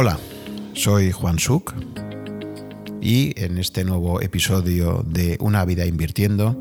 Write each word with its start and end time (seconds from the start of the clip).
Hola, 0.00 0.16
soy 0.74 1.10
Juan 1.10 1.40
Suk 1.40 1.74
y 3.00 3.34
en 3.42 3.58
este 3.58 3.82
nuevo 3.82 4.20
episodio 4.20 5.02
de 5.04 5.36
Una 5.40 5.64
vida 5.64 5.86
invirtiendo 5.86 6.56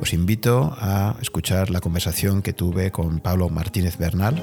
os 0.00 0.14
invito 0.14 0.74
a 0.80 1.14
escuchar 1.20 1.68
la 1.68 1.82
conversación 1.82 2.40
que 2.40 2.54
tuve 2.54 2.90
con 2.90 3.20
Pablo 3.20 3.50
Martínez 3.50 3.98
Bernal. 3.98 4.42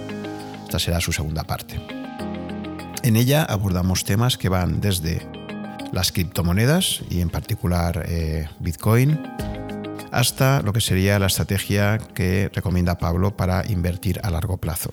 Esta 0.65 0.77
será 0.77 1.01
su 1.01 1.11
segunda 1.13 1.45
parte. 1.45 1.81
En 3.01 3.15
ella 3.15 3.43
abordamos 3.43 4.03
temas 4.03 4.37
que 4.37 4.49
van 4.49 4.81
desde 4.81 5.27
las 5.91 6.11
criptomonedas 6.11 7.01
y 7.09 7.21
en 7.21 7.31
particular 7.31 8.05
eh, 8.07 8.47
Bitcoin 8.59 9.19
hasta 10.11 10.61
lo 10.61 10.73
que 10.73 10.81
sería 10.81 11.17
la 11.17 11.25
estrategia 11.25 11.97
que 11.97 12.51
recomienda 12.53 12.99
Pablo 12.99 13.35
para 13.35 13.65
invertir 13.67 14.19
a 14.21 14.29
largo 14.29 14.57
plazo, 14.57 14.91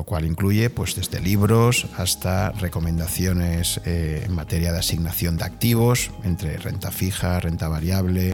lo 0.00 0.04
cual 0.04 0.24
incluye 0.24 0.70
pues, 0.70 0.96
desde 0.96 1.20
libros 1.20 1.86
hasta 1.98 2.52
recomendaciones 2.52 3.82
eh, 3.84 4.22
en 4.24 4.34
materia 4.34 4.72
de 4.72 4.78
asignación 4.78 5.36
de 5.36 5.44
activos, 5.44 6.10
entre 6.24 6.56
renta 6.56 6.90
fija, 6.90 7.38
renta 7.38 7.68
variable, 7.68 8.32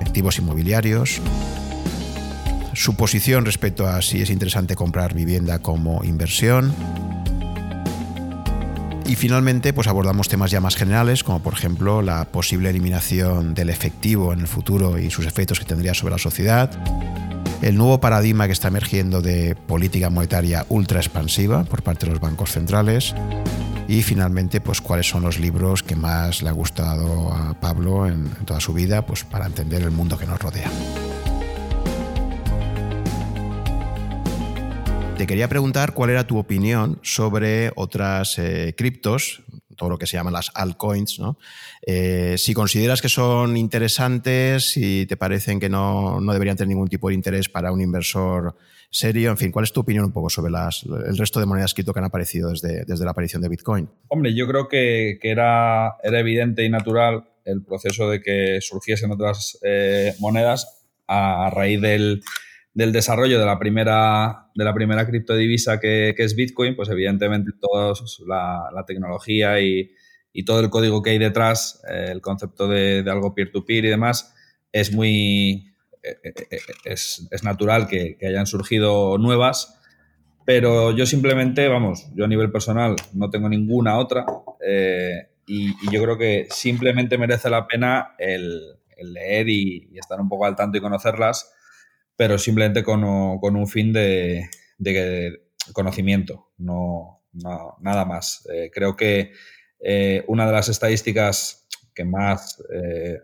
activos 0.00 0.38
inmobiliarios, 0.38 1.20
su 2.72 2.96
posición 2.96 3.44
respecto 3.44 3.86
a 3.86 4.00
si 4.00 4.22
es 4.22 4.30
interesante 4.30 4.74
comprar 4.74 5.12
vivienda 5.12 5.58
como 5.58 6.02
inversión, 6.02 6.74
y 9.08 9.16
finalmente, 9.16 9.72
pues 9.72 9.86
abordamos 9.86 10.28
temas 10.28 10.50
ya 10.50 10.60
más 10.60 10.76
generales, 10.76 11.24
como 11.24 11.40
por 11.40 11.54
ejemplo 11.54 12.02
la 12.02 12.26
posible 12.26 12.68
eliminación 12.68 13.54
del 13.54 13.70
efectivo 13.70 14.34
en 14.34 14.40
el 14.40 14.48
futuro 14.48 14.98
y 14.98 15.10
sus 15.10 15.24
efectos 15.24 15.58
que 15.58 15.64
tendría 15.64 15.94
sobre 15.94 16.12
la 16.12 16.18
sociedad, 16.18 16.70
el 17.62 17.76
nuevo 17.76 18.00
paradigma 18.00 18.46
que 18.46 18.52
está 18.52 18.68
emergiendo 18.68 19.20
de 19.20 19.56
política 19.56 20.10
monetaria 20.10 20.64
ultra 20.68 21.00
expansiva 21.00 21.64
por 21.64 21.82
parte 21.82 22.06
de 22.06 22.12
los 22.12 22.20
bancos 22.20 22.52
centrales 22.52 23.14
y 23.88 24.02
finalmente 24.02 24.60
pues 24.60 24.80
cuáles 24.80 25.08
son 25.08 25.22
los 25.22 25.38
libros 25.38 25.82
que 25.82 25.96
más 25.96 26.42
le 26.42 26.50
ha 26.50 26.52
gustado 26.52 27.32
a 27.32 27.54
Pablo 27.58 28.06
en, 28.06 28.28
toda 28.44 28.60
su 28.60 28.72
vida 28.72 29.04
pues 29.06 29.24
para 29.24 29.46
entender 29.46 29.82
el 29.82 29.90
mundo 29.90 30.18
que 30.18 30.26
nos 30.26 30.38
rodea. 30.38 30.70
Te 35.16 35.26
quería 35.26 35.48
preguntar 35.48 35.94
cuál 35.94 36.10
era 36.10 36.26
tu 36.26 36.38
opinión 36.38 37.00
sobre 37.02 37.72
otras 37.74 38.38
eh, 38.38 38.74
criptos, 38.76 39.42
todo 39.78 39.88
lo 39.88 39.96
que 39.96 40.06
se 40.06 40.18
llaman 40.18 40.34
las 40.34 40.50
altcoins, 40.54 41.18
¿no? 41.18 41.38
Eh, 41.80 42.34
si 42.36 42.52
consideras 42.52 43.00
que 43.00 43.08
son 43.08 43.56
interesantes, 43.56 44.72
si 44.72 45.06
te 45.06 45.16
parecen 45.16 45.58
que 45.58 45.70
no, 45.70 46.20
no, 46.20 46.32
deberían 46.32 46.56
tener 46.56 46.68
ningún 46.68 46.88
tipo 46.88 47.08
de 47.08 47.14
interés 47.14 47.48
para 47.48 47.72
un 47.72 47.80
inversor 47.80 48.54
serio, 48.90 49.30
en 49.30 49.38
fin, 49.38 49.50
¿cuál 49.50 49.64
es 49.64 49.72
tu 49.72 49.80
opinión 49.80 50.04
un 50.04 50.12
poco 50.12 50.28
sobre 50.28 50.50
las, 50.50 50.84
el 50.84 51.16
resto 51.16 51.40
de 51.40 51.46
monedas 51.46 51.72
cripto 51.72 51.94
que 51.94 52.00
han 52.00 52.06
aparecido 52.06 52.50
desde, 52.50 52.84
desde 52.84 53.04
la 53.04 53.12
aparición 53.12 53.40
de 53.40 53.48
Bitcoin? 53.48 53.88
Hombre, 54.08 54.34
yo 54.34 54.46
creo 54.46 54.68
que, 54.68 55.18
que 55.22 55.30
era, 55.30 55.96
era, 56.02 56.18
evidente 56.18 56.64
y 56.64 56.68
natural 56.68 57.24
el 57.44 57.62
proceso 57.62 58.10
de 58.10 58.20
que 58.20 58.58
surgiesen 58.60 59.12
otras 59.12 59.58
eh, 59.62 60.14
monedas 60.18 60.84
a, 61.06 61.46
a 61.46 61.50
raíz 61.50 61.80
del 61.80 62.22
del 62.78 62.92
desarrollo 62.92 63.40
de 63.40 63.44
la 63.44 63.58
primera, 63.58 64.50
de 64.54 64.64
la 64.64 64.72
primera 64.72 65.04
criptodivisa 65.04 65.80
que, 65.80 66.14
que 66.16 66.22
es 66.22 66.36
Bitcoin, 66.36 66.76
pues 66.76 66.88
evidentemente 66.88 67.50
toda 67.60 67.92
la, 68.24 68.84
tecnología 68.86 69.60
y, 69.60 69.90
todo 70.46 70.60
el 70.60 70.70
código 70.70 71.02
que 71.02 71.10
hay 71.10 71.18
detrás, 71.18 71.82
eh, 71.90 72.10
el 72.12 72.20
concepto 72.20 72.68
de, 72.68 73.04
algo 73.10 73.34
peer-to-peer 73.34 73.86
y 73.86 73.88
demás, 73.88 74.32
es 74.70 74.92
muy... 74.92 75.74
Eh, 76.04 76.18
eh, 76.24 76.60
es, 76.84 77.28
natural 77.42 77.88
que, 77.88 78.16
hayan 78.22 78.46
surgido 78.46 79.18
nuevas, 79.18 79.80
pero 80.46 80.92
yo 80.92 81.04
simplemente, 81.04 81.66
vamos, 81.66 82.06
yo 82.14 82.26
a 82.26 82.28
nivel 82.28 82.52
personal 82.52 82.94
no 83.12 83.28
tengo 83.28 83.48
ninguna 83.48 83.98
otra 83.98 84.24
y, 85.48 85.72
yo 85.90 86.00
creo 86.00 86.16
que 86.16 86.46
simplemente 86.50 87.18
merece 87.18 87.50
la 87.50 87.66
pena 87.66 88.14
el, 88.20 88.76
leer 89.02 89.48
y, 89.48 89.90
estar 89.98 90.20
un 90.20 90.28
poco 90.28 90.44
al 90.44 90.54
tanto 90.54 90.78
y 90.78 90.80
conocerlas 90.80 91.54
pero 92.18 92.36
simplemente 92.36 92.82
con, 92.82 93.04
un 93.04 93.68
fin 93.68 93.92
de, 93.92 94.50
conocimiento, 95.72 96.50
no, 96.58 97.22
nada 97.32 98.04
más. 98.04 98.44
Eh, 98.52 98.72
creo 98.74 98.96
que 98.96 99.30
eh, 99.78 100.24
una 100.26 100.44
de 100.44 100.52
las 100.52 100.68
estadísticas 100.68 101.68
que 101.94 102.04
más, 102.04 102.60
eh, 102.74 103.20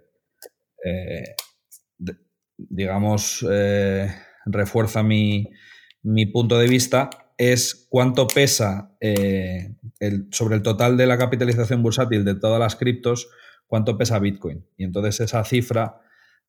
digamos, 2.57 3.45
refuerza 4.47 5.03
mi, 5.03 5.51
punto 6.33 6.57
de 6.57 6.69
vista 6.69 7.11
es 7.37 7.89
cuánto 7.91 8.29
pesa 8.29 8.97
sobre 10.31 10.55
el 10.55 10.63
total 10.63 10.97
de 10.97 11.07
la 11.07 11.19
capitalización 11.19 11.83
bursátil 11.83 12.25
de 12.25 12.37
todas 12.37 12.61
las 12.61 12.77
criptos, 12.77 13.29
cuánto 13.67 13.99
pesa 13.99 14.21
Bitcoin. 14.21 14.65
Y 14.77 14.85
entonces 14.85 15.19
esa 15.19 15.45
cifra 15.45 16.04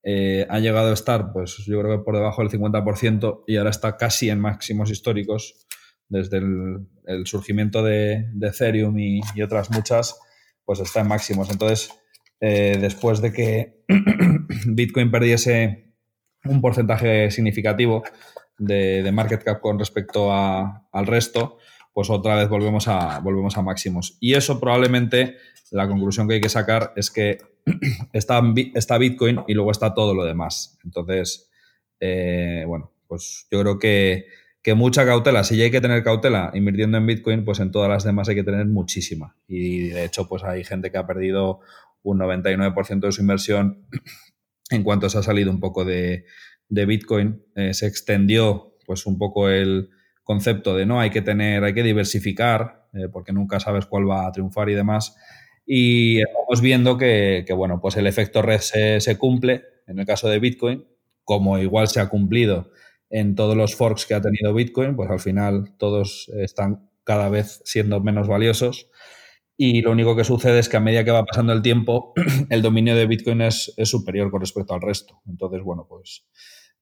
eh, 0.07 0.45
ha 0.51 0.59
llegado 0.59 0.91
a 0.91 0.93
estar, 0.93 1.33
pues 1.33 1.57
yo 1.65 1.81
creo 1.81 1.97
que 1.97 2.03
por 2.03 2.15
debajo 2.15 2.43
del 2.43 2.51
50% 2.51 3.43
y 3.47 3.57
ahora 3.57 3.71
está 3.71 3.97
casi 3.97 4.29
en 4.29 4.39
máximos 4.39 4.91
históricos 4.91 5.65
desde 6.09 6.37
el, 6.37 7.25
surgimiento 7.25 7.81
de, 7.81 8.27
Ethereum 8.39 8.99
y, 8.99 9.21
otras 9.41 9.71
muchas, 9.71 10.19
pues 10.63 10.79
está 10.79 11.01
en 11.01 11.07
máximos. 11.07 11.49
Entonces, 11.49 11.89
eh, 12.39 12.77
después 12.79 13.19
de 13.19 13.33
que 13.33 13.83
Bitcoin 14.67 15.09
perdiese 15.09 15.95
un 16.43 16.61
porcentaje 16.61 17.31
significativo 17.31 18.03
de, 18.59 19.09
market 19.11 19.43
cap 19.43 19.59
con 19.59 19.79
respecto 19.79 20.31
al 20.31 21.07
resto, 21.07 21.57
pues 21.95 22.09
otra 22.09 22.35
vez 22.35 22.49
volvemos 22.49 22.89
a, 22.89 23.19
volvemos 23.19 23.57
a 23.57 23.61
máximos. 23.61 24.17
Y 24.19 24.33
eso 24.33 24.59
probablemente 24.59 25.37
la 25.71 25.87
conclusión 25.87 26.27
que 26.27 26.33
hay 26.33 26.41
que 26.41 26.49
sacar 26.49 26.91
es 26.97 27.09
que 27.09 27.37
está, 28.11 28.41
Bitcoin 28.97 29.45
y 29.47 29.53
luego 29.53 29.71
está 29.71 29.93
todo 29.93 30.13
lo 30.13 30.25
demás. 30.25 30.77
Entonces, 30.83 31.49
eh, 32.01 32.65
bueno, 32.67 32.91
pues 33.07 33.47
yo 33.49 33.61
creo 33.61 33.79
que, 33.79 34.25
mucha 34.75 35.05
cautela. 35.05 35.45
Si 35.45 35.55
ya 35.55 35.63
hay 35.63 35.71
que 35.71 35.79
tener 35.79 36.03
cautela 36.03 36.51
invirtiendo 36.53 36.97
en 36.97 37.05
Bitcoin, 37.05 37.45
pues 37.45 37.61
en 37.61 37.71
todas 37.71 37.87
las 37.89 38.03
demás 38.03 38.27
hay 38.27 38.35
que 38.35 38.43
tener 38.43 38.65
muchísima. 38.65 39.37
Y 39.47 39.87
de 39.87 40.03
hecho, 40.03 40.27
pues 40.27 40.43
hay 40.43 40.65
gente 40.65 40.91
que 40.91 40.97
ha 40.97 41.07
perdido 41.07 41.61
un 42.03 42.19
99% 42.19 42.99
de 42.99 43.11
su 43.13 43.21
inversión 43.21 43.87
en 44.69 44.83
cuanto 44.83 45.07
se 45.07 45.19
ha 45.19 45.23
salido 45.23 45.49
un 45.49 45.61
poco 45.61 45.85
de, 45.85 46.25
Bitcoin. 46.67 47.41
Eh, 47.55 47.73
se 47.73 47.87
extendió 47.87 48.75
pues 48.85 49.05
un 49.05 49.17
poco 49.17 49.47
el 49.47 49.91
concepto 50.25 50.75
de 50.75 50.85
no, 50.85 50.99
hay 50.99 51.11
que 51.11 51.21
tener, 51.21 51.63
hay 51.63 51.73
que 51.73 51.83
diversificar, 51.83 52.87
eh, 52.93 53.07
porque 53.09 53.31
nunca 53.31 53.61
sabes 53.61 53.85
cuál 53.85 54.09
va 54.09 54.27
a 54.27 54.31
triunfar 54.33 54.69
y 54.69 54.73
demás. 54.73 55.15
Y 55.65 56.19
estamos 56.19 56.61
viendo 56.61 56.97
que, 56.97 57.45
bueno, 57.55 57.79
pues 57.79 57.95
el 57.95 58.07
efecto 58.07 58.41
red 58.41 58.59
se, 58.59 59.17
cumple 59.17 59.63
en 59.87 59.99
el 59.99 60.05
caso 60.05 60.27
de 60.27 60.39
Bitcoin, 60.39 60.85
como 61.23 61.57
igual 61.57 61.87
se 61.87 62.01
ha 62.01 62.09
cumplido 62.09 62.71
en 63.09 63.35
todos 63.35 63.55
los 63.55 63.75
forks 63.75 64.05
que 64.05 64.15
ha 64.15 64.21
tenido 64.21 64.53
Bitcoin, 64.53 64.95
pues 64.95 65.09
al 65.09 65.19
final 65.19 65.75
todos 65.77 66.29
están 66.35 66.89
cada 67.03 67.29
vez 67.29 67.61
siendo 67.63 68.01
menos 68.01 68.27
valiosos. 68.27 68.89
Y 69.57 69.81
lo 69.81 69.91
único 69.91 70.15
que 70.15 70.25
sucede 70.25 70.59
es 70.59 70.67
que 70.67 70.77
a 70.77 70.81
medida 70.81 71.05
que 71.05 71.11
va 71.11 71.23
pasando 71.23 71.53
el 71.53 71.61
tiempo, 71.61 72.13
el 72.49 72.61
dominio 72.61 72.95
de 72.95 73.07
Bitcoin 73.07 73.41
es, 73.41 73.73
superior 73.83 74.29
con 74.31 74.41
respecto 74.41 74.73
al 74.73 74.81
resto. 74.81 75.21
Entonces, 75.27 75.61
bueno, 75.63 75.85
pues 75.87 76.25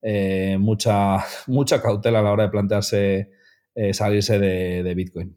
eh, 0.03 0.57
mucha, 0.59 1.17
mucha 1.47 1.81
cautela 1.81 2.19
a 2.19 2.21
la 2.23 2.31
hora 2.31 2.43
de 2.43 2.49
plantearse 2.49 3.31
eh, 3.73 3.93
salirse 3.93 4.37
de 4.37 4.93
Bitcoin. 4.93 5.35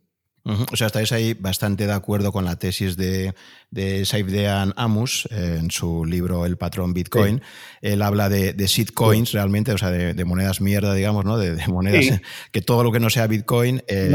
O 0.72 0.76
sea, 0.76 0.86
estáis 0.86 1.10
ahí 1.10 1.34
bastante 1.34 1.86
de 1.86 1.92
acuerdo 1.92 2.30
con 2.30 2.44
la 2.44 2.56
tesis 2.56 2.96
de, 2.96 3.34
de 3.70 4.04
Saifdean 4.04 4.74
Amus 4.76 5.28
eh, 5.32 5.56
en 5.58 5.72
su 5.72 6.04
libro 6.04 6.46
El 6.46 6.56
patrón 6.56 6.94
Bitcoin. 6.94 7.42
Él 7.80 8.00
habla 8.00 8.28
de, 8.28 8.52
de 8.52 8.66
shitcoins 8.66 9.32
realmente, 9.32 9.72
o 9.72 9.78
sea, 9.78 9.90
de, 9.90 10.24
monedas 10.24 10.60
mierda, 10.60 10.94
digamos, 10.94 11.24
¿no? 11.24 11.36
De, 11.36 11.56
monedas 11.66 12.20
que 12.52 12.62
todo 12.62 12.84
lo 12.84 12.92
que 12.92 13.00
no 13.00 13.10
sea 13.10 13.26
Bitcoin, 13.26 13.82
eh, 13.88 14.12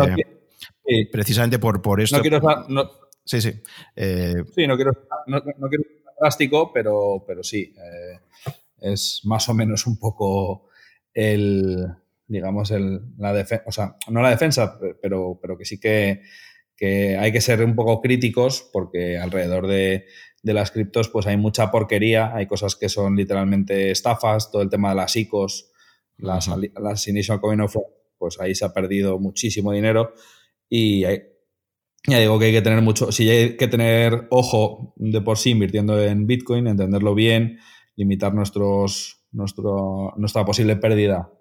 precisamente 1.11 1.59
por, 1.59 1.81
por 1.81 1.99
esto. 1.99 2.15
No 2.15 2.21
quiero 2.21 2.41
sí, 3.25 3.41
sí. 3.41 3.51
Eh, 3.97 4.43
sí, 4.55 4.67
no 4.67 4.77
quiero, 4.77 4.93
no, 5.27 5.41
quiero 5.41 5.83
ser 5.83 6.13
drástico, 6.17 6.71
pero, 6.71 7.25
pero 7.27 7.43
sí. 7.43 7.73
Es 8.81 9.21
más 9.23 9.47
o 9.47 9.53
menos 9.53 9.87
un 9.87 9.97
poco 9.97 10.67
el 11.13 11.87
digamos, 12.31 12.71
el, 12.71 13.01
la 13.17 13.33
defensa, 13.33 13.63
o 13.67 13.71
sea, 13.71 13.95
no 14.07 14.21
la 14.21 14.29
defensa, 14.29 14.79
pero, 15.01 15.37
pero 15.41 15.57
que 15.57 15.65
sí 15.65 15.79
que, 15.79 16.21
que, 16.77 17.17
hay 17.17 17.31
que 17.33 17.41
ser 17.41 17.61
un 17.61 17.75
poco 17.75 17.99
críticos 17.99 18.69
porque 18.71 19.17
alrededor 19.17 19.67
de, 19.67 20.05
de, 20.41 20.53
las 20.53 20.71
criptos 20.71 21.09
pues 21.09 21.27
hay 21.27 21.35
mucha 21.35 21.69
porquería, 21.71 22.33
hay 22.33 22.47
cosas 22.47 22.77
que 22.77 22.87
son 22.87 23.17
literalmente 23.17 23.91
estafas, 23.91 24.49
todo 24.49 24.61
el 24.61 24.69
tema 24.69 24.91
de 24.91 24.95
las 24.95 25.13
ICOs, 25.17 25.71
las, 26.17 26.49
las 26.79 27.07
Initial 27.09 27.41
Coin 27.41 27.59
Offer, 27.59 27.83
pues 28.17 28.39
ahí 28.39 28.55
se 28.55 28.63
ha 28.63 28.73
perdido 28.73 29.19
muchísimo 29.19 29.73
dinero 29.73 30.13
y 30.69 31.01
ya 31.01 32.17
digo 32.17 32.39
que 32.39 32.45
hay 32.45 32.53
que 32.53 32.61
tener 32.61 32.81
mucho, 32.81 33.11
si 33.11 33.29
hay 33.29 33.57
que 33.57 33.67
tener 33.67 34.27
ojo 34.29 34.93
de 34.95 35.19
por 35.19 35.37
sí 35.37 35.49
invirtiendo 35.49 36.01
en 36.01 36.25
Bitcoin, 36.27 36.67
entenderlo 36.67 37.13
bien, 37.13 37.59
limitar 37.95 38.33
nuestros, 38.33 39.23
nuestro, 39.31 40.13
nuestra 40.17 40.45
posible 40.45 40.75
pérdida 40.75 41.31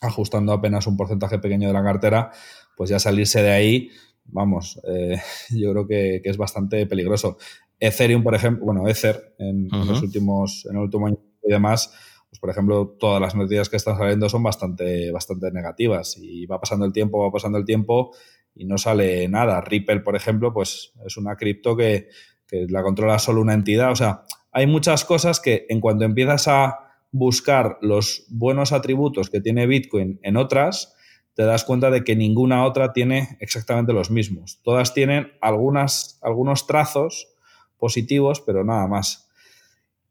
ajustando 0.00 0.52
apenas 0.52 0.86
un 0.86 0.96
porcentaje 0.96 1.38
pequeño 1.38 1.66
de 1.68 1.74
la 1.74 1.82
cartera, 1.82 2.30
pues 2.76 2.90
ya 2.90 2.98
salirse 2.98 3.42
de 3.42 3.50
ahí 3.50 3.90
vamos, 4.30 4.80
eh, 4.86 5.20
yo 5.50 5.72
creo 5.72 5.86
que, 5.86 6.20
es 6.22 6.36
bastante 6.36 6.86
peligroso. 6.86 7.38
Ethereum, 7.80 8.22
por 8.22 8.34
ejemplo, 8.34 8.64
bueno, 8.64 8.88
Ether 8.88 9.34
en, 9.38 9.68
los 9.70 10.02
últimos, 10.02 10.66
en 10.68 10.76
el 10.76 10.82
último 10.82 11.06
año 11.06 11.18
y 11.42 11.50
demás, 11.50 11.92
pues 12.28 12.40
por 12.40 12.50
ejemplo, 12.50 12.96
todas 12.98 13.20
las 13.20 13.34
noticias 13.34 13.68
que 13.68 13.76
están 13.76 13.96
saliendo 13.96 14.28
son 14.28 14.42
bastante, 14.42 15.10
bastante 15.12 15.50
negativas 15.52 16.16
y 16.18 16.44
va 16.46 16.60
pasando 16.60 16.84
el 16.84 16.92
tiempo, 16.92 17.22
va 17.22 17.30
pasando 17.30 17.56
el 17.56 17.64
tiempo 17.64 18.10
y 18.54 18.64
no 18.66 18.76
sale 18.78 19.28
nada. 19.28 19.60
Ripple, 19.60 20.00
por 20.00 20.16
ejemplo, 20.16 20.52
pues 20.52 20.92
es 21.06 21.16
una 21.16 21.36
cripto 21.36 21.76
que, 21.76 22.08
que 22.46 22.66
la 22.68 22.82
controla 22.82 23.18
solo 23.18 23.40
una 23.40 23.54
entidad. 23.54 23.92
O 23.92 23.96
sea, 23.96 24.24
hay 24.52 24.66
muchas 24.66 25.04
cosas 25.04 25.40
que 25.40 25.66
en 25.68 25.80
cuanto 25.80 26.04
empiezas 26.04 26.48
a 26.48 26.78
buscar 27.10 27.78
los 27.80 28.26
buenos 28.28 28.72
atributos 28.72 29.30
que 29.30 29.40
tiene 29.40 29.66
Bitcoin 29.66 30.20
en 30.22 30.36
otras, 30.36 30.94
te 31.34 31.44
das 31.44 31.64
cuenta 31.64 31.90
de 31.90 32.02
que 32.02 32.16
ninguna 32.16 32.64
otra 32.64 32.92
tiene 32.92 33.36
exactamente 33.40 33.92
los 33.92 34.10
mismos. 34.10 34.60
Todas 34.62 34.92
tienen 34.92 35.32
algunos 35.40 36.66
trazos 36.66 37.28
positivos, 37.78 38.40
pero 38.40 38.64
nada 38.64 38.88
más. 38.88 39.28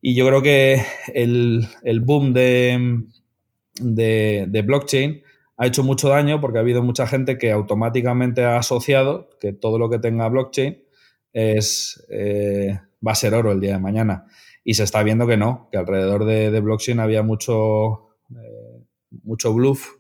Y 0.02 0.16
yo 0.16 0.26
creo 0.28 0.42
que 0.42 0.82
el, 1.14 1.68
boom 2.02 2.34
de, 2.34 3.04
de, 3.76 4.62
blockchain 4.62 5.22
ha 5.58 5.68
hecho 5.68 5.84
mucho 5.84 6.10
daño 6.10 6.40
porque 6.40 6.60
ha 6.60 6.62
habido 6.62 6.82
mucha 6.82 7.08
gente 7.08 7.38
que 7.38 7.52
automáticamente 7.52 8.44
ha 8.46 8.58
asociado 8.58 9.30
que 9.40 9.54
todo 9.54 9.80
lo 9.80 9.90
que 9.90 10.00
tenga 10.00 10.30
blockchain 10.30 10.82
es, 11.34 12.06
eh, 12.10 12.80
va 13.08 13.14
a 13.14 13.16
ser 13.16 13.34
oro 13.34 13.52
el 13.52 13.62
día 13.62 13.74
de 13.74 13.80
mañana. 13.80 14.26
Y 14.64 14.74
se 14.74 14.84
está 14.84 15.02
viendo 15.04 15.26
que 15.28 15.38
no, 15.38 15.70
que 15.72 15.78
alrededor 15.78 16.26
de, 16.26 16.60
blockchain 16.60 17.00
había 17.00 17.24
mucho, 17.24 18.18
eh, 18.32 18.84
mucho 19.24 19.54
bluff 19.54 19.98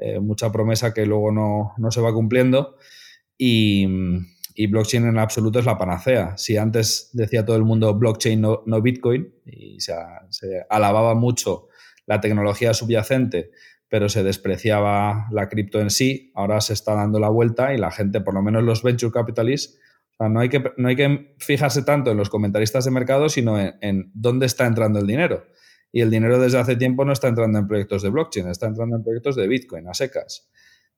eh, 0.00 0.20
mucha 0.20 0.52
promesa 0.52 0.94
que 0.94 1.04
luego 1.06 1.32
no, 1.32 1.90
se 1.90 2.00
va 2.00 2.12
cumpliendo 2.12 2.76
y, 3.36 3.84
blockchain 4.70 5.06
en 5.06 5.18
absoluto 5.18 5.58
es 5.58 5.64
la 5.64 5.78
panacea. 5.78 6.36
Si 6.36 6.56
antes 6.56 7.10
decía 7.12 7.44
todo 7.44 7.56
el 7.56 7.64
mundo 7.64 7.94
blockchain 7.94 8.40
no, 8.40 8.82
Bitcoin 8.82 9.32
y 9.44 9.80
se, 9.80 9.94
alababa 10.70 11.14
mucho 11.14 11.68
la 12.06 12.20
tecnología 12.20 12.74
subyacente, 12.74 13.50
pero 13.88 14.08
se 14.08 14.22
despreciaba 14.22 15.26
la 15.32 15.48
cripto 15.48 15.80
en 15.80 15.90
sí, 15.90 16.30
ahora 16.34 16.60
se 16.60 16.74
está 16.74 16.94
dando 16.94 17.18
la 17.18 17.28
vuelta 17.28 17.74
y 17.74 17.78
la 17.78 17.90
gente, 17.90 18.20
por 18.20 18.34
lo 18.34 18.42
menos 18.42 18.62
los 18.62 18.82
venture 18.82 19.12
capitalists, 19.12 19.78
no, 20.18 20.40
hay 20.40 20.48
que, 20.48 20.62
no 20.76 20.88
hay 20.88 20.96
que 20.96 21.34
fijarse 21.38 21.82
tanto 21.82 22.10
en 22.10 22.16
los 22.16 22.30
comentaristas 22.30 22.84
de 22.84 22.90
mercado, 22.90 23.28
sino 23.28 23.58
en 23.58 24.10
dónde 24.14 24.46
está 24.46 24.66
entrando 24.66 24.98
el 24.98 25.06
dinero 25.06 25.44
y 25.92 26.00
el 26.00 26.10
dinero 26.10 26.38
desde 26.38 26.58
hace 26.58 26.76
tiempo 26.76 27.04
no 27.04 27.12
está 27.12 27.28
entrando 27.28 27.58
en 27.58 27.66
proyectos 27.66 28.02
de 28.02 28.10
blockchain, 28.10 28.48
está 28.48 28.66
entrando 28.66 28.96
en 28.96 29.02
proyectos 29.02 29.36
de 29.36 29.48
Bitcoin 29.48 29.88
a 29.88 29.94
secas. 29.94 30.48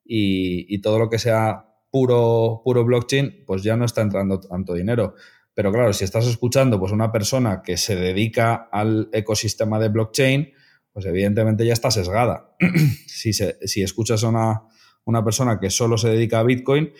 Y, 0.03 0.81
todo 0.81 0.99
lo 0.99 1.09
que 1.09 1.19
sea 1.19 1.65
puro, 1.89 2.61
puro 2.65 2.83
blockchain, 2.83 3.45
pues 3.45 3.63
ya 3.63 3.77
no 3.77 3.85
está 3.85 4.01
entrando 4.01 4.39
tanto 4.41 4.73
dinero. 4.73 5.15
Pero 5.53 5.71
claro, 5.71 5.93
si 5.93 6.03
estás 6.03 6.27
escuchando 6.27 6.79
pues 6.79 6.91
una 6.91 7.11
persona 7.11 7.61
que 7.61 7.77
se 7.77 7.95
dedica 7.95 8.67
al 8.71 9.09
ecosistema 9.13 9.79
de 9.79 9.89
blockchain, 9.89 10.51
pues 10.91 11.05
evidentemente 11.05 11.65
ya 11.65 11.73
está 11.73 11.91
sesgada. 11.91 12.55
si, 13.07 13.31
si 13.31 13.81
escuchas 13.81 14.23
a 14.23 14.29
una, 14.29 14.63
una, 15.05 15.23
persona 15.23 15.59
que 15.59 15.69
solo 15.69 15.97
se 15.97 16.09
dedica 16.09 16.39
a 16.39 16.43
Bitcoin, 16.43 16.91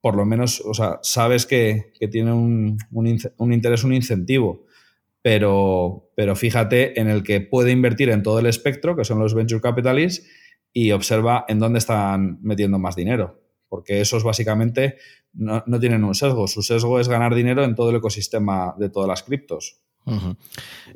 por 0.00 0.16
lo 0.16 0.24
menos, 0.24 0.60
o 0.60 0.74
sea, 0.74 0.98
sabes 1.02 1.46
que, 1.46 1.92
tiene 2.10 2.32
un, 2.32 2.78
un, 2.92 3.18
un 3.38 3.52
interés, 3.52 3.84
un 3.84 3.94
incentivo. 3.94 4.64
Pero, 5.22 6.12
pero 6.14 6.36
fíjate 6.36 7.00
en 7.00 7.08
el 7.08 7.24
que 7.24 7.40
puede 7.40 7.72
invertir 7.72 8.10
en 8.10 8.22
todo 8.22 8.38
el 8.38 8.46
espectro, 8.46 8.94
que 8.94 9.04
son 9.04 9.18
los 9.18 9.34
venture 9.34 9.60
capitalists, 9.60 10.24
y 10.72 10.92
observa 10.92 11.44
en 11.48 11.58
dónde 11.58 11.78
están 11.78 12.38
metiendo 12.42 12.78
más 12.78 12.94
dinero, 12.94 13.42
porque 13.68 14.00
esos 14.00 14.22
básicamente 14.22 14.96
no, 15.32 15.64
no 15.66 15.80
tienen 15.80 16.04
un 16.04 16.14
sesgo, 16.14 16.46
su 16.46 16.62
sesgo 16.62 17.00
es 17.00 17.08
ganar 17.08 17.34
dinero 17.34 17.64
en 17.64 17.74
todo 17.74 17.90
el 17.90 17.96
ecosistema 17.96 18.74
de 18.78 18.90
todas 18.90 19.08
las 19.08 19.22
criptos. 19.22 19.80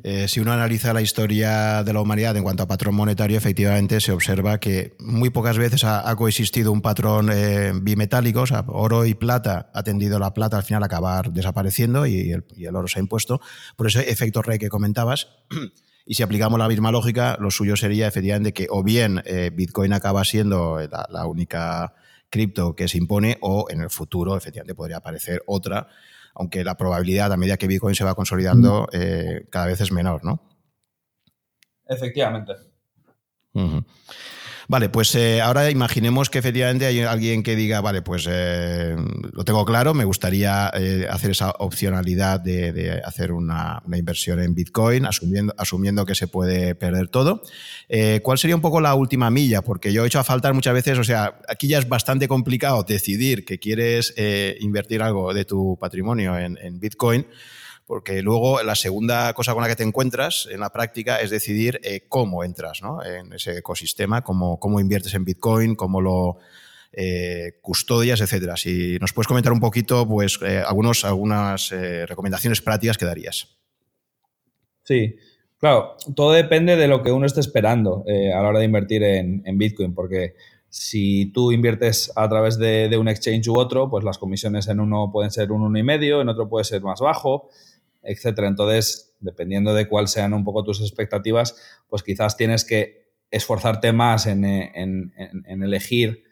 Eh, 0.03 0.27
si 0.27 0.39
uno 0.39 0.53
analiza 0.53 0.93
la 0.93 1.01
historia 1.01 1.83
de 1.83 1.93
la 1.93 2.01
humanidad 2.01 2.35
en 2.37 2.43
cuanto 2.43 2.63
a 2.63 2.67
patrón 2.67 2.95
monetario, 2.95 3.37
efectivamente 3.37 3.99
se 3.99 4.11
observa 4.11 4.59
que 4.59 4.95
muy 4.99 5.29
pocas 5.29 5.57
veces 5.57 5.83
ha, 5.83 6.15
coexistido 6.15 6.71
un 6.71 6.81
patrón 6.81 7.29
eh, 7.31 7.73
bimetálico, 7.75 8.41
o 8.41 8.47
sea, 8.47 8.63
oro 8.67 9.05
y 9.05 9.13
plata 9.13 9.69
ha 9.73 9.83
tendido 9.83 10.17
la 10.17 10.33
plata 10.33 10.57
al 10.57 10.63
final 10.63 10.83
a 10.83 10.85
acabar 10.85 11.31
desapareciendo 11.31 12.05
y 12.05 12.31
el, 12.31 12.75
oro 12.75 12.87
se 12.87 12.99
ha 12.99 13.01
impuesto. 13.01 13.41
Por 13.75 13.87
ese 13.87 14.09
efecto 14.09 14.41
rey 14.41 14.59
que 14.59 14.69
comentabas. 14.69 15.27
Y 16.03 16.15
si 16.15 16.23
aplicamos 16.23 16.57
la 16.57 16.67
misma 16.67 16.91
lógica, 16.91 17.37
lo 17.39 17.51
suyo 17.51 17.77
sería 17.77 18.07
efectivamente 18.07 18.53
que 18.53 18.65
o 18.71 18.81
bien 18.83 19.21
eh, 19.23 19.51
Bitcoin 19.53 19.93
acaba 19.93 20.25
siendo 20.25 20.79
la 20.79 21.25
única 21.27 21.93
cripto 22.31 22.75
que 22.75 22.87
se 22.87 22.97
impone 22.97 23.37
o 23.41 23.67
en 23.69 23.81
el 23.81 23.91
futuro 23.91 24.35
efectivamente 24.35 24.73
podría 24.73 24.97
aparecer 24.97 25.43
otra 25.45 25.87
aunque 26.35 26.63
la 26.63 26.75
probabilidad 26.75 27.31
a 27.31 27.37
medida 27.37 27.57
que 27.57 27.67
Bitcoin 27.67 27.95
se 27.95 28.03
va 28.03 28.15
consolidando 28.15 28.87
eh, 28.93 29.47
cada 29.49 29.67
vez 29.67 29.81
es 29.81 29.91
menor, 29.91 30.23
¿no? 30.23 30.41
Efectivamente. 31.87 32.53
Vale, 34.71 34.87
pues 34.87 35.13
eh, 35.15 35.41
ahora 35.41 35.69
imaginemos 35.69 36.29
que 36.29 36.39
efectivamente 36.39 36.85
hay 36.85 37.01
alguien 37.01 37.43
que 37.43 37.57
diga, 37.57 37.81
vale, 37.81 38.01
pues 38.01 38.25
eh, 38.31 38.95
lo 39.33 39.43
tengo 39.43 39.65
claro, 39.65 39.93
me 39.93 40.05
gustaría 40.05 40.67
hacer 40.67 41.31
esa 41.31 41.51
opcionalidad 41.59 42.39
de, 42.39 43.01
hacer 43.03 43.33
una, 43.33 43.83
inversión 43.93 44.39
en 44.39 44.55
Bitcoin, 44.55 45.05
asumiendo, 45.05 46.05
que 46.05 46.15
se 46.15 46.27
puede 46.27 46.73
perder 46.73 47.09
todo. 47.09 47.41
¿Cuál 48.23 48.37
sería 48.37 48.55
un 48.55 48.61
poco 48.61 48.79
la 48.79 48.95
última 48.95 49.29
milla? 49.29 49.61
Porque 49.61 49.91
yo 49.91 50.05
he 50.05 50.07
hecho 50.07 50.19
a 50.19 50.23
faltar 50.23 50.53
muchas 50.53 50.73
veces, 50.73 50.97
o 50.97 51.03
sea, 51.03 51.41
aquí 51.49 51.67
ya 51.67 51.77
es 51.77 51.89
bastante 51.89 52.29
complicado 52.29 52.83
decidir 52.83 53.43
que 53.43 53.59
quieres 53.59 54.13
invertir 54.61 55.01
algo 55.01 55.33
de 55.33 55.43
tu 55.43 55.77
patrimonio 55.81 56.39
en 56.39 56.79
Bitcoin 56.79 57.25
porque 57.91 58.21
luego 58.21 58.63
la 58.63 58.75
segunda 58.75 59.33
cosa 59.33 59.53
con 59.53 59.61
la 59.61 59.67
que 59.67 59.75
te 59.75 59.83
encuentras 59.83 60.47
en 60.49 60.61
la 60.61 60.69
práctica 60.69 61.17
es 61.17 61.29
decidir 61.29 61.81
eh, 61.83 62.05
cómo 62.07 62.45
entras 62.45 62.79
en 63.03 63.33
ese 63.33 63.57
ecosistema, 63.57 64.21
cómo, 64.21 64.61
cómo, 64.61 64.79
inviertes 64.79 65.13
en 65.13 65.25
Bitcoin, 65.25 65.75
cómo 65.75 65.99
lo 65.99 66.37
eh, 66.93 67.59
custodias, 67.59 68.21
etcétera. 68.21 68.55
Si 68.55 68.97
nos 69.01 69.11
puedes 69.11 69.27
comentar 69.27 69.51
un 69.51 69.59
poquito, 69.59 70.07
pues 70.07 70.39
eh, 70.41 70.63
algunos, 70.65 71.03
algunas 71.03 71.69
recomendaciones 72.07 72.61
prácticas 72.61 72.97
que 72.97 73.03
darías. 73.03 73.57
Sí, 74.83 75.17
claro, 75.57 75.97
todo 76.15 76.31
depende 76.31 76.77
de 76.77 76.87
lo 76.87 77.03
que 77.03 77.11
uno 77.11 77.25
esté 77.25 77.41
esperando 77.41 78.05
a 78.07 78.41
la 78.41 78.47
hora 78.47 78.59
de 78.59 78.65
invertir 78.65 79.03
en, 79.03 79.57
Bitcoin, 79.57 79.93
porque 79.93 80.35
si 80.69 81.29
tú 81.33 81.51
inviertes 81.51 82.09
a 82.15 82.29
través 82.29 82.57
de, 82.57 82.87
de, 82.87 82.97
un 82.97 83.09
exchange 83.09 83.49
u 83.49 83.59
otro, 83.59 83.89
pues 83.89 84.05
las 84.05 84.17
comisiones 84.17 84.69
en 84.69 84.79
uno 84.79 85.11
pueden 85.11 85.29
ser 85.29 85.51
un 85.51 85.63
uno 85.63 85.77
y 85.77 85.83
medio, 85.83 86.21
en 86.21 86.29
otro 86.29 86.47
puede 86.47 86.63
ser 86.63 86.81
más 86.83 87.01
bajo 87.01 87.49
etcétera. 88.03 88.47
Entonces, 88.47 89.15
dependiendo 89.19 89.73
de 89.73 89.87
cuáles 89.87 90.11
sean 90.11 90.33
un 90.33 90.43
poco 90.43 90.63
tus 90.63 90.81
expectativas, 90.81 91.55
pues 91.87 92.03
quizás 92.03 92.37
tienes 92.37 92.65
que 92.65 93.11
esforzarte 93.29 93.93
más 93.93 94.27
en, 94.27 94.43
elegir 95.45 96.23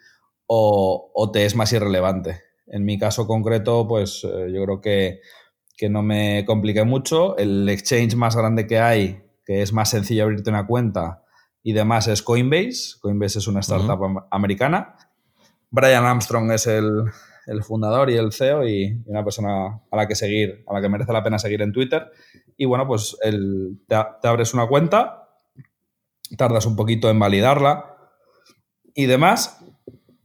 o, 0.46 1.30
te 1.32 1.46
es 1.46 1.56
más 1.56 1.72
irrelevante. 1.74 2.42
En 2.68 2.86
mi 2.86 3.00
caso 3.00 3.26
concreto, 3.26 3.88
pues 3.88 4.24
eh, 4.24 4.52
yo 4.54 4.64
creo 4.64 4.82
que, 4.82 5.22
no 5.90 6.04
me 6.04 6.44
complique 6.46 6.84
mucho. 6.84 7.38
El 7.38 7.70
exchange 7.70 8.16
más 8.16 8.36
grande 8.36 8.68
que 8.68 8.80
hay, 8.80 9.24
que 9.46 9.62
es 9.62 9.72
más 9.72 9.90
sencillo 9.90 10.24
abrirte 10.24 10.50
una 10.50 10.68
cuenta 10.68 11.24
y 11.64 11.72
demás, 11.72 12.08
es 12.08 12.22
Coinbase. 12.22 13.00
Coinbase 13.00 13.40
es 13.40 13.48
una 13.48 13.62
startup 13.62 14.28
americana. 14.30 14.98
Brian 15.72 16.04
Armstrong 16.04 16.52
es 16.52 16.68
el, 16.68 17.06
el 17.50 17.64
fundador 17.64 18.10
y 18.12 18.16
el 18.16 18.32
CEO 18.32 18.68
y, 18.68 19.02
una 19.08 19.24
persona 19.24 19.82
a 19.90 19.98
la 19.98 20.08
que 20.08 20.16
seguir, 20.16 20.64
a 20.68 20.74
la 20.74 20.82
que 20.82 20.90
merece 20.90 21.12
la 21.12 21.24
pena 21.24 21.40
seguir 21.40 21.62
en 21.62 21.74
Twitter. 21.74 22.12
Y 22.56 22.66
bueno, 22.66 22.88
pues 22.88 23.18
el, 23.24 23.80
te, 23.88 23.96
abres 23.96 24.54
una 24.54 24.68
cuenta, 24.68 25.30
tardas 26.38 26.66
un 26.66 26.76
poquito 26.76 27.10
en 27.10 27.20
validarla 27.20 27.98
y 28.94 29.08
demás. 29.08 29.66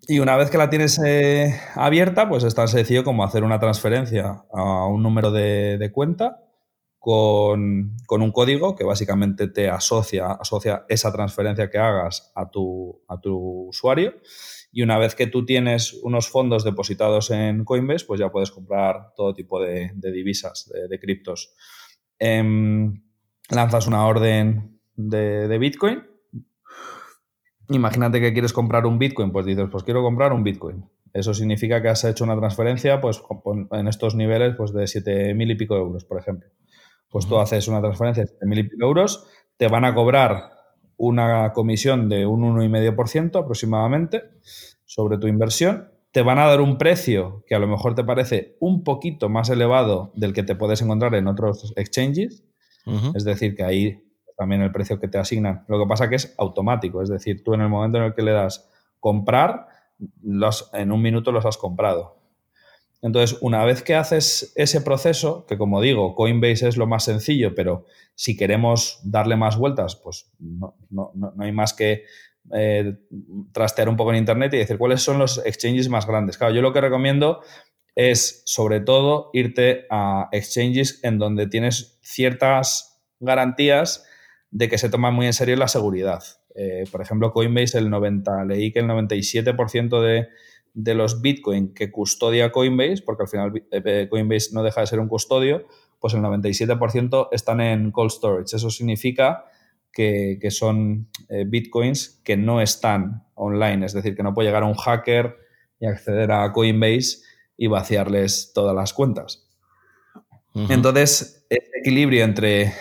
Y 0.06 0.18
una 0.18 0.36
vez 0.36 0.50
que 0.50 0.58
la 0.58 0.68
tienes 0.68 1.00
eh, 1.04 1.58
abierta, 1.74 2.28
pues 2.28 2.44
es 2.44 2.54
tan 2.54 2.68
sencillo 2.68 3.04
como 3.04 3.24
hacer 3.24 3.42
una 3.42 3.58
transferencia 3.58 4.44
a 4.52 4.86
un 4.86 5.02
número 5.02 5.30
de, 5.30 5.90
cuenta 5.94 6.42
con, 6.98 7.96
un 8.06 8.32
código 8.32 8.76
que 8.76 8.84
básicamente 8.84 9.48
te 9.48 9.70
asocia, 9.70 10.32
asocia 10.32 10.84
esa 10.90 11.10
transferencia 11.10 11.70
que 11.70 11.78
hagas 11.78 12.32
a 12.34 12.50
tu, 12.50 13.02
a 13.08 13.18
tu 13.18 13.68
usuario 13.68 14.12
y 14.74 14.82
una 14.82 14.98
vez 14.98 15.14
que 15.14 15.28
tú 15.28 15.46
tienes 15.46 15.92
unos 16.02 16.28
fondos 16.28 16.64
depositados 16.64 17.30
en 17.30 17.64
Coinbase, 17.64 18.04
pues 18.06 18.18
ya 18.18 18.32
puedes 18.32 18.50
comprar 18.50 19.14
todo 19.16 19.32
tipo 19.32 19.62
de, 19.62 19.92
divisas, 19.94 20.68
de, 20.90 20.98
criptos. 20.98 21.54
Em, 22.18 23.00
lanzas 23.50 23.86
una 23.86 24.04
orden 24.04 24.80
de, 24.96 25.58
Bitcoin. 25.58 26.02
Imagínate 27.68 28.20
que 28.20 28.32
quieres 28.32 28.52
comprar 28.52 28.84
un 28.84 28.98
Bitcoin, 28.98 29.30
pues 29.30 29.46
dices, 29.46 29.68
pues 29.70 29.84
quiero 29.84 30.02
comprar 30.02 30.32
un 30.32 30.42
Bitcoin. 30.42 30.84
Eso 31.12 31.32
significa 31.32 31.80
que 31.80 31.90
has 31.90 32.02
hecho 32.02 32.24
una 32.24 32.36
transferencia 32.36 33.00
pues, 33.00 33.22
en 33.70 33.86
estos 33.86 34.16
niveles 34.16 34.56
pues, 34.56 34.72
de 34.72 34.82
7.000 34.82 35.52
y 35.52 35.54
pico 35.54 35.76
euros, 35.76 36.04
por 36.04 36.18
ejemplo. 36.18 36.50
Pues 37.08 37.28
tú 37.28 37.38
haces 37.38 37.68
una 37.68 37.80
transferencia 37.80 38.24
de 38.24 38.30
7.000 38.44 38.58
y 38.58 38.68
pico 38.70 38.86
euros, 38.86 39.24
te 39.56 39.68
van 39.68 39.84
a 39.84 39.94
cobrar 39.94 40.53
una 40.96 41.52
comisión 41.52 42.08
de 42.08 42.26
un 42.26 42.42
1,5% 42.42 43.40
aproximadamente 43.40 44.22
sobre 44.84 45.18
tu 45.18 45.26
inversión 45.26 45.88
te 46.12 46.22
van 46.22 46.38
a 46.38 46.46
dar 46.46 46.60
un 46.60 46.78
precio 46.78 47.42
que 47.46 47.56
a 47.56 47.58
lo 47.58 47.66
mejor 47.66 47.96
te 47.96 48.04
parece 48.04 48.56
un 48.60 48.84
poquito 48.84 49.28
más 49.28 49.50
elevado 49.50 50.12
del 50.14 50.32
que 50.32 50.44
te 50.44 50.54
puedes 50.54 50.80
encontrar 50.80 51.14
en 51.16 51.26
otros 51.26 51.72
exchanges. 51.76 52.44
Es 53.14 53.24
decir, 53.24 53.56
que 53.56 53.64
ahí 53.64 54.04
también 54.36 54.62
el 54.62 54.70
precio 54.70 55.00
que 55.00 55.08
te 55.08 55.18
asignan. 55.18 55.64
Lo 55.68 55.78
que 55.80 55.88
pasa 55.88 56.08
que 56.08 56.16
es 56.16 56.34
automático, 56.38 57.02
es 57.02 57.08
decir, 57.08 57.42
tú 57.42 57.54
en 57.54 57.62
el 57.62 57.68
momento 57.68 57.98
en 57.98 58.04
el 58.04 58.14
que 58.14 58.22
le 58.22 58.32
das 58.32 58.70
comprar, 59.00 59.66
los, 60.22 60.70
en 60.72 60.92
un 60.92 61.02
minuto 61.02 61.32
los 61.32 61.46
has 61.46 61.56
comprado. 61.56 62.16
Entonces, 63.04 63.37
una 63.42 63.62
vez 63.66 63.82
que 63.82 63.94
haces 63.94 64.54
ese 64.56 64.80
proceso, 64.80 65.44
que 65.44 65.58
como 65.58 65.82
digo, 65.82 66.14
Coinbase 66.14 66.66
es 66.66 66.78
lo 66.78 66.87
más 66.87 67.04
sencillo, 67.04 67.54
pero 67.54 67.84
si 68.14 68.34
queremos 68.34 68.99
darle 69.04 69.37
más 69.37 69.58
vueltas, 69.58 69.94
pues 69.94 70.32
no, 70.38 70.75
hay 71.38 71.52
más 71.52 71.75
que 71.75 72.04
eh, 72.54 72.96
trastear 73.52 73.90
un 73.90 73.99
poco 73.99 74.11
en 74.11 74.16
Internet 74.16 74.54
y 74.54 74.56
decir 74.56 74.78
cuáles 74.78 75.02
son 75.02 75.18
los 75.18 75.44
exchanges 75.44 75.90
más 75.90 76.06
grandes. 76.06 76.38
Claro, 76.38 76.54
yo 76.54 76.62
lo 76.62 76.73
que 76.73 76.80
recomiendo 76.80 77.42
es 77.94 78.42
sobre 78.46 78.80
todo 78.80 79.28
irte 79.34 79.84
a 79.90 80.30
exchanges 80.32 81.00
en 81.02 81.18
donde 81.18 81.46
tienes 81.46 81.99
ciertas 82.00 83.02
garantías 83.20 84.06
de 84.50 84.70
que 84.70 84.78
se 84.78 84.88
toma 84.88 85.11
muy 85.11 85.26
en 85.26 85.34
serio 85.34 85.56
la 85.56 85.68
seguridad. 85.68 86.23
Eh, 86.54 86.84
por 86.90 87.02
ejemplo, 87.02 87.32
Coinbase, 87.32 87.76
el 87.76 87.90
90, 87.90 88.46
leí 88.46 88.73
que 88.73 88.78
el 88.78 88.87
97% 88.87 90.00
de, 90.00 90.28
de, 90.74 90.94
los 90.94 91.22
Bitcoin 91.22 91.72
que 91.72 91.90
custodia 91.90 92.52
Coinbase, 92.52 93.02
porque 93.04 93.22
al 93.22 93.28
final 93.28 93.52
eh, 93.56 93.82
eh, 93.84 94.06
Coinbase 94.10 94.50
no 94.52 94.62
deja 94.62 94.82
de 94.82 94.86
ser 94.86 95.00
un 95.00 95.08
custodio, 95.08 95.66
pues 95.98 96.12
el 96.12 96.20
97% 96.20 97.28
están 97.32 97.60
en 97.60 97.90
cold 97.90 98.10
storage. 98.10 98.56
Eso 98.56 98.68
significa 98.68 99.46
que, 99.90 100.38
que 100.40 100.50
son 100.50 101.08
Bitcoins 101.46 102.20
que 102.24 102.36
no 102.36 102.60
están 102.60 103.24
online, 103.34 103.86
es 103.86 103.94
decir, 103.94 104.14
que 104.14 104.22
no 104.22 104.34
puede 104.34 104.48
llegar 104.48 104.64
a 104.64 104.66
un 104.66 104.74
hacker 104.74 105.36
y 105.80 105.86
acceder 105.86 106.30
a 106.32 106.52
Coinbase 106.52 107.18
y 107.56 107.68
vaciarles 107.68 108.52
todas 108.52 108.74
las 108.74 108.92
cuentas. 108.92 109.48
Entonces, 110.54 111.46
ese 111.48 111.70
equilibrio 111.80 112.24
entre 112.24 112.72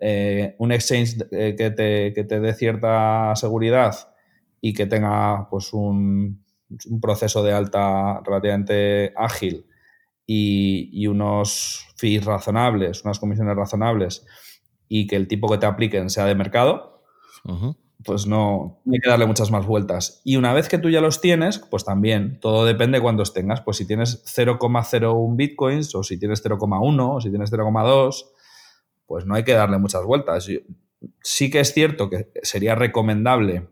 eh, 0.00 0.54
un 0.58 0.72
exchange 0.72 1.16
eh, 1.30 1.54
que, 1.56 1.70
te, 1.70 2.40
dé 2.40 2.54
cierta 2.54 3.34
seguridad 3.36 3.94
y 4.60 4.72
que 4.72 4.86
tenga 4.86 5.48
pues, 5.50 5.72
un, 5.72 6.44
proceso 7.00 7.42
de 7.42 7.52
alta 7.52 8.20
relativamente 8.24 9.12
ágil 9.16 9.66
y, 10.26 11.06
unos 11.06 11.86
fees 11.96 12.24
razonables, 12.24 13.04
unas 13.04 13.18
comisiones 13.18 13.56
razonables 13.56 14.26
y 14.88 15.06
que 15.06 15.16
el 15.16 15.28
tipo 15.28 15.48
que 15.48 15.58
te 15.58 15.66
apliquen 15.66 16.10
sea 16.10 16.26
de 16.26 16.34
mercado, 16.34 17.02
pues 18.04 18.26
no, 18.26 18.80
hay 18.90 19.00
que 19.00 19.08
darle 19.08 19.26
muchas 19.26 19.50
más 19.50 19.66
vueltas. 19.66 20.20
Y 20.24 20.36
una 20.36 20.52
vez 20.52 20.68
que 20.68 20.78
tú 20.78 20.90
ya 20.90 21.00
los 21.00 21.20
tienes, 21.20 21.58
pues 21.58 21.84
también 21.84 22.38
todo 22.40 22.64
depende 22.64 22.98
de 22.98 23.02
cuántos 23.02 23.32
tengas. 23.32 23.62
Pues 23.62 23.78
si 23.78 23.86
tienes 23.86 24.22
0,01 24.24 25.36
bitcoins 25.36 25.94
o 25.94 26.02
si 26.02 26.18
tienes 26.18 26.44
0,1 26.44 27.16
o 27.16 27.20
si 27.20 27.30
tienes 27.30 27.52
0,2 27.52 28.26
pues 29.08 29.24
no 29.24 29.34
hay 29.34 29.42
que 29.42 29.54
darle 29.54 29.78
muchas 29.78 30.04
vueltas. 30.04 30.46
Sí 31.22 31.50
que 31.50 31.60
es 31.60 31.72
cierto 31.72 32.10
que 32.10 32.30
sería 32.42 32.74
recomendable 32.74 33.66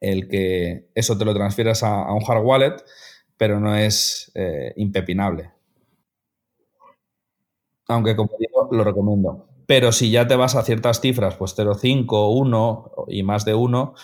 el 0.00 0.28
que 0.28 0.90
eso 0.94 1.16
te 1.16 1.24
lo 1.24 1.34
transfieras 1.34 1.82
a, 1.82 2.12
un 2.12 2.22
hard 2.26 2.44
wallet, 2.44 2.76
pero 3.36 3.60
no 3.60 3.76
es 3.76 4.32
eh, 4.34 4.72
impepinable. 4.76 5.50
Aunque, 7.88 8.16
como 8.16 8.30
digo, 8.38 8.68
lo 8.70 8.84
recomiendo. 8.84 9.48
Pero 9.66 9.92
si 9.92 10.10
ya 10.10 10.26
te 10.26 10.36
vas 10.36 10.56
a 10.56 10.62
ciertas 10.62 11.00
cifras, 11.00 11.36
pues 11.36 11.56
0,5, 11.56 12.32
1 12.34 12.92
y 13.08 13.22
más 13.22 13.44
de 13.44 13.54
1, 13.54 13.94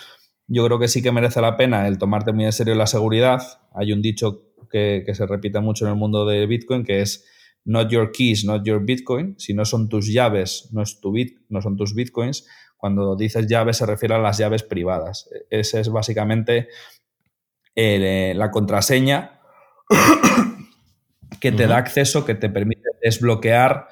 yo 0.49 0.67
creo 0.67 0.79
que 0.79 0.89
sí 0.89 1.03
que 1.03 1.13
merece 1.13 1.41
la 1.41 1.57
pena 1.57 1.89
el 1.89 1.99
tomarte 1.99 2.33
muy 2.33 2.45
en 2.45 2.53
serio 2.53 2.75
la 2.75 2.87
seguridad. 2.87 3.43
Hay 3.75 3.93
un 3.93 4.03
dicho 4.03 4.53
que, 4.71 5.03
que 5.05 5.15
se 5.15 5.27
repite 5.27 5.61
mucho 5.61 5.87
en 5.87 5.93
el 5.93 5.99
mundo 5.99 6.25
de 6.25 6.47
Bitcoin, 6.47 6.85
que 6.85 7.01
es 7.01 7.25
not 7.67 7.91
your 7.91 8.13
keys, 8.13 8.45
not 8.45 8.65
your 8.65 8.85
Bitcoin, 8.85 9.35
si 9.39 9.53
no 9.53 9.65
son 9.65 9.89
tus 9.89 10.07
llaves, 10.07 10.69
no, 10.73 10.83
es 10.83 11.01
tu 11.01 11.13
bit, 11.13 11.39
no 11.49 11.61
son 11.61 11.77
tus 11.77 11.95
Bitcoins. 11.95 12.47
Cuando 12.87 13.17
dices 13.17 13.49
llaves 13.49 13.79
se 13.79 13.85
refiere 13.85 14.15
a 14.15 14.19
las 14.19 14.39
llaves 14.39 14.63
privadas. 14.63 15.29
Esa 15.51 15.81
es 15.81 15.89
básicamente 15.89 16.69
eh, 17.75 18.33
la 18.37 18.53
contraseña 18.53 19.41
que 21.41 21.51
te 21.51 21.67
da 21.67 21.79
acceso, 21.79 22.25
que 22.25 22.37
te 22.37 22.49
permite 22.49 22.89
desbloquear 23.03 23.89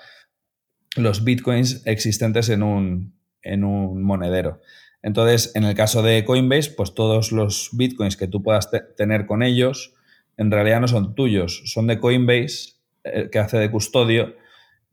los 0.94 1.24
bitcoins 1.24 1.84
existentes 1.86 2.48
en 2.50 2.62
un, 2.62 3.18
en 3.42 3.64
un, 3.64 4.00
monedero. 4.00 4.60
Entonces, 5.02 5.50
en 5.56 5.64
el 5.64 5.74
caso 5.74 6.00
de 6.00 6.24
Coinbase, 6.24 6.70
pues 6.70 6.94
todos 6.94 7.32
los 7.32 7.70
bitcoins 7.72 8.16
que 8.16 8.28
tú 8.28 8.44
puedas 8.44 8.70
tener 8.96 9.26
con 9.26 9.42
ellos, 9.42 9.92
en 10.36 10.52
realidad 10.52 10.80
no 10.80 10.86
son 10.86 11.16
tuyos, 11.16 11.62
son 11.64 11.88
de 11.88 11.98
Coinbase 11.98 12.74
eh, 13.02 13.28
que 13.32 13.40
hace 13.40 13.58
de 13.58 13.72
custodio 13.72 14.36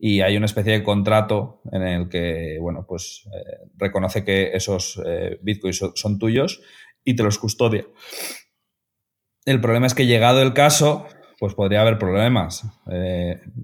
y 0.04 0.22
hay 0.22 0.36
una 0.36 0.48
especie 0.48 0.74
de 0.74 0.84
contrato 0.84 1.62
en 1.72 1.84
el 1.84 2.10
que, 2.10 2.58
bueno, 2.60 2.88
pues 2.88 3.24
eh, 3.28 3.70
reconoce 3.78 4.26
que 4.26 4.50
esos 4.52 5.00
eh, 5.06 5.38
bitcoins 5.44 5.92
son, 5.94 6.18
tuyos 6.18 6.60
y 7.04 7.16
te 7.16 7.22
los 7.22 7.38
custodia. 7.38 7.86
El 9.46 9.62
problema 9.62 9.86
es 9.86 9.94
que 9.94 10.08
llegado 10.08 10.42
el 10.42 10.54
caso, 10.54 11.06
pues 11.40 11.54
podría 11.54 11.82
haber 11.82 12.00
problemas. 12.00 12.64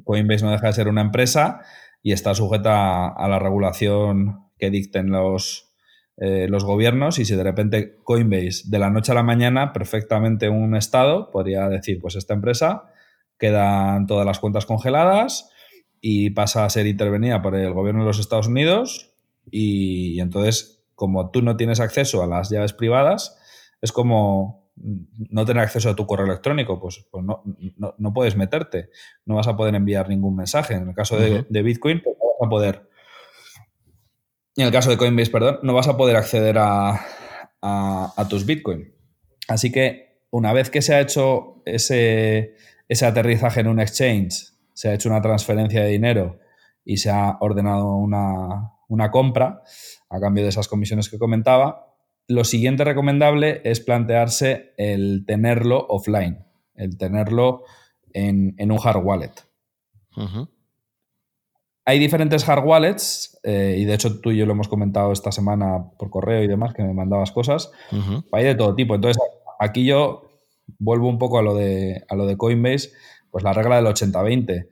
Coinbase 0.03 0.45
no 0.45 0.51
deja 0.51 0.67
de 0.67 0.73
ser 0.73 0.87
una 0.89 1.01
empresa 1.01 1.61
y 2.03 2.11
está 2.11 2.35
sujeta 2.35 3.07
a, 3.07 3.27
la 3.27 3.39
regulación 3.39 4.51
que 4.59 4.69
dicten 4.69 5.09
los, 5.09 5.75
los 6.17 6.63
gobiernos 6.63 7.17
y 7.17 7.25
si 7.25 7.35
de 7.35 7.43
repente 7.43 7.95
Coinbase 8.03 8.63
de 8.65 8.77
la 8.77 8.91
noche 8.91 9.11
a 9.11 9.15
la 9.15 9.23
mañana 9.23 9.73
perfectamente 9.73 10.49
un 10.49 10.75
estado 10.75 11.31
podría 11.31 11.67
decir 11.67 11.99
pues 12.01 12.15
esta 12.15 12.33
empresa 12.33 12.91
quedan 13.37 14.07
todas 14.07 14.25
las 14.25 14.39
cuentas 14.39 14.65
congeladas 14.65 15.51
y 16.01 16.29
pasa 16.31 16.65
a 16.65 16.69
ser 16.69 16.87
intervenida 16.87 17.41
por 17.41 17.55
el 17.55 17.73
gobierno 17.73 18.01
de 18.01 18.07
los 18.07 18.19
Estados 18.19 18.47
Unidos 18.47 19.13
y, 19.49 20.19
entonces, 20.19 20.83
como 20.95 21.31
tú 21.31 21.41
no 21.41 21.57
tienes 21.57 21.79
acceso 21.79 22.23
a 22.23 22.27
las 22.27 22.49
llaves 22.49 22.73
privadas, 22.73 23.37
es 23.81 23.91
como 23.91 24.67
no 24.75 25.45
tener 25.45 25.63
acceso 25.63 25.89
a 25.89 25.95
tu 25.95 26.05
correo 26.05 26.25
electrónico, 26.25 26.79
pues, 26.79 27.05
pues 27.09 27.23
no, 27.23 27.43
no, 27.97 28.13
puedes 28.13 28.35
meterte, 28.35 28.89
no 29.25 29.35
vas 29.35 29.47
a 29.47 29.55
poder 29.55 29.73
enviar 29.75 30.07
ningún 30.09 30.35
mensaje. 30.35 30.75
En 30.75 30.89
el 30.89 30.95
caso 30.95 31.17
de, 31.17 31.61
Bitcoin, 31.61 32.01
pues 32.03 32.15
no 32.19 32.25
vas 32.25 32.47
a 32.47 32.49
poder. 32.49 32.89
En 34.55 34.65
el 34.65 34.71
caso 34.71 34.89
de 34.89 34.97
Coinbase, 34.97 35.31
perdón, 35.31 35.59
no 35.63 35.73
vas 35.73 35.87
a 35.87 35.97
poder 35.97 36.15
acceder 36.15 36.57
a, 36.59 36.99
a 37.61 38.27
tus 38.29 38.45
Bitcoin. 38.45 38.93
Así 39.47 39.71
que 39.71 40.21
una 40.29 40.53
vez 40.53 40.69
que 40.69 40.81
se 40.81 40.93
ha 40.93 41.01
hecho 41.01 41.61
ese, 41.65 42.55
ese 42.87 43.05
aterrizaje 43.05 43.61
en 43.61 43.67
un 43.67 43.79
exchange, 43.79 44.53
se 44.77 44.89
ha 44.89 44.93
hecho 44.93 45.09
una 45.09 45.23
transferencia 45.23 45.81
de 45.81 45.89
dinero 45.89 46.37
y 46.85 46.97
se 46.97 47.09
ha 47.09 47.39
ordenado 47.39 47.95
una, 47.95 49.09
compra 49.11 49.63
a 50.07 50.19
cambio 50.19 50.43
de 50.43 50.49
esas 50.49 50.67
comisiones 50.67 51.09
que 51.09 51.17
comentaba, 51.17 51.95
lo 52.27 52.43
siguiente 52.43 52.83
recomendable 52.83 53.61
es 53.63 53.79
plantearse 53.79 54.75
el 54.77 55.25
tenerlo 55.25 55.83
offline, 55.89 56.45
el 56.75 56.95
tenerlo 56.95 57.63
en, 58.13 58.53
un 58.59 58.77
hard 58.81 59.03
wallet. 59.03 59.31
Hay 61.83 61.97
diferentes 61.97 62.47
hard 62.47 62.63
wallets, 62.63 63.39
eh, 63.41 63.77
y 63.79 63.85
de 63.85 63.95
hecho 63.95 64.21
tú 64.21 64.29
y 64.29 64.37
yo 64.37 64.45
lo 64.45 64.51
hemos 64.51 64.67
comentado 64.67 65.11
esta 65.11 65.31
semana 65.31 65.89
por 65.97 66.11
correo 66.11 66.43
y 66.43 66.47
demás, 66.47 66.75
que 66.75 66.83
me 66.83 66.93
mandabas 66.93 67.31
cosas. 67.31 67.71
Hay 68.31 68.43
de 68.43 68.53
todo 68.53 68.75
tipo. 68.75 68.93
Entonces, 68.93 69.19
aquí 69.59 69.85
yo 69.85 70.27
vuelvo 70.77 71.09
un 71.09 71.17
poco 71.17 71.39
a 71.39 71.41
lo 71.41 71.55
de, 71.55 72.03
a 72.07 72.15
lo 72.15 72.27
de 72.27 72.37
Coinbase, 72.37 72.91
pues 73.31 73.43
la 73.43 73.53
regla 73.53 73.77
del 73.77 73.85
80-20. 73.85 74.67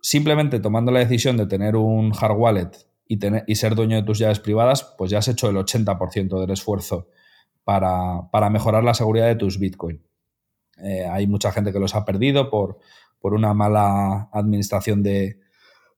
Simplemente 0.00 0.60
tomando 0.60 0.92
la 0.92 1.00
decisión 1.00 1.36
de 1.36 1.46
tener 1.46 1.76
un 1.76 2.12
hard 2.18 2.36
wallet 2.36 2.70
y, 3.06 3.18
tener, 3.18 3.44
y 3.46 3.54
ser 3.54 3.74
dueño 3.74 3.96
de 3.96 4.02
tus 4.02 4.18
llaves 4.18 4.40
privadas, 4.40 4.94
pues 4.98 5.10
ya 5.10 5.18
has 5.18 5.28
hecho 5.28 5.48
el 5.48 5.56
80% 5.56 6.40
del 6.40 6.50
esfuerzo 6.50 7.08
para, 7.64 8.50
mejorar 8.50 8.84
la 8.84 8.94
seguridad 8.94 9.26
de 9.26 9.36
tus 9.36 9.58
Bitcoin. 9.58 10.06
Eh, 10.82 11.06
hay 11.06 11.26
mucha 11.26 11.52
gente 11.52 11.72
que 11.72 11.78
los 11.78 11.94
ha 11.94 12.04
perdido 12.04 12.50
por, 12.50 12.78
por 13.18 13.32
una 13.32 13.54
mala 13.54 14.28
administración 14.32 15.02
de, 15.02 15.40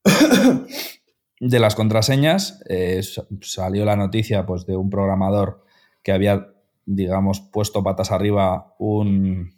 de 1.40 1.58
las 1.58 1.74
contraseñas. 1.74 2.62
Eh, 2.68 3.00
salió 3.40 3.84
la 3.84 3.96
noticia 3.96 4.46
pues, 4.46 4.66
de 4.66 4.76
un 4.76 4.90
programador 4.90 5.64
que 6.02 6.12
había 6.12 6.52
digamos, 6.86 7.40
puesto 7.40 7.82
patas 7.82 8.12
arriba 8.12 8.74
un, 8.78 9.52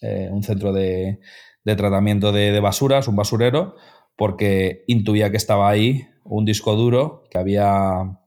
eh, 0.00 0.28
un 0.32 0.42
centro 0.42 0.72
de, 0.72 1.20
tratamiento 1.76 2.32
de, 2.32 2.58
basuras, 2.60 3.08
un 3.08 3.16
basurero, 3.16 3.76
porque 4.16 4.84
intuía 4.86 5.30
que 5.30 5.36
estaba 5.36 5.68
ahí 5.68 6.08
un 6.24 6.44
disco 6.44 6.74
duro 6.76 7.24
que 7.30 7.38
había, 7.38 8.18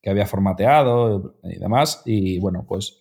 que 0.00 0.10
había 0.10 0.26
formateado 0.26 1.36
y 1.42 1.58
demás. 1.58 2.02
Y 2.04 2.38
bueno, 2.38 2.64
pues 2.68 3.00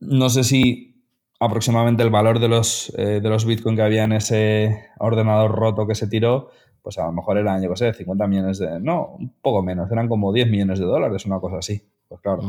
no 0.00 0.28
sé 0.28 0.44
si 0.44 1.06
aproximadamente 1.40 2.02
el 2.02 2.10
valor 2.10 2.38
de 2.38 2.48
los, 2.48 2.92
eh, 2.96 3.20
de 3.20 3.28
los 3.28 3.44
Bitcoin 3.44 3.74
que 3.74 3.82
había 3.82 4.04
en 4.04 4.12
ese 4.12 4.90
ordenador 4.98 5.52
roto 5.52 5.86
que 5.86 5.94
se 5.94 6.06
tiró, 6.06 6.50
pues 6.82 6.98
a 6.98 7.06
lo 7.06 7.12
mejor 7.12 7.38
eran, 7.38 7.62
yo 7.62 7.70
qué 7.70 7.76
sé, 7.76 7.94
50 7.94 8.26
millones 8.26 8.58
de... 8.58 8.80
No, 8.80 9.16
un 9.18 9.34
poco 9.40 9.62
menos, 9.62 9.90
eran 9.90 10.08
como 10.08 10.32
10 10.32 10.50
millones 10.50 10.78
de 10.78 10.84
dólares, 10.84 11.26
una 11.26 11.40
cosa 11.40 11.58
así. 11.58 11.82
Pues 12.08 12.20
claro. 12.20 12.42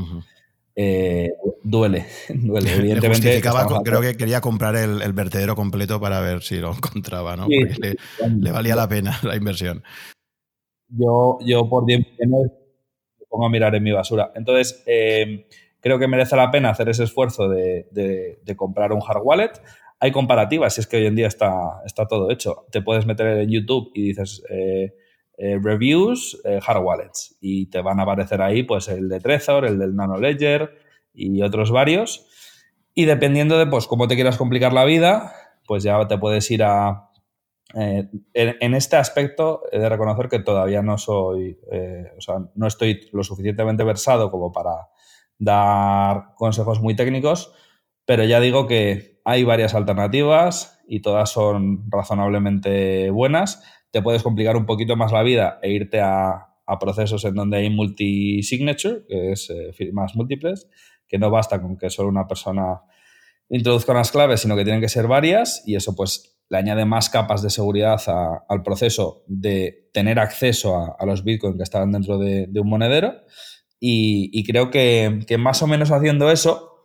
Eh, 0.75 1.33
duele, 1.63 2.05
duele. 2.29 2.73
Evidentemente. 2.73 3.41
creo 3.83 4.01
que 4.01 4.17
quería 4.17 4.41
comprar 4.41 4.75
el, 4.75 5.13
vertedero 5.13 5.55
completo 5.55 5.99
para 5.99 6.19
ver 6.19 6.41
si 6.41 6.57
lo 6.57 6.73
encontraba, 6.75 7.35
¿no? 7.35 7.47
le, 7.47 8.51
valía 8.51 8.75
la 8.75 8.87
pena 8.87 9.19
la 9.23 9.35
inversión. 9.35 9.83
Yo, 10.89 11.37
yo 11.41 11.67
por 11.69 11.85
10 11.85 11.99
millones 11.99 12.51
me 13.19 13.25
pongo 13.27 13.45
a 13.45 13.49
mirar 13.49 13.75
en 13.75 13.83
mi 13.83 13.91
basura. 13.91 14.31
Entonces, 14.35 14.83
eh, 14.85 15.47
creo 15.79 15.97
que 15.97 16.07
merece 16.07 16.35
la 16.35 16.51
pena 16.51 16.69
hacer 16.69 16.89
ese 16.89 17.03
esfuerzo 17.03 17.49
de, 17.49 18.39
comprar 18.55 18.93
un 18.93 19.01
hard 19.05 19.21
wallet. 19.23 19.51
Hay 19.99 20.11
comparativas, 20.11 20.73
si 20.73 20.81
es 20.81 20.87
que 20.87 20.97
hoy 20.97 21.05
en 21.05 21.15
día 21.15 21.27
está, 21.27 21.81
está 21.85 22.07
todo 22.07 22.29
hecho. 22.29 22.65
Te 22.71 22.81
puedes 22.81 23.05
meter 23.05 23.27
en 23.37 23.49
YouTube 23.49 23.91
y 23.93 24.07
dices. 24.07 24.43
Eh, 24.49 24.93
eh, 25.45 25.59
reviews, 25.61 26.39
eh, 26.45 26.61
hard 26.65 26.81
wallets. 26.81 27.35
Y 27.41 27.65
te 27.65 27.81
van 27.81 27.99
a 27.99 28.03
aparecer 28.03 28.41
ahí 28.41 28.63
pues 28.63 28.87
el 28.87 29.09
de 29.09 29.19
Trezor, 29.19 29.65
el 29.65 29.77
del 29.77 29.93
Nano 29.93 30.17
Ledger 30.17 30.73
y 31.13 31.41
otros 31.41 31.69
varios. 31.69 32.25
Y 32.93 33.03
dependiendo 33.03 33.57
de 33.57 33.67
pues 33.67 33.85
cómo 33.85 34.07
te 34.07 34.15
quieras 34.15 34.37
complicar 34.37 34.71
la 34.71 34.85
vida, 34.85 35.33
pues 35.67 35.83
ya 35.83 36.07
te 36.07 36.17
puedes 36.17 36.49
ir 36.49 36.63
a... 36.63 37.09
Eh, 37.75 38.07
en, 38.33 38.73
este 38.73 38.95
aspecto 38.95 39.63
he 39.69 39.79
de 39.79 39.89
reconocer 39.89 40.29
que 40.29 40.39
todavía 40.39 40.81
no 40.81 40.97
soy, 40.97 41.59
o 42.17 42.21
sea, 42.21 42.35
no 42.55 42.67
estoy 42.67 43.09
lo 43.11 43.23
suficientemente 43.23 43.83
versado 43.83 44.31
como 44.31 44.53
para 44.53 44.89
dar 45.39 46.35
consejos 46.35 46.79
muy 46.79 46.95
técnicos, 46.95 47.51
pero 48.05 48.23
ya 48.23 48.39
digo 48.39 48.65
que 48.67 49.19
hay 49.25 49.43
varias 49.43 49.73
alternativas 49.73 50.79
y 50.87 51.01
todas 51.01 51.31
son 51.31 51.89
razonablemente 51.89 53.09
buenas 53.09 53.61
te 53.93 54.01
puedes 54.01 54.23
complicar 54.23 54.57
un 54.57 54.65
poquito 54.65 54.95
más 54.95 55.11
la 55.11 55.21
vida 55.21 55.59
e 55.61 55.71
irte 55.71 56.01
a, 56.01 56.49
procesos 56.79 57.23
en 57.25 57.35
donde 57.35 57.57
hay 57.57 57.69
multi-signature, 57.69 59.05
que 59.07 59.31
es 59.33 59.47
eh, 59.51 59.71
firmas 59.73 60.15
múltiples, 60.15 60.67
que 61.07 61.19
no 61.19 61.29
basta 61.29 61.61
con 61.61 61.77
que 61.77 61.91
solo 61.91 62.09
una 62.09 62.25
persona 62.27 62.81
introduzca 63.47 63.91
unas 63.91 64.11
claves, 64.11 64.41
sino 64.41 64.55
que 64.55 64.63
tienen 64.63 64.81
que 64.81 64.89
ser 64.89 65.07
varias 65.07 65.61
y 65.67 65.75
eso 65.75 65.95
pues 65.95 66.39
le 66.49 66.57
añade 66.57 66.85
más 66.85 67.11
capas 67.11 67.43
de 67.43 67.51
seguridad 67.51 68.01
al 68.49 68.63
proceso 68.63 69.23
de 69.27 69.91
tener 69.93 70.17
acceso 70.17 70.95
a, 70.99 71.05
los 71.05 71.23
bitcoins 71.23 71.57
que 71.57 71.63
están 71.63 71.91
dentro 71.91 72.17
de, 72.17 72.49
un 72.55 72.67
monedero. 72.67 73.13
Y, 73.79 74.43
creo 74.45 74.71
que, 74.71 75.19
que, 75.27 75.37
más 75.37 75.61
o 75.61 75.67
menos 75.67 75.91
haciendo 75.91 76.31
eso, 76.31 76.79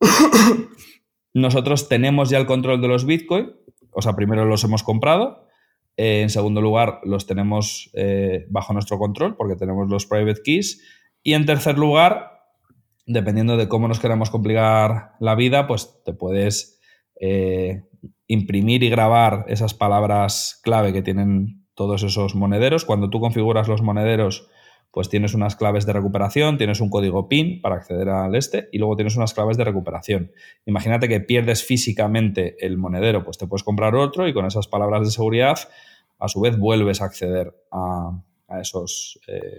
nosotros 1.32 1.88
tenemos 1.88 2.28
ya 2.28 2.36
el 2.36 2.46
control 2.46 2.82
de 2.82 2.88
los 2.88 3.06
bitcoins, 3.06 3.52
o 3.92 4.02
sea, 4.02 4.14
primero 4.14 4.44
los 4.44 4.62
hemos 4.64 4.82
comprado, 4.82 5.46
en 5.96 6.30
segundo 6.30 6.60
lugar, 6.60 7.00
los 7.04 7.26
tenemos 7.26 7.90
eh, 7.94 8.46
bajo 8.48 8.72
nuestro 8.72 8.98
control 8.98 9.36
porque 9.36 9.56
tenemos 9.56 9.88
los 9.88 10.06
private 10.06 10.40
keys. 10.42 10.82
Y 11.22 11.34
en 11.34 11.46
tercer 11.46 11.78
lugar, 11.78 12.30
dependiendo 13.06 13.56
de 13.56 13.68
cómo 13.68 13.88
nos 13.88 14.00
queramos 14.00 14.30
complicar 14.30 15.12
la 15.20 15.34
vida, 15.34 15.66
pues 15.66 16.02
te 16.04 16.12
puedes 16.12 16.80
eh, 17.20 17.84
imprimir 18.26 18.82
y 18.82 18.90
grabar 18.90 19.44
esas 19.48 19.74
palabras 19.74 20.60
clave 20.64 20.92
que 20.92 21.02
tienen 21.02 21.66
todos 21.74 22.02
esos 22.02 22.34
monederos. 22.34 22.84
Cuando 22.84 23.10
tú 23.10 23.20
configuras 23.20 23.68
los 23.68 23.82
monederos, 23.82 24.48
pues 24.92 25.08
tienes 25.08 25.32
unas 25.32 25.56
claves 25.56 25.86
de 25.86 25.94
recuperación, 25.94 26.58
tienes 26.58 26.80
un 26.80 26.90
código 26.90 27.26
PIN 27.26 27.62
para 27.62 27.76
acceder 27.76 28.10
al 28.10 28.34
este 28.34 28.68
y 28.72 28.78
luego 28.78 28.94
tienes 28.94 29.16
unas 29.16 29.32
claves 29.32 29.56
de 29.56 29.64
recuperación. 29.64 30.32
Imagínate 30.66 31.08
que 31.08 31.18
pierdes 31.20 31.64
físicamente 31.64 32.56
el 32.64 32.76
monedero, 32.76 33.24
pues 33.24 33.38
te 33.38 33.46
puedes 33.46 33.62
comprar 33.62 33.94
otro 33.94 34.28
y 34.28 34.34
con 34.34 34.44
esas 34.44 34.68
palabras 34.68 35.02
de 35.02 35.10
seguridad, 35.10 35.58
a 36.18 36.28
su 36.28 36.40
vez 36.40 36.58
vuelves 36.58 37.00
a 37.00 37.06
acceder 37.06 37.54
a, 37.72 38.20
esos, 38.60 39.18
eh, 39.28 39.58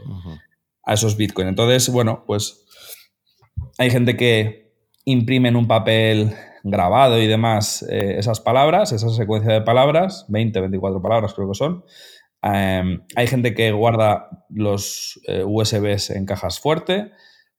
a 0.83 0.93
esos 0.93 1.17
Bitcoin. 1.17 1.47
Entonces, 1.47 1.89
bueno, 1.89 2.23
pues 2.27 2.63
hay 3.79 3.89
gente 3.89 4.15
que 4.15 4.71
imprime 5.03 5.49
en 5.49 5.55
un 5.55 5.67
papel 5.67 6.31
grabado 6.63 7.19
y 7.19 7.25
demás 7.25 7.83
eh, 7.89 8.19
esas 8.19 8.39
palabras, 8.39 8.91
esa 8.91 9.09
secuencia 9.09 9.51
de 9.51 9.61
palabras, 9.61 10.25
20, 10.29 10.61
24 10.61 11.01
palabras 11.01 11.33
creo 11.33 11.49
que 11.49 11.55
son, 11.55 11.83
Em, 12.43 13.01
hay 13.15 13.27
gente 13.27 13.53
que 13.53 13.71
guarda 13.71 14.45
los 14.49 15.19
eh, 15.27 15.43
USBs 15.45 16.09
en 16.09 16.25
cajas 16.25 16.59
fuerte, 16.59 17.11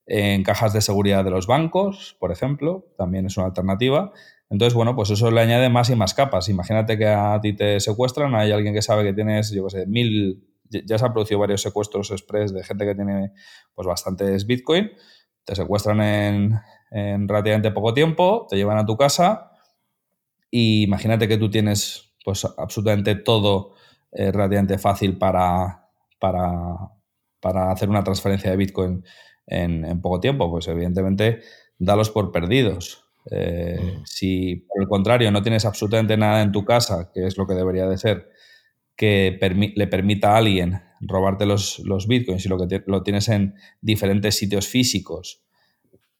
en 0.06 0.42
cajas 0.42 0.74
de 0.74 0.82
seguridad 0.82 1.24
de 1.24 1.30
los 1.30 1.46
bancos, 1.46 2.16
por 2.20 2.30
ejemplo, 2.30 2.92
también 2.98 3.24
es 3.24 3.38
una 3.38 3.46
alternativa. 3.46 4.12
Entonces, 4.50 4.74
bueno, 4.74 4.94
pues 4.94 5.08
eso 5.08 5.30
le 5.30 5.40
añade 5.40 5.70
más 5.70 5.88
y 5.88 5.96
más 5.96 6.12
capas. 6.12 6.50
Imagínate 6.50 6.98
que 6.98 7.06
a 7.06 7.40
ti 7.40 7.54
te 7.54 7.80
secuestran, 7.80 8.34
hay 8.34 8.52
alguien 8.52 8.74
que 8.74 8.82
sabe 8.82 9.04
que 9.04 9.14
tienes, 9.14 9.50
yo 9.52 9.64
qué 9.64 9.70
sé, 9.70 9.86
mil, 9.86 10.44
ya 10.68 10.98
se 10.98 11.04
han 11.06 11.14
producido 11.14 11.40
varios 11.40 11.62
secuestros 11.62 12.10
express 12.10 12.52
de 12.52 12.62
gente 12.62 12.84
que 12.84 12.94
tiene 12.94 13.32
pues 13.74 13.86
bastantes 13.86 14.46
Bitcoin, 14.46 14.90
te 15.44 15.54
secuestran 15.54 16.02
en, 16.02 16.60
en 16.90 17.26
relativamente 17.26 17.70
poco 17.70 17.94
tiempo, 17.94 18.46
te 18.50 18.56
llevan 18.56 18.76
a 18.76 18.84
tu 18.84 18.98
casa 18.98 19.50
y 20.50 20.82
imagínate 20.82 21.26
que 21.26 21.38
tú 21.38 21.50
tienes 21.50 22.14
pues 22.24 22.44
absolutamente 22.44 23.14
todo 23.14 23.73
es 24.14 24.32
relativamente 24.32 24.78
fácil 24.78 25.18
para, 25.18 25.88
para, 26.18 27.70
hacer 27.70 27.90
una 27.90 28.02
transferencia 28.04 28.50
de 28.50 28.56
Bitcoin 28.56 29.04
en, 29.46 30.00
poco 30.00 30.20
tiempo, 30.20 30.50
pues 30.50 30.68
evidentemente 30.68 31.40
dalos 31.78 32.10
por 32.10 32.32
perdidos. 32.32 33.04
Eh, 33.30 33.78
mm. 33.80 34.02
Si 34.06 34.56
por 34.56 34.80
el 34.80 34.88
contrario 34.88 35.30
no 35.30 35.42
tienes 35.42 35.64
absolutamente 35.64 36.16
nada 36.16 36.42
en 36.42 36.52
tu 36.52 36.64
casa, 36.64 37.10
que 37.12 37.26
es 37.26 37.36
lo 37.36 37.46
que 37.46 37.54
debería 37.54 37.86
de 37.86 37.98
ser, 37.98 38.30
que 38.96 39.38
le 39.74 39.86
permita 39.88 40.32
a 40.32 40.36
alguien 40.38 40.80
robarte 41.00 41.44
los, 41.44 41.80
los 41.80 42.06
bitcoins 42.06 42.46
y 42.46 42.48
lo 42.48 42.56
que 42.56 42.82
lo 42.86 43.02
tienes 43.02 43.28
en 43.28 43.56
diferentes 43.82 44.38
sitios 44.38 44.68
físicos 44.68 45.44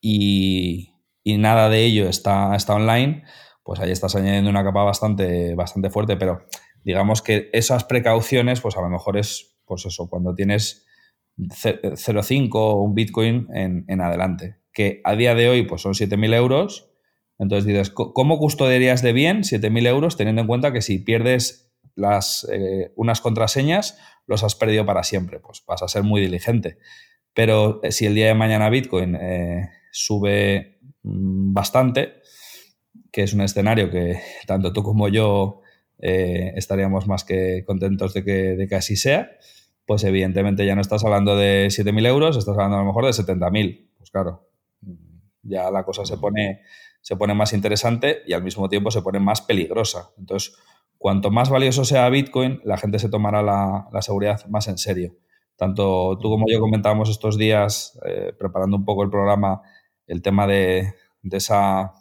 y, 0.06 0.90
nada 1.24 1.70
de 1.70 1.84
ello 1.84 2.08
está, 2.08 2.54
está 2.54 2.74
online, 2.74 3.24
pues 3.62 3.80
ahí 3.80 3.90
estás 3.90 4.14
añadiendo 4.14 4.50
una 4.50 4.62
capa 4.62 4.84
bastante, 4.84 5.54
bastante 5.54 5.88
fuerte, 5.88 6.18
pero 6.18 6.44
digamos 6.84 7.22
que 7.22 7.50
esas 7.52 7.84
precauciones, 7.84 8.60
pues 8.60 8.76
a 8.76 8.82
lo 8.82 8.88
mejor 8.88 9.16
es, 9.16 9.56
pues 9.64 9.86
eso, 9.86 10.08
cuando 10.08 10.34
tienes 10.34 10.86
0,5 11.38 12.50
o 12.54 12.82
un 12.82 12.94
Bitcoin 12.94 13.48
en, 13.52 14.00
adelante, 14.00 14.58
que 14.72 15.00
a 15.04 15.16
día 15.16 15.34
de 15.34 15.48
hoy 15.48 15.62
pues 15.62 15.82
son 15.82 15.94
7.000 15.94 16.34
euros. 16.34 16.90
Entonces 17.38 17.66
dices, 17.66 17.90
¿cómo 17.90 18.38
custodiarías 18.38 19.02
de 19.02 19.12
bien 19.12 19.42
7.000 19.42 19.86
euros 19.88 20.16
teniendo 20.16 20.42
en 20.42 20.46
cuenta 20.46 20.72
que 20.72 20.82
si 20.82 20.98
pierdes 20.98 21.72
las, 21.96 22.46
eh, 22.52 22.92
unas 22.96 23.20
contraseñas, 23.20 23.98
los 24.26 24.44
has 24.44 24.54
perdido 24.54 24.86
para 24.86 25.02
siempre? 25.02 25.40
Pues 25.40 25.64
vas 25.66 25.82
a 25.82 25.88
ser 25.88 26.04
muy 26.04 26.20
diligente. 26.20 26.78
Pero 27.32 27.80
eh, 27.82 27.90
si 27.90 28.06
el 28.06 28.14
día 28.14 28.26
de 28.26 28.34
mañana 28.34 28.70
Bitcoin 28.70 29.16
eh, 29.16 29.70
sube 29.90 30.78
mm, 31.02 31.52
bastante, 31.52 32.20
que 33.10 33.22
es 33.22 33.34
un 33.34 33.40
escenario 33.40 33.90
que 33.90 34.20
tanto 34.46 34.72
tú 34.72 34.82
como 34.82 35.08
yo 35.08 35.62
eh, 35.98 36.52
estaríamos 36.56 37.06
más 37.06 37.24
que 37.24 37.64
contentos 37.66 38.14
de 38.14 38.24
que, 38.24 38.56
de 38.56 38.68
que, 38.68 38.74
así 38.74 38.96
sea, 38.96 39.30
pues 39.86 40.04
evidentemente 40.04 40.66
ya 40.66 40.74
no 40.74 40.80
estás 40.80 41.04
hablando 41.04 41.36
de 41.36 41.68
7.000 41.68 42.06
euros, 42.06 42.36
estás 42.36 42.54
hablando 42.54 42.76
a 42.76 42.80
lo 42.80 42.86
mejor 42.86 43.04
de 43.04 43.10
70.000. 43.10 43.90
Pues 43.98 44.10
claro, 44.10 44.48
ya 45.42 45.70
la 45.70 45.84
cosa 45.84 46.04
se 46.04 46.16
pone, 46.16 46.62
se 47.00 47.16
pone 47.16 47.34
más 47.34 47.52
interesante 47.52 48.22
y 48.26 48.32
al 48.32 48.42
mismo 48.42 48.68
tiempo 48.68 48.90
se 48.90 49.02
pone 49.02 49.20
más 49.20 49.42
peligrosa. 49.42 50.10
Entonces, 50.18 50.56
cuanto 50.98 51.30
más 51.30 51.50
valioso 51.50 51.84
sea 51.84 52.08
Bitcoin, 52.08 52.60
la 52.64 52.76
gente 52.76 52.98
se 52.98 53.08
tomará 53.08 53.42
la, 53.42 53.88
la 53.92 54.02
seguridad 54.02 54.46
más 54.46 54.68
en 54.68 54.78
serio. 54.78 55.16
Tanto 55.56 56.18
tú 56.18 56.30
como 56.30 56.46
yo 56.50 56.60
comentábamos 56.60 57.10
estos 57.10 57.38
días, 57.38 57.98
eh, 58.06 58.32
preparando 58.36 58.76
un 58.76 58.84
poco 58.84 59.04
el 59.04 59.10
programa, 59.10 59.62
el 60.06 60.20
tema 60.20 60.46
de, 60.46 60.94
de 61.22 61.36
esa 61.36 61.92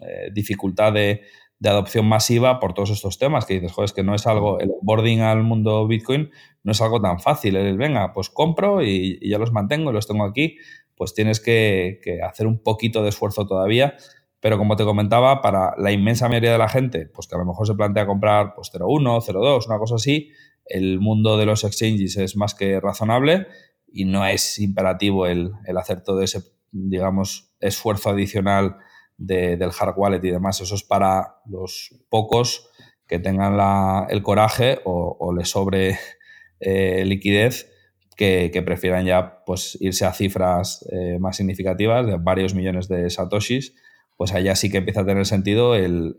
eh, 0.00 0.30
dificultad 0.32 0.92
de, 0.92 1.22
de 1.60 1.68
adopción 1.68 2.06
masiva 2.06 2.60
por 2.60 2.72
todos 2.72 2.90
estos 2.90 3.18
temas 3.18 3.44
que 3.44 3.54
dices, 3.54 3.72
joder, 3.72 3.86
es 3.86 3.92
que 3.92 4.04
no 4.04 4.14
es 4.14 4.26
algo, 4.26 4.60
el 4.60 4.70
boarding 4.80 5.20
al 5.20 5.42
mundo 5.42 5.86
Bitcoin 5.86 6.30
no 6.62 6.72
es 6.72 6.80
algo 6.80 7.00
tan 7.00 7.18
fácil. 7.18 7.56
El, 7.56 7.76
venga, 7.76 8.12
pues 8.12 8.30
compro 8.30 8.82
y, 8.82 9.18
ya 9.28 9.38
los 9.38 9.52
mantengo, 9.52 9.90
los 9.90 10.06
tengo 10.06 10.24
aquí, 10.24 10.56
pues 10.94 11.14
tienes 11.14 11.40
que, 11.40 12.00
hacer 12.26 12.46
un 12.46 12.62
poquito 12.62 13.02
de 13.02 13.08
esfuerzo 13.08 13.46
todavía. 13.46 13.96
Pero 14.40 14.56
como 14.56 14.76
te 14.76 14.84
comentaba, 14.84 15.42
para 15.42 15.74
la 15.78 15.90
inmensa 15.90 16.28
mayoría 16.28 16.52
de 16.52 16.58
la 16.58 16.68
gente, 16.68 17.06
pues 17.06 17.26
que 17.26 17.34
a 17.34 17.38
lo 17.38 17.44
mejor 17.44 17.66
se 17.66 17.74
plantea 17.74 18.06
comprar 18.06 18.54
pues 18.54 18.70
0.1, 18.72 19.20
0.2, 19.20 19.66
una 19.66 19.78
cosa 19.78 19.96
así, 19.96 20.30
el 20.64 21.00
mundo 21.00 21.36
de 21.36 21.46
los 21.46 21.64
exchanges 21.64 22.16
es 22.18 22.36
más 22.36 22.54
que 22.54 22.78
razonable 22.78 23.48
y 23.92 24.04
no 24.04 24.24
es 24.24 24.60
imperativo 24.60 25.26
el, 25.26 25.50
el 25.66 25.76
hacer 25.76 26.02
todo 26.02 26.22
ese, 26.22 26.42
digamos, 26.70 27.52
esfuerzo 27.58 28.10
adicional 28.10 28.76
del 29.18 29.70
hard 29.78 29.94
wallet 29.96 30.24
y 30.24 30.30
demás. 30.30 30.60
Eso 30.60 30.74
es 30.74 30.84
para 30.84 31.40
los 31.46 31.94
pocos 32.08 32.70
que 33.06 33.18
tengan 33.18 34.06
el 34.10 34.22
coraje 34.22 34.80
o, 34.84 35.34
les 35.36 35.48
sobre 35.48 35.98
eh, 36.60 37.04
liquidez 37.04 37.70
que, 38.16 38.62
prefieran 38.64 39.04
ya 39.04 39.44
pues, 39.44 39.76
irse 39.80 40.04
a 40.04 40.12
cifras 40.12 40.84
eh, 40.90 41.18
más 41.20 41.36
significativas 41.36 42.06
de 42.06 42.16
varios 42.18 42.54
millones 42.54 42.88
de 42.88 43.08
satoshis, 43.10 43.74
pues 44.16 44.32
allá 44.32 44.56
sí 44.56 44.70
que 44.70 44.78
empieza 44.78 45.02
a 45.02 45.06
tener 45.06 45.24
sentido 45.26 45.76
el, 45.76 46.16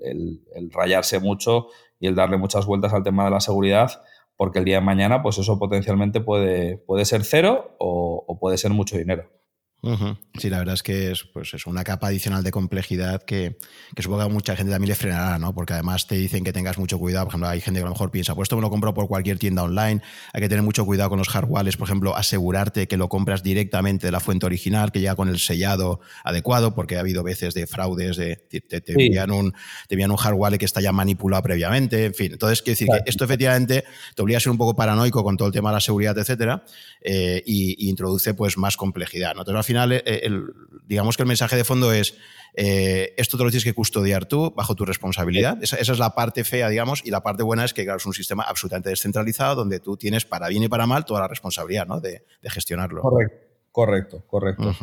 rayarse 0.72 1.20
mucho 1.20 1.68
y 2.00 2.08
el 2.08 2.16
darle 2.16 2.38
muchas 2.38 2.66
vueltas 2.66 2.94
al 2.94 3.04
tema 3.04 3.26
de 3.26 3.32
la 3.32 3.42
seguridad, 3.42 4.02
porque 4.38 4.60
el 4.60 4.66
día 4.66 4.76
de 4.76 4.82
mañana 4.82 5.22
pues 5.22 5.38
eso 5.38 5.60
potencialmente 5.60 6.22
puede, 6.22 6.78
puede 6.78 7.04
ser 7.04 7.26
cero 7.26 7.76
o 7.80 8.38
puede 8.40 8.58
ser 8.58 8.72
mucho 8.72 8.98
dinero. 8.98 9.30
Sí, 9.82 10.50
la 10.50 10.60
verdad 10.60 10.74
es 10.74 10.84
que 10.84 11.12
es, 11.12 11.24
pues, 11.24 11.54
es 11.54 11.66
una 11.66 11.86
capa 11.86 12.08
adicional 12.08 12.44
de 12.44 12.52
complejidad 12.52 13.24
que, 13.24 13.58
que 13.96 14.02
supongo 14.02 14.24
que 14.24 14.26
a 14.26 14.34
mucha 14.34 14.56
gente 14.56 14.72
también 14.72 14.90
le 14.90 14.96
frenará, 14.96 15.40
¿no? 15.40 15.54
Porque 15.54 15.74
además 15.74 16.06
te 16.06 16.16
dicen 16.16 16.44
que 16.44 16.52
tengas 16.52 16.78
mucho 16.78 17.00
cuidado. 17.00 17.26
Por 17.26 17.32
ejemplo, 17.32 17.50
hay 17.50 17.62
gente 17.62 17.80
que 17.80 17.84
a 17.84 17.88
lo 17.88 17.94
mejor 17.94 18.12
piensa, 18.12 18.36
pues 18.36 18.48
esto 18.48 18.58
me 18.58 18.62
lo 18.62 18.70
compro 18.70 18.94
por 18.94 19.08
cualquier 19.08 19.40
tienda 19.40 19.64
online. 19.64 20.02
Hay 20.34 20.42
que 20.42 20.50
tener 20.50 20.64
mucho 20.64 20.86
cuidado 20.86 21.10
con 21.10 21.18
los 21.18 21.30
hardwares, 21.30 21.78
por 21.78 21.88
ejemplo, 21.88 22.16
asegurarte 22.16 22.88
que 22.88 22.98
lo 22.98 23.08
compras 23.08 23.42
directamente 23.42 24.08
de 24.08 24.12
la 24.12 24.20
fuente 24.20 24.46
original, 24.46 24.92
que 24.92 25.00
llega 25.00 25.16
con 25.16 25.30
el 25.30 25.40
sellado 25.40 26.02
adecuado, 26.26 26.76
porque 26.76 26.98
ha 26.98 27.00
habido 27.00 27.24
veces 27.24 27.54
de 27.54 27.66
fraudes, 27.66 28.18
de 28.18 28.36
te, 28.36 28.84
envían, 28.92 29.32
un, 29.32 29.54
te 29.88 29.96
envían 29.96 30.12
un 30.12 30.18
hardware 30.18 30.58
que 30.58 30.66
está 30.66 30.82
ya 30.82 30.92
manipulado 30.92 31.44
previamente, 31.44 32.06
en 32.06 32.14
fin. 32.14 32.34
Entonces, 32.34 32.62
quiero 32.62 32.74
decir 32.74 32.88
que 32.88 33.10
esto 33.10 33.24
efectivamente 33.24 33.86
te 34.14 34.22
obliga 34.22 34.38
a 34.38 34.42
ser 34.42 34.52
un 34.52 34.58
poco 34.58 34.76
paranoico 34.76 35.24
con 35.24 35.38
todo 35.38 35.48
el 35.48 35.54
tema 35.54 35.70
de 35.70 35.76
la 35.76 35.82
seguridad, 35.82 36.18
etcétera, 36.18 36.64
eh, 37.02 37.42
y, 37.46 37.90
introduce 37.90 38.34
pues 38.34 38.58
más 38.58 38.76
complejidad. 38.78 39.34
¿no? 39.34 39.42
Entonces, 39.42 39.58
al 39.58 39.64
final, 39.70 39.92
eh, 39.92 40.02
el, 40.24 40.46
digamos 40.88 41.16
que 41.16 41.22
el 41.22 41.28
mensaje 41.28 41.56
de 41.56 41.64
fondo 41.64 41.94
es, 41.94 42.18
eh, 42.56 43.14
esto 43.18 43.38
te 43.38 43.44
lo 43.44 43.52
tienes 43.52 43.64
que 43.64 43.76
custodiar 43.76 44.26
tú 44.26 44.52
bajo 44.56 44.74
tu 44.74 44.84
responsabilidad. 44.84 45.62
Esa, 45.62 45.78
es 45.78 46.00
la 46.00 46.16
parte 46.16 46.44
fea, 46.44 46.70
digamos, 46.70 47.06
y 47.06 47.12
la 47.12 47.22
parte 47.22 47.44
buena 47.44 47.66
es 47.66 47.74
que 47.76 47.84
claro, 47.84 47.98
es 47.98 48.06
un 48.08 48.14
sistema 48.14 48.44
absolutamente 48.48 48.90
descentralizado 48.90 49.54
donde 49.54 49.80
tú 49.80 49.96
tienes 49.96 50.26
para 50.26 50.48
bien 50.48 50.64
y 50.64 50.68
para 50.68 50.88
mal 50.88 51.06
toda 51.06 51.20
la 51.20 51.28
responsabilidad 51.28 51.86
¿no? 51.86 52.02
de, 52.02 52.24
gestionarlo. 52.46 53.04
Correcto, 53.72 54.24
correcto, 54.26 54.76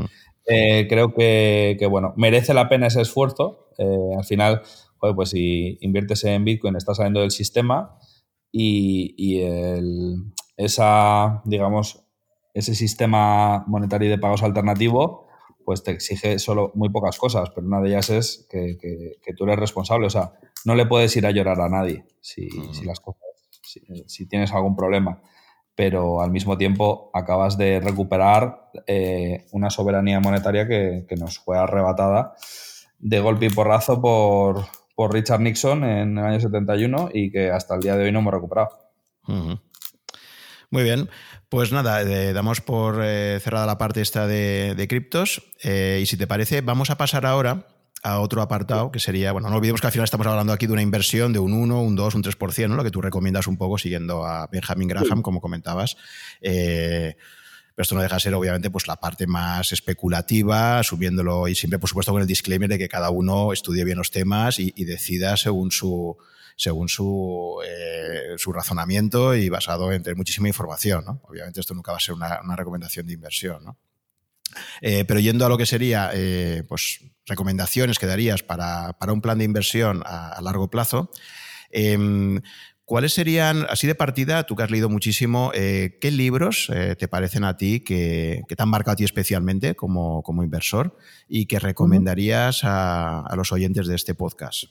eh, 0.46 0.86
creo 0.88 1.12
que, 1.12 1.84
bueno, 1.90 2.14
merece 2.16 2.54
la 2.54 2.68
pena 2.68 2.86
ese 2.86 3.00
esfuerzo. 3.00 3.70
al 4.16 4.24
final, 4.24 4.62
pues 5.00 5.30
si 5.30 5.78
inviertes 5.80 6.22
en 6.22 6.44
Bitcoin, 6.44 6.76
estás 6.76 6.98
saliendo 6.98 7.22
del 7.22 7.32
sistema 7.32 7.98
y, 8.52 9.42
esa, 10.56 11.42
digamos, 11.44 12.05
ese 12.56 12.74
sistema 12.74 13.64
monetario 13.66 14.08
de 14.08 14.16
pagos 14.16 14.42
alternativo, 14.42 15.26
pues 15.62 15.82
te 15.82 15.90
exige 15.90 16.38
solo 16.38 16.72
muy 16.74 16.88
pocas 16.88 17.18
cosas, 17.18 17.50
pero 17.54 17.66
una 17.66 17.82
de 17.82 17.90
ellas 17.90 18.08
es 18.08 18.48
que, 18.50 18.78
tú 19.36 19.44
eres 19.44 19.58
responsable. 19.58 20.06
O 20.06 20.10
sea, 20.10 20.32
no 20.64 20.74
le 20.74 20.86
puedes 20.86 21.14
ir 21.16 21.26
a 21.26 21.32
llorar 21.32 21.60
a 21.60 21.68
nadie 21.68 22.06
si, 22.22 22.48
las 22.82 23.00
cosas, 23.00 23.20
si, 24.06 24.26
tienes 24.26 24.52
algún 24.52 24.74
problema. 24.74 25.20
Pero 25.74 26.22
al 26.22 26.30
mismo 26.30 26.56
tiempo 26.56 27.10
acabas 27.12 27.58
de 27.58 27.78
recuperar 27.78 28.70
eh, 28.86 29.44
una 29.52 29.68
soberanía 29.68 30.18
monetaria 30.20 30.66
que, 30.66 31.04
nos 31.18 31.38
fue 31.38 31.58
arrebatada 31.58 32.36
de 32.98 33.20
golpe 33.20 33.46
y 33.46 33.50
porrazo 33.50 34.00
por, 34.00 34.64
por 34.94 35.12
Richard 35.12 35.42
Nixon 35.42 35.84
en 35.84 36.16
el 36.16 36.24
año 36.24 36.40
71 36.40 37.10
y 37.12 37.30
que 37.30 37.50
hasta 37.50 37.74
el 37.74 37.82
día 37.82 37.96
de 37.96 38.04
hoy 38.04 38.12
no 38.12 38.20
hemos 38.20 38.32
recuperado. 38.32 38.70
Muy 40.70 40.82
bien, 40.82 41.08
pues 41.48 41.72
nada, 41.72 42.02
eh, 42.02 42.32
damos 42.32 42.60
por 42.60 43.00
eh, 43.02 43.38
cerrada 43.40 43.66
la 43.66 43.78
parte 43.78 44.00
esta 44.00 44.26
de, 44.26 44.86
criptos 44.88 45.42
eh, 45.62 46.00
y 46.02 46.06
si 46.06 46.16
te 46.16 46.26
parece 46.26 46.60
vamos 46.60 46.90
a 46.90 46.96
pasar 46.96 47.24
ahora 47.24 47.68
a 48.02 48.18
otro 48.18 48.42
apartado 48.42 48.90
que 48.90 48.98
sería, 48.98 49.32
bueno, 49.32 49.48
no 49.48 49.56
olvidemos 49.56 49.80
que 49.80 49.86
al 49.86 49.92
final 49.92 50.04
estamos 50.04 50.26
hablando 50.26 50.52
aquí 50.52 50.66
de 50.66 50.72
una 50.72 50.82
inversión 50.82 51.32
de 51.32 51.38
un 51.38 51.52
1, 51.52 51.82
un 51.82 51.96
2, 51.96 52.14
un 52.16 52.22
3%, 52.22 52.68
¿no? 52.68 52.76
lo 52.76 52.84
que 52.84 52.90
tú 52.90 53.00
recomiendas 53.00 53.46
un 53.46 53.56
poco 53.56 53.78
siguiendo 53.78 54.24
a 54.24 54.48
Benjamin 54.48 54.88
Graham, 54.88 55.22
como 55.22 55.40
comentabas. 55.40 55.96
pero 56.40 57.14
esto 57.82 57.94
no 57.94 58.02
deja 58.02 58.16
de 58.16 58.20
ser, 58.20 58.34
obviamente, 58.34 58.70
pues 58.70 58.86
la 58.86 58.96
parte 58.96 59.26
más 59.26 59.72
especulativa, 59.72 60.78
asumiéndolo 60.78 61.48
y 61.48 61.54
siempre, 61.54 61.78
por 61.78 61.88
supuesto, 61.88 62.12
con 62.12 62.22
el 62.22 62.28
disclaimer 62.28 62.68
de 62.68 62.78
que 62.78 62.88
cada 62.88 63.10
uno 63.10 63.52
estudie 63.52 63.84
bien 63.84 63.98
los 63.98 64.10
temas 64.10 64.58
y 64.58 64.84
decida 64.84 65.36
según 65.36 65.72
su, 65.72 66.16
según 66.56 66.88
su, 66.88 67.60
eh, 67.64 68.34
su 68.38 68.52
razonamiento 68.52 69.34
y 69.34 69.50
basado 69.50 69.92
en 69.92 70.02
tener 70.02 70.16
muchísima 70.16 70.48
información. 70.48 71.04
¿no? 71.04 71.20
Obviamente 71.24 71.60
esto 71.60 71.74
nunca 71.74 71.92
va 71.92 71.98
a 71.98 72.00
ser 72.00 72.14
una, 72.14 72.56
recomendación 72.56 73.06
de 73.06 73.12
inversión. 73.12 73.62
¿no? 73.62 73.76
Eh, 74.80 75.04
pero 75.04 75.20
yendo 75.20 75.44
a 75.44 75.50
lo 75.50 75.58
que 75.58 75.66
sería 75.66 76.10
eh, 76.14 76.64
pues, 76.66 77.00
recomendaciones 77.26 77.98
que 77.98 78.06
darías 78.06 78.42
para, 78.42 78.96
un 79.08 79.20
plan 79.20 79.38
de 79.38 79.44
inversión 79.44 80.02
a, 80.06 80.40
largo 80.40 80.70
plazo, 80.70 81.10
em, 81.70 82.40
¿cuáles 82.86 83.12
serían, 83.12 83.66
así 83.68 83.86
de 83.86 83.94
partida, 83.94 84.44
tú 84.44 84.56
que 84.56 84.62
has 84.62 84.70
leído 84.70 84.88
muchísimo, 84.88 85.50
qué 85.52 86.10
libros 86.10 86.70
te 86.98 87.08
parecen 87.08 87.44
a 87.44 87.56
ti 87.56 87.80
que, 87.80 88.44
te 88.48 88.62
han 88.62 88.68
marcado 88.68 88.92
a 88.92 88.96
ti 88.96 89.04
especialmente 89.04 89.74
como, 89.74 90.22
inversor 90.42 90.96
y 91.28 91.46
que 91.46 91.58
recomendarías 91.58 92.60
a, 92.62 93.28
los 93.36 93.52
oyentes 93.52 93.88
de 93.88 93.96
este 93.96 94.14
podcast? 94.14 94.64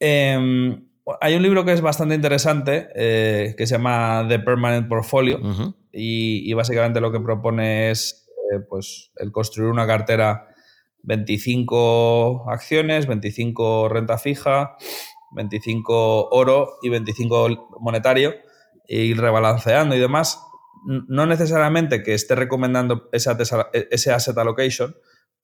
Em, 0.00 0.88
hay 1.20 1.34
un 1.34 1.42
libro 1.42 1.64
que 1.64 1.72
es 1.72 1.82
bastante 1.82 2.14
interesante 2.14 2.88
eh, 2.94 3.54
que 3.56 3.66
se 3.66 3.74
llama 3.74 4.24
The 4.28 4.38
Permanent 4.38 4.88
Portfolio 4.88 5.38
y, 5.92 6.52
básicamente 6.54 7.00
lo 7.00 7.12
que 7.12 7.20
propone 7.20 7.90
es 7.90 8.26
eh, 8.52 8.60
pues, 8.68 9.12
el 9.16 9.30
construir 9.30 9.70
una 9.70 9.86
cartera 9.86 10.48
25 11.02 12.50
acciones, 12.50 13.06
25 13.06 13.88
renta 13.88 14.18
fija, 14.18 14.76
25 15.32 16.28
oro 16.30 16.78
y 16.82 16.88
25 16.88 17.78
monetario 17.80 18.34
e 18.88 19.02
ir 19.02 19.20
rebalanceando 19.20 19.94
y 19.96 20.00
demás. 20.00 20.40
No 20.84 21.26
necesariamente 21.26 22.02
que 22.02 22.14
esté 22.14 22.34
recomendando 22.34 23.08
ese, 23.12 24.12
asset 24.12 24.38
allocation, 24.38 24.94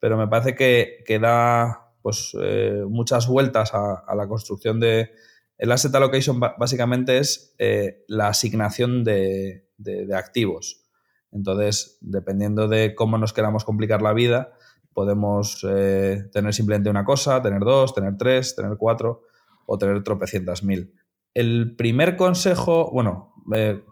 pero 0.01 0.16
me 0.16 0.29
parece 0.29 0.55
que, 0.55 1.03
que 1.07 1.19
da 1.19 1.86
pues, 2.07 2.37
eh, 2.40 2.85
muchas 2.88 3.27
vueltas 3.27 3.73
a, 3.75 4.14
la 4.14 4.29
construcción 4.29 4.79
de... 4.79 5.11
El 5.59 5.73
asset 5.73 5.92
allocation 5.92 6.38
básicamente 6.38 7.19
es 7.19 7.57
eh, 7.59 8.05
la 8.07 8.29
asignación 8.29 9.03
de, 9.03 9.66
activos. 10.14 10.85
Entonces, 11.33 11.99
dependiendo 12.01 12.69
de 12.69 12.95
cómo 12.95 13.19
nos 13.19 13.33
queramos 13.33 13.64
complicar 13.64 14.03
la 14.03 14.12
vida, 14.12 14.53
podemos 14.92 15.66
eh, 15.69 16.29
tener 16.33 16.55
simplemente 16.55 16.90
una 16.90 17.05
cosa, 17.05 17.42
tener 17.42 17.62
dos, 17.64 17.92
tener 17.92 18.16
tres, 18.16 18.55
tener 18.55 18.77
cuatro 18.79 19.23
o 19.66 19.77
tener 19.77 20.05
tropecientas 20.05 20.62
mil. 20.62 20.95
El 21.35 21.75
primer 21.75 22.16
consejo, 22.16 22.88
bueno, 22.92 23.35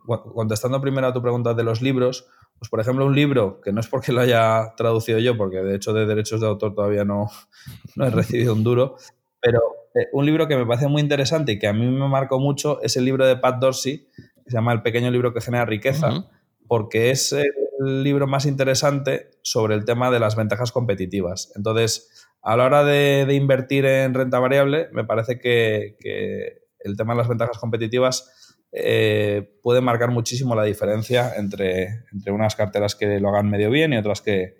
contestando 0.06 0.80
primero 0.80 1.08
a 1.08 1.12
tu 1.12 1.20
pregunta 1.20 1.52
de 1.52 1.64
los 1.64 1.82
libros, 1.82 2.28
pues 2.64 2.70
por 2.70 2.80
ejemplo, 2.80 3.04
un 3.04 3.14
libro 3.14 3.60
que 3.60 3.72
no 3.72 3.80
es 3.80 3.88
porque 3.88 4.10
lo 4.10 4.22
haya 4.22 4.72
traducido 4.74 5.18
yo, 5.18 5.36
porque 5.36 5.58
de 5.58 5.76
hecho 5.76 5.92
de 5.92 6.06
derechos 6.06 6.40
de 6.40 6.46
autor 6.46 6.74
todavía 6.74 7.04
no, 7.04 7.28
no 7.96 8.06
he 8.06 8.10
recibido 8.10 8.54
un 8.54 8.64
duro, 8.64 8.96
pero 9.38 9.60
eh, 9.94 10.06
un 10.14 10.24
libro 10.24 10.48
que 10.48 10.56
me 10.56 10.64
parece 10.64 10.88
muy 10.88 11.02
interesante 11.02 11.52
y 11.52 11.58
que 11.58 11.66
a 11.66 11.74
mí 11.74 11.86
me 11.86 12.08
marcó 12.08 12.38
mucho 12.38 12.80
es 12.80 12.96
el 12.96 13.04
libro 13.04 13.26
de 13.26 13.36
Pat 13.36 13.58
Dorsey, 13.60 14.08
que 14.16 14.50
se 14.50 14.56
llama 14.56 14.72
El 14.72 14.80
pequeño 14.80 15.10
libro 15.10 15.34
que 15.34 15.42
genera 15.42 15.66
riqueza, 15.66 16.26
porque 16.66 17.10
es 17.10 17.32
el 17.34 18.02
libro 18.02 18.26
más 18.26 18.46
interesante 18.46 19.32
sobre 19.42 19.74
el 19.74 19.84
tema 19.84 20.10
de 20.10 20.20
las 20.20 20.34
ventajas 20.34 20.72
competitivas. 20.72 21.52
Entonces, 21.56 22.26
a 22.40 22.56
la 22.56 22.64
hora 22.64 22.82
de, 22.82 23.26
invertir 23.34 23.84
en 23.84 24.14
renta 24.14 24.38
variable, 24.38 24.88
me 24.92 25.04
parece 25.04 25.38
que, 25.38 25.98
que 26.00 26.62
el 26.78 26.96
tema 26.96 27.12
de 27.12 27.18
las 27.18 27.28
ventajas 27.28 27.58
competitivas 27.58 28.43
eh, 28.76 29.56
puede 29.62 29.80
marcar 29.80 30.10
muchísimo 30.10 30.56
la 30.56 30.64
diferencia 30.64 31.36
entre, 31.36 32.04
entre, 32.12 32.32
unas 32.32 32.56
carteras 32.56 32.96
que 32.96 33.20
lo 33.20 33.28
hagan 33.28 33.48
medio 33.48 33.70
bien 33.70 33.92
y 33.92 33.98
otras 33.98 34.20
que, 34.20 34.56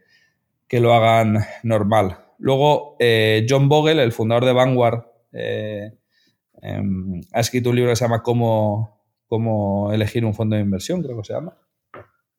lo 0.70 0.92
hagan 0.92 1.38
normal. 1.62 2.18
Luego, 2.38 2.96
eh, 2.98 3.46
John 3.48 3.68
Bogle, 3.68 4.03
el 4.03 4.12
fundador 4.12 4.44
de 4.44 4.53
Vanguard, 4.53 5.05
eh, 5.33 5.92
em, 6.62 7.20
ha 7.33 7.40
escrito 7.40 7.70
un 7.70 7.77
libro 7.77 7.92
que 7.92 7.96
se 7.96 8.05
llama 8.05 8.22
Cómo, 8.22 9.05
Cómo 9.27 9.92
elegir 9.92 10.24
un 10.24 10.35
fondo 10.35 10.57
de 10.57 10.62
inversión, 10.62 11.00
creo 11.03 11.16
que 11.16 11.24
se 11.24 11.33
llama. 11.33 11.57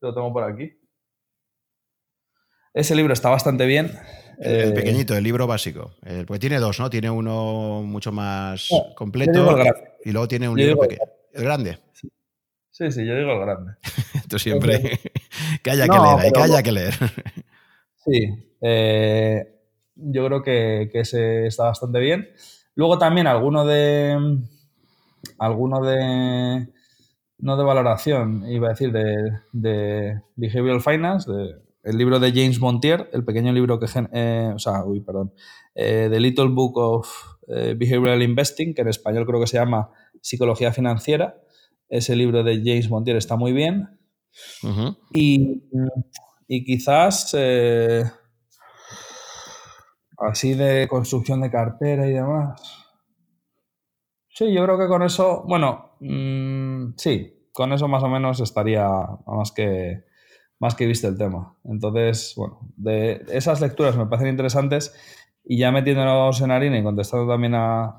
Lo 0.02 0.14
tengo 0.14 0.34
por 0.34 0.44
aquí. 0.44 0.78
Ese 2.74 2.94
libro 2.94 3.14
está 3.14 3.30
bastante 3.30 3.66
bien. 3.66 3.92
El, 4.38 4.74
pequeñito, 4.74 5.16
el 5.16 5.24
libro 5.24 5.48
básico. 5.48 5.94
porque 6.28 6.40
tiene 6.40 6.60
dos, 6.60 6.78
¿no? 6.80 6.90
Tiene 6.90 7.10
uno 7.10 7.84
mucho 7.84 8.12
más 8.12 8.68
completo 8.96 9.58
y 10.04 10.12
luego 10.12 10.28
tiene 10.28 10.50
un 10.50 10.58
libro 10.58 10.78
pequeño. 10.80 11.15
¿El 11.36 11.44
grande? 11.44 11.80
Sí, 12.72 12.92
sí, 12.92 13.06
yo 13.06 13.16
digo 13.16 13.34
el 13.34 13.40
grande. 13.40 13.74
Tú 14.30 14.40
siempre. 14.40 15.00
que 15.64 15.72
haya 15.72 15.86
que 15.86 16.00
leer, 16.00 16.20
hay 16.20 16.32
que 16.32 16.42
haya 16.42 16.64
que 16.64 16.72
leer. 16.72 16.94
sí. 18.06 18.56
Eh, 18.62 19.46
yo 19.96 20.26
creo 20.26 20.42
que, 20.42 20.90
que, 20.92 21.02
ese 21.02 21.48
está 21.48 21.66
bastante 21.66 22.00
bien. 22.00 22.30
Luego 22.76 22.98
también 22.98 23.28
alguno 23.28 23.66
de. 23.66 24.40
Alguno 25.38 25.82
de. 25.82 26.70
No 27.38 27.58
de 27.58 27.64
valoración, 27.66 28.50
iba 28.50 28.68
a 28.68 28.72
decir, 28.72 28.94
de, 28.94 29.40
de 29.52 30.22
Behavioral 30.38 30.82
Finance, 30.82 31.30
el 31.84 31.98
libro 31.98 32.18
de 32.18 32.32
James 32.32 32.62
Montier, 32.62 33.10
el 33.12 33.26
pequeño 33.26 33.52
libro 33.52 33.78
que. 33.78 33.88
Eh, 34.14 34.52
o 34.56 34.60
sea, 34.60 34.86
uy, 34.86 35.02
perdón. 35.02 35.34
Eh, 35.76 36.08
The 36.10 36.20
Little 36.22 36.48
Book 36.48 36.78
of 36.78 37.10
Behavioral 37.48 38.24
Investing, 38.24 38.74
que 38.74 38.82
en 38.82 38.88
español 38.88 39.26
creo 39.26 39.42
que 39.42 39.48
se 39.48 39.58
llama 39.58 39.92
Psicología 40.26 40.74
Financiera. 40.74 41.40
Ese 41.88 42.16
libro 42.16 42.44
de 42.44 42.58
James 42.58 42.90
Montier 42.90 43.16
está 43.16 43.36
muy 43.36 43.54
bien. 43.54 44.00
y, 45.14 45.62
quizás 46.48 47.36
eh, 47.38 48.04
así 50.18 50.56
de 50.56 50.88
construcción 50.88 51.42
de 51.42 51.52
cartera 51.52 52.08
y 52.08 52.14
demás. 52.14 52.60
Sí, 54.30 54.52
yo 54.52 54.64
creo 54.64 54.80
que 54.80 54.88
con 54.88 55.04
eso, 55.04 55.44
bueno, 55.48 55.96
mm, 56.00 56.96
sí, 56.98 57.48
con 57.54 57.72
eso 57.72 57.88
más 57.88 58.02
o 58.02 58.10
menos 58.10 58.40
estaría 58.40 58.90
más 59.28 59.52
que, 59.52 60.06
más 60.58 60.74
que 60.74 60.88
viste 60.88 61.06
el 61.06 61.20
tema. 61.20 61.56
Entonces, 61.66 62.34
bueno, 62.36 62.62
de 62.78 63.24
esas 63.30 63.62
lecturas 63.62 63.96
me 63.96 64.08
parecen 64.08 64.30
interesantes 64.30 64.92
y 65.48 65.60
ya 65.60 65.72
metiéndonos 65.72 66.42
en 66.42 66.52
harina 66.52 66.80
y 66.80 66.84
contestando 66.84 67.28
también 67.28 67.54
al 67.54 67.96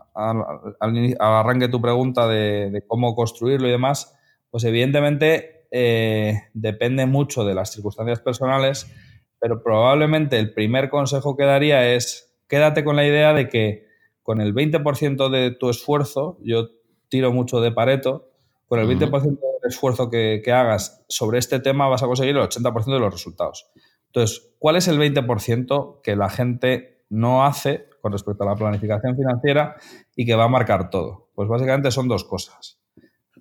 arranque 1.18 1.68
tu 1.68 1.80
pregunta 1.80 2.26
de, 2.26 2.82
cómo 2.88 3.14
construirlo 3.14 3.68
y 3.68 3.70
demás, 3.70 4.14
pues 4.50 4.64
evidentemente 4.64 5.66
eh, 5.70 6.42
depende 6.54 7.06
mucho 7.06 7.44
de 7.44 7.54
las 7.54 7.72
circunstancias 7.72 8.20
personales, 8.20 8.92
pero 9.38 9.62
probablemente 9.62 10.38
el 10.38 10.52
primer 10.52 10.90
consejo 10.90 11.36
que 11.36 11.44
daría 11.44 11.94
es 11.94 12.36
quédate 12.48 12.82
con 12.84 12.96
la 12.96 13.06
idea 13.06 13.32
de 13.32 13.48
que 13.48 13.86
con 14.22 14.40
el 14.40 14.52
20% 14.52 15.30
de 15.30 15.52
tu 15.52 15.70
esfuerzo, 15.70 16.38
yo 16.42 16.70
tiro 17.08 17.32
mucho 17.32 17.60
de 17.60 17.70
Pareto, 17.70 18.32
con 18.66 18.80
el 18.80 18.88
20% 18.88 19.22
del 19.22 19.68
esfuerzo 19.68 20.10
que, 20.10 20.42
que, 20.44 20.50
hagas 20.50 21.04
sobre 21.08 21.38
este 21.38 21.60
tema 21.60 21.86
vas 21.86 22.02
a 22.02 22.06
conseguir 22.06 22.36
el 22.36 22.42
80% 22.42 22.86
de 22.86 22.98
los 22.98 23.12
resultados. 23.12 23.70
Entonces, 24.06 24.52
¿cuál 24.58 24.74
es 24.74 24.88
el 24.88 24.98
20% 24.98 26.00
que 26.02 26.16
la 26.16 26.28
gente 26.28 26.95
no 27.08 27.44
hace 27.44 27.86
con 28.00 28.12
respecto 28.12 28.44
a 28.44 28.46
la 28.46 28.54
planificación 28.54 29.16
financiera 29.16 29.76
y 30.14 30.26
que 30.26 30.34
va 30.34 30.44
a 30.44 30.48
marcar 30.48 30.90
todo? 30.90 31.30
Pues 31.34 31.48
básicamente 31.48 31.90
son 31.90 32.08
dos 32.08 32.24
cosas. 32.24 32.80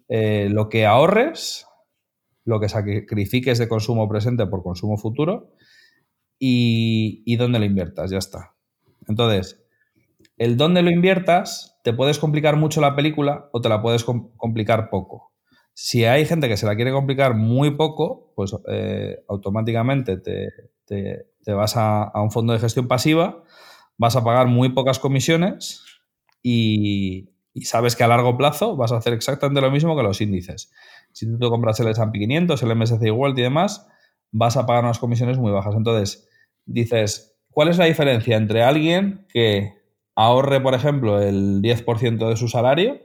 Eh, 0.08 0.50
lo 0.52 0.70
que 0.70 0.86
ahorres, 0.86 1.68
lo 2.44 2.60
que 2.60 2.70
sacrifiques 2.70 3.58
de 3.58 3.68
consumo 3.68 4.08
presente 4.08 4.46
por 4.46 4.64
consumo 4.64 4.98
futuro 4.98 5.54
y, 6.38 7.36
dónde 7.38 7.60
lo 7.60 7.66
inviertas, 7.66 8.12
ya 8.12 8.18
está. 8.18 8.56
Entonces, 9.08 9.64
el 10.38 10.58
dónde 10.58 10.82
lo 10.82 10.92
inviertas, 10.92 11.80
te 11.84 11.94
puedes 11.94 12.20
complicar 12.20 12.58
mucho 12.58 12.82
la 12.82 12.96
película 12.96 13.50
o 13.52 13.62
te 13.62 13.70
la 13.70 13.82
puedes 13.82 14.04
complicar 14.04 14.90
poco. 14.90 15.32
Si 15.74 16.06
hay 16.06 16.26
gente 16.26 16.48
que 16.48 16.58
se 16.58 16.66
la 16.66 16.76
quiere 16.76 16.92
complicar 16.92 17.36
muy 17.36 17.72
poco, 17.72 18.32
pues 18.36 18.56
eh, 18.68 19.24
automáticamente 19.28 20.18
te, 20.18 20.50
te, 20.86 21.26
vas 21.54 21.76
a, 21.78 22.12
un 22.16 22.32
fondo 22.32 22.54
de 22.54 22.60
gestión 22.60 22.88
pasiva, 22.88 23.44
vas 23.98 24.16
a 24.16 24.24
pagar 24.24 24.48
muy 24.48 24.70
pocas 24.70 25.00
comisiones 25.00 25.84
y, 26.42 27.30
sabes 27.64 27.96
que 27.96 28.04
a 28.04 28.08
largo 28.08 28.38
plazo 28.38 28.76
vas 28.76 28.92
a 28.92 28.98
hacer 28.98 29.14
exactamente 29.14 29.62
lo 29.62 29.72
mismo 29.72 29.96
que 29.96 30.04
los 30.04 30.20
índices. 30.20 30.72
Si 31.14 31.26
tú 31.38 31.50
compras 31.50 31.80
el 31.80 31.88
S&P 31.88 32.20
500, 32.20 32.62
el 32.64 32.76
MSCI 32.76 33.12
World 33.12 33.40
y 33.40 33.44
demás, 33.44 33.88
vas 34.32 34.58
a 34.58 34.66
pagar 34.66 34.84
unas 34.84 35.00
comisiones 35.00 35.38
muy 35.38 35.52
bajas. 35.52 35.74
Entonces, 35.76 36.28
dices, 36.66 37.38
¿cuál 37.50 37.70
es 37.70 37.78
la 37.78 37.86
diferencia 37.86 38.36
entre 38.36 38.64
alguien 38.64 39.26
que 39.30 39.74
ahorre, 40.16 40.60
por 40.60 40.74
ejemplo, 40.74 41.22
el 41.22 41.62
10% 41.62 42.30
de 42.30 42.36
su 42.36 42.48
salario 42.50 43.00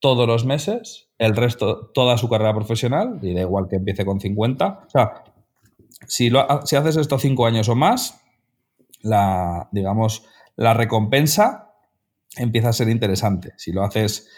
todos 0.00 0.26
los 0.26 0.44
meses, 0.44 1.08
el 1.18 1.34
resto, 1.34 1.90
toda 1.94 2.18
su 2.18 2.28
carrera 2.28 2.54
profesional, 2.54 3.20
y 3.22 3.32
da 3.32 3.40
igual 3.40 3.68
que 3.68 3.76
empiece 3.76 4.04
con 4.04 4.20
50. 4.20 4.84
O 4.86 4.90
sea, 4.90 5.24
si, 6.06 6.30
si 6.64 6.76
haces 6.76 6.96
esto 6.96 7.18
5 7.18 7.46
años 7.46 7.68
o 7.68 7.74
más, 7.74 8.20
la, 9.02 9.68
digamos, 9.72 10.24
la 10.56 10.74
recompensa 10.74 11.72
empieza 12.36 12.68
a 12.70 12.72
ser 12.72 12.88
interesante. 12.88 13.52
Si 13.56 13.72
lo 13.72 13.84
haces 13.84 14.28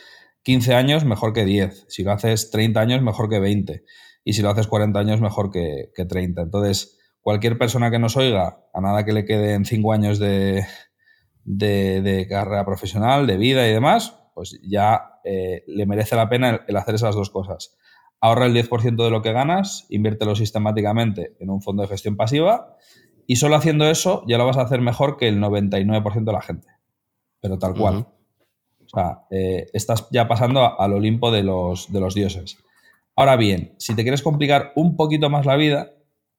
15 0.43 0.75
años, 0.75 1.05
mejor 1.05 1.33
que 1.33 1.45
10. 1.45 1.87
Si 1.89 2.03
lo 2.03 2.13
haces 2.13 2.51
30 2.51 2.81
años, 2.81 3.03
mejor 3.03 3.29
que 3.29 3.41
20. 3.41 3.85
Y 4.25 4.33
si 4.33 4.43
lo 4.43 4.51
haces 4.51 4.67
40 4.67 4.99
años, 4.99 5.21
mejor 5.21 5.51
que, 5.51 5.91
que 5.95 6.05
30. 6.05 6.43
Entonces, 6.43 6.99
cualquier 7.21 7.59
persona 7.59 7.91
que 7.91 7.99
nos 7.99 8.17
oiga, 8.17 8.61
a 8.73 8.81
nada 8.81 9.05
que 9.05 9.13
le 9.13 9.25
queden 9.25 9.65
5 9.65 9.93
años 9.93 10.19
de, 10.19 10.65
de, 11.47 12.27
carrera 12.29 12.65
profesional, 12.65 13.27
de 13.27 13.37
vida 13.37 13.67
y 13.67 13.73
demás, 13.73 14.19
pues 14.35 14.59
ya 14.63 15.21
eh, 15.25 15.65
le 15.67 15.87
merece 15.87 16.17
la 16.17 16.29
pena 16.29 16.65
el, 16.67 16.77
hacer 16.77 16.97
esas 16.97 17.15
dos 17.15 17.31
cosas. 17.31 17.77
Ahorra 18.21 18.47
el 18.47 18.55
10% 18.55 19.05
de 19.05 19.11
lo 19.11 19.23
que 19.23 19.33
ganas, 19.33 19.87
inviértelo 19.91 20.35
sistemáticamente 20.35 21.37
en 21.39 21.51
un 21.51 21.61
fondo 21.61 21.83
de 21.83 21.89
gestión 21.89 22.17
pasiva 22.17 22.77
y 23.27 23.37
solo 23.37 23.57
haciendo 23.57 23.89
eso 23.91 24.25
ya 24.27 24.39
lo 24.39 24.47
vas 24.47 24.57
a 24.57 24.63
hacer 24.63 24.81
mejor 24.81 25.17
que 25.17 25.29
el 25.29 25.41
99% 25.41 26.25
de 26.25 26.33
la 26.33 26.41
gente. 26.41 26.69
Pero 27.41 27.59
tal 27.59 27.75
cual. 27.75 28.07
O 28.85 28.89
sea, 28.89 29.27
eh, 29.31 29.67
estás 29.73 30.09
ya 30.11 30.29
pasando 30.29 30.81
al 30.81 30.93
Olimpo 30.93 31.31
de 31.31 31.43
los, 31.43 31.93
de 31.93 32.01
los 32.01 32.15
dioses. 32.15 32.59
Ahora 33.17 33.37
bien, 33.37 33.75
si 33.79 33.95
te 33.95 34.03
quieres 34.03 34.23
complicar 34.23 34.73
un 34.77 34.97
poquito 34.97 35.29
más 35.29 35.45
la 35.45 35.57
vida, 35.57 35.93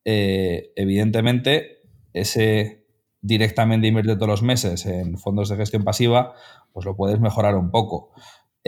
eh, 0.05 0.71
evidentemente 0.75 1.81
ese 2.13 2.85
directamente 3.21 3.87
invierte 3.87 4.15
todos 4.15 4.27
los 4.27 4.43
meses 4.43 4.85
en 4.85 5.17
fondos 5.17 5.49
de 5.49 5.57
gestión 5.57 5.83
pasiva, 5.83 6.33
pues 6.71 6.85
lo 6.85 6.95
puedes 6.95 7.19
mejorar 7.19 7.55
un 7.55 7.71
poco. 7.71 8.11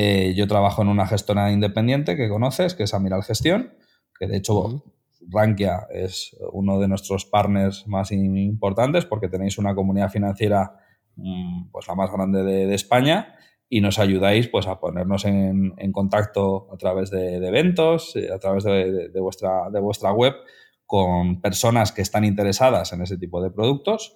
Eh, 0.01 0.33
yo 0.33 0.47
trabajo 0.47 0.81
en 0.81 0.87
una 0.87 1.05
gestora 1.05 1.51
independiente 1.51 2.15
que 2.15 2.29
conoces, 2.29 2.73
que 2.73 2.83
es 2.83 2.93
Amiral 2.93 3.21
Gestión, 3.21 3.73
que 4.17 4.27
de 4.27 4.37
hecho 4.37 4.81
Rankia 5.27 5.87
es 5.93 6.37
uno 6.53 6.79
de 6.79 6.87
nuestros 6.87 7.25
partners 7.25 7.85
más 7.85 8.13
importantes 8.13 9.03
porque 9.03 9.27
tenéis 9.27 9.57
una 9.57 9.75
comunidad 9.75 10.09
financiera 10.09 10.71
mm, 11.17 11.71
pues 11.71 11.89
la 11.89 11.95
más 11.95 12.09
grande 12.13 12.43
de, 12.43 12.73
España 12.73 13.35
y 13.67 13.81
nos 13.81 13.99
ayudáis 13.99 14.47
pues 14.47 14.67
a 14.67 14.79
ponernos 14.79 15.25
en, 15.25 15.91
contacto 15.91 16.69
a 16.73 16.77
través 16.77 17.09
de, 17.11 17.35
eventos, 17.45 18.15
eh, 18.15 18.29
a 18.33 18.39
través 18.39 18.63
de, 18.63 19.11
vuestra, 19.19 19.69
de 19.69 19.81
vuestra 19.81 20.13
web 20.13 20.33
con 20.85 21.41
personas 21.41 21.91
que 21.91 22.03
están 22.03 22.23
interesadas 22.23 22.93
en 22.93 23.01
ese 23.01 23.17
tipo 23.17 23.43
de 23.43 23.51
productos 23.51 24.15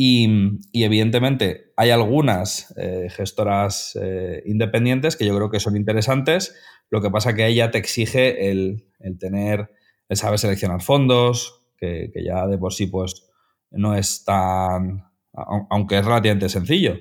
y, 0.00 0.28
evidentemente 0.72 1.72
hay 1.76 1.90
algunas 1.90 2.72
eh, 2.76 3.08
gestoras 3.10 3.98
eh, 4.00 4.44
independientes 4.46 5.16
que 5.16 5.26
yo 5.26 5.34
creo 5.34 5.50
que 5.50 5.58
son 5.58 5.76
interesantes. 5.76 6.54
Lo 6.88 7.02
que 7.02 7.10
pasa 7.10 7.34
que 7.34 7.48
ella 7.48 7.72
te 7.72 7.78
exige 7.78 8.48
el, 8.48 8.86
tener, 9.18 9.72
el 10.08 10.16
saber 10.16 10.38
seleccionar 10.38 10.82
fondos, 10.82 11.64
que, 11.76 12.12
ya 12.24 12.46
de 12.46 12.58
por 12.58 12.72
sí 12.72 12.86
pues 12.86 13.28
no 13.72 13.96
es 13.96 14.24
tan, 14.24 15.02
aunque 15.32 15.98
es 15.98 16.04
relativamente 16.04 16.48
sencillo. 16.48 16.94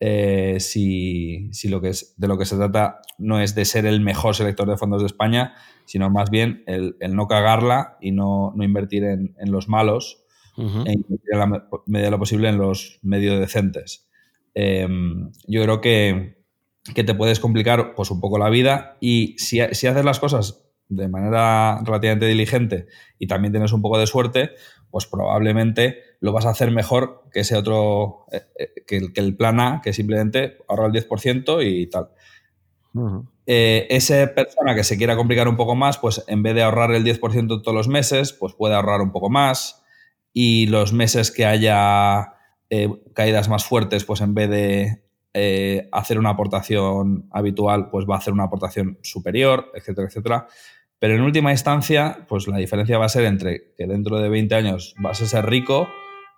Eh, 0.00 0.56
si, 0.58 1.48
lo 1.68 1.80
que 1.80 1.90
es, 1.90 2.14
de 2.16 2.26
lo 2.26 2.38
que 2.38 2.44
se 2.44 2.56
trata 2.56 3.02
no 3.18 3.38
es 3.38 3.54
de 3.54 3.64
ser 3.64 3.86
el 3.86 4.00
mejor 4.00 4.34
selector 4.34 4.68
de 4.68 4.76
fondos 4.76 5.02
de 5.02 5.06
España, 5.06 5.54
sino 5.84 6.10
más 6.10 6.28
bien 6.28 6.64
el, 6.66 6.96
no 7.10 7.28
cagarla 7.28 7.98
y 8.00 8.10
no, 8.10 8.52
invertir 8.58 9.04
en, 9.04 9.36
en 9.38 9.52
los 9.52 9.68
malos 9.68 10.21
en 10.56 11.04
la 11.32 11.46
medida 11.86 12.06
de 12.06 12.10
lo 12.10 12.18
posible 12.18 12.48
en 12.48 12.58
los 12.58 12.98
medios 13.02 13.38
decentes. 13.38 14.08
Em, 14.54 15.30
yo 15.46 15.62
creo 15.62 15.80
que, 15.80 16.42
te 16.94 17.14
puedes 17.14 17.40
complicar 17.40 17.94
pues, 17.94 18.10
un 18.10 18.20
poco 18.20 18.38
la 18.38 18.50
vida 18.50 18.96
y 19.00 19.36
si, 19.38 19.60
haces 19.60 20.04
las 20.04 20.20
cosas 20.20 20.64
de 20.88 21.08
manera 21.08 21.80
relativamente 21.84 22.26
diligente 22.26 22.86
y 23.18 23.26
también 23.26 23.52
tienes 23.52 23.72
un 23.72 23.80
poco 23.80 23.98
de 23.98 24.06
suerte, 24.06 24.50
pues 24.90 25.06
probablemente 25.06 26.00
lo 26.20 26.32
vas 26.32 26.44
a 26.44 26.50
hacer 26.50 26.70
mejor 26.70 27.24
que 27.32 27.40
ese 27.40 27.56
otro, 27.56 28.26
eh, 28.30 28.42
eh, 28.58 28.84
que, 28.86 28.96
el, 28.98 29.12
que, 29.12 29.20
el, 29.20 29.36
plan 29.36 29.58
A, 29.58 29.80
que 29.82 29.92
simplemente 29.92 30.58
ahorra 30.68 30.86
el 30.86 30.92
10% 30.92 31.64
y 31.64 31.88
tal. 31.88 32.10
Eh, 33.46 33.86
esa 33.88 34.34
persona 34.34 34.74
que 34.74 34.84
se 34.84 34.98
quiera 34.98 35.16
complicar 35.16 35.48
un 35.48 35.56
poco 35.56 35.74
más, 35.74 35.96
pues 35.96 36.22
en 36.26 36.42
vez 36.42 36.54
de 36.54 36.62
ahorrar 36.62 36.92
el 36.92 37.04
10% 37.04 37.62
todos 37.62 37.74
los 37.74 37.88
meses, 37.88 38.34
pues 38.34 38.52
puede 38.52 38.74
ahorrar 38.74 39.00
un 39.00 39.12
poco 39.12 39.30
más 39.30 39.81
y 40.32 40.66
los 40.66 40.92
meses 40.92 41.30
que 41.30 41.44
haya 41.44 42.34
eh, 42.70 42.88
caídas 43.14 43.48
más 43.48 43.64
fuertes, 43.64 44.04
pues 44.04 44.20
en 44.20 44.34
vez 44.34 44.50
de 44.50 45.02
eh, 45.34 45.88
hacer 45.92 46.18
una 46.18 46.30
aportación 46.30 47.28
habitual, 47.30 47.90
pues 47.90 48.06
va 48.08 48.14
a 48.14 48.18
hacer 48.18 48.32
una 48.32 48.44
aportación 48.44 48.98
superior, 49.02 49.70
etcétera, 49.74 50.08
etcétera. 50.08 50.46
Pero 50.98 51.14
en 51.14 51.22
última 51.22 51.50
instancia, 51.50 52.26
pues 52.28 52.46
la 52.48 52.58
diferencia 52.58 52.98
va 52.98 53.06
a 53.06 53.10
ser 53.10 53.24
entre 53.24 53.74
que 53.76 53.86
dentro 53.86 54.20
de 54.20 54.28
20 54.28 54.54
años 54.54 54.94
vas 54.98 55.20
a 55.20 55.26
ser 55.26 55.46
rico 55.46 55.88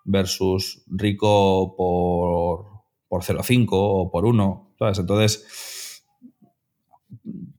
versus 0.04 0.84
rico 0.86 1.74
por, 1.76 2.84
por 3.08 3.22
0,5 3.22 3.68
o 3.72 4.10
por 4.10 4.24
1, 4.24 4.74
¿sabes? 4.78 4.98
Entonces, 4.98 6.02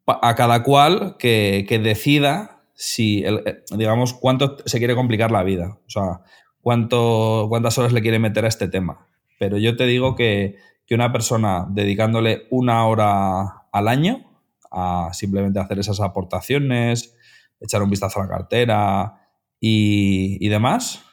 a 0.06 0.36
cada 0.36 0.64
cual 0.64 1.16
que 1.18 1.80
decida 1.82 2.55
si, 2.76 3.24
eh, 3.26 3.64
digamos, 3.72 4.14
cuánto 4.14 4.58
se 4.66 4.78
quiere 4.78 4.96
complicar 4.96 5.32
la 5.32 5.44
vida, 5.44 5.80
o 5.88 5.90
sea, 5.90 6.22
cuánto, 6.62 7.48
cuántas 7.50 7.78
horas 7.78 7.94
le 7.94 8.02
quiere 8.02 8.20
meter 8.20 8.46
a 8.46 8.50
este 8.50 8.68
tema. 8.68 9.08
Pero 9.40 9.58
yo 9.58 9.76
te 9.76 9.86
digo 9.86 10.16
que, 10.16 10.58
una 10.92 11.12
persona 11.12 11.66
dedicándole 11.68 12.46
una 12.52 12.86
hora 12.86 13.66
al 13.72 13.88
año 13.88 14.24
a 14.70 15.10
simplemente 15.14 15.60
hacer 15.60 15.80
esas 15.80 16.00
aportaciones, 16.00 17.18
echar 17.60 17.82
un 17.82 17.90
vistazo 17.90 18.20
a 18.20 18.24
la 18.24 18.30
cartera 18.30 19.28
y, 19.60 20.48
demás, 20.48 21.04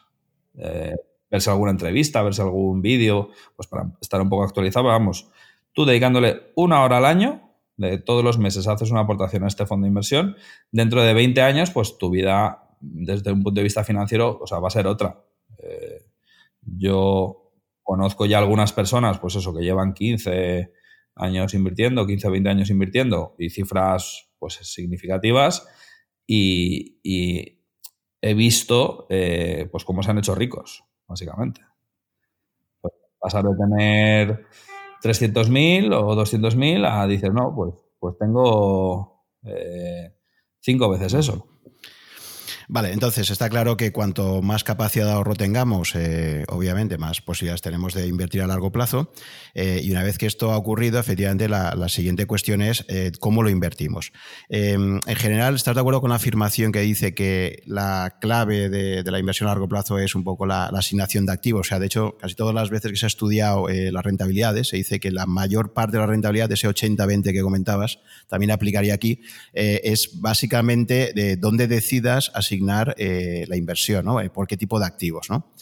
eh, 0.59 0.95
verse 1.31 1.49
alguna 1.49 1.71
entrevista, 1.71 2.23
verse 2.23 2.43
algún 2.43 2.83
vídeo, 2.83 3.31
pues 3.57 3.67
para 3.67 3.91
estar 4.03 4.21
un 4.21 4.29
poco 4.29 4.45
actualizado, 4.45 4.85
vamos, 4.89 5.31
tú 5.73 5.87
dedicándole 5.87 6.53
una 6.55 6.83
hora 6.85 6.99
al 6.99 7.07
año, 7.07 7.52
de 7.89 7.99
todos 7.99 8.25
los 8.25 8.39
meses 8.39 8.67
haces 8.67 8.91
una 8.91 9.01
aportación 9.01 9.45
a 9.45 9.49
este 9.49 9.67
fondo 9.67 9.85
de 9.85 9.89
inversión, 9.89 10.37
dentro 10.71 11.03
de 11.03 11.15
20 11.15 11.41
años, 11.43 11.71
pues 11.71 11.99
tu 11.99 12.11
vida, 12.11 12.71
desde 12.81 13.33
un 13.33 13.43
punto 13.43 13.59
de 13.59 13.65
vista 13.65 13.85
financiero, 13.85 14.39
o 14.41 14.47
sea, 14.47 14.59
va 14.59 14.69
a 14.69 14.71
ser 14.71 14.87
otra. 14.87 15.25
Eh, 15.59 16.07
yo 16.63 17.53
conozco 17.83 18.27
ya 18.27 18.39
algunas 18.39 18.73
personas, 18.73 19.19
pues 19.19 19.37
eso, 19.37 19.55
que 19.55 19.63
llevan 19.63 19.93
15 19.93 20.73
años 21.17 21.55
invirtiendo, 21.55 22.07
15 22.07 22.29
o 22.29 22.31
20 22.31 22.49
años 22.49 22.71
invirtiendo 22.71 23.35
y 23.39 23.51
cifras 23.51 24.31
pues 24.39 24.55
significativas 24.55 25.69
y, 26.27 27.59
he 28.25 28.35
visto 28.35 29.09
eh, 29.11 29.69
pues 29.73 29.85
cómo 29.85 30.01
se 30.03 30.13
han 30.13 30.19
hecho 30.19 30.37
ricos, 30.37 30.85
básicamente. 31.09 31.61
Pues 32.81 32.95
pasar 33.19 33.43
de 33.43 33.51
tener 33.57 34.47
300.000 35.03 35.93
o 35.93 36.15
200.000 36.15 36.87
a 36.87 37.07
dices, 37.07 37.33
no, 37.33 37.55
pues, 37.55 37.75
pues 37.99 38.17
tengo 38.19 39.25
eh, 39.45 40.15
cinco 40.61 40.89
veces 40.89 41.15
eso. 41.15 41.52
Vale, 42.73 42.91
entonces 42.95 43.29
está 43.29 43.51
claro 43.51 43.77
que 43.77 43.93
cuanto 43.93 44.41
más 44.41 44.65
capacidad 44.65 45.05
de 45.05 45.13
ahorro 45.13 45.35
tengamos, 45.35 45.95
eh, 45.95 46.45
obviamente 46.49 46.97
más 46.97 47.21
posibilidades 47.21 47.61
tenemos 47.61 47.93
de 47.93 48.07
invertir 48.07 48.41
a 48.41 48.47
largo 48.47 48.73
plazo. 48.73 49.13
Eh, 49.53 49.83
y 49.85 49.91
una 49.91 50.03
vez 50.03 50.17
que 50.17 50.25
esto 50.25 50.53
ha 50.53 50.57
ocurrido, 50.57 50.99
efectivamente 50.99 51.51
la, 51.51 51.77
siguiente 51.91 52.25
cuestión 52.25 52.63
es 52.63 52.87
eh, 52.89 53.13
cómo 53.21 53.43
lo 53.43 53.51
invertimos. 53.51 54.11
en 54.49 55.03
general, 55.05 55.55
¿estás 55.55 55.75
de 55.75 55.83
acuerdo 55.83 56.01
con 56.01 56.09
la 56.09 56.17
afirmación 56.17 56.73
que 56.73 56.81
dice 56.81 57.13
que 57.13 57.63
la 57.67 58.17
clave 58.23 58.71
de, 58.71 59.03
la 59.05 59.19
inversión 59.19 59.51
a 59.51 59.53
largo 59.53 59.69
plazo 59.69 59.99
es 59.99 60.15
un 60.15 60.25
poco 60.25 60.47
la, 60.47 60.69
asignación 60.69 61.27
de 61.27 61.33
activos? 61.33 61.67
O 61.67 61.69
sea, 61.69 61.79
de 61.79 61.85
hecho, 61.85 62.17
casi 62.19 62.35
todas 62.35 62.55
las 62.55 62.71
veces 62.71 62.91
que 62.93 62.97
se 62.97 63.05
ha 63.05 63.09
estudiado 63.09 63.69
las 63.69 64.03
rentabilidades, 64.03 64.69
se 64.69 64.79
dice 64.79 64.99
que 64.99 65.11
la 65.11 65.27
mayor 65.27 65.75
parte 65.75 65.99
de 65.99 66.01
la 66.01 66.07
rentabilidad, 66.07 66.49
de 66.49 66.55
ese 66.55 66.71
80-20 66.71 67.35
que 67.35 67.43
comentabas, 67.43 67.99
también 68.29 68.51
aplicaría 68.51 68.95
aquí, 68.95 69.21
es 69.53 70.23
básicamente 70.23 71.13
de 71.15 71.37
dónde 71.37 71.67
decidas 71.67 72.33
asignar 72.35 72.62
eh, 72.97 73.45
la 73.49 73.57
inversión, 73.57 74.05
¿no? 74.05 74.21
Eh, 74.21 74.31
¿Por 74.31 74.47
qué 74.47 74.57
tipo 74.57 74.79
de 74.79 74.87
activos, 74.87 75.31
¿no? 75.31 75.53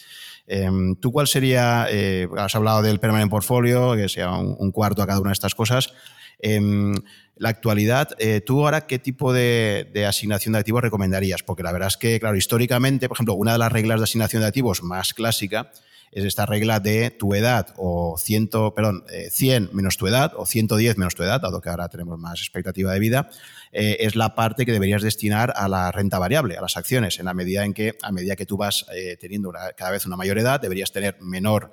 Em, 0.47 0.97
¿Tú 0.97 1.13
cuál 1.13 1.29
sería, 1.29 1.87
eh, 1.91 2.29
has 2.37 2.55
hablado 2.55 2.83
del 2.83 2.99
permanent 2.99 3.31
portfolio, 3.31 3.95
que 3.95 4.09
sea 4.09 4.33
un, 4.33 4.73
cuarto 4.73 5.03
a 5.03 5.07
cada 5.07 5.21
una 5.21 5.31
de 5.31 5.35
estas 5.35 5.55
cosas, 5.55 5.93
em, 6.41 6.95
la 7.37 7.49
actualidad, 7.49 8.11
¿tú 8.45 8.65
ahora 8.65 8.87
qué 8.87 8.99
tipo 8.99 9.33
de, 9.33 10.05
asignación 10.07 10.53
de 10.53 10.59
activos 10.59 10.83
recomendarías? 10.83 11.43
Porque 11.43 11.63
la 11.63 11.73
verdad 11.73 11.89
es 11.89 11.97
que, 11.97 12.21
claro, 12.21 12.37
históricamente, 12.37 13.09
por 13.09 13.17
ejemplo, 13.17 13.35
una 13.35 13.53
de 13.53 13.59
las 13.59 13.73
reglas 13.73 14.01
de 14.01 14.05
asignación 14.05 14.43
de 14.43 14.49
activos 14.49 14.83
más 14.83 15.15
clásica 15.15 15.71
es 16.13 16.25
esta 16.25 16.47
regla 16.47 16.81
de 16.81 17.11
tu 17.11 17.35
edad 17.35 17.69
o 17.77 18.17
100, 18.19 18.49
perdón, 18.75 19.05
100 19.31 19.65
eh, 19.65 19.69
menos 19.73 19.97
tu 19.97 20.07
edad 20.07 20.33
o 20.37 20.45
110 20.45 20.99
menos 20.99 21.15
tu 21.15 21.23
edad, 21.23 21.41
dado 21.41 21.61
que 21.61 21.69
ahora 21.69 21.89
tenemos 21.89 22.19
más 22.19 22.41
expectativa 22.41 22.93
de 22.93 22.99
vida, 22.99 23.31
eh, 23.73 23.99
es 24.01 24.17
la 24.17 24.35
parte 24.35 24.67
que 24.67 24.73
deberías 24.73 25.03
destinar 25.03 25.53
a 25.57 25.69
la 25.69 25.93
renta 25.93 26.19
variable, 26.19 26.57
a 26.57 26.61
las 26.61 26.77
acciones, 26.77 27.19
en 27.19 27.27
la 27.27 27.35
medida 27.35 27.65
en 27.65 27.73
que 27.73 27.97
a 28.03 28.13
medida 28.13 28.37
que 28.37 28.47
tú 28.47 28.57
vas 28.57 28.87
eh, 28.95 29.17
teniendo 29.21 29.53
cada 29.77 29.91
vez 29.91 30.07
una 30.07 30.17
mayor 30.17 30.39
edad, 30.39 30.61
deberías 30.61 30.93
tener 30.93 31.17
menor 31.21 31.73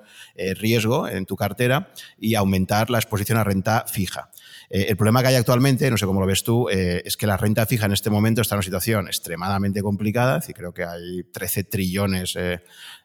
riesgo 0.56 1.08
en 1.08 1.26
tu 1.26 1.36
cartera 1.36 1.92
y 2.18 2.34
aumentar 2.34 2.90
la 2.90 2.98
exposición 2.98 3.38
a 3.38 3.44
renta 3.44 3.84
fija. 3.88 4.30
el 4.70 4.96
problema 4.96 5.22
que 5.22 5.28
hay 5.28 5.34
actualmente, 5.34 5.90
no 5.90 5.96
sé 5.96 6.06
cómo 6.06 6.20
lo 6.20 6.26
ves 6.26 6.44
tú, 6.44 6.68
es 6.68 7.16
que 7.16 7.26
la 7.26 7.36
renta 7.36 7.66
fija 7.66 7.86
en 7.86 7.92
este 7.92 8.10
momento 8.10 8.42
está 8.42 8.54
en 8.54 8.58
una 8.58 8.62
situación 8.62 9.06
extremadamente 9.08 9.82
complicada, 9.82 10.38
es 10.38 10.54
creo 10.54 10.72
que 10.72 10.84
hay 10.84 11.24
13 11.24 11.64
trillones 11.64 12.34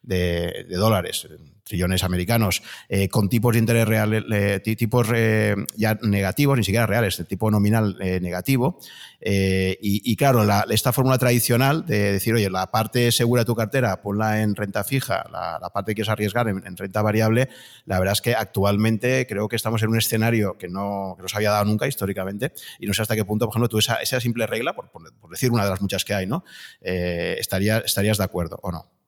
de, 0.04 0.66
dólares, 0.70 1.28
trillones 1.64 2.04
americanos, 2.04 2.62
eh, 2.90 3.08
con 3.10 3.30
tipos 3.30 3.54
de 3.54 3.60
interés 3.60 3.88
reales, 3.88 4.24
eh, 4.32 4.60
tipos 4.60 5.08
eh, 5.14 5.56
ya 5.76 5.98
negativos, 6.02 6.58
ni 6.58 6.64
siquiera 6.64 6.86
reales, 6.86 7.18
de 7.18 7.26
tipo 7.26 7.50
nominal 7.50 7.98
negativo. 7.98 8.80
Y, 9.26 10.16
claro, 10.18 10.46
esta 10.70 10.92
fórmula 10.92 11.18
tradicional 11.18 11.86
de 11.86 12.14
decir, 12.14 12.34
oye, 12.34 12.50
la 12.50 12.70
parte 12.72 13.12
segura 13.12 13.44
de 13.44 13.46
tu 13.46 13.56
cartera, 13.56 14.02
ponla 14.02 14.42
en 14.42 14.56
renta 14.56 14.84
fija, 14.84 15.26
la, 15.32 15.70
parte 15.74 15.92
que 15.92 15.96
quieres 15.96 16.10
arriesgar 16.10 16.50
en, 16.50 16.78
renta 16.78 17.02
variable, 17.02 17.48
la 17.86 18.00
verdad 18.00 18.14
es 18.14 18.22
que 18.22 18.36
actualmente 18.36 19.26
creo 19.28 19.48
que 19.48 19.56
estamos 19.56 19.82
en 19.84 19.90
un 19.90 19.98
escenario 19.98 20.58
que 20.58 20.68
no, 20.68 21.16
que 21.20 21.28
se 21.30 21.38
había 21.38 21.52
dado 21.52 21.66
nunca 21.66 21.88
históricamente 21.88 22.52
y 22.80 22.86
no 22.86 22.94
sé 22.94 23.02
hasta 23.02 23.16
qué 23.16 23.24
punto, 23.24 23.46
por 23.46 23.54
ejemplo, 23.54 23.70
tú 23.70 23.78
esa, 23.78 24.20
simple 24.20 24.46
regla, 24.46 24.76
por, 24.76 24.90
decir 25.30 25.52
una 25.52 25.64
de 25.64 25.70
las 25.70 25.82
muchas 25.82 26.04
que 26.04 26.14
hay, 26.14 26.28
¿no? 26.28 26.44
¿Estarías 26.82 28.18
de 28.18 28.24
acuerdo 28.24 28.60
o 28.62 28.72
no? 28.72 29.03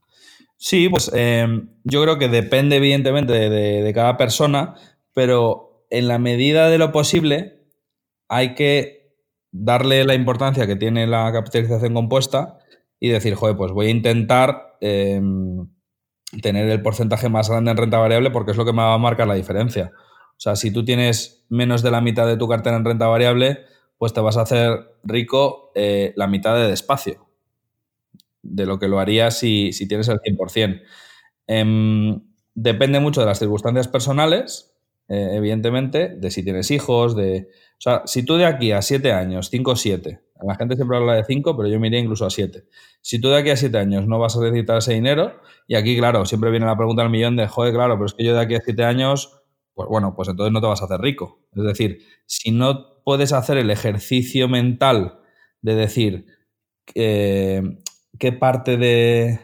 Sí, 0.57 0.89
pues 0.89 1.11
em, 1.13 1.69
yo 1.83 2.01
creo 2.03 2.17
que 2.17 2.29
depende 2.29 2.77
evidentemente 2.77 3.33
de, 3.33 3.93
cada 3.93 4.17
persona, 4.17 4.75
pero 5.13 5.85
en 5.89 6.07
la 6.07 6.17
medida 6.17 6.69
de 6.69 6.77
lo 6.77 6.91
posible 6.91 7.63
hay 8.29 8.55
que 8.55 9.13
darle 9.51 10.03
la 10.05 10.15
importancia 10.15 10.67
que 10.67 10.75
tiene 10.75 11.07
la 11.07 11.31
capitalización 11.31 11.93
compuesta 11.93 12.59
y 12.99 13.09
decir, 13.09 13.35
joder, 13.35 13.55
pues 13.57 13.71
voy 13.71 13.87
a 13.87 13.89
intentar 13.89 14.77
em, 14.81 15.67
tener 16.41 16.69
el 16.69 16.81
porcentaje 16.81 17.29
más 17.29 17.49
grande 17.49 17.71
en 17.71 17.77
renta 17.77 17.97
variable 17.97 18.31
porque 18.31 18.51
es 18.51 18.57
lo 18.57 18.65
que 18.65 18.73
me 18.73 18.81
va 18.81 18.93
a 18.93 18.97
marcar 18.97 19.27
la 19.27 19.35
diferencia. 19.35 19.91
O 20.31 20.39
sea, 20.39 20.55
si 20.55 20.71
tú 20.71 20.83
tienes 20.83 21.45
menos 21.49 21.83
de 21.83 21.91
la 21.91 22.01
mitad 22.01 22.27
de 22.27 22.37
tu 22.37 22.47
cartera 22.47 22.77
en 22.77 22.85
renta 22.85 23.07
variable, 23.07 23.59
pues 23.97 24.13
te 24.13 24.21
vas 24.21 24.37
a 24.37 24.41
hacer 24.41 24.95
rico 25.03 25.71
eh, 25.75 26.13
la 26.15 26.27
mitad 26.27 26.55
de 26.55 26.67
despacio 26.67 27.24
de 28.45 28.65
lo 28.65 28.79
que 28.79 28.87
lo 28.87 28.99
harías 28.99 29.37
si, 29.39 29.71
tienes 29.87 30.07
el 30.07 30.19
100%. 30.19 30.81
Em, 31.47 32.21
depende 32.53 32.99
mucho 32.99 33.21
de 33.21 33.27
las 33.27 33.39
circunstancias 33.39 33.87
personales, 33.87 34.75
eh, 35.07 35.31
evidentemente, 35.33 36.09
de 36.09 36.31
si 36.31 36.43
tienes 36.43 36.71
hijos, 36.71 37.15
de... 37.15 37.49
O 37.77 37.81
sea, 37.81 38.03
si 38.05 38.23
tú 38.23 38.37
de 38.37 38.45
aquí 38.45 38.71
a 38.71 38.81
7 38.81 39.11
años, 39.11 39.49
5 39.49 39.71
o 39.71 39.75
7, 39.75 40.21
la 40.43 40.55
gente 40.55 40.75
siempre 40.75 40.97
habla 40.97 41.15
de 41.15 41.23
5, 41.23 41.55
pero 41.55 41.69
yo 41.69 41.79
me 41.79 41.87
iría 41.87 41.99
incluso 41.99 42.25
a 42.25 42.29
7. 42.29 42.65
Si 43.01 43.19
tú 43.19 43.29
de 43.29 43.37
aquí 43.37 43.49
a 43.49 43.57
7 43.57 43.77
años 43.77 44.07
no 44.07 44.19
vas 44.19 44.35
a 44.35 44.41
necesitar 44.41 44.77
ese 44.77 44.93
dinero, 44.93 45.41
y 45.67 45.75
aquí, 45.75 45.97
claro, 45.97 46.25
siempre 46.25 46.51
viene 46.51 46.65
la 46.65 46.77
pregunta 46.77 47.03
al 47.03 47.09
millón 47.09 47.35
de, 47.35 47.47
joder, 47.47 47.73
claro, 47.73 47.95
pero 47.95 48.05
es 48.05 48.13
que 48.13 48.23
yo 48.23 48.33
de 48.33 48.41
aquí 48.41 48.55
a 48.55 48.61
7 48.61 48.83
años, 48.83 49.41
pues 49.73 49.89
bueno, 49.89 50.13
pues 50.15 50.29
entonces 50.29 50.53
no 50.53 50.61
te 50.61 50.67
vas 50.67 50.81
a 50.81 50.85
hacer 50.85 51.01
rico. 51.01 51.39
Es 51.53 51.63
decir, 51.63 51.99
si 52.25 52.51
no 52.51 53.01
puedes 53.03 53.33
hacer 53.33 53.57
el 53.57 53.69
ejercicio 53.69 54.47
mental 54.47 55.19
de 55.61 55.75
decir, 55.75 56.25
eh, 56.95 57.61
qué 58.19 58.31
parte 58.31 58.77
del, 58.77 59.39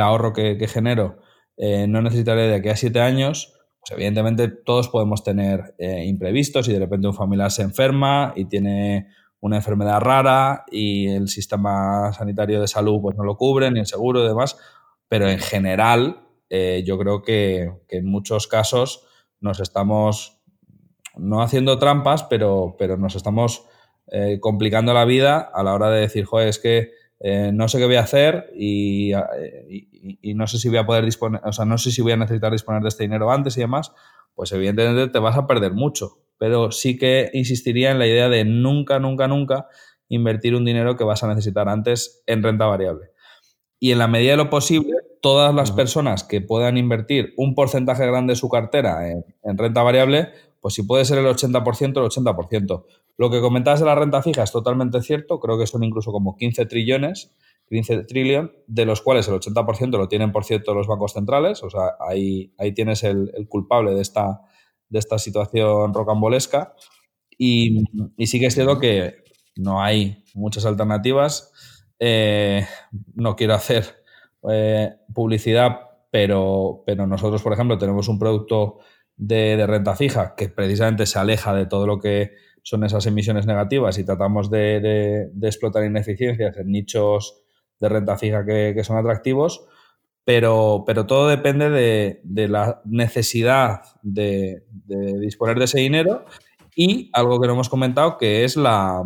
ahorro 0.00 0.32
que, 0.32 0.68
genero 0.68 1.18
eh, 1.56 1.86
no 1.86 2.02
necesitaré 2.02 2.48
de 2.48 2.54
aquí 2.56 2.68
a 2.68 2.76
siete 2.76 3.00
años, 3.00 3.54
pues 3.80 3.92
evidentemente 3.92 4.48
todos 4.48 4.88
podemos 4.88 5.22
tener 5.24 5.74
eh, 5.78 6.04
imprevistos 6.04 6.68
y 6.68 6.72
de 6.72 6.80
repente 6.80 7.06
un 7.06 7.14
familiar 7.14 7.50
se 7.50 7.62
enferma 7.62 8.32
y 8.36 8.46
tiene 8.46 9.08
una 9.40 9.56
enfermedad 9.56 10.00
rara 10.00 10.64
y 10.70 11.08
el 11.08 11.28
sistema 11.28 12.12
sanitario 12.12 12.60
de 12.60 12.68
salud 12.68 13.00
pues 13.00 13.16
no 13.16 13.24
lo 13.24 13.36
cubre, 13.36 13.70
ni 13.70 13.80
el 13.80 13.86
seguro 13.86 14.22
y 14.24 14.28
demás, 14.28 14.58
pero 15.08 15.28
en 15.28 15.38
general 15.38 16.22
eh, 16.50 16.82
yo 16.86 16.98
creo 16.98 17.22
que, 17.22 17.72
que, 17.88 17.98
en 17.98 18.06
muchos 18.06 18.46
casos 18.46 19.06
nos 19.40 19.60
estamos 19.60 20.40
no 21.16 21.42
haciendo 21.42 21.78
trampas, 21.78 22.24
pero, 22.24 22.76
pero 22.78 22.96
nos 22.96 23.16
estamos 23.16 23.64
complicando 24.38 24.94
la 24.94 25.04
vida 25.04 25.40
a 25.52 25.64
la 25.64 25.74
hora 25.74 25.90
de 25.90 26.02
decir, 26.02 26.24
joder, 26.26 26.46
es 26.46 26.60
que 26.60 26.92
eh, 27.20 27.50
no 27.52 27.68
sé 27.68 27.78
qué 27.78 27.86
voy 27.86 27.96
a 27.96 28.02
hacer 28.02 28.50
y, 28.54 29.12
no 30.34 30.46
sé 30.46 30.58
si 30.58 30.68
voy 30.68 30.78
a 30.78 30.86
poder 30.86 31.04
disponer, 31.04 31.40
o 31.44 31.52
sea, 31.52 31.64
no 31.64 31.78
sé 31.78 31.90
si 31.90 32.02
voy 32.02 32.12
a 32.12 32.16
necesitar 32.16 32.52
disponer 32.52 32.82
de 32.82 32.88
este 32.88 33.04
dinero 33.04 33.30
antes 33.30 33.56
y 33.56 33.60
demás, 33.60 33.92
pues 34.34 34.52
evidentemente 34.52 35.08
te 35.08 35.18
vas 35.18 35.36
a 35.36 35.46
perder 35.46 35.72
mucho. 35.72 36.18
Pero 36.38 36.70
sí 36.70 36.98
que 36.98 37.30
insistiría 37.32 37.90
en 37.90 37.98
la 37.98 38.06
idea 38.06 38.28
de 38.28 38.44
nunca, 38.44 38.98
nunca, 38.98 39.26
nunca 39.26 39.68
invertir 40.08 40.54
un 40.54 40.64
dinero 40.64 40.96
que 40.96 41.04
vas 41.04 41.22
a 41.22 41.28
necesitar 41.28 41.68
antes 41.68 42.22
en 42.26 42.42
renta 42.42 42.66
variable. 42.66 43.10
Y 43.80 43.92
en 43.92 43.98
la 43.98 44.08
medida 44.08 44.32
de 44.32 44.36
lo 44.36 44.50
posible, 44.50 44.94
todas 45.26 45.52
las 45.52 45.72
personas 45.72 46.22
que 46.22 46.40
puedan 46.40 46.76
invertir 46.76 47.34
un 47.36 47.56
porcentaje 47.56 48.06
grande 48.06 48.34
de 48.34 48.36
su 48.36 48.48
cartera 48.48 49.10
en, 49.10 49.24
en 49.42 49.58
renta 49.58 49.82
variable, 49.82 50.28
pues 50.60 50.74
si 50.74 50.84
puede 50.84 51.04
ser 51.04 51.18
el 51.18 51.26
80%, 51.26 51.82
el 51.82 51.94
80%. 51.94 52.84
Lo 53.16 53.28
que 53.28 53.40
comentabas 53.40 53.80
de 53.80 53.86
la 53.86 53.96
renta 53.96 54.22
fija 54.22 54.44
es 54.44 54.52
totalmente 54.52 55.02
cierto, 55.02 55.40
creo 55.40 55.58
que 55.58 55.66
son 55.66 55.82
incluso 55.82 56.12
como 56.12 56.36
15 56.36 56.66
trillones, 56.66 57.34
15 57.68 58.04
trillion, 58.04 58.52
de 58.68 58.84
los 58.84 59.02
cuales 59.02 59.26
el 59.26 59.34
80% 59.34 59.98
lo 59.98 60.06
tienen, 60.06 60.30
por 60.30 60.44
cierto, 60.44 60.74
los 60.74 60.86
bancos 60.86 61.14
centrales, 61.14 61.60
o 61.64 61.70
sea, 61.70 61.96
ahí, 62.08 62.52
ahí 62.56 62.72
tienes 62.72 63.02
el, 63.02 63.32
culpable 63.48 63.94
de 63.94 64.02
esta, 64.02 64.42
de 64.90 65.00
esta 65.00 65.18
situación 65.18 65.92
rocambolesca. 65.92 66.76
Y, 67.36 67.82
y 68.16 68.28
sí 68.28 68.38
que 68.38 68.46
es 68.46 68.54
cierto 68.54 68.78
que 68.78 69.24
no 69.56 69.82
hay 69.82 70.22
muchas 70.34 70.66
alternativas. 70.66 71.50
Eh, 71.98 72.64
no 73.16 73.34
quiero 73.34 73.54
hacer 73.54 74.05
eh, 74.50 74.96
publicidad, 75.12 75.80
pero, 76.10 76.82
pero 76.86 77.06
nosotros, 77.06 77.42
por 77.42 77.52
ejemplo, 77.52 77.78
tenemos 77.78 78.08
un 78.08 78.18
producto 78.18 78.78
de, 79.16 79.56
de, 79.56 79.66
renta 79.66 79.96
fija 79.96 80.34
que 80.36 80.48
precisamente 80.48 81.06
se 81.06 81.18
aleja 81.18 81.54
de 81.54 81.66
todo 81.66 81.86
lo 81.86 81.98
que 81.98 82.32
son 82.66 82.82
esas 82.82 83.06
emisiones 83.06 83.46
negativas 83.46 83.96
y 83.96 84.04
tratamos 84.04 84.50
de, 84.50 85.30
explotar 85.40 85.84
ineficiencias 85.84 86.56
en 86.56 86.72
nichos 86.72 87.40
de 87.78 87.88
renta 87.88 88.18
fija 88.18 88.44
que, 88.44 88.82
son 88.82 88.96
atractivos, 88.96 89.68
pero, 90.24 90.82
pero, 90.84 91.06
todo 91.06 91.28
depende 91.28 91.70
de, 91.70 92.48
la 92.48 92.82
necesidad 92.84 93.82
de, 94.02 94.64
disponer 95.20 95.60
de 95.60 95.66
ese 95.66 95.78
dinero 95.78 96.24
y 96.74 97.08
algo 97.12 97.40
que 97.40 97.46
no 97.46 97.52
hemos 97.52 97.68
comentado, 97.68 98.18
que 98.18 98.42
es 98.42 98.56
la, 98.56 99.04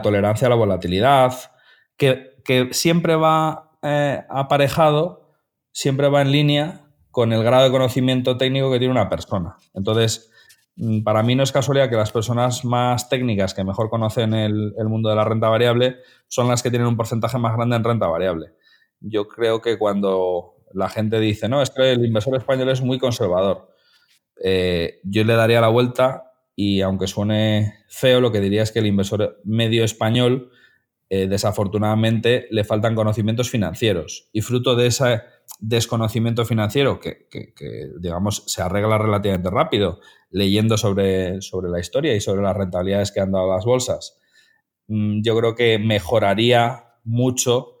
tolerancia 0.00 0.46
a 0.46 0.50
la 0.50 0.54
volatilidad, 0.54 1.34
que, 1.96 2.30
siempre 2.70 3.16
va 3.16 3.71
eh, 3.82 4.22
aparejado, 4.28 5.32
siempre 5.72 6.08
va 6.08 6.22
en 6.22 6.30
línea 6.30 6.86
con 7.10 7.32
el 7.32 7.42
grado 7.42 7.64
de 7.64 7.70
conocimiento 7.70 8.36
técnico 8.36 8.70
que 8.70 8.78
tiene 8.78 8.92
una 8.92 9.08
persona. 9.08 9.56
Entonces, 9.74 10.30
mm, 10.76 11.02
para 11.02 11.22
mí 11.22 11.34
no 11.34 11.42
es 11.42 11.52
casualidad 11.52 11.90
que 11.90 11.96
las 11.96 12.12
personas 12.12 12.64
más 12.64 13.08
técnicas 13.08 13.54
que 13.54 13.64
mejor 13.64 13.90
conocen 13.90 14.34
el, 14.34 14.72
mundo 14.86 15.10
de 15.10 15.16
la 15.16 15.24
renta 15.24 15.48
variable 15.48 15.96
son 16.28 16.48
las 16.48 16.62
que 16.62 16.70
tienen 16.70 16.88
un 16.88 16.96
porcentaje 16.96 17.38
más 17.38 17.56
grande 17.56 17.76
en 17.76 17.84
renta 17.84 18.06
variable. 18.06 18.54
Yo 19.00 19.26
creo 19.26 19.60
que 19.60 19.78
cuando 19.78 20.54
la 20.72 20.88
gente 20.88 21.18
dice, 21.18 21.48
no, 21.48 21.60
es 21.60 21.70
que 21.70 21.92
el 21.92 22.04
inversor 22.04 22.36
español 22.36 22.68
es 22.70 22.82
muy 22.82 22.98
conservador, 22.98 23.68
eh, 24.42 25.00
yo 25.02 25.24
le 25.24 25.34
daría 25.34 25.60
la 25.60 25.68
vuelta 25.68 26.32
y 26.54 26.82
aunque 26.82 27.08
suene 27.08 27.74
feo, 27.88 28.20
lo 28.20 28.30
que 28.30 28.40
diría 28.40 28.62
es 28.62 28.70
que 28.70 28.78
el 28.78 28.86
inversor 28.86 29.40
medio 29.44 29.82
español 29.82 30.51
eh, 31.14 31.26
desafortunadamente 31.26 32.46
le 32.50 32.64
faltan 32.64 32.94
conocimientos 32.94 33.50
financieros 33.50 34.30
y 34.32 34.40
fruto 34.40 34.74
de 34.76 34.86
ese 34.86 35.20
desconocimiento 35.60 36.46
financiero 36.46 37.00
que, 37.00 37.28
digamos, 38.00 38.44
se 38.46 38.62
arregla 38.62 38.96
relativamente 38.96 39.50
rápido 39.50 40.00
leyendo 40.30 40.78
sobre, 40.78 41.42
sobre, 41.42 41.68
la 41.68 41.80
historia 41.80 42.14
y 42.14 42.22
sobre 42.22 42.40
las 42.40 42.56
rentabilidades 42.56 43.12
que 43.12 43.20
han 43.20 43.30
dado 43.30 43.52
las 43.52 43.66
bolsas, 43.66 44.18
mm, 44.88 45.20
yo 45.22 45.36
creo 45.36 45.54
que 45.54 45.78
mejoraría 45.78 46.94
mucho 47.04 47.74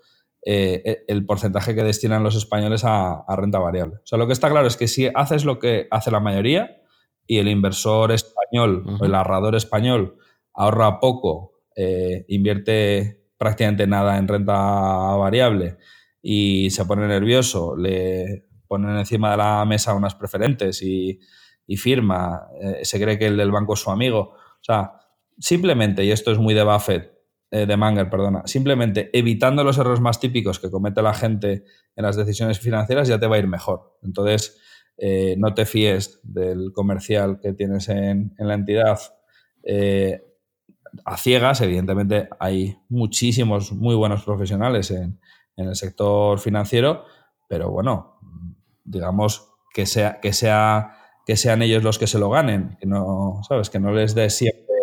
eh, 0.44 0.82
e, 0.84 1.04
el 1.08 1.24
porcentaje 1.24 1.74
que 1.74 1.84
destinan 1.84 2.22
los 2.22 2.36
españoles 2.36 2.82
a, 2.84 3.24
renta 3.34 3.58
variable. 3.58 3.94
O 3.96 4.06
sea, 4.06 4.18
lo 4.18 4.26
que 4.26 4.34
está 4.34 4.50
claro 4.50 4.66
es 4.66 4.76
que 4.76 4.88
si 4.88 5.08
haces 5.14 5.46
lo 5.46 5.58
que 5.58 5.88
hace 5.90 6.10
la 6.10 6.20
mayoría 6.20 6.82
y 7.26 7.38
el 7.38 7.48
inversor 7.48 8.12
español 8.12 8.84
o 9.00 9.06
el 9.06 9.14
ahorrador 9.14 9.54
español 9.54 10.18
ahorra 10.52 11.00
poco, 11.00 11.52
eh, 11.74 12.26
invierte 12.28 13.21
prácticamente 13.42 13.88
nada 13.88 14.18
en 14.18 14.28
renta 14.28 14.54
variable 14.54 15.76
y 16.22 16.70
se 16.70 16.84
pone 16.84 17.08
nervioso, 17.08 17.76
le 17.76 18.44
ponen 18.68 18.96
encima 18.96 19.32
de 19.32 19.36
la 19.36 19.64
mesa 19.64 19.94
unas 19.94 20.14
preferentes 20.14 20.80
y, 20.80 21.18
firma, 21.76 22.48
eh, 22.60 22.84
se 22.84 23.00
cree 23.00 23.18
que 23.18 23.26
el 23.26 23.36
del 23.36 23.50
banco 23.50 23.72
es 23.74 23.80
su 23.80 23.90
amigo. 23.90 24.34
O 24.34 24.60
sea, 24.60 24.92
simplemente, 25.38 26.04
y 26.04 26.12
esto 26.12 26.30
es 26.30 26.38
muy 26.38 26.54
de 26.54 26.62
Buffett, 26.62 27.10
eh, 27.50 27.66
de 27.66 27.76
Manger, 27.76 28.10
perdona, 28.10 28.42
simplemente 28.44 29.10
evitando 29.12 29.64
los 29.64 29.78
errores 29.78 30.00
más 30.00 30.20
típicos 30.20 30.60
que 30.60 30.70
comete 30.70 31.02
la 31.02 31.14
gente 31.14 31.64
en 31.96 32.04
las 32.04 32.14
decisiones 32.14 32.60
financieras 32.60 33.08
ya 33.08 33.18
te 33.18 33.26
va 33.26 33.36
a 33.36 33.38
ir 33.40 33.48
mejor. 33.48 33.98
Entonces, 34.02 34.60
eh, 34.98 35.34
no 35.38 35.52
te 35.54 35.64
fíes 35.64 36.20
del 36.22 36.72
comercial 36.72 37.40
que 37.40 37.54
tienes 37.54 37.88
en, 37.88 38.34
la 38.38 38.54
entidad 38.54 39.00
a 41.04 41.16
ciegas, 41.16 41.60
evidentemente 41.60 42.28
hay 42.38 42.78
muchísimos 42.88 43.72
muy 43.72 43.94
buenos 43.94 44.24
profesionales 44.24 44.90
en, 44.90 45.18
el 45.54 45.76
sector 45.76 46.38
financiero, 46.38 47.04
pero 47.46 47.70
bueno, 47.70 48.18
digamos 48.84 49.52
que 49.72 49.84
sea, 49.86 50.18
que 50.18 50.32
sea 50.32 50.96
que 51.26 51.36
sean 51.36 51.62
ellos 51.62 51.82
los 51.82 51.98
que 51.98 52.06
se 52.06 52.18
lo 52.18 52.30
ganen, 52.30 52.76
que 52.80 52.86
no, 52.86 53.40
sabes, 53.46 53.70
que 53.70 53.78
no 53.78 53.92
les 53.92 54.14
dé 54.14 54.28
siempre 54.30 54.74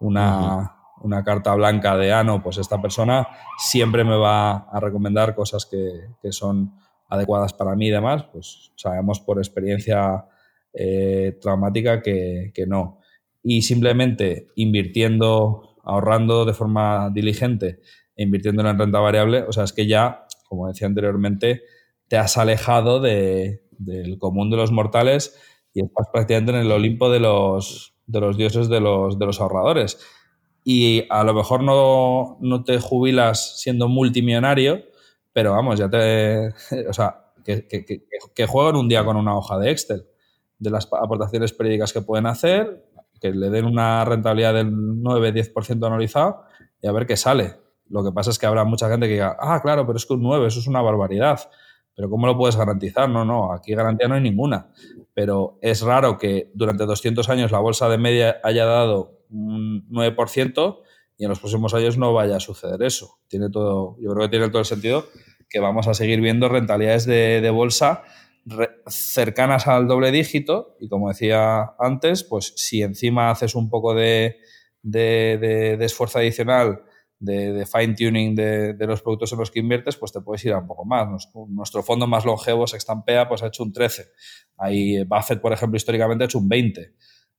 una, 0.00 0.74
carta 1.24 1.54
blanca 1.54 1.96
de 1.96 2.12
ah, 2.12 2.24
no, 2.24 2.42
pues 2.42 2.58
esta 2.58 2.82
persona 2.82 3.26
siempre 3.56 4.04
me 4.04 4.16
va 4.16 4.56
a 4.56 4.80
recomendar 4.80 5.34
cosas 5.34 5.64
que, 5.64 6.32
son 6.32 6.74
adecuadas 7.08 7.54
para 7.54 7.74
mí 7.74 7.86
y 7.86 7.90
demás, 7.90 8.24
pues 8.24 8.72
sabemos 8.76 9.20
por 9.20 9.38
experiencia 9.38 10.26
eh, 10.74 11.38
traumática 11.40 12.02
que, 12.02 12.50
que 12.52 12.66
no 12.66 12.98
y 13.42 13.62
simplemente 13.62 14.48
invirtiendo, 14.56 15.76
ahorrando 15.84 16.44
de 16.44 16.54
forma 16.54 17.10
diligente 17.10 17.80
e 18.16 18.24
invirtiendo 18.24 18.66
en 18.66 18.78
renta 18.78 18.98
variable, 18.98 19.42
o 19.42 19.52
sea, 19.52 19.64
es 19.64 19.72
que 19.72 19.86
ya, 19.86 20.26
como 20.48 20.68
decía 20.68 20.86
anteriormente, 20.86 21.62
te 22.08 22.16
has 22.16 22.36
alejado 22.36 23.00
del 23.00 24.18
común 24.18 24.50
de 24.50 24.56
los 24.56 24.72
mortales 24.72 25.38
y 25.72 25.84
estás 25.84 26.08
prácticamente 26.12 26.52
en 26.52 26.58
el 26.58 26.72
Olimpo 26.72 27.10
de 27.10 27.20
los, 27.20 27.94
de 28.06 28.20
los 28.20 28.36
dioses 28.36 28.68
de 28.68 28.80
los, 28.80 29.18
de 29.18 29.26
los 29.26 29.40
ahorradores. 29.40 30.00
Y 30.64 31.04
a 31.10 31.22
lo 31.24 31.34
mejor 31.34 31.62
no, 31.62 32.38
no 32.40 32.64
te 32.64 32.80
jubilas 32.80 33.60
siendo 33.60 33.88
multimillonario, 33.88 34.82
pero 35.32 35.52
vamos, 35.52 35.78
ya 35.78 35.88
te. 35.88 36.48
O 36.88 36.92
sea, 36.92 37.32
que, 37.44 37.66
que, 37.66 37.86
que, 38.34 38.46
jueguen 38.46 38.76
un 38.76 38.88
día 38.88 39.04
con 39.04 39.16
una 39.16 39.36
hoja 39.36 39.58
de 39.58 39.70
Excel 39.70 40.04
de 40.58 40.70
las 40.70 40.88
aportaciones 40.92 41.52
periódicas 41.52 41.92
que 41.92 42.02
pueden 42.02 42.26
hacer, 42.26 42.84
que 43.20 43.32
le 43.32 43.50
den 43.50 43.64
una 43.64 44.04
rentabilidad 44.04 44.54
del 44.54 44.72
9-10% 44.72 45.86
anualizado 45.86 46.42
y 46.80 46.86
a 46.86 46.92
ver 46.92 47.06
qué 47.06 47.16
sale. 47.16 47.56
Lo 47.88 48.04
que 48.04 48.12
pasa 48.12 48.30
es 48.30 48.38
que 48.38 48.46
habrá 48.46 48.64
mucha 48.64 48.88
gente 48.88 49.06
que 49.06 49.14
diga, 49.14 49.36
ah, 49.40 49.60
claro, 49.62 49.86
pero 49.86 49.96
es 49.96 50.06
que 50.06 50.14
un 50.14 50.22
9, 50.22 50.46
eso 50.46 50.60
es 50.60 50.66
una 50.66 50.82
barbaridad. 50.82 51.40
Pero 51.94 52.10
¿cómo 52.10 52.26
lo 52.26 52.36
puedes 52.36 52.56
garantizar? 52.56 53.08
No, 53.08 53.24
no, 53.24 53.52
aquí 53.52 53.74
garantía 53.74 54.06
no 54.06 54.14
hay 54.14 54.20
ninguna. 54.20 54.68
Pero 55.14 55.58
es 55.62 55.82
raro 55.82 56.16
que 56.16 56.50
durante 56.54 56.84
200 56.84 57.28
años 57.28 57.50
la 57.50 57.58
bolsa 57.58 57.88
de 57.88 57.98
media 57.98 58.36
haya 58.44 58.64
dado 58.66 59.18
un 59.30 59.88
9% 59.90 60.78
y 61.16 61.24
en 61.24 61.30
los 61.30 61.40
próximos 61.40 61.74
años 61.74 61.98
no 61.98 62.12
vaya 62.12 62.36
a 62.36 62.40
suceder 62.40 62.82
eso. 62.82 63.18
Tiene 63.26 63.50
todo, 63.50 63.96
yo 64.00 64.12
creo 64.12 64.26
que 64.26 64.30
tiene 64.30 64.48
todo 64.48 64.60
el 64.60 64.64
sentido 64.64 65.06
que 65.48 65.58
vamos 65.60 65.88
a 65.88 65.94
seguir 65.94 66.20
viendo 66.20 66.48
rentabilidades 66.48 67.06
de, 67.06 67.40
de 67.40 67.50
bolsa 67.50 68.04
cercanas 68.86 69.66
al 69.66 69.86
doble 69.86 70.10
dígito 70.10 70.76
y 70.80 70.88
como 70.88 71.08
decía 71.08 71.74
antes, 71.78 72.24
pues 72.24 72.52
si 72.56 72.82
encima 72.82 73.30
haces 73.30 73.54
un 73.54 73.68
poco 73.68 73.94
de, 73.94 74.36
esfuerzo 75.80 76.18
adicional 76.18 76.82
de, 77.18 77.66
fine 77.66 77.94
tuning 77.94 78.34
de, 78.34 78.76
los 78.86 79.02
productos 79.02 79.32
en 79.32 79.38
los 79.38 79.50
que 79.50 79.60
inviertes, 79.60 79.96
pues 79.96 80.12
te 80.12 80.20
puedes 80.20 80.44
ir 80.44 80.52
a 80.52 80.58
un 80.58 80.66
poco 80.66 80.84
más. 80.84 81.08
Nuestro, 81.48 81.82
fondo 81.82 82.06
más 82.06 82.24
longevo, 82.24 82.66
Sextampea, 82.66 83.28
pues 83.28 83.42
ha 83.42 83.48
hecho 83.48 83.62
un 83.62 83.72
13. 83.72 84.06
Ahí 84.56 85.02
Buffett, 85.04 85.40
por 85.40 85.52
ejemplo, 85.52 85.76
históricamente 85.76 86.24
ha 86.24 86.26
hecho 86.26 86.38
un 86.38 86.48
20 86.48 86.94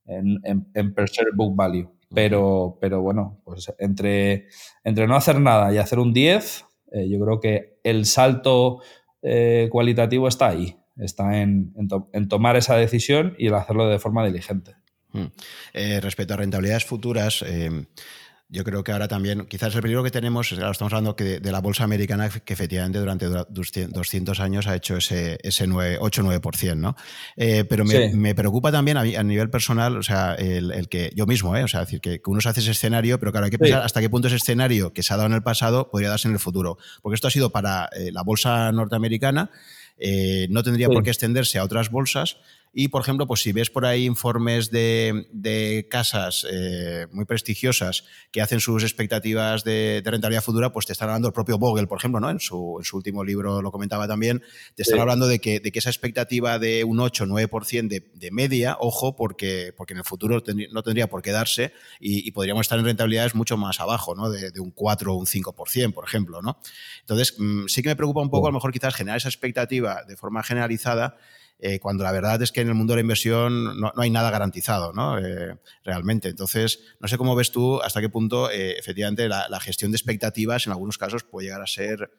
en, 0.06 0.94
per 0.94 1.08
share 1.08 1.30
book 1.34 1.54
value. 1.54 1.90
Pero, 2.12 2.76
pero 2.80 3.00
bueno, 3.00 3.40
pues 3.44 3.72
entre, 3.78 4.48
entre 4.82 5.06
no 5.06 5.14
hacer 5.14 5.40
nada 5.40 5.72
y 5.72 5.78
hacer 5.78 6.00
un 6.00 6.12
10, 6.12 6.64
eh, 6.92 7.08
yo 7.08 7.24
creo 7.24 7.38
que 7.38 7.78
el 7.84 8.04
salto 8.04 8.80
eh, 9.22 9.68
cualitativo 9.70 10.26
está 10.26 10.48
ahí 10.48 10.79
está 10.96 11.38
en, 11.38 11.72
tomar 12.28 12.56
esa 12.56 12.76
decisión 12.76 13.34
y 13.38 13.46
el 13.48 13.54
hacerlo 13.54 13.88
de 13.88 13.98
forma 13.98 14.24
diligente. 14.24 14.76
Hmm. 15.12 15.26
Eh, 15.72 16.00
respecto 16.00 16.34
a 16.34 16.36
rentabilidades 16.36 16.84
futuras, 16.84 17.42
eh, 17.46 17.86
yo 18.52 18.64
creo 18.64 18.82
que 18.82 18.90
ahora 18.90 19.06
también, 19.06 19.46
quizás 19.46 19.74
el 19.76 19.80
peligro 19.80 20.02
que 20.02 20.10
tenemos, 20.10 20.50
estamos 20.50 20.92
hablando 20.92 21.14
que 21.14 21.38
de, 21.38 21.52
la 21.52 21.60
bolsa 21.60 21.84
americana 21.84 22.28
que 22.28 22.52
efectivamente 22.52 22.98
durante 22.98 23.26
200 23.28 24.40
años 24.40 24.66
ha 24.66 24.74
hecho 24.74 24.96
ese, 24.96 25.38
ese 25.42 25.68
8-9%, 25.68 26.76
¿no? 26.76 26.96
Eh, 27.36 27.64
pero 27.64 27.84
me, 27.84 28.34
preocupa 28.34 28.72
también 28.72 28.96
a, 28.96 29.22
nivel 29.22 29.50
personal, 29.50 29.96
o 29.96 30.02
sea, 30.02 30.34
el, 30.34 30.88
que 30.88 31.12
yo 31.14 31.26
mismo, 31.26 31.56
¿eh? 31.56 31.62
O 31.62 31.68
sea, 31.68 31.80
decir, 31.80 32.00
que, 32.00 32.20
uno 32.26 32.40
se 32.40 32.48
hace 32.48 32.60
ese 32.60 32.72
escenario, 32.72 33.20
pero 33.20 33.30
claro, 33.30 33.44
hay 33.44 33.52
que 33.52 33.58
pensar 33.58 33.82
hasta 33.82 34.00
qué 34.00 34.10
punto 34.10 34.26
ese 34.26 34.36
escenario 34.36 34.92
que 34.92 35.04
se 35.04 35.14
ha 35.14 35.16
dado 35.16 35.28
en 35.28 35.34
el 35.34 35.42
pasado 35.44 35.88
podría 35.88 36.10
darse 36.10 36.26
en 36.26 36.34
el 36.34 36.40
futuro. 36.40 36.76
Porque 37.02 37.14
esto 37.14 37.28
ha 37.28 37.30
sido 37.30 37.50
para 37.50 37.88
la 38.12 38.22
bolsa 38.22 38.72
norteamericana, 38.72 39.50
eh, 40.00 40.46
no 40.50 40.62
tendría 40.62 40.88
por 40.88 41.02
qué 41.02 41.10
extenderse 41.10 41.58
a 41.58 41.64
otras 41.64 41.90
bolsas. 41.90 42.38
Y, 42.72 42.88
por 42.88 43.02
ejemplo, 43.02 43.26
pues 43.26 43.40
si 43.40 43.52
ves 43.52 43.68
por 43.68 43.84
ahí 43.84 44.04
informes 44.04 44.70
de, 44.70 45.86
casas 45.90 46.46
eh, 46.50 47.06
muy 47.10 47.24
prestigiosas 47.24 48.04
que 48.30 48.40
hacen 48.40 48.60
sus 48.60 48.84
expectativas 48.84 49.64
de, 49.64 50.02
rentabilidad 50.04 50.42
futura, 50.42 50.72
pues 50.72 50.86
te 50.86 50.92
están 50.92 51.08
hablando 51.08 51.28
el 51.28 51.34
propio 51.34 51.58
Vogel, 51.58 51.88
por 51.88 51.98
ejemplo, 51.98 52.20
¿no? 52.20 52.30
en, 52.30 52.38
su, 52.38 52.76
en 52.78 52.84
su 52.84 52.96
último 52.96 53.24
libro 53.24 53.60
lo 53.60 53.72
comentaba 53.72 54.06
también, 54.06 54.42
te 54.74 54.82
están 54.82 55.00
hablando 55.00 55.26
de 55.26 55.40
que, 55.40 55.58
de 55.60 55.72
que, 55.72 55.80
esa 55.80 55.90
expectativa 55.90 56.58
de 56.58 56.84
un 56.84 56.98
8-9% 56.98 57.88
de, 57.88 58.10
de 58.14 58.30
media, 58.30 58.76
ojo, 58.78 59.16
porque, 59.16 59.72
porque 59.76 59.94
en 59.94 59.98
el 59.98 60.04
futuro 60.04 60.42
no 60.70 60.82
tendría 60.82 61.08
por 61.08 61.22
qué 61.22 61.32
darse 61.32 61.72
y, 61.98 62.30
podríamos 62.30 62.62
estar 62.62 62.78
en 62.78 62.84
rentabilidades 62.84 63.34
mucho 63.34 63.56
más 63.56 63.80
abajo, 63.80 64.14
¿no? 64.14 64.30
de, 64.30 64.60
un 64.60 64.70
4 64.70 65.12
o 65.12 65.16
un 65.16 65.26
5%, 65.26 65.92
por 65.92 66.04
ejemplo. 66.06 66.40
¿no? 66.42 66.58
Entonces, 67.00 67.34
mm, 67.38 67.66
sí 67.66 67.82
que 67.82 67.88
me 67.88 67.96
preocupa 67.96 68.20
un 68.20 68.30
poco, 68.30 68.46
a 68.46 68.50
lo 68.50 68.54
mejor 68.54 68.72
quizás 68.72 68.94
generar 68.94 69.16
esa 69.16 69.28
expectativa 69.28 70.04
de 70.06 70.16
forma 70.16 70.42
generalizada 70.42 71.16
eh, 71.62 71.78
cuando 71.78 72.04
la 72.04 72.12
verdad 72.12 72.40
es 72.42 72.52
que 72.52 72.62
en 72.62 72.68
el 72.68 72.74
mundo 72.74 72.92
de 72.92 72.96
la 72.96 73.02
inversión 73.02 73.78
no, 73.78 73.92
hay 73.96 74.10
nada 74.10 74.30
garantizado, 74.30 74.92
¿no? 74.92 75.18
Eh, 75.18 75.58
realmente. 75.84 76.28
Entonces, 76.28 76.80
no 77.00 77.08
sé 77.08 77.18
cómo 77.18 77.34
ves 77.34 77.52
tú 77.52 77.80
hasta 77.82 78.00
qué 78.00 78.08
punto, 78.08 78.50
eh, 78.50 78.76
efectivamente, 78.78 79.28
la, 79.28 79.60
gestión 79.60 79.90
de 79.90 79.96
expectativas 79.96 80.66
en 80.66 80.72
algunos 80.72 80.96
casos 80.96 81.22
puede 81.22 81.46
llegar 81.46 81.62
a 81.62 81.66
ser 81.66 82.10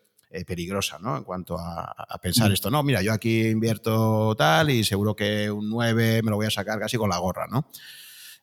peligrosa, 0.48 0.98
¿no? 1.00 1.18
En 1.18 1.24
cuanto 1.24 1.58
a, 1.58 1.94
pensar 2.22 2.50
mm. 2.50 2.54
esto, 2.54 2.72
no, 2.72 2.84
mira, 2.84 3.02
yo 3.02 3.12
aquí 3.12 3.48
invierto 3.48 4.34
tal 4.38 4.70
y 4.70 4.86
seguro 4.86 5.14
que 5.14 5.52
un 5.52 5.70
9 5.70 6.22
me 6.24 6.30
lo 6.30 6.38
voy 6.38 6.46
a 6.46 6.52
sacar 6.52 6.80
casi 6.80 6.96
con 6.96 7.10
la 7.10 7.18
gorra, 7.18 7.48
¿no? 7.48 7.68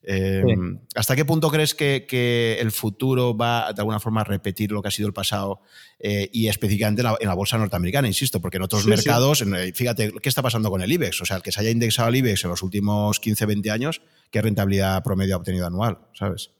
Em, 0.02 0.78
¿Hasta 0.94 1.16
qué 1.16 1.24
punto 1.24 1.50
crees 1.50 1.74
que, 1.74 2.58
el 2.60 2.70
futuro 2.70 3.36
va 3.36 3.72
de 3.72 3.80
alguna 3.80 4.00
forma 4.00 4.20
a 4.20 4.24
repetir 4.24 4.72
lo 4.72 4.80
que 4.80 4.88
ha 4.88 4.90
sido 4.90 5.08
el 5.08 5.12
pasado 5.12 5.60
eh, 5.98 6.30
y 6.32 6.48
específicamente 6.48 7.02
en 7.02 7.28
la, 7.28 7.34
bolsa 7.34 7.58
norteamericana, 7.58 8.08
insisto? 8.08 8.40
Porque 8.40 8.56
en 8.58 8.62
otros 8.62 8.86
mercados, 8.86 9.42
eh, 9.42 9.72
fíjate, 9.74 10.12
¿qué 10.22 10.28
está 10.28 10.42
pasando 10.42 10.70
con 10.70 10.82
el 10.82 10.90
IBEX? 10.90 11.22
O 11.22 11.26
sea, 11.26 11.36
el 11.36 11.42
que 11.42 11.52
se 11.52 11.60
haya 11.60 11.70
indexado 11.70 12.08
al 12.08 12.16
IBEX 12.16 12.44
en 12.44 12.50
los 12.50 12.62
últimos 12.62 13.20
15, 13.20 13.46
20 13.46 13.70
años, 13.70 14.02
¿qué 14.30 14.40
rentabilidad 14.40 15.02
promedio 15.02 15.34
ha 15.34 15.38
obtenido 15.38 15.66
anual? 15.66 15.98
¿Sabes? 16.14 16.52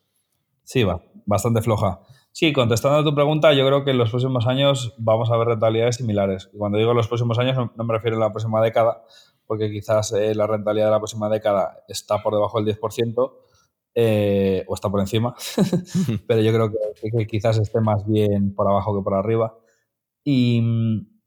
Sí, 0.64 0.82
va, 0.82 1.02
bastante 1.24 1.62
floja. 1.62 2.00
Sí, 2.32 2.52
contestando 2.52 2.98
a 2.98 3.04
tu 3.04 3.14
pregunta, 3.14 3.52
yo 3.52 3.66
creo 3.66 3.84
que 3.84 3.90
en 3.90 3.98
los 3.98 4.10
próximos 4.10 4.46
años 4.46 4.94
vamos 4.98 5.30
a 5.30 5.36
ver 5.36 5.48
rentabilidades 5.48 5.96
similares. 5.96 6.50
Y 6.52 6.58
cuando 6.58 6.78
digo 6.78 6.94
los 6.94 7.08
próximos 7.08 7.38
años, 7.38 7.56
no 7.56 7.84
me 7.84 7.94
refiero 7.94 8.16
a 8.16 8.20
la 8.20 8.30
próxima 8.30 8.62
década, 8.62 9.02
porque 9.48 9.70
quizás 9.70 10.12
eh, 10.12 10.34
la 10.34 10.46
rentabilidad 10.46 10.88
de 10.88 10.92
la 10.92 11.00
próxima 11.00 11.28
década 11.30 11.82
está 11.88 12.22
por 12.22 12.34
debajo 12.34 12.62
del 12.62 12.78
10%, 12.78 13.32
eh, 13.94 14.64
o 14.68 14.74
está 14.74 14.90
por 14.90 15.00
encima, 15.00 15.34
pero 16.28 16.40
yo 16.42 16.52
creo 16.52 16.70
que, 16.70 17.26
quizás 17.26 17.58
esté 17.58 17.80
más 17.80 18.06
bien 18.06 18.54
por 18.54 18.68
abajo 18.68 18.96
que 18.96 19.02
por 19.02 19.14
arriba. 19.14 19.58
Y, 20.22 20.62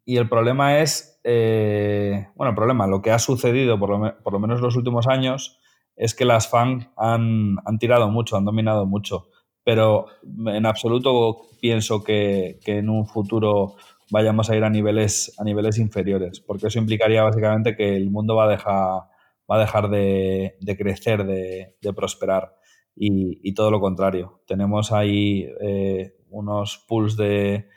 el 0.05 0.29
problema 0.29 0.79
es, 0.79 1.19
eh, 1.23 2.27
bueno, 2.35 2.51
el 2.51 2.55
problema, 2.55 2.85
lo 2.85 3.01
que 3.01 3.11
ha 3.11 3.19
sucedido 3.19 3.79
por 3.79 3.89
lo, 3.89 4.23
por 4.23 4.33
lo 4.33 4.39
menos 4.39 4.61
los 4.61 4.75
últimos 4.75 5.07
años 5.07 5.59
es 5.95 6.13
que 6.13 6.25
las 6.25 6.47
FAN 6.47 6.91
han, 6.97 7.57
han, 7.65 7.79
tirado 7.79 8.09
mucho, 8.09 8.37
han 8.37 8.45
dominado 8.45 8.85
mucho, 8.85 9.29
pero 9.63 10.07
en 10.23 10.65
absoluto 10.65 11.41
pienso 11.59 12.03
que, 12.03 12.59
que 12.63 12.77
en 12.79 12.89
un 12.89 13.07
futuro 13.07 13.75
vayamos 14.11 14.49
a 14.49 14.55
ir 14.55 14.63
a 14.63 14.69
niveles, 14.69 15.33
a 15.39 15.43
niveles 15.43 15.79
inferiores, 15.79 16.41
porque 16.41 16.67
eso 16.67 16.77
implicaría 16.77 17.23
básicamente 17.23 17.75
que 17.75 17.95
el 17.95 18.11
mundo 18.11 18.35
va 18.35 18.43
a 18.43 18.49
dejar, 18.49 19.03
va 19.49 19.55
a 19.55 19.59
dejar 19.59 19.89
de, 19.89 20.55
crecer, 20.77 21.25
de, 21.25 21.93
prosperar 21.95 22.55
y, 22.95 23.53
todo 23.53 23.71
lo 23.71 23.79
contrario. 23.79 24.41
Tenemos 24.45 24.91
ahí 24.91 25.47
eh, 25.61 26.13
unos 26.29 26.85
pools 26.87 27.15
de, 27.15 27.67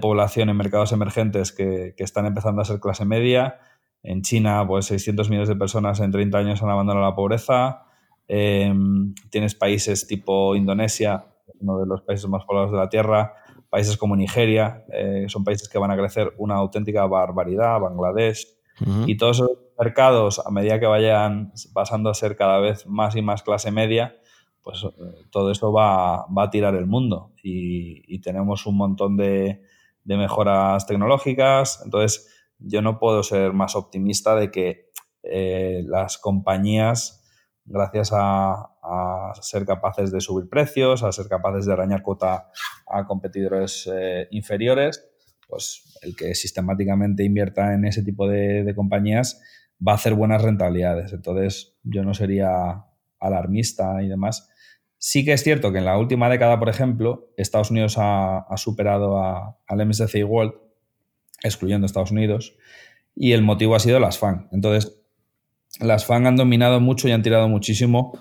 población 0.00 0.48
en 0.48 0.56
mercados 0.56 0.92
emergentes 0.92 1.52
que, 1.52 1.94
están 1.98 2.24
empezando 2.24 2.62
a 2.62 2.64
ser 2.64 2.78
clase 2.78 3.04
media. 3.04 3.58
En 4.02 4.22
China, 4.22 4.64
pues 4.66 4.86
600 4.86 5.28
millones 5.28 5.48
de 5.48 5.56
personas 5.56 6.00
en 6.00 6.12
30 6.12 6.38
años 6.38 6.62
han 6.62 6.70
abandonado 6.70 7.04
la 7.04 7.16
pobreza. 7.16 7.82
Em, 8.28 9.12
tienes 9.28 9.56
países 9.56 10.06
tipo 10.06 10.54
Indonesia, 10.54 11.26
uno 11.58 11.80
de 11.80 11.86
los 11.86 12.02
países 12.02 12.28
más 12.28 12.44
poblados 12.44 12.70
de 12.70 12.78
la 12.78 12.88
Tierra, 12.88 13.34
países 13.70 13.96
como 13.96 14.16
Nigeria, 14.16 14.84
eh, 14.92 15.26
son 15.28 15.44
países 15.44 15.68
que 15.68 15.78
van 15.78 15.90
a 15.90 15.96
crecer 15.96 16.34
una 16.36 16.56
auténtica 16.56 17.06
barbaridad, 17.06 17.80
Bangladesh, 17.80 18.46
y 19.06 19.18
todos 19.18 19.36
esos 19.36 19.50
mercados, 19.78 20.40
a 20.44 20.50
medida 20.50 20.80
que 20.80 20.86
vayan 20.86 21.52
pasando 21.74 22.08
a 22.08 22.14
ser 22.14 22.34
cada 22.34 22.60
vez 22.60 22.86
más 22.86 23.14
y 23.14 23.20
más 23.20 23.42
clase 23.42 23.70
media, 23.70 24.16
pues 24.62 24.84
eh, 24.84 24.88
todo 25.30 25.50
eso 25.50 25.72
va, 25.72 26.24
a 26.24 26.50
tirar 26.50 26.74
el 26.74 26.86
mundo 26.86 27.32
y, 27.42 28.20
tenemos 28.20 28.66
un 28.66 28.76
montón 28.76 29.16
de, 29.16 29.62
mejoras 30.04 30.86
tecnológicas. 30.86 31.82
Entonces, 31.84 32.28
yo 32.58 32.82
no 32.82 32.98
puedo 32.98 33.22
ser 33.22 33.52
más 33.52 33.76
optimista 33.76 34.34
de 34.34 34.50
que 34.50 34.90
eh, 35.22 35.82
las 35.86 36.18
compañías, 36.18 37.22
gracias 37.64 38.10
a, 38.12 38.66
ser 39.40 39.64
capaces 39.64 40.10
de 40.10 40.20
subir 40.20 40.48
precios, 40.48 41.02
a 41.02 41.12
ser 41.12 41.28
capaces 41.28 41.64
de 41.66 41.72
arañar 41.72 42.02
cuota 42.02 42.50
a 42.90 43.06
competidores 43.06 43.88
eh, 43.92 44.28
inferiores, 44.30 45.08
pues 45.48 45.98
el 46.02 46.16
que 46.16 46.34
sistemáticamente 46.34 47.24
invierta 47.24 47.74
en 47.74 47.84
ese 47.84 48.02
tipo 48.02 48.28
de, 48.28 48.72
compañías 48.74 49.40
va 49.86 49.92
a 49.92 49.94
hacer 49.96 50.14
buenas 50.14 50.42
rentabilidades. 50.42 51.12
Entonces, 51.12 51.76
yo 51.82 52.02
no 52.04 52.14
sería 52.14 52.84
alarmista 53.18 54.02
y 54.02 54.08
demás. 54.08 54.48
Sí 54.98 55.24
que 55.24 55.32
es 55.32 55.42
cierto 55.42 55.72
que 55.72 55.78
en 55.78 55.86
la 55.86 55.98
última 55.98 56.28
década, 56.28 56.58
por 56.58 56.68
ejemplo, 56.68 57.32
Estados 57.36 57.70
Unidos 57.70 57.96
ha, 57.98 58.44
superado 58.56 59.18
al 59.18 59.86
MSCI 59.86 60.22
World, 60.24 60.54
excluyendo 61.42 61.86
Estados 61.86 62.10
Unidos, 62.10 62.56
y 63.14 63.32
el 63.32 63.42
motivo 63.42 63.74
ha 63.74 63.80
sido 63.80 63.98
las 63.98 64.18
FAN. 64.18 64.48
Entonces, 64.52 65.00
las 65.80 66.04
FAN 66.04 66.26
han 66.26 66.36
dominado 66.36 66.80
mucho 66.80 67.08
y 67.08 67.12
han 67.12 67.22
tirado 67.22 67.48
muchísimo 67.48 68.12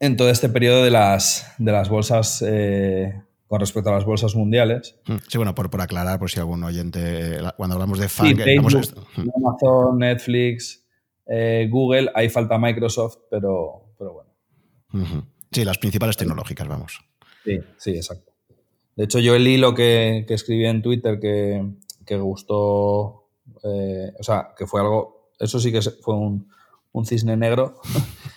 en 0.00 0.16
todo 0.16 0.30
este 0.30 0.48
periodo 0.48 0.84
de 0.84 0.90
las, 0.90 1.52
de 1.58 1.72
las 1.72 1.88
bolsas 1.88 2.42
eh, 2.46 3.22
con 3.46 3.60
respecto 3.60 3.90
a 3.90 3.94
las 3.94 4.04
bolsas 4.04 4.34
mundiales. 4.34 4.96
Mm, 5.06 5.16
sí, 5.26 5.38
bueno, 5.38 5.54
por, 5.54 5.70
por 5.70 5.80
aclarar, 5.80 6.18
por 6.18 6.30
si 6.30 6.38
algún 6.38 6.62
oyente, 6.62 7.38
cuando 7.56 7.74
hablamos 7.74 7.98
de 7.98 8.08
FAN, 8.08 8.36
mm. 8.36 9.30
Amazon, 9.36 9.98
Netflix, 9.98 10.84
eh, 11.26 11.66
Google, 11.70 12.10
ahí 12.14 12.28
falta 12.28 12.58
Microsoft, 12.58 13.18
pero, 13.30 13.94
pero 13.98 14.12
bueno. 14.12 15.26
Sí, 15.50 15.64
las 15.64 15.78
principales 15.78 16.16
tecnológicas, 16.16 16.68
vamos. 16.68 17.00
Sí, 17.44 17.58
sí, 17.78 17.90
exacto. 17.92 18.32
De 18.96 19.04
hecho, 19.04 19.18
yo 19.18 19.34
el 19.34 19.46
hilo 19.46 19.74
que, 19.74 20.24
que 20.26 20.34
escribí 20.34 20.66
en 20.66 20.82
Twitter 20.82 21.18
que, 21.20 21.64
que 22.04 22.16
gustó, 22.16 23.28
eh, 23.64 24.12
o 24.18 24.22
sea, 24.22 24.54
que 24.56 24.66
fue 24.66 24.80
algo, 24.80 25.30
eso 25.38 25.60
sí 25.60 25.70
que 25.70 25.80
fue 25.80 26.14
un, 26.14 26.50
un 26.92 27.06
cisne 27.06 27.36
negro, 27.36 27.80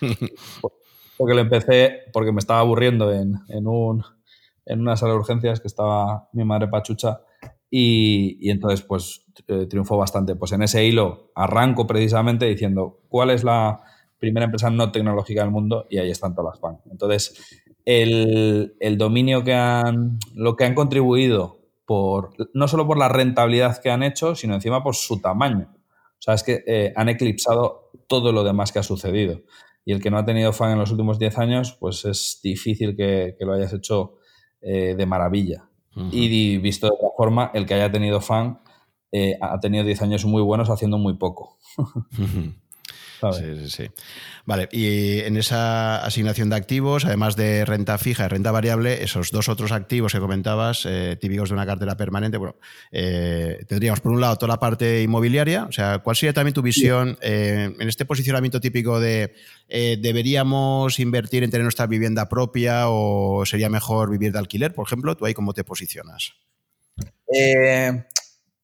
porque 1.22 1.34
lo 1.34 1.40
empecé, 1.42 2.00
porque 2.12 2.32
me 2.32 2.40
estaba 2.40 2.58
aburriendo 2.58 3.12
en, 3.12 3.36
en, 3.46 3.68
un, 3.68 4.02
en 4.66 4.80
una 4.80 4.96
sala 4.96 5.12
de 5.12 5.20
urgencias 5.20 5.60
que 5.60 5.68
estaba 5.68 6.28
mi 6.32 6.42
madre 6.44 6.66
pachucha 6.66 7.20
y, 7.70 8.50
entonces, 8.50 8.82
pues, 8.82 9.24
eh, 9.46 9.66
triunfó 9.66 9.96
bastante. 9.96 10.34
Pues 10.34 10.50
en 10.50 10.64
ese 10.64 10.84
hilo 10.84 11.30
arranco 11.36 11.86
precisamente 11.86 12.46
diciendo 12.46 12.98
cuál 13.08 13.30
es 13.30 13.44
la 13.44 13.82
primera 14.18 14.46
empresa 14.46 14.68
no 14.68 14.90
tecnológica 14.90 15.42
del 15.42 15.52
mundo 15.52 15.86
y 15.88 15.98
ahí 15.98 16.10
están 16.10 16.34
todas 16.34 16.54
las 16.54 16.60
FAN. 16.60 16.80
Entonces, 16.90 17.62
el, 17.84 18.74
dominio 18.98 19.44
que 19.44 19.54
han, 19.54 20.18
lo 20.34 20.56
que 20.56 20.64
han 20.64 20.74
contribuido 20.74 21.60
por, 21.86 22.30
no 22.52 22.66
solo 22.66 22.84
por 22.84 22.98
la 22.98 23.08
rentabilidad 23.08 23.80
que 23.80 23.92
han 23.92 24.02
hecho, 24.02 24.34
sino 24.34 24.56
encima 24.56 24.82
por 24.82 24.96
su 24.96 25.20
tamaño. 25.20 25.68
O 25.72 26.18
sea, 26.18 26.34
es 26.34 26.42
que 26.42 26.64
eh, 26.66 26.92
han 26.96 27.08
eclipsado 27.08 27.92
todo 28.08 28.32
lo 28.32 28.42
demás 28.42 28.72
que 28.72 28.80
ha 28.80 28.82
sucedido. 28.82 29.40
Y 29.84 29.92
el 29.92 30.00
que 30.00 30.10
no 30.10 30.18
ha 30.18 30.24
tenido 30.24 30.52
fan 30.52 30.72
en 30.72 30.78
los 30.78 30.90
últimos 30.90 31.18
10 31.18 31.38
años, 31.38 31.76
pues 31.78 32.04
es 32.04 32.40
difícil 32.42 32.96
que, 32.96 33.36
lo 33.40 33.52
hayas 33.52 33.72
hecho 33.72 34.18
eh, 34.60 34.94
de 34.96 35.06
maravilla. 35.06 35.68
Y 36.10 36.56
visto 36.56 36.86
de 36.86 36.94
otra 36.94 37.08
forma, 37.16 37.50
el 37.52 37.66
que 37.66 37.74
haya 37.74 37.92
tenido 37.92 38.22
fan 38.22 38.60
eh, 39.10 39.36
ha 39.42 39.60
tenido 39.60 39.84
10 39.84 40.00
años 40.02 40.24
muy 40.24 40.40
buenos 40.42 40.70
haciendo 40.70 40.98
muy 40.98 41.14
poco. 41.14 41.58
Sí, 43.30 43.44
sí, 43.60 43.70
sí. 43.70 43.90
Vale, 44.44 44.68
y 44.72 45.20
en 45.20 45.36
esa 45.36 46.04
asignación 46.04 46.50
de 46.50 46.56
activos, 46.56 47.04
además 47.04 47.36
de 47.36 47.64
renta 47.64 47.96
fija 47.98 48.24
y 48.24 48.28
renta 48.28 48.50
variable, 48.50 49.04
esos 49.04 49.30
dos 49.30 49.48
otros 49.48 49.70
activos 49.70 50.12
que 50.12 50.18
comentabas, 50.18 50.84
eh, 50.84 51.16
típicos 51.20 51.50
de 51.50 51.54
una 51.54 51.66
cartera 51.66 51.96
permanente, 51.96 52.38
bueno, 52.38 52.56
eh, 52.90 53.64
tendríamos 53.68 54.00
por 54.00 54.12
un 54.12 54.20
lado 54.20 54.36
toda 54.36 54.54
la 54.54 54.58
parte 54.58 55.02
inmobiliaria, 55.02 55.64
o 55.64 55.72
sea, 55.72 56.00
¿cuál 56.00 56.16
sería 56.16 56.32
también 56.32 56.54
tu 56.54 56.62
visión 56.62 57.16
eh, 57.20 57.72
en 57.78 57.88
este 57.88 58.04
posicionamiento 58.04 58.60
típico 58.60 58.98
de 58.98 59.34
deberíamos 59.68 60.98
invertir 60.98 61.44
en 61.44 61.50
tener 61.50 61.62
nuestra 61.62 61.86
vivienda 61.86 62.28
propia 62.28 62.88
o 62.88 63.46
sería 63.46 63.70
mejor 63.70 64.10
vivir 64.10 64.32
de 64.32 64.38
alquiler, 64.38 64.74
por 64.74 64.86
ejemplo? 64.86 65.16
¿Tú 65.16 65.24
ahí 65.24 65.34
cómo 65.34 65.54
te 65.54 65.64
posicionas? 65.64 66.34
Eh, 67.34 68.04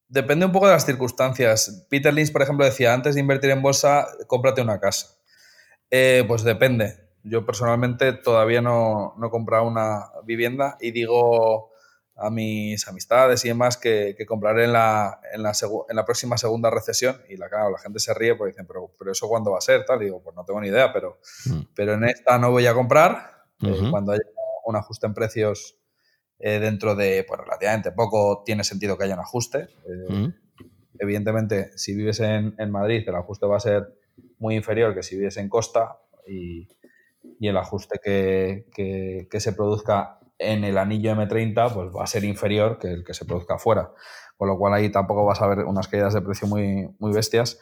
Depende 0.08 0.46
un 0.46 0.52
poco 0.52 0.66
de 0.66 0.72
las 0.72 0.86
circunstancias. 0.86 1.86
Peter 1.90 2.12
Lynch, 2.12 2.32
por 2.32 2.42
ejemplo, 2.42 2.64
decía, 2.64 2.94
antes 2.94 3.14
de 3.14 3.20
invertir 3.20 3.50
en 3.50 3.60
bolsa, 3.60 4.08
cómprate 4.26 4.62
una 4.62 4.80
casa. 4.80 5.18
Eh, 5.90 6.24
pues 6.26 6.44
depende. 6.44 7.08
Yo 7.22 7.44
personalmente 7.44 8.12
todavía 8.14 8.62
no, 8.62 9.14
no 9.18 9.26
he 9.26 9.30
comprado 9.30 9.66
una 9.66 10.06
vivienda 10.24 10.78
y 10.80 10.92
digo 10.92 11.70
a 12.16 12.30
mis 12.30 12.88
amistades 12.88 13.44
y 13.44 13.48
demás 13.48 13.76
que, 13.76 14.16
compraré 14.26 14.64
en 14.64 14.72
la, 14.72 15.20
en, 15.32 15.42
la 15.42 15.52
en 15.88 15.96
la, 15.96 16.04
próxima 16.04 16.36
segunda 16.38 16.70
recesión. 16.70 17.20
Y 17.28 17.36
la, 17.36 17.48
la 17.48 17.78
gente 17.78 18.00
se 18.00 18.12
ríe 18.14 18.34
porque 18.34 18.52
dicen, 18.52 18.66
pero, 18.66 18.90
pero 18.98 19.12
eso 19.12 19.28
cuándo 19.28 19.52
va 19.52 19.58
a 19.58 19.62
ser, 19.62 19.84
tal. 19.84 20.00
Y 20.02 20.06
digo, 20.06 20.22
pues 20.22 20.34
no 20.34 20.44
tengo 20.44 20.60
ni 20.60 20.68
idea, 20.68 20.92
pero, 20.92 21.20
mm. 21.46 21.60
pero 21.74 21.94
en 21.94 22.04
esta 22.04 22.38
no 22.38 22.50
voy 22.50 22.66
a 22.66 22.74
comprar. 22.74 23.44
Eh, 23.60 23.88
cuando 23.90 24.12
haya 24.12 24.22
un 24.64 24.76
ajuste 24.76 25.06
en 25.06 25.14
precios 25.14 25.76
eh, 26.40 26.60
dentro 26.60 26.94
de 26.94 27.24
pues, 27.26 27.40
relativamente 27.40 27.90
poco 27.90 28.42
tiene 28.44 28.62
sentido 28.62 28.96
que 28.96 29.04
haya 29.04 29.14
un 29.14 29.20
ajuste. 29.20 29.68
Eh, 29.86 30.12
mm. 30.12 30.34
Evidentemente, 31.00 31.70
si 31.76 31.94
vives 31.94 32.20
en, 32.20 32.54
Madrid, 32.70 33.04
el 33.06 33.14
ajuste 33.14 33.46
va 33.46 33.56
a 33.56 33.60
ser 33.60 33.94
muy 34.38 34.56
inferior 34.56 34.94
que 34.94 35.02
si 35.02 35.16
vives 35.16 35.36
en 35.36 35.48
Costa 35.48 35.98
y, 36.26 36.68
el 37.40 37.56
ajuste 37.56 38.00
que, 38.02 39.28
se 39.40 39.52
produzca 39.52 40.18
en 40.38 40.64
el 40.64 40.78
anillo 40.78 41.14
M30 41.14 41.72
pues 41.72 41.90
va 41.94 42.04
a 42.04 42.06
ser 42.06 42.24
inferior 42.24 42.78
que 42.78 42.88
el 42.88 43.04
que 43.04 43.14
se 43.14 43.24
produzca 43.24 43.54
afuera. 43.54 43.92
Con 44.36 44.48
lo 44.48 44.58
cual 44.58 44.74
ahí 44.74 44.90
tampoco 44.90 45.24
vas 45.24 45.40
a 45.40 45.46
ver 45.46 45.60
unas 45.60 45.88
caídas 45.88 46.14
de 46.14 46.22
precio 46.22 46.48
muy, 46.48 46.88
muy 46.98 47.12
bestias. 47.12 47.58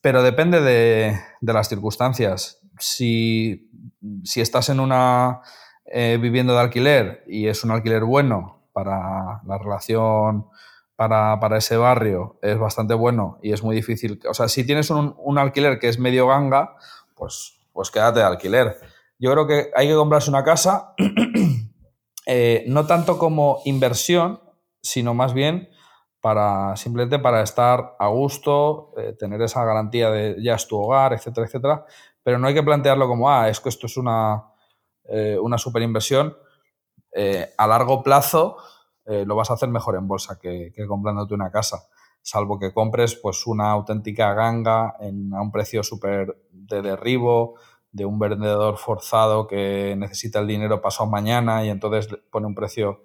Pero 0.00 0.22
depende 0.22 0.60
de, 0.60 1.18
las 1.40 1.68
circunstancias. 1.68 2.60
Si, 2.78 3.70
si 4.24 4.40
estás 4.40 4.70
en 4.70 4.80
una 4.80 5.42
eh, 5.86 6.18
viviendo 6.20 6.54
de 6.54 6.60
alquiler 6.60 7.24
y 7.26 7.48
es 7.48 7.64
un 7.64 7.70
alquiler 7.70 8.04
bueno 8.04 8.68
para 8.72 9.40
la 9.44 9.58
relación 9.58 10.46
para, 10.96 11.40
para, 11.40 11.56
ese 11.56 11.78
barrio, 11.78 12.38
es 12.42 12.58
bastante 12.58 12.92
bueno 12.92 13.38
y 13.42 13.52
es 13.52 13.62
muy 13.62 13.74
difícil. 13.74 14.20
O 14.28 14.34
sea, 14.34 14.48
si 14.48 14.66
tienes 14.66 14.90
un, 14.90 15.14
un, 15.18 15.38
alquiler 15.38 15.78
que 15.78 15.88
es 15.88 15.98
medio 15.98 16.26
ganga, 16.26 16.76
pues, 17.16 17.58
pues 17.72 17.90
quédate 17.90 18.20
de 18.20 18.26
alquiler. 18.26 18.78
Yo 19.18 19.32
creo 19.32 19.46
que 19.46 19.70
hay 19.74 19.88
que 19.88 19.94
comprarse 19.94 20.28
una 20.28 20.44
casa, 20.44 20.94
eh, 22.26 22.64
no 22.66 22.86
tanto 22.86 23.16
como 23.16 23.62
inversión, 23.64 24.40
sino 24.82 25.14
más 25.14 25.32
bien 25.32 25.70
para 26.20 26.76
simplemente 26.76 27.18
para 27.18 27.42
estar 27.42 27.96
a 27.98 28.08
gusto, 28.08 28.92
eh, 28.98 29.14
tener 29.18 29.40
esa 29.42 29.64
garantía 29.64 30.10
de 30.10 30.36
ya 30.42 30.54
es 30.54 30.66
tu 30.68 30.78
hogar, 30.78 31.14
etcétera, 31.14 31.46
etcétera. 31.46 31.84
Pero 32.22 32.38
no 32.38 32.46
hay 32.46 32.54
que 32.54 32.62
plantearlo 32.62 33.08
como, 33.08 33.30
ah, 33.30 33.48
es 33.48 33.58
que 33.60 33.70
esto 33.70 33.86
es 33.86 33.96
una, 33.96 34.49
eh, 35.10 35.38
una 35.38 35.58
super 35.58 35.82
inversión, 35.82 36.36
eh, 37.12 37.52
a 37.58 37.66
largo 37.66 38.02
plazo 38.02 38.56
eh, 39.04 39.24
lo 39.26 39.34
vas 39.34 39.50
a 39.50 39.54
hacer 39.54 39.68
mejor 39.68 39.96
en 39.96 40.06
bolsa 40.06 40.38
que, 40.40 40.72
comprándote 40.86 41.34
una 41.34 41.50
casa. 41.50 41.88
salvo 42.22 42.58
que 42.58 42.72
compres 42.72 43.16
pues 43.16 43.46
una 43.46 43.70
auténtica 43.70 44.34
ganga 44.34 44.94
en, 45.00 45.34
a 45.34 45.40
un 45.40 45.50
precio 45.50 45.82
súper 45.82 46.36
de 46.52 46.82
derribo, 46.82 47.54
de 47.92 48.04
un 48.04 48.18
vendedor 48.18 48.76
forzado 48.76 49.46
que 49.46 49.96
necesita 49.96 50.38
el 50.38 50.46
dinero 50.46 50.80
pasado 50.80 51.10
mañana 51.10 51.64
y 51.64 51.70
entonces 51.70 52.08
pone 52.30 52.46
un 52.46 52.54
precio 52.54 53.02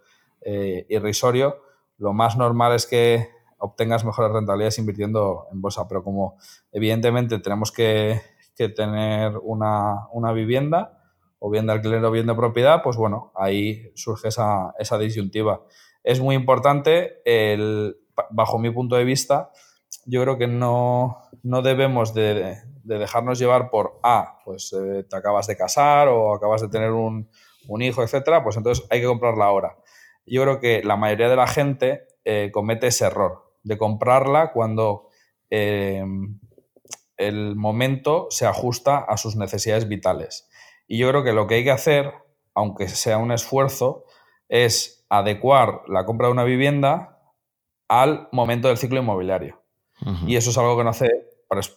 irrisorio, 0.90 1.64
lo 1.98 2.14
más 2.14 2.38
normal 2.38 2.74
es 2.76 2.86
que 2.86 3.30
obtengas 3.58 4.06
mejores 4.06 4.32
rentabilidades 4.32 4.78
invirtiendo 4.80 5.48
en 5.52 5.62
bolsa, 5.62 5.88
pero 5.88 6.04
como 6.04 6.38
evidentemente 6.72 7.40
tenemos 7.40 7.72
que, 7.72 8.22
tener 8.56 9.38
una, 9.44 10.08
una, 10.14 10.32
vivienda, 10.32 10.95
o 11.40 11.50
bien 11.50 11.68
de 11.68 11.74
alquiler 11.74 12.04
o 12.04 12.12
bien 12.12 12.28
de 12.28 12.36
propiedad, 12.36 12.82
pues 12.84 12.98
bueno, 12.98 13.32
ahí 13.36 13.92
surge 13.96 14.30
esa, 14.30 14.74
esa 14.80 14.98
disyuntiva. 14.98 15.64
Es 16.04 16.20
muy 16.20 16.36
importante, 16.36 17.22
el, 17.26 17.98
bajo 18.32 18.60
mi 18.60 18.72
punto 18.72 18.96
de 18.96 19.04
vista, 19.04 19.52
yo 20.06 20.22
creo 20.22 20.38
que 20.38 20.48
no, 20.48 21.18
no 21.44 21.62
debemos 21.62 22.14
de, 22.14 22.58
de, 22.84 22.98
dejarnos 22.98 23.40
llevar 23.40 23.70
por, 23.70 24.00
ah, 24.04 24.40
pues 24.46 24.74
eh, 24.74 25.04
te 25.10 25.16
acabas 25.16 25.48
de 25.48 25.58
casar 25.58 26.08
o 26.08 26.34
acabas 26.34 26.62
de 26.62 26.70
tener 26.70 26.92
un, 26.92 27.30
un 27.68 27.82
hijo, 27.82 28.04
etcétera, 28.04 28.44
pues 28.44 28.58
entonces 28.58 28.86
hay 28.90 29.02
que 29.02 29.08
comprarla 29.08 29.46
ahora. 29.46 29.78
Yo 30.26 30.42
creo 30.42 30.60
que 30.60 30.84
la 30.84 30.96
mayoría 30.96 31.30
de 31.30 31.36
la 31.36 31.48
gente 31.48 32.08
eh, 32.24 32.50
comete 32.52 32.88
ese 32.88 33.06
error 33.06 33.54
de 33.64 33.78
comprarla 33.78 34.52
cuando 34.52 35.10
eh, 35.50 36.04
el 37.18 37.56
momento 37.56 38.28
se 38.30 38.46
ajusta 38.46 38.98
a 38.98 39.18
sus 39.18 39.36
necesidades 39.36 39.88
vitales. 39.88 40.50
Y 40.88 40.98
yo 40.98 41.10
creo 41.10 41.24
que 41.24 41.34
lo 41.34 41.48
que 41.48 41.56
hay 41.56 41.64
que 41.64 41.72
hacer, 41.72 42.14
aunque 42.54 42.88
sea 42.88 43.18
un 43.18 43.32
esfuerzo, 43.32 44.06
es 44.50 45.06
adecuar 45.10 45.82
la 45.88 46.06
compra 46.06 46.28
de 46.28 46.34
una 46.34 46.44
vivienda 46.44 47.20
al 47.88 48.28
momento 48.32 48.68
del 48.68 48.78
ciclo 48.78 49.00
inmobiliario. 49.00 49.62
Y 50.28 50.36
eso 50.36 50.50
es 50.50 50.58
algo 50.58 50.78
que 50.78 50.84
no 50.84 50.90
hace 50.90 51.10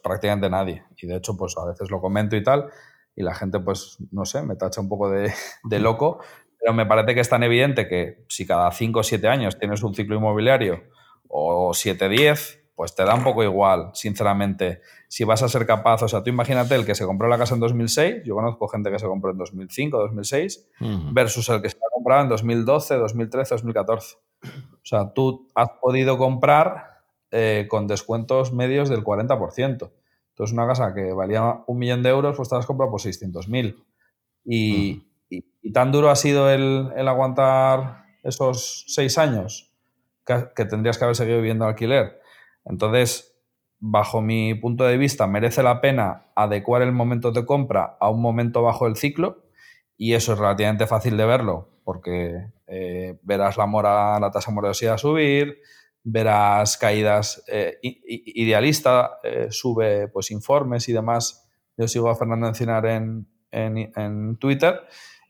prácticamente 0.03 0.51
nadie. 0.51 0.85
Y 0.97 1.07
de 1.07 1.17
hecho, 1.17 1.37
pues 1.37 1.57
a 1.57 1.65
veces 1.65 1.91
lo 1.91 2.01
comento 2.01 2.37
y 2.37 2.43
tal, 2.43 2.69
y 3.15 3.23
la 3.23 3.35
gente, 3.35 3.61
pues, 3.61 3.99
no 4.11 4.25
sé, 4.25 4.43
me 4.43 4.57
tacha 4.57 4.81
un 4.81 4.89
poco 4.89 5.11
de, 5.11 5.33
de 5.65 5.79
loco, 5.79 6.21
pero 6.61 6.73
me 6.73 6.87
parece 6.87 7.15
que 7.15 7.21
es 7.21 7.29
tan 7.29 7.43
evidente 7.43 7.89
que 7.89 8.25
si 8.29 8.47
cada 8.47 8.71
5 8.71 9.01
o 9.01 9.03
7 9.03 9.29
años 9.29 9.59
tienes 9.59 9.83
un 9.83 9.95
ciclo 9.95 10.17
inmobiliario 10.17 10.83
o 11.29 11.73
7, 11.73 12.09
10, 12.09 12.65
pues 12.79 12.95
te 12.95 13.05
da 13.05 13.13
un 13.17 13.25
poco 13.25 13.43
igual, 13.43 13.91
sinceramente. 13.93 14.83
Si 15.09 15.25
vas 15.25 15.43
a 15.43 15.49
ser 15.49 15.67
capaz, 15.67 16.01
o 16.05 16.07
sea, 16.07 16.23
tú 16.23 16.31
imagínate 16.31 16.77
el 16.77 16.87
que 16.87 16.95
se 16.95 17.05
compró 17.05 17.27
la 17.27 17.37
casa 17.37 17.55
en 17.55 17.61
2006, 17.61 18.23
yo 18.25 18.37
conozco 18.37 18.69
gente 18.69 18.89
que 18.93 19.01
se 19.01 19.07
compró 19.07 19.33
en 19.33 19.39
2005, 19.39 19.99
2006, 19.99 20.69
versus 21.11 21.49
el 21.49 21.61
que 21.61 21.71
se 21.71 21.77
ha 21.77 21.93
comprado 21.93 22.23
en 22.23 22.29
2012, 22.29 22.95
2013, 22.95 23.55
2014. 23.57 24.17
O 24.45 24.49
sea, 24.85 25.13
tú 25.13 25.49
has 25.57 25.71
podido 25.81 26.19
comprar 26.19 27.01
eh, 27.33 27.67
con 27.69 27.89
descuentos 27.89 28.53
medios 28.53 28.89
del 28.89 29.03
40%. 29.03 29.91
Entonces, 30.29 30.53
una 30.53 30.69
casa 30.69 30.95
que 30.95 31.13
valía 31.13 31.65
un 31.67 31.79
millón 31.79 32.05
de 32.05 32.11
euros, 32.11 32.37
pues 32.37 32.49
te 32.49 32.55
la 32.55 32.61
has 32.61 32.67
comprado 32.67 32.93
por 32.93 33.01
600.000. 33.01 33.75
Y, 34.45 35.03
y, 35.29 35.73
tan 35.73 35.91
duro 35.91 36.11
ha 36.11 36.17
sido 36.17 36.49
el, 36.49 36.93
el 36.95 37.09
aguantar 37.09 38.05
esos 38.23 38.85
seis 38.87 39.19
años 39.19 39.69
que, 40.55 40.65
tendrías 40.65 40.97
que 40.97 41.05
haber 41.05 41.17
seguido 41.17 41.39
viviendo 41.39 41.65
alquiler. 41.65 42.21
Entonces, 42.69 43.37
bajo 43.79 44.21
mi 44.21 44.55
punto 44.55 44.85
de 44.85 44.97
vista, 44.97 45.27
merece 45.27 45.63
la 45.63 45.81
pena 45.81 46.33
adecuar 46.35 46.83
el 46.83 46.93
momento 46.93 47.31
de 47.31 47.45
compra 47.45 47.97
a 48.01 48.11
un 48.11 48.21
momento 48.21 48.63
bajo 48.63 48.87
el 48.87 48.97
ciclo 48.97 49.45
y 49.97 50.15
eso 50.15 50.33
es 50.33 50.39
relativamente 50.39 50.87
fácil 50.87 51.17
de 51.17 51.27
verlo 51.27 51.69
porque 51.85 52.53
eh, 52.67 53.19
verás 53.23 53.57
la, 53.57 53.65
mora, 53.65 54.21
la 54.21 54.31
tasa 54.31 54.51
de 54.51 54.57
morosidad 54.57 54.99
subir, 54.99 55.63
verás 56.05 56.77
caídas 56.77 57.43
eh, 57.49 57.79
idealista, 57.83 59.19
eh, 59.23 59.47
sube 59.51 60.09
pues 60.09 60.31
informes 60.31 60.89
y 60.89 60.93
demás. 60.93 61.49
Yo 61.79 61.89
sigo 61.89 62.11
a 62.11 62.15
Fernando 62.15 62.47
Encinar 62.47 62.85
en, 62.85 63.27
en, 63.51 63.91
en 63.97 64.37
Twitter 64.37 64.83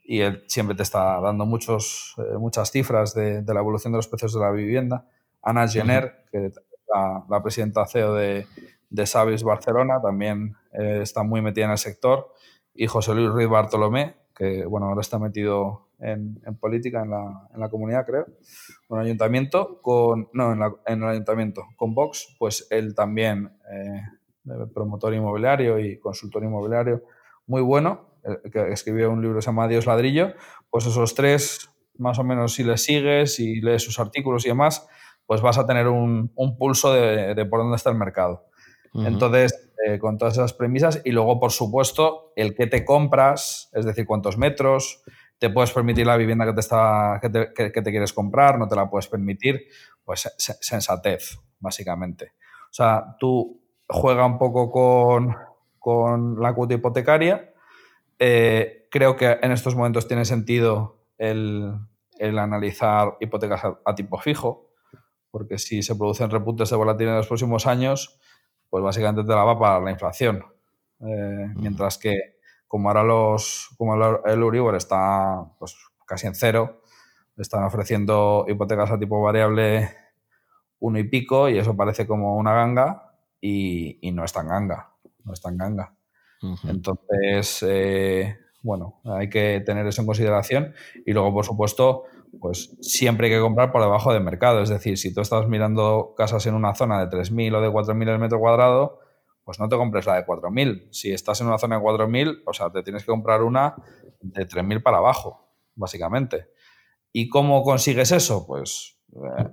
y 0.09 0.21
él 0.21 0.43
siempre 0.47 0.75
te 0.75 0.83
está 0.83 1.21
dando 1.21 1.45
muchos, 1.45 2.15
eh, 2.17 2.39
muchas 2.39 2.71
cifras 2.71 3.15
de, 3.15 3.45
la 3.47 3.61
evolución 3.61 3.93
de 3.93 3.99
los 3.99 4.09
precios 4.09 4.33
de 4.33 4.41
la 4.41 4.51
vivienda. 4.51 5.07
Ana 5.43 5.69
Jenner, 5.69 6.25
que 6.33 6.51
la, 6.95 7.43
presidenta 7.43 7.87
CEO 7.87 8.15
de, 8.15 8.47
de 8.91 9.07
Savis 9.07 9.43
Barcelona, 9.43 10.01
también 10.01 10.57
eh, 10.73 11.01
está 11.03 11.23
muy 11.23 11.43
metida 11.43 11.67
en 11.67 11.73
el 11.73 11.79
sector. 11.79 12.33
Y 12.75 12.87
José 12.87 13.15
Luis 13.15 13.29
Ruiz 13.29 13.49
Bartolomé, 13.49 14.17
que 14.35 14.65
bueno, 14.65 14.87
ahora 14.87 15.01
está 15.01 15.19
metido 15.19 15.89
en, 16.01 16.41
política 16.61 17.03
en 17.03 17.11
la, 17.11 17.49
en 17.53 17.61
la, 17.61 17.69
comunidad, 17.69 18.07
creo, 18.07 18.27
el 18.91 18.99
ayuntamiento, 18.99 19.81
con, 19.83 20.29
no, 20.33 20.53
en, 20.87 21.03
el 21.03 21.09
ayuntamiento, 21.09 21.65
con 21.77 21.95
Vox, 21.95 22.37
pues 22.39 22.67
él 22.71 22.95
también, 22.95 23.51
eh, 23.73 24.03
promotor 24.73 25.13
inmobiliario 25.13 25.79
y 25.79 25.99
consultor 25.99 26.45
inmobiliario, 26.45 27.03
muy 27.47 27.63
bueno, 27.63 28.09
eh, 28.25 28.51
que 28.51 28.73
escribió 28.73 29.11
un 29.11 29.21
libro 29.21 29.39
que 29.39 29.43
se 29.43 29.47
llama 29.47 29.69
Dios 29.69 29.87
Ladrillo, 29.87 30.35
pues 30.71 30.87
esos 30.87 31.15
tres, 31.15 31.71
más 31.97 32.19
o 32.19 32.25
menos, 32.25 32.55
si 32.55 32.63
les 32.63 32.83
sigues 32.83 33.41
y 33.41 33.61
lees 33.61 33.83
sus 33.83 33.99
artículos 33.99 34.47
y 34.47 34.51
demás, 34.51 34.87
pues 35.29 35.43
vas 35.43 35.59
a 35.59 35.67
tener 35.67 35.87
un, 35.87 36.33
pulso 36.59 36.93
de, 36.93 37.45
por 37.45 37.61
dónde 37.61 37.77
está 37.77 37.91
el 37.91 37.97
mercado. 37.97 38.47
Entonces, 38.95 39.71
eh, 39.87 39.99
con 39.99 40.17
todas 40.17 40.35
esas 40.35 40.55
premisas 40.55 41.03
y 41.05 41.13
luego, 41.13 41.39
por 41.39 41.53
supuesto, 41.53 42.33
el 42.35 42.55
que 42.55 42.67
te 42.67 42.85
compras, 42.87 43.69
es 43.75 43.85
decir, 43.85 44.07
cuántos 44.07 44.39
metros, 44.39 45.05
te 45.39 45.51
puedes 45.51 45.71
permitir 45.71 46.07
la 46.07 46.17
vivienda 46.17 46.47
que 46.47 46.55
te, 46.55 46.61
está, 46.61 47.21
que 47.23 47.29
te, 47.29 47.91
quieres 47.91 48.15
comprar, 48.15 48.59
no 48.59 48.67
te 48.67 48.75
la 48.75 48.89
puedes 48.89 49.07
permitir, 49.07 49.67
pues 50.03 50.35
sensatez, 50.37 51.39
básicamente. 51.61 52.33
O 52.65 52.73
sea, 52.73 53.15
tú 53.21 53.61
juega 53.87 54.25
un 54.25 54.39
poco 54.39 54.71
con, 54.71 55.37
con 55.79 56.41
la 56.41 56.55
cuota 56.55 56.75
hipotecaria, 56.75 57.53
eh, 58.19 58.89
creo 58.91 59.15
que 59.17 59.39
en 59.43 59.53
estos 59.53 59.77
momentos 59.77 60.09
tiene 60.09 60.25
sentido 60.25 61.05
el, 61.19 61.75
analizar 62.21 63.17
hipotecas 63.21 63.63
a, 63.85 63.95
tipo 63.95 64.19
fijo, 64.19 64.68
porque 65.31 65.59
si 65.59 65.83
se 65.83 65.97
producen 65.97 66.31
repuntes 66.31 66.71
de 66.71 66.77
volatilidad 66.77 67.15
en 67.15 67.19
los 67.19 67.27
próximos 67.27 67.67
años, 67.67 68.19
pues 68.71 68.83
básicamente 68.83 69.23
te 69.23 69.35
la 69.35 69.45
va 69.45 69.59
para 69.59 69.81
la 69.81 69.91
inflación. 69.91 70.45
Eh, 71.01 71.53
mientras 71.57 71.99
que 71.99 72.39
como 72.67 72.89
ahora 72.89 73.03
los, 73.03 73.71
como 73.79 73.95
el 73.95 74.43
Uribor 74.43 74.75
está 74.77 75.45
pues, 75.59 75.77
casi 76.07 76.27
en 76.27 76.35
cero, 76.35 76.83
están 77.37 77.65
ofreciendo 77.65 78.45
hipotecas 78.49 78.91
a 78.91 78.99
tipo 78.99 79.23
variable 79.23 79.89
uno 80.81 80.99
y 80.99 81.05
pico 81.05 81.49
y 81.49 81.59
eso 81.59 81.77
parece 81.77 82.07
como 82.07 82.37
una 82.37 82.53
ganga 82.53 83.15
y, 83.41 83.99
y 84.07 84.13
no 84.13 84.25
es 84.25 84.33
tan 84.33 84.49
ganga, 84.49 84.91
no 85.25 85.33
es 85.33 85.41
tan 85.41 85.57
ganga. 85.57 85.95
Entonces, 86.65 87.65
eh, 87.67 88.39
bueno, 88.63 89.01
hay 89.05 89.29
que 89.29 89.61
tener 89.65 89.87
eso 89.87 90.03
en 90.03 90.07
consideración. 90.07 90.73
Y 91.05 91.13
luego, 91.13 91.33
por 91.33 91.45
supuesto, 91.45 92.05
pues 92.41 92.77
siempre 92.81 93.27
hay 93.27 93.35
que 93.35 93.41
comprar 93.41 93.73
por 93.73 93.83
debajo 93.83 94.13
del 94.13 94.23
mercado. 94.23 94.63
Es 94.63 94.69
decir, 94.69 94.99
si 94.99 95.13
tú 95.13 95.21
estás 95.21 95.49
mirando 95.49 96.15
casas 96.17 96.47
en 96.47 96.55
una 96.55 96.75
zona 96.75 97.05
de 97.05 97.17
3.000 97.17 97.57
o 97.57 97.61
de 97.61 97.69
4.000 97.69 98.09
el 98.09 98.19
metro 98.19 98.39
cuadrado, 98.39 99.01
pues 99.45 99.59
no 99.59 99.69
te 99.69 99.77
compres 99.77 100.07
la 100.07 100.17
de 100.17 100.27
4.000. 100.27 100.89
Si 100.91 101.13
estás 101.13 101.41
en 101.41 101.47
una 101.47 101.59
zona 101.59 101.79
de 101.79 101.83
4.000, 101.83 102.43
o 102.47 102.53
sea, 102.53 102.71
te 102.71 102.83
tienes 102.83 103.03
que 103.03 103.11
comprar 103.11 103.43
una 103.43 103.75
de 104.21 104.47
3.000 104.47 104.83
para 104.83 104.99
abajo, 104.99 105.49
básicamente. 105.75 106.51
¿Y 107.13 107.29
cómo 107.29 107.63
consigues 107.63 108.13
eso? 108.13 108.47
Pues 108.47 108.99
eh, 109.13 109.49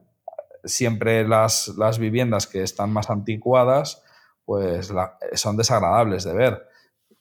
siempre 0.65 1.27
las, 1.27 1.69
las, 1.77 1.97
viviendas 1.99 2.47
que 2.47 2.61
están 2.61 2.91
más 2.91 3.09
anticuadas, 3.09 4.03
pues 4.43 4.91
son 5.33 5.57
desagradables 5.57 6.23
de 6.23 6.33
ver. 6.33 6.67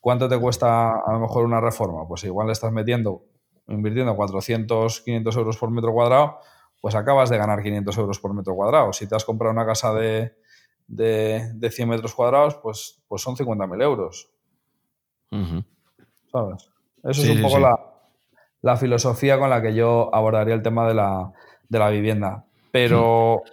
¿Cuánto 0.00 0.28
te 0.28 0.38
cuesta 0.38 0.90
a 0.90 1.12
lo 1.12 1.20
mejor 1.20 1.44
una 1.44 1.60
reforma? 1.60 2.06
Pues 2.06 2.24
igual 2.24 2.48
le 2.48 2.52
estás 2.52 2.72
metiendo, 2.72 3.24
invirtiendo 3.68 4.14
400, 4.14 5.00
500 5.00 5.36
euros 5.36 5.56
por 5.56 5.70
metro 5.70 5.92
cuadrado, 5.92 6.38
pues 6.80 6.94
acabas 6.94 7.30
de 7.30 7.38
ganar 7.38 7.62
500 7.62 7.98
euros 7.98 8.20
por 8.20 8.34
metro 8.34 8.54
cuadrado. 8.54 8.92
Si 8.92 9.08
te 9.08 9.16
has 9.16 9.24
comprado 9.24 9.52
una 9.52 9.64
casa 9.64 9.94
de, 9.94 10.34
de, 10.86 11.70
100 11.70 11.88
metros 11.88 12.14
cuadrados, 12.14 12.56
pues, 12.56 13.02
pues 13.08 13.22
son 13.22 13.36
50.000 13.36 13.82
euros. 13.82 14.30
¿Sabes? 16.30 16.70
Eso 17.02 17.22
es 17.22 17.30
un 17.30 17.42
poco 17.42 17.58
la, 17.58 17.78
la, 18.62 18.76
filosofía 18.76 19.38
con 19.38 19.50
la 19.50 19.60
que 19.60 19.74
yo 19.74 20.14
abordaría 20.14 20.54
el 20.54 20.62
tema 20.62 20.86
de 20.86 20.94
la, 20.94 21.32
de 21.68 21.78
la 21.78 21.90
vivienda. 21.90 22.44
Pero 22.74 23.44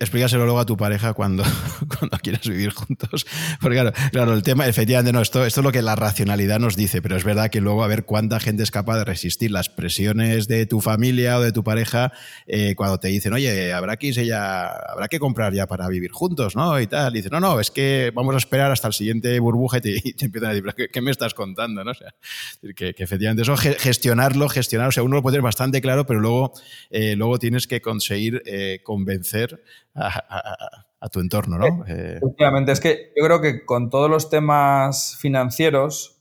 explícaselo 0.00 0.44
luego 0.44 0.58
a 0.58 0.66
tu 0.66 0.76
pareja 0.76 1.14
cuando, 1.14 1.44
cuando 1.98 2.18
quieras 2.18 2.48
vivir 2.48 2.72
juntos. 2.72 3.24
Porque 3.60 3.76
claro, 3.76 3.92
claro, 4.10 4.34
el 4.34 4.42
tema, 4.42 4.66
efectivamente, 4.66 5.12
no, 5.12 5.20
esto, 5.20 5.46
esto 5.46 5.60
es 5.60 5.64
lo 5.64 5.70
que 5.70 5.82
la 5.82 5.94
racionalidad 5.94 6.58
nos 6.58 6.74
dice, 6.74 7.00
pero 7.00 7.14
es 7.14 7.22
verdad 7.22 7.48
que 7.48 7.60
luego 7.60 7.84
a 7.84 7.86
ver 7.86 8.06
cuánta 8.06 8.40
gente 8.40 8.64
es 8.64 8.72
capaz 8.72 8.98
de 8.98 9.04
resistir 9.04 9.52
las 9.52 9.68
presiones 9.68 10.48
de 10.48 10.66
tu 10.66 10.80
familia 10.80 11.38
o 11.38 11.42
de 11.42 11.52
tu 11.52 11.62
pareja 11.62 12.10
eh, 12.48 12.74
cuando 12.74 12.98
te 12.98 13.06
dicen, 13.06 13.34
oye, 13.34 13.72
habrá 13.72 13.96
que 13.96 14.12
ya, 14.12 14.66
habrá 14.66 15.06
que 15.06 15.20
comprar 15.20 15.54
ya 15.54 15.68
para 15.68 15.86
vivir 15.86 16.10
juntos, 16.10 16.56
¿no? 16.56 16.80
Y 16.80 16.88
tal. 16.88 17.12
Y 17.12 17.18
dices, 17.18 17.30
no, 17.30 17.38
no, 17.38 17.60
es 17.60 17.70
que 17.70 18.10
vamos 18.12 18.34
a 18.34 18.38
esperar 18.38 18.72
hasta 18.72 18.88
el 18.88 18.94
siguiente 18.94 19.38
burbuja 19.38 19.78
y 19.78 19.80
te, 19.80 19.96
empiezan 20.24 20.50
a 20.50 20.54
decir, 20.54 20.88
¿qué, 20.92 21.00
me 21.00 21.12
estás 21.12 21.34
contando? 21.34 21.84
¿no? 21.84 21.92
O 21.92 21.94
sea, 21.94 22.12
que, 22.74 22.94
que 22.94 23.04
efectivamente 23.04 23.42
eso 23.42 23.56
gestionarlo, 23.56 24.48
gestionar, 24.48 24.88
o 24.88 24.92
sea, 24.92 25.04
uno 25.04 25.14
lo 25.14 25.22
puede 25.22 25.34
tener 25.34 25.44
bastante 25.44 25.80
claro, 25.80 26.04
pero 26.04 26.18
luego, 26.18 26.52
eh, 26.90 27.14
luego 27.14 27.38
tienes 27.38 27.68
que 27.68 27.80
conseguir 27.80 28.07
conseguir 28.08 28.42
eh, 28.46 28.80
convencer 28.82 29.62
a, 29.94 30.84
tu 31.12 31.20
entorno, 31.20 31.58
¿no? 31.58 31.84
Eh, 31.86 32.16
efectivamente, 32.16 32.72
es 32.72 32.80
que 32.80 33.12
yo 33.16 33.24
creo 33.24 33.40
que 33.40 33.64
con 33.64 33.90
todos 33.90 34.10
los 34.10 34.30
temas 34.30 35.16
financieros 35.20 36.14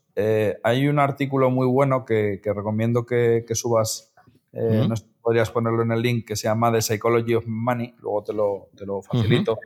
hay 0.64 0.88
un 0.88 0.98
artículo 0.98 1.52
muy 1.52 1.68
bueno 1.68 2.04
que, 2.04 2.42
recomiendo 2.44 3.06
que, 3.06 3.44
subas, 3.54 4.14
no 4.52 4.96
podrías 5.22 5.52
ponerlo 5.52 5.84
en 5.84 5.92
el 5.92 6.02
link, 6.02 6.28
que 6.28 6.36
se 6.36 6.48
llama 6.48 6.72
The 6.72 6.82
Psychology 6.82 7.36
of 7.36 7.46
Money, 7.46 7.96
luego 8.02 8.24
te 8.24 8.34
lo, 8.34 8.70
te 8.76 8.86
lo 8.86 9.02
facilito. 9.02 9.60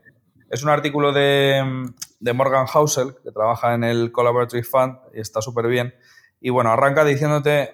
Es 0.50 0.64
un 0.64 0.70
artículo 0.70 1.14
de, 1.14 1.64
de 2.20 2.34
Morgan 2.34 2.66
Housel, 2.66 3.16
que 3.24 3.32
trabaja 3.32 3.74
en 3.74 3.86
el 3.86 4.12
Collaborative 4.12 4.64
Fund 4.64 4.98
y 5.14 5.22
está 5.22 5.42
súper 5.42 5.68
bien. 5.68 5.94
Y 6.42 6.50
bueno, 6.50 6.72
arranca 6.72 7.06
diciéndote 7.06 7.70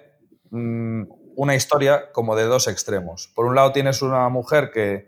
mm, 0.50 1.02
una 1.38 1.54
historia 1.54 2.10
como 2.10 2.34
de 2.34 2.46
dos 2.46 2.66
extremos. 2.66 3.30
Por 3.32 3.46
un 3.46 3.54
lado 3.54 3.70
tienes 3.70 4.02
una 4.02 4.28
mujer 4.28 4.72
que, 4.72 5.06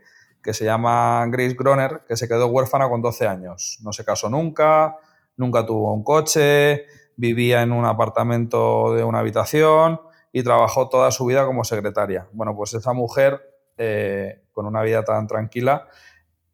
se 0.52 0.64
llama 0.64 1.26
Grace 1.26 1.56
Groner, 1.58 2.02
que 2.06 2.16
se 2.16 2.28
quedó 2.28 2.46
huérfana 2.46 2.88
con 2.88 3.02
12 3.02 3.26
años. 3.26 3.78
No 3.82 3.92
se 3.92 4.04
casó 4.04 4.30
nunca, 4.30 4.96
nunca 5.36 5.66
tuvo 5.66 5.92
un 5.92 6.04
coche, 6.04 6.86
vivía 7.16 7.62
en 7.62 7.72
un 7.72 7.84
apartamento 7.84 8.94
de 8.94 9.02
una 9.02 9.18
habitación 9.18 10.00
y 10.32 10.44
trabajó 10.44 10.88
toda 10.88 11.10
su 11.10 11.26
vida 11.26 11.44
como 11.46 11.64
secretaria. 11.64 12.28
Bueno, 12.32 12.54
pues 12.54 12.74
esa 12.74 12.92
mujer, 12.92 13.42
eh, 13.76 14.44
con 14.52 14.66
una 14.66 14.82
vida 14.82 15.02
tan 15.02 15.26
tranquila, 15.26 15.88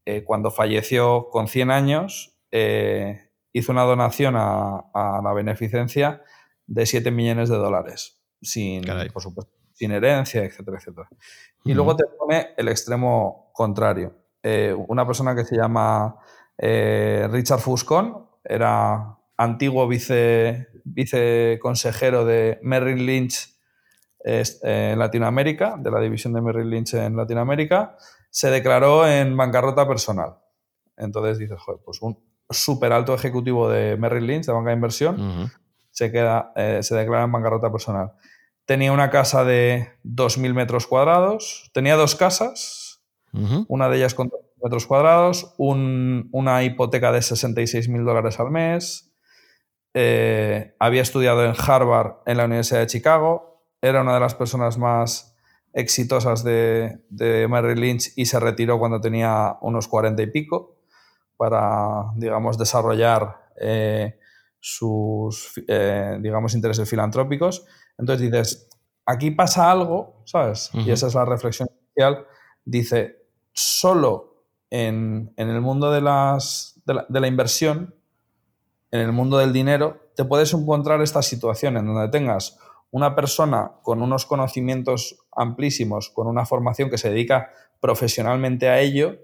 eh, 0.06 0.24
cuando 0.24 0.50
falleció 0.50 1.28
con 1.28 1.48
100 1.48 1.70
años, 1.70 2.34
eh, 2.50 3.28
hizo 3.52 3.72
una 3.72 3.82
donación 3.82 4.36
a, 4.38 5.20
la 5.22 5.32
beneficencia 5.34 6.22
de 6.66 6.86
7 6.86 7.10
millones 7.10 7.50
de 7.50 7.56
dólares, 7.56 8.22
sin, 8.40 8.82
por 9.12 9.22
supuesto, 9.22 9.55
sin 9.76 9.92
herencia, 9.92 10.42
etcétera, 10.42 10.78
etcétera. 10.78 11.08
Y 11.64 11.74
luego 11.74 11.94
te 11.94 12.04
pone 12.18 12.54
el 12.56 12.68
extremo 12.68 13.50
contrario. 13.52 14.14
Eh, 14.42 14.74
una 14.88 15.06
persona 15.06 15.34
que 15.34 15.44
se 15.44 15.56
llama 15.56 16.16
Richard 16.58 17.60
Fuscon, 17.60 18.26
era 18.42 19.18
antiguo 19.36 19.86
vice, 19.86 20.68
viceconsejero 20.84 22.24
de 22.24 22.58
Merrill 22.62 23.04
Lynch 23.04 23.54
en 24.24 24.98
Latinoamérica, 24.98 25.76
de 25.78 25.90
la 25.90 26.00
división 26.00 26.32
de 26.32 26.40
Merrill 26.40 26.70
Lynch 26.70 26.94
en 26.94 27.16
Latinoamérica, 27.16 27.96
se 28.30 28.50
declaró 28.50 29.06
en 29.06 29.36
bancarrota 29.36 29.86
personal. 29.86 30.38
Entonces 30.96 31.38
dices, 31.38 31.58
joder, 31.60 31.80
pues 31.84 32.02
un 32.02 32.18
súper 32.50 32.92
alto 32.92 33.14
ejecutivo 33.14 33.68
de 33.68 33.96
Merrill 33.96 34.26
Lynch, 34.26 34.46
de 34.46 34.52
banca 34.52 34.70
de 34.70 34.76
inversión, 34.76 35.50
se, 35.90 36.10
queda, 36.10 36.52
eh, 36.56 36.80
se 36.82 36.96
declara 36.96 37.24
en 37.24 37.32
bancarrota 37.32 37.70
personal. 37.70 38.12
Tenía 38.66 38.92
una 38.92 39.10
casa 39.10 39.44
de 39.44 39.92
2.000 40.04 40.52
metros 40.54 40.86
cuadrados, 40.86 41.70
tenía 41.72 41.96
dos 41.96 42.14
casas, 42.14 43.02
una 43.68 43.88
de 43.88 43.98
ellas 43.98 44.14
con 44.14 44.28
2.000 44.28 44.64
metros 44.64 44.86
cuadrados, 44.86 45.54
una 45.58 46.64
hipoteca 46.64 47.12
de 47.12 47.20
66.000 47.20 48.04
dólares 48.04 48.40
al 48.40 48.50
mes, 48.50 49.12
eh, 49.94 50.74
había 50.78 51.02
estudiado 51.02 51.44
en 51.44 51.54
Harvard, 51.56 52.16
en 52.26 52.36
la 52.36 52.44
Universidad 52.44 52.80
de 52.80 52.86
Chicago, 52.86 53.62
era 53.80 54.02
una 54.02 54.14
de 54.14 54.20
las 54.20 54.34
personas 54.34 54.78
más 54.78 55.36
exitosas 55.72 56.42
de, 56.42 57.04
de 57.08 57.46
Merrill 57.48 57.80
Lynch 57.80 58.12
y 58.16 58.26
se 58.26 58.40
retiró 58.40 58.78
cuando 58.78 59.00
tenía 59.00 59.58
unos 59.60 59.88
40 59.88 60.22
y 60.22 60.26
pico 60.28 60.76
para, 61.36 62.12
digamos, 62.16 62.58
desarrollar 62.58 63.50
eh, 63.60 64.18
sus, 64.58 65.52
eh, 65.68 66.18
digamos, 66.20 66.54
intereses 66.54 66.88
filantrópicos. 66.88 67.66
Entonces 67.98 68.30
dices, 68.30 68.68
aquí 69.04 69.30
pasa 69.30 69.70
algo, 69.70 70.22
¿sabes? 70.24 70.70
Y 70.74 70.90
esa 70.90 71.06
es 71.06 71.14
la 71.14 71.24
reflexión 71.24 71.68
inicial. 71.70 72.26
Dice, 72.64 73.26
solo 73.52 74.44
en, 74.70 75.32
el 75.36 75.60
mundo 75.60 75.90
de, 75.90 76.00
las, 76.00 76.80
de 76.84 76.94
la, 76.94 77.06
de, 77.08 77.20
la, 77.20 77.28
inversión, 77.28 77.94
en 78.90 79.00
el 79.00 79.12
mundo 79.12 79.38
del 79.38 79.52
dinero, 79.52 80.10
te 80.14 80.24
puedes 80.24 80.52
encontrar 80.52 81.00
esta 81.02 81.22
situación 81.22 81.76
en 81.76 81.86
donde 81.86 82.08
tengas 82.08 82.58
una 82.90 83.14
persona 83.14 83.72
con 83.82 84.02
unos 84.02 84.26
conocimientos 84.26 85.18
amplísimos, 85.32 86.10
con 86.10 86.26
una 86.26 86.46
formación 86.46 86.90
que 86.90 86.98
se 86.98 87.10
dedica 87.10 87.50
profesionalmente 87.80 88.68
a 88.68 88.80
ello 88.80 89.18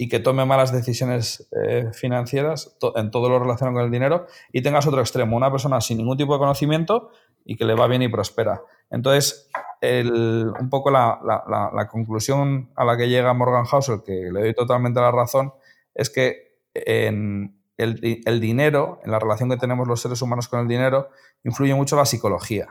y 0.00 0.08
que 0.08 0.20
tome 0.20 0.44
malas 0.44 0.72
decisiones 0.72 1.48
eh, 1.64 1.90
financieras 1.92 2.76
en 2.94 3.10
todo 3.10 3.28
lo 3.28 3.38
relacionado 3.40 3.76
con 3.76 3.84
el 3.84 3.90
dinero 3.90 4.26
y 4.52 4.62
tengas 4.62 4.86
otro 4.86 5.00
extremo, 5.00 5.36
una 5.36 5.50
persona 5.50 5.80
sin 5.80 5.98
ningún 5.98 6.16
tipo 6.16 6.32
de 6.32 6.38
conocimiento 6.38 7.10
y 7.48 7.56
que 7.56 7.64
le 7.64 7.74
va 7.74 7.86
bien 7.86 8.02
y 8.02 8.08
prospera. 8.08 8.60
Entonces, 8.90 9.48
un 9.82 10.68
poco 10.68 10.90
la, 10.90 11.88
conclusión 11.90 12.70
a 12.76 12.84
la 12.84 12.98
que 12.98 13.08
llega 13.08 13.32
Morgan 13.32 13.64
Housel, 13.64 14.02
que 14.04 14.30
le 14.30 14.40
doy 14.40 14.54
totalmente 14.54 15.00
la 15.00 15.10
razón, 15.10 15.54
es 15.94 16.10
que 16.10 16.58
en 16.74 17.58
el, 17.78 18.22
el 18.26 18.40
dinero, 18.40 19.00
en 19.02 19.12
la 19.12 19.18
relación 19.18 19.48
que 19.48 19.56
tenemos 19.56 19.88
los 19.88 20.02
seres 20.02 20.20
humanos 20.20 20.46
con 20.46 20.60
el 20.60 20.68
dinero, 20.68 21.08
influye 21.42 21.74
mucho 21.74 21.96
la 21.96 22.04
psicología. 22.04 22.68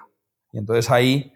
Y 0.52 0.60
entonces 0.60 0.92
ahí 0.92 1.34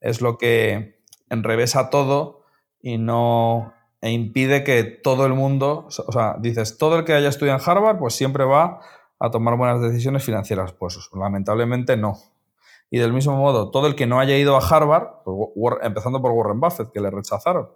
es 0.00 0.20
lo 0.20 0.38
que 0.38 1.00
enrevesa 1.28 1.90
todo 1.90 2.44
y 2.80 2.98
no 2.98 3.74
e 4.00 4.12
impide 4.12 4.62
que 4.62 4.84
todo 4.84 5.26
el 5.26 5.34
mundo, 5.34 5.88
o 5.88 6.12
sea, 6.12 6.36
dices, 6.38 6.78
todo 6.78 6.98
el 6.98 7.04
que 7.04 7.14
haya 7.14 7.28
estudiado 7.28 7.58
en 7.58 7.68
Harvard, 7.68 7.98
pues 7.98 8.14
siempre 8.14 8.44
va 8.44 8.78
a 9.18 9.30
tomar 9.32 9.56
buenas 9.56 9.80
decisiones 9.80 10.22
financieras. 10.22 10.72
Pues 10.72 11.10
lamentablemente 11.12 11.96
no. 11.96 12.18
Y 12.90 12.98
del 12.98 13.12
mismo 13.12 13.36
modo, 13.36 13.70
todo 13.70 13.86
el 13.86 13.94
que 13.94 14.06
no 14.06 14.20
haya 14.20 14.36
ido 14.36 14.56
a 14.56 14.66
Harvard, 14.66 15.22
pues, 15.24 15.74
empezando 15.82 16.22
por 16.22 16.32
Warren 16.32 16.60
Buffett, 16.60 16.92
que 16.92 17.00
le 17.00 17.10
rechazaron 17.10 17.68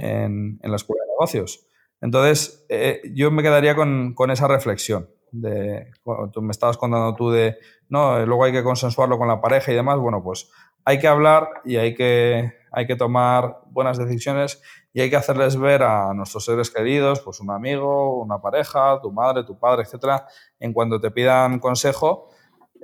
en, 0.00 0.58
la 0.62 0.76
escuela 0.76 1.02
de 1.04 1.10
negocios. 1.10 1.66
Entonces, 2.00 2.64
eh, 2.68 3.02
yo 3.14 3.30
me 3.30 3.42
quedaría 3.42 3.74
con, 3.74 4.14
con 4.14 4.30
esa 4.30 4.48
reflexión 4.48 5.08
de, 5.34 5.90
tú 6.32 6.42
me 6.42 6.52
estabas 6.52 6.76
contando 6.76 7.14
tú 7.14 7.30
de, 7.30 7.58
no, 7.88 8.24
luego 8.24 8.44
hay 8.44 8.52
que 8.52 8.62
consensuarlo 8.62 9.18
con 9.18 9.28
la 9.28 9.40
pareja 9.40 9.72
y 9.72 9.74
demás, 9.74 9.98
bueno, 9.98 10.22
pues 10.22 10.50
hay 10.84 10.98
que 10.98 11.08
hablar 11.08 11.48
y 11.64 11.76
hay 11.76 11.94
que, 11.94 12.52
hay 12.70 12.86
que 12.86 12.96
tomar 12.96 13.58
buenas 13.66 13.98
decisiones 13.98 14.62
y 14.92 15.00
hay 15.00 15.10
que 15.10 15.16
hacerles 15.16 15.56
ver 15.56 15.82
a 15.82 16.14
nuestros 16.14 16.44
seres 16.44 16.70
queridos, 16.70 17.20
pues 17.20 17.40
un 17.40 17.50
amigo, 17.50 18.22
una 18.22 18.40
pareja, 18.40 19.00
tu 19.02 19.10
madre, 19.10 19.42
tu 19.44 19.58
padre, 19.58 19.82
etcétera, 19.82 20.26
en 20.60 20.72
cuanto 20.72 21.00
te 21.00 21.10
pidan 21.10 21.58
consejo, 21.58 22.28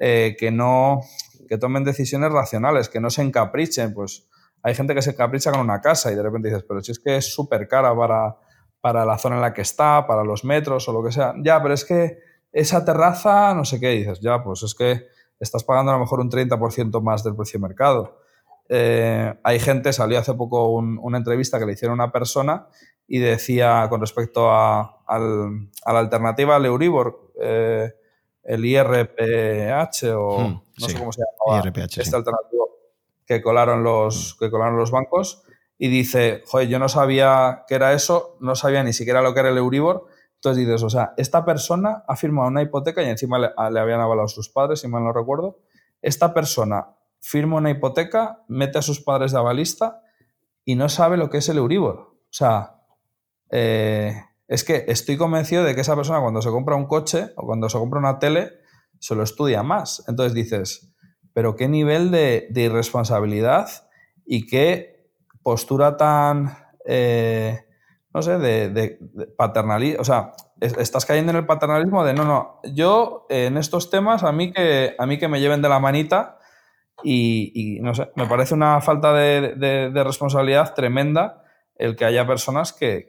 eh, 0.00 0.34
que 0.38 0.50
no, 0.50 1.02
que 1.48 1.58
tomen 1.58 1.84
decisiones 1.84 2.32
racionales, 2.32 2.88
que 2.88 3.00
no 3.00 3.10
se 3.10 3.22
encaprichen, 3.22 3.94
pues 3.94 4.28
hay 4.62 4.74
gente 4.74 4.94
que 4.94 5.02
se 5.02 5.10
encapricha 5.10 5.50
con 5.50 5.60
una 5.60 5.80
casa 5.80 6.12
y 6.12 6.14
de 6.14 6.22
repente 6.22 6.48
dices, 6.48 6.64
pero 6.68 6.82
si 6.82 6.92
es 6.92 6.98
que 6.98 7.16
es 7.16 7.32
súper 7.32 7.66
cara 7.68 7.94
para, 7.96 8.36
para 8.80 9.04
la 9.04 9.18
zona 9.18 9.36
en 9.36 9.42
la 9.42 9.54
que 9.54 9.62
está, 9.62 10.06
para 10.06 10.24
los 10.24 10.44
metros 10.44 10.88
o 10.88 10.92
lo 10.92 11.02
que 11.02 11.12
sea, 11.12 11.34
ya, 11.42 11.62
pero 11.62 11.74
es 11.74 11.84
que 11.84 12.18
esa 12.52 12.84
terraza, 12.84 13.54
no 13.54 13.64
sé 13.64 13.80
qué, 13.80 13.90
dices, 13.90 14.20
ya, 14.20 14.42
pues 14.42 14.62
es 14.62 14.74
que 14.74 15.06
estás 15.38 15.64
pagando 15.64 15.92
a 15.92 15.94
lo 15.94 16.00
mejor 16.00 16.20
un 16.20 16.30
30% 16.30 17.00
más 17.02 17.24
del 17.24 17.34
precio 17.34 17.58
de 17.58 17.66
mercado. 17.66 18.20
Eh, 18.68 19.34
hay 19.42 19.58
gente, 19.58 19.92
salió 19.92 20.18
hace 20.18 20.34
poco 20.34 20.68
una 20.70 21.18
entrevista 21.18 21.58
que 21.58 21.66
le 21.66 21.72
hicieron 21.72 21.94
una 21.94 22.12
persona 22.12 22.68
y 23.06 23.18
decía 23.18 23.86
con 23.88 24.00
respecto 24.00 24.50
a, 24.52 25.02
la 25.08 25.98
alternativa 25.98 26.56
al 26.56 26.66
Euribor, 26.66 27.32
eh, 27.40 27.92
el 28.44 28.64
IRPH 28.64 30.04
o 30.14 30.38
hmm, 30.38 30.62
no 30.80 30.88
sé 30.88 30.98
cómo 30.98 31.12
se 31.12 31.20
llama, 31.20 31.62
este 31.64 32.16
alternativo 32.16 32.70
que 33.26 33.42
colaron, 33.42 33.84
los, 33.84 34.36
que 34.38 34.50
colaron 34.50 34.76
los 34.76 34.90
bancos 34.90 35.42
y 35.78 35.88
dice, 35.88 36.42
joder, 36.46 36.68
yo 36.68 36.78
no 36.78 36.88
sabía 36.88 37.64
qué 37.68 37.76
era 37.76 37.92
eso, 37.92 38.36
no 38.40 38.54
sabía 38.56 38.82
ni 38.82 38.92
siquiera 38.92 39.22
lo 39.22 39.34
que 39.34 39.40
era 39.40 39.50
el 39.50 39.58
Euribor 39.58 40.08
entonces 40.40 40.66
dices, 40.66 40.82
o 40.82 40.88
sea, 40.88 41.12
esta 41.18 41.44
persona 41.44 42.02
ha 42.08 42.16
firmado 42.16 42.48
una 42.48 42.62
hipoteca 42.62 43.02
y 43.02 43.10
encima 43.10 43.38
le, 43.38 43.50
habían 43.56 44.00
avalado 44.00 44.26
sus 44.26 44.48
padres, 44.48 44.80
si 44.80 44.88
mal 44.88 45.04
no 45.04 45.12
recuerdo. 45.12 45.58
Esta 46.00 46.32
persona 46.32 46.96
firma 47.20 47.58
una 47.58 47.70
hipoteca, 47.70 48.42
mete 48.48 48.78
a 48.78 48.82
sus 48.82 49.02
padres 49.02 49.32
de 49.32 49.38
avalista 49.38 50.00
y 50.64 50.76
no 50.76 50.88
sabe 50.88 51.18
lo 51.18 51.28
que 51.28 51.38
es 51.38 51.48
el 51.50 51.58
Euribor. 51.58 51.96
O 51.98 52.30
sea, 52.30 52.80
eh, 53.50 54.14
es 54.48 54.64
que 54.64 54.86
estoy 54.88 55.18
convencido 55.18 55.62
de 55.62 55.74
que 55.74 55.82
esa 55.82 55.94
persona 55.94 56.22
cuando 56.22 56.40
se 56.40 56.48
compra 56.48 56.74
un 56.74 56.86
coche 56.86 57.34
o 57.36 57.44
cuando 57.44 57.68
se 57.68 57.76
compra 57.76 58.00
una 58.00 58.18
tele, 58.18 58.59
se 59.00 59.16
lo 59.16 59.24
estudia 59.24 59.64
más. 59.64 60.04
Entonces 60.06 60.34
dices, 60.34 60.94
pero 61.32 61.56
qué 61.56 61.66
nivel 61.68 62.12
de, 62.12 62.48
irresponsabilidad 62.54 63.68
y 64.24 64.46
qué 64.46 65.10
postura 65.42 65.96
tan... 65.96 66.56
Eh, 66.86 67.58
no 68.12 68.22
sé, 68.22 68.38
de, 68.38 68.98
paternalismo, 69.36 70.00
o 70.00 70.04
sea, 70.04 70.32
estás 70.60 71.06
cayendo 71.06 71.30
en 71.30 71.38
el 71.38 71.46
paternalismo 71.46 72.04
de 72.04 72.12
no, 72.12 72.24
no, 72.24 72.60
yo 72.74 73.26
en 73.30 73.56
estos 73.56 73.88
temas 73.88 74.24
a 74.24 74.32
mí 74.32 74.52
que, 74.52 74.94
a 74.98 75.06
mí 75.06 75.18
que 75.18 75.28
me 75.28 75.40
lleven 75.40 75.62
de 75.62 75.68
la 75.68 75.78
manita 75.78 76.38
y, 77.02 77.78
no 77.80 77.94
sé, 77.94 78.10
me 78.14 78.26
parece 78.26 78.54
una 78.54 78.80
falta 78.80 79.14
de, 79.14 79.90
responsabilidad 79.94 80.74
tremenda 80.74 81.44
el 81.76 81.96
que 81.96 82.04
haya 82.04 82.26
personas 82.26 82.72
que, 82.72 83.08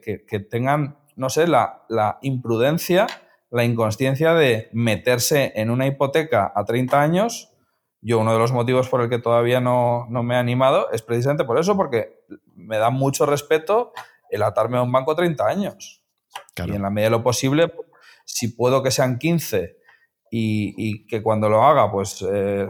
tengan, 0.50 0.98
no 1.16 1.28
sé, 1.28 1.46
la, 1.46 1.82
la, 1.88 2.18
imprudencia, 2.22 3.06
la 3.52 3.64
inconsciencia 3.64 4.32
de 4.34 4.70
meterse 4.72 5.52
en 5.56 5.70
una 5.70 5.86
hipoteca 5.86 6.52
a 6.54 6.64
30 6.64 7.00
años. 7.00 7.52
Yo 8.00 8.18
uno 8.18 8.32
de 8.32 8.38
los 8.38 8.50
motivos 8.50 8.88
por 8.88 9.02
el 9.02 9.10
que 9.10 9.18
todavía 9.18 9.60
no, 9.60 10.06
no 10.08 10.22
me 10.22 10.34
he 10.34 10.38
animado 10.38 10.90
es 10.90 11.02
precisamente 11.02 11.44
por 11.44 11.58
eso, 11.58 11.76
porque 11.76 12.24
me 12.54 12.78
da 12.78 12.90
mucho 12.90 13.26
respeto 13.26 13.92
el 14.30 14.42
atarme 14.42 14.78
a 14.78 14.82
un 14.82 14.90
banco 14.90 15.14
30 15.14 15.46
años. 15.46 16.02
Y 16.56 16.74
en 16.74 16.82
la 16.82 16.90
medida 16.90 17.10
de 17.10 17.16
lo 17.18 17.22
posible, 17.22 17.72
si 18.24 18.48
puedo 18.48 18.82
que 18.82 18.90
sean 18.90 19.18
15 19.18 19.76
y, 20.30 21.06
que 21.06 21.22
cuando 21.22 21.50
lo 21.50 21.62
haga, 21.62 21.92
pues 21.92 22.24
eh, 22.26 22.68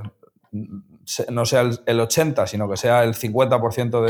no 1.30 1.47
sea 1.47 1.70
el, 1.87 2.01
80, 2.01 2.49
sino 2.49 2.68
que 2.68 2.76
sea 2.76 3.05
el 3.05 3.14
50% 3.14 4.05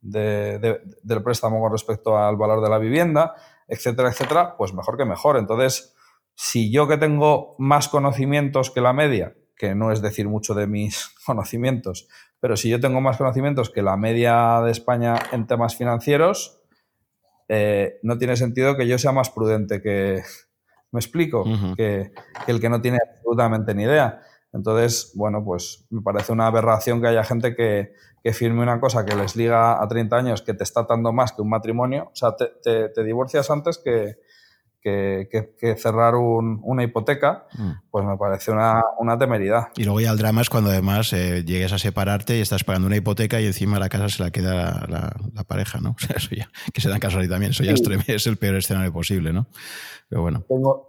de, 0.00 0.80
del 1.02 1.22
préstamo 1.24 1.60
con 1.60 1.72
respecto 1.72 2.16
al 2.16 2.36
valor 2.36 2.62
de 2.62 2.70
la 2.70 2.78
vivienda, 2.78 3.34
etcétera, 3.68 4.08
etcétera, 4.08 4.56
pues 4.56 4.72
mejor 4.72 4.96
que 4.96 5.04
mejor. 5.04 5.36
Entonces, 5.36 5.94
si 6.34 6.72
yo 6.72 6.88
que 6.88 6.96
tengo 6.96 7.54
más 7.58 7.88
conocimientos 7.88 8.70
que 8.70 8.80
la 8.80 8.92
media, 8.92 9.34
que 9.56 9.74
no 9.74 9.92
es 9.92 10.00
decir 10.00 10.28
mucho 10.28 10.54
de 10.54 10.66
mis 10.66 11.10
conocimientos, 11.26 12.08
pero 12.40 12.56
si 12.56 12.68
yo 12.68 12.80
tengo 12.80 13.00
más 13.00 13.16
conocimientos 13.16 13.70
que 13.70 13.82
la 13.82 13.96
media 13.96 14.60
de 14.62 14.70
España 14.70 15.16
en 15.32 15.46
temas 15.46 15.76
financieros, 15.76 16.62
eh, 17.48 17.98
no 18.02 18.18
tiene 18.18 18.36
sentido 18.36 18.76
que 18.76 18.86
yo 18.86 18.98
sea 18.98 19.12
más 19.12 19.30
prudente 19.30 19.82
que, 19.82 20.22
me 20.92 21.00
explico, 21.00 21.44
que, 21.76 22.12
el 22.46 22.60
que 22.60 22.68
no 22.68 22.80
tiene 22.80 22.98
absolutamente 23.02 23.74
ni 23.74 23.82
idea. 23.84 24.22
Entonces, 24.52 25.12
bueno, 25.14 25.44
pues 25.44 25.86
me 25.90 26.00
parece 26.02 26.32
una 26.32 26.46
aberración 26.46 27.00
que 27.00 27.08
haya 27.08 27.24
gente 27.24 27.54
que, 27.54 27.92
firme 28.32 28.62
una 28.62 28.78
cosa 28.78 29.06
que 29.06 29.16
les 29.16 29.36
liga 29.36 29.82
a 29.82 29.88
30 29.88 30.14
años 30.14 30.42
que 30.42 30.52
te 30.52 30.62
está 30.62 30.80
atando 30.80 31.14
más 31.14 31.32
que 31.32 31.40
un 31.40 31.48
matrimonio. 31.48 32.10
O 32.12 32.14
sea, 32.14 32.36
te 32.36 33.02
divorcias 33.04 33.50
antes 33.50 33.78
que, 33.78 34.18
que, 34.82 35.76
cerrar 35.76 36.14
una 36.16 36.82
hipoteca, 36.82 37.46
mm. 37.56 37.70
pues 37.90 38.04
me 38.04 38.16
parece 38.16 38.52
una, 38.52 39.18
temeridad. 39.18 39.68
Y 39.76 39.84
luego 39.84 40.00
ya 40.00 40.10
el 40.10 40.18
drama 40.18 40.42
es 40.42 40.50
cuando 40.50 40.70
además 40.70 41.12
eh, 41.12 41.44
llegues 41.44 41.72
a 41.72 41.78
separarte 41.78 42.38
y 42.38 42.40
estás 42.40 42.64
pagando 42.64 42.86
una 42.86 42.96
hipoteca 42.96 43.40
y 43.40 43.46
encima 43.46 43.78
la 43.78 43.88
casa 43.88 44.08
se 44.08 44.22
la 44.22 44.30
queda 44.30 44.86
la, 44.88 45.44
pareja, 45.44 45.80
¿no? 45.80 45.90
O 45.98 45.98
sea, 45.98 46.16
eso 46.16 46.30
ya, 46.34 46.50
que 46.72 46.80
se 46.80 46.88
dan 46.88 47.00
casos 47.00 47.20
ahí 47.20 47.28
también, 47.28 47.50
eso 47.50 47.64
ya 47.64 47.72
es, 47.72 48.26
el 48.26 48.36
peor 48.36 48.56
escenario 48.56 48.92
posible, 48.92 49.32
¿no? 49.32 49.48
Pero 50.08 50.22
bueno. 50.22 50.44
Tengo, 50.48 50.86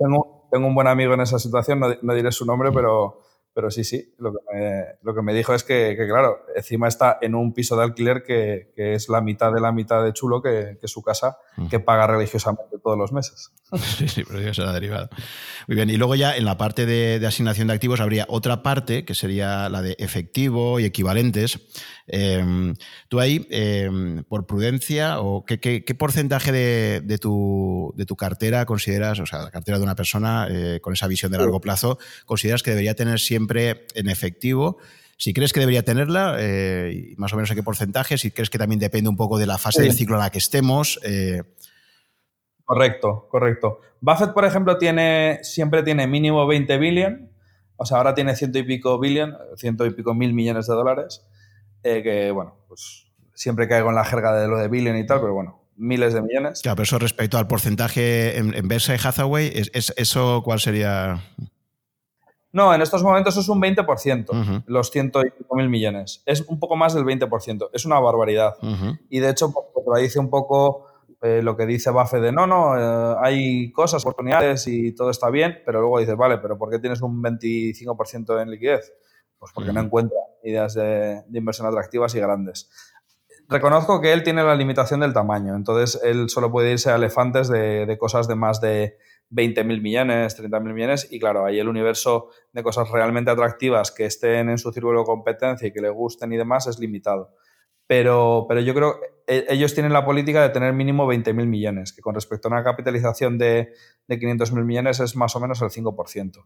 tengo, 0.52 0.68
un 0.68 0.76
buen 0.76 0.88
amigo 0.88 1.14
en 1.14 1.22
esa 1.22 1.40
situación, 1.40 1.80
no, 1.80 2.14
diré 2.14 2.32
su 2.32 2.46
nombre, 2.46 2.72
mm. 2.72 2.74
pero 2.74 3.22
pero 3.54 3.72
sí, 3.72 3.84
sí, 3.84 4.14
lo 4.20 4.32
que 4.32 4.40
me, 4.54 4.86
lo 5.02 5.16
que 5.16 5.22
me 5.22 5.34
dijo 5.34 5.54
es 5.54 5.64
que, 5.64 5.96
claro, 6.08 6.46
encima 6.56 6.88
está 6.88 7.18
en 7.22 7.36
un 7.36 7.54
piso 7.54 7.76
de 7.76 7.84
alquiler 7.84 8.24
que, 8.24 8.72
es 8.76 9.10
la 9.10 9.22
mitad 9.22 9.52
de 9.52 9.60
la 9.60 9.72
mitad 9.72 10.04
de 10.04 10.14
chulo 10.14 10.42
que, 10.42 10.78
su 10.84 11.02
casa, 11.02 11.38
que 11.70 11.80
paga 11.80 12.08
religiosamente 12.08 12.78
todos 12.82 12.98
los 12.98 13.12
meses. 13.12 13.52
Sí, 14.00 14.08
sí, 14.08 14.24
pero 14.24 14.40
eso 14.40 14.54
será 14.54 14.74
derivado. 14.74 15.10
Muy 15.68 15.76
bien, 15.76 15.90
y 15.90 15.98
luego 15.98 16.16
ya 16.16 16.36
en 16.36 16.46
la 16.46 16.58
parte 16.58 16.86
de, 16.86 17.26
asignación 17.26 17.68
de 17.68 17.74
activos 17.74 18.00
habría 18.00 18.26
otra 18.28 18.64
parte 18.64 19.06
que 19.06 19.14
sería 19.14 19.70
la 19.70 19.82
de 19.82 19.96
efectivo 20.00 20.80
y 20.80 20.86
equivalentes. 20.86 21.60
Em, 22.12 22.76
tú 23.08 23.20
ahí, 23.20 23.48
em, 23.52 24.24
por 24.24 24.46
prudencia, 24.46 25.20
o 25.20 25.46
qué, 25.46 25.60
qué, 25.60 25.96
porcentaje 25.96 26.52
de, 26.52 27.18
tu, 27.20 27.94
de, 27.96 28.06
tu, 28.06 28.16
cartera 28.16 28.66
consideras, 28.66 29.20
o 29.20 29.26
sea, 29.26 29.44
la 29.44 29.52
cartera 29.52 29.78
de 29.78 29.84
una 29.84 29.96
persona 29.96 30.48
eh, 30.50 30.80
con 30.82 30.94
esa 30.94 31.08
visión 31.08 31.32
de 31.32 31.38
largo 31.38 31.62
plazo, 31.62 32.00
consideras 32.26 32.64
que 32.64 32.72
debería 32.72 32.96
tener 32.96 33.20
siempre 33.20 33.86
en 33.94 34.10
efectivo? 34.10 34.78
Si 35.18 35.34
crees 35.34 35.54
que 35.54 35.60
debería 35.60 35.84
tenerla, 35.84 36.38
eh, 36.40 37.14
más 37.18 37.34
o 37.34 37.36
menos 37.36 37.52
a 37.52 37.56
qué 37.56 37.64
porcentaje, 37.64 38.18
si 38.18 38.32
crees 38.32 38.50
que 38.50 38.58
también 38.58 38.80
depende 38.80 39.10
un 39.10 39.18
poco 39.18 39.38
de 39.38 39.46
la 39.46 39.58
fase 39.58 39.82
del 39.84 39.94
ciclo 39.94 40.16
en 40.16 40.22
la 40.22 40.30
que 40.30 40.38
estemos. 40.38 41.00
Eh, 41.04 41.44
Correcto, 42.70 43.28
correcto. 43.32 43.82
Buffett, 44.00 44.32
por 44.32 44.46
ejemplo, 44.46 44.78
tiene, 44.78 45.40
siempre 45.42 45.82
tiene 45.82 46.06
mínimo 46.06 46.46
20 46.46 46.78
billion, 46.78 47.32
o 47.78 47.86
sea, 47.86 47.98
ahora 47.98 48.14
tiene 48.14 48.36
ciento 48.36 48.60
y 48.60 48.64
pico 48.64 49.00
billion, 49.00 49.36
ciento 49.56 49.88
y 49.88 49.90
pico 49.90 50.14
mil 50.14 50.36
millones 50.36 50.68
de 50.68 50.76
dólares, 50.76 51.26
eh, 51.84 52.04
que 52.04 52.32
bueno, 52.32 52.56
pues 52.68 53.08
siempre 53.34 53.68
caigo 53.68 53.90
en 53.90 53.96
la 53.96 54.06
jerga 54.06 54.34
de 54.34 54.48
lo 54.48 54.58
de 54.58 54.68
billion 54.68 54.98
y 54.98 55.06
tal, 55.06 55.22
pero 55.22 55.34
bueno, 55.34 55.62
miles 55.76 56.14
de 56.14 56.22
millones. 56.22 56.62
Claro, 56.62 56.78
pero 56.78 56.84
eso 56.84 57.00
respecto 57.00 57.38
al 57.38 57.48
porcentaje 57.48 58.38
en, 58.38 58.54
en 58.54 58.68
Berkshire 58.68 59.00
Hathaway, 59.04 59.52
¿es, 59.54 59.94
eso 59.96 60.42
cuál 60.44 60.60
sería? 60.60 61.24
No, 62.52 62.74
en 62.74 62.82
estos 62.82 63.04
momentos 63.04 63.38
es 63.38 63.48
un 63.48 63.62
20%, 63.62 64.64
los 64.66 64.90
ciento 64.90 65.22
y 65.22 65.30
pico 65.30 65.56
mil 65.56 65.70
millones. 65.70 66.24
Es 66.26 66.42
un 66.42 66.60
poco 66.60 66.76
más 66.76 66.94
del 66.94 67.06
20%, 67.06 67.70
es 67.74 67.86
una 67.86 68.00
barbaridad. 68.00 68.56
Y 69.10 69.20
de 69.20 69.30
hecho, 69.30 69.52
por 69.52 70.00
dice 70.00 70.20
un 70.20 70.30
poco 70.30 70.88
eh, 71.22 71.42
lo 71.44 71.58
que 71.58 71.66
dice 71.66 71.92
Buffett 71.92 72.22
de 72.22 72.32
no, 72.32 72.48
no, 72.48 72.78
eh, 72.78 73.16
hay 73.22 73.72
cosas, 73.74 74.04
oportunidades 74.04 74.68
y 74.68 74.94
todo 74.94 75.10
está 75.10 75.30
bien, 75.30 75.60
pero 75.66 75.82
luego 75.82 76.00
dices, 76.00 76.16
vale, 76.16 76.38
pero 76.38 76.58
¿por 76.58 76.70
qué 76.70 76.80
tienes 76.80 77.02
un 77.02 77.22
25% 77.22 78.42
en 78.42 78.52
liquidez? 78.52 78.94
Pues 79.40 79.52
porque 79.54 79.74
no 79.74 79.82
encuentra 79.82 80.18
ideas 80.44 80.74
de, 80.74 81.24
inversión 81.34 81.68
atractivas 81.68 82.14
y 82.16 82.20
grandes. 82.20 82.70
Reconozco 83.48 84.00
que 84.02 84.14
él 84.14 84.22
tiene 84.24 84.44
la 84.44 84.56
limitación 84.56 85.00
del 85.00 85.14
tamaño, 85.14 85.56
entonces 85.56 86.00
él 86.04 86.30
solo 86.30 86.52
puede 86.52 86.72
irse 86.72 86.92
a 86.92 86.96
elefantes 86.96 87.48
de, 87.48 87.98
cosas 88.00 88.28
de 88.28 88.36
más 88.36 88.62
de 88.62 88.98
20.000 89.32 89.82
millones, 89.82 90.40
30.000 90.40 90.74
millones, 90.74 91.08
y 91.10 91.20
claro, 91.20 91.46
ahí 91.46 91.58
el 91.58 91.68
universo 91.68 92.30
de 92.54 92.62
cosas 92.62 92.92
realmente 92.92 93.32
atractivas 93.32 93.92
que 93.92 94.06
estén 94.06 94.50
en 94.50 94.60
su 94.60 94.72
círculo 94.72 95.00
de 95.00 95.06
competencia 95.06 95.68
y 95.68 95.72
que 95.72 95.82
le 95.82 95.90
gusten 95.90 96.32
y 96.34 96.38
demás 96.38 96.68
es 96.68 96.78
limitado 96.78 97.34
pero, 97.90 98.46
pero 98.48 98.62
yo 98.62 98.76
creo 98.76 99.00
que 99.00 99.46
ellos 99.50 99.74
tienen 99.74 99.94
la 99.94 100.06
política 100.06 100.44
de 100.44 100.50
tener 100.50 100.74
mínimo 100.74 101.12
20.000 101.12 101.48
millones, 101.48 101.92
que 101.92 102.04
con 102.04 102.14
respecto 102.14 102.48
a 102.48 102.52
una 102.52 102.64
capitalización 102.64 103.40
de, 103.40 103.74
de 104.08 104.20
500.000 104.20 104.64
millones 104.64 105.00
es 105.00 105.16
más 105.16 105.36
o 105.36 105.40
menos 105.40 105.60
el 105.64 105.70
5%. 105.70 106.46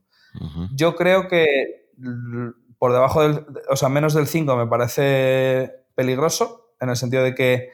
Yo 0.73 0.95
creo 0.95 1.27
que 1.27 1.91
por 2.83 2.91
debajo 2.91 3.21
del, 3.21 3.45
o 3.69 3.77
sea, 3.77 3.87
menos 3.87 4.13
del 4.13 4.27
5 4.27 4.57
me 4.57 4.67
parece 4.67 5.85
peligroso, 5.95 6.75
en 6.81 6.89
el 6.89 6.97
sentido 6.97 7.23
de 7.23 7.33
que 7.33 7.71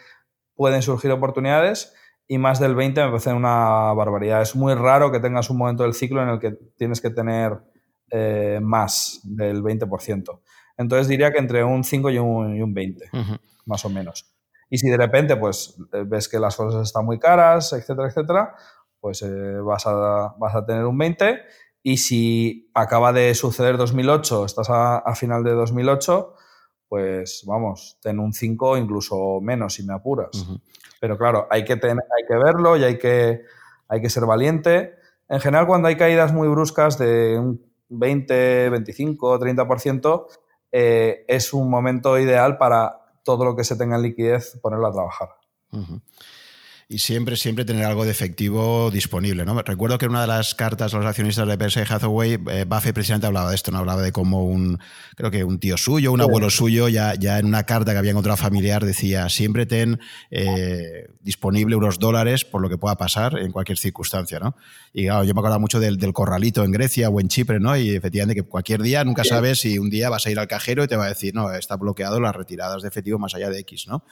pueden 0.54 0.84
surgir 0.84 1.10
oportunidades, 1.10 1.96
y 2.28 2.38
más 2.38 2.60
del 2.60 2.76
20 2.76 3.06
me 3.06 3.08
parece 3.08 3.34
una 3.34 3.92
barbaridad. 3.94 4.44
Es 4.44 4.56
muy 4.56 4.76
raro 4.76 5.12
que 5.12 5.20
tengas 5.20 5.50
un 5.50 5.58
momento 5.58 5.82
del 5.82 5.96
ciclo 5.96 6.22
en 6.22 6.30
el 6.30 6.38
que 6.38 6.52
tienes 6.78 7.02
que 7.02 7.10
tener 7.10 7.58
eh, 8.12 8.60
más 8.62 9.22
del 9.24 9.64
20%. 9.64 10.42
Entonces 10.78 11.08
diría 11.08 11.32
que 11.32 11.40
entre 11.40 11.64
un 11.64 11.84
5 11.84 12.12
y 12.12 12.20
un, 12.20 12.56
y 12.56 12.62
un 12.62 12.76
20 12.76 13.10
más 13.66 13.84
o 13.86 13.90
menos. 13.90 14.32
Y 14.70 14.78
si 14.78 14.90
de 14.90 14.98
repente 14.98 15.38
pues 15.38 15.76
eh, 15.92 16.04
ves 16.06 16.30
que 16.30 16.38
las 16.38 16.56
cosas 16.56 16.84
están 16.84 17.04
muy 17.04 17.18
caras, 17.18 17.74
etcétera, 17.74 18.10
etcétera, 18.10 18.56
pues 19.00 19.24
eh, 19.24 19.60
vas, 19.66 19.88
a, 19.88 20.36
vas 20.38 20.54
a 20.54 20.64
tener 20.68 20.86
un 20.86 21.00
20. 21.00 21.42
Y 21.82 21.98
si 21.98 22.70
acaba 22.74 23.14
de 23.14 23.34
suceder 23.36 23.78
2008, 23.78 24.46
estás 24.46 24.68
a, 24.70 25.16
final 25.16 25.44
de 25.44 25.52
2008, 25.52 26.36
pues 26.88 27.44
vamos, 27.46 27.98
ten 28.02 28.20
un 28.20 28.34
5 28.34 28.78
incluso 28.78 29.40
menos 29.42 29.76
si 29.76 29.84
me 29.84 29.94
apuras. 29.94 30.46
Pero 31.00 31.18
claro, 31.18 31.48
hay 31.50 31.64
que, 31.64 31.78
tener, 31.78 32.04
hay 32.18 32.26
que 32.28 32.36
verlo 32.36 32.76
y 32.76 32.84
hay 32.84 32.98
que, 32.98 33.44
hay 33.88 34.02
que 34.02 34.10
ser 34.10 34.26
valiente. 34.26 34.96
En 35.30 35.40
general, 35.40 35.68
cuando 35.68 35.88
hay 35.88 35.96
caídas 35.96 36.34
muy 36.34 36.48
bruscas 36.48 36.98
de 36.98 37.38
un 37.40 37.64
20, 37.90 38.70
25, 38.70 39.40
30%, 39.40 40.26
eh, 40.72 41.26
es 41.28 41.54
un 41.54 41.70
momento 41.70 42.18
ideal 42.20 42.58
para 42.58 43.00
todo 43.24 43.46
lo 43.46 43.56
que 43.56 43.64
se 43.64 43.76
tenga 43.76 43.96
en 43.96 44.04
liquidez, 44.04 44.60
ponerlo 44.62 44.88
a 44.88 44.92
trabajar. 44.92 45.30
Y 46.92 46.98
siempre, 46.98 47.36
siempre 47.36 47.66
tener 47.66 47.86
algo 47.86 48.04
de 48.04 48.10
efectivo 48.10 48.90
disponible. 48.90 49.46
¿no? 49.46 49.62
Recuerdo 49.62 50.00
que 50.00 50.06
en 50.06 50.12
una 50.12 50.22
de 50.22 50.28
las 50.28 50.56
cartas 50.56 50.92
a 50.92 50.98
los 50.98 51.06
accionistas 51.06 51.48
de 51.48 51.56
Berkshire 51.56 51.86
Hathaway, 51.88 52.40
eh, 52.50 52.66
Buffett 52.68 52.96
precisamente 52.96 53.28
hablaba 53.28 53.52
de 53.52 53.56
esto, 53.56 53.70
¿no? 53.70 53.78
hablaba 53.78 54.02
de 54.02 54.12
cómo 54.12 54.44
un, 54.44 54.80
creo 55.16 55.30
que 55.30 55.44
un 55.44 55.60
tío 55.60 55.78
suyo, 55.78 56.12
un 56.12 56.22
abuelo 56.22 56.50
suyo, 56.50 56.88
ya, 56.90 57.14
ya 57.14 57.38
en 57.38 57.46
una 57.46 57.68
carta 57.68 57.92
que 57.92 58.00
había 58.00 58.10
encontrado 58.10 58.38
familiar 58.38 58.84
decía, 58.84 59.30
siempre 59.30 59.68
ten 59.68 60.00
eh, 60.32 61.12
disponible 61.22 61.76
unos 61.76 62.00
dólares 62.00 62.44
por 62.44 62.60
lo 62.60 62.70
que 62.70 62.80
pueda 62.80 62.96
pasar 62.96 63.38
en 63.38 63.52
cualquier 63.52 63.78
circunstancia. 63.78 64.40
¿no? 64.40 64.56
Y 64.92 65.06
claro, 65.06 65.26
yo 65.26 65.36
me 65.36 65.42
acuerdo 65.42 65.60
mucho 65.60 65.80
del, 65.80 65.98
del, 65.98 66.12
corralito 66.12 66.64
en 66.64 66.72
Grecia 66.72 67.10
o 67.10 67.20
en 67.22 67.28
Chipre, 67.28 67.60
¿no? 67.60 67.78
y 67.78 67.92
efectivamente 67.92 68.34
que 68.34 68.42
cualquier 68.42 68.82
día 68.82 69.04
nunca 69.04 69.24
sabes 69.24 69.60
si 69.60 69.78
un 69.78 69.92
día 69.92 70.10
vas 70.10 70.26
a 70.26 70.32
ir 70.32 70.40
al 70.40 70.48
cajero 70.48 70.84
y 70.84 70.88
te 70.88 70.96
va 70.96 71.06
a 71.06 71.10
decir, 71.10 71.36
no, 71.36 71.54
está 71.54 71.76
bloqueado 71.76 72.20
las 72.20 72.36
retiradas 72.36 72.82
de 72.82 72.88
efectivo 72.88 73.20
más 73.20 73.36
allá 73.36 73.52
de 73.52 73.60
X. 73.60 73.86
¿no? 73.88 74.04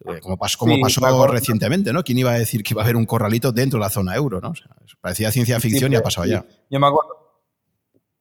Eh, 0.00 0.20
como, 0.20 0.36
pasó 0.36 1.26
recientemente, 1.26 1.92
¿no? 1.92 2.02
¿Quién 2.02 2.18
iba 2.18 2.32
a 2.32 2.38
decir 2.38 2.62
que 2.62 2.74
iba 2.74 2.82
a 2.82 2.84
haber 2.84 2.96
un 2.96 3.06
corralito 3.06 3.52
dentro 3.52 3.78
de 3.78 3.84
la 3.84 3.90
zona 3.90 4.14
euro, 4.14 4.40
¿no? 4.40 4.52
parecía 5.00 5.30
ciencia 5.30 5.60
ficción 5.60 5.92
y 5.92 5.96
ha 5.96 6.02
pasado 6.02 6.26
ya. 6.26 6.44
Yo 6.70 6.80
me 6.80 6.86
acuerdo, 6.86 7.24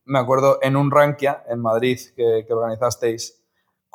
me 0.05 0.19
acuerdo 0.19 0.59
en 0.61 0.75
un 0.75 0.91
Rankia 0.91 1.43
en 1.47 1.61
Madrid 1.61 1.99
que, 2.15 2.45
organizasteis 2.49 3.39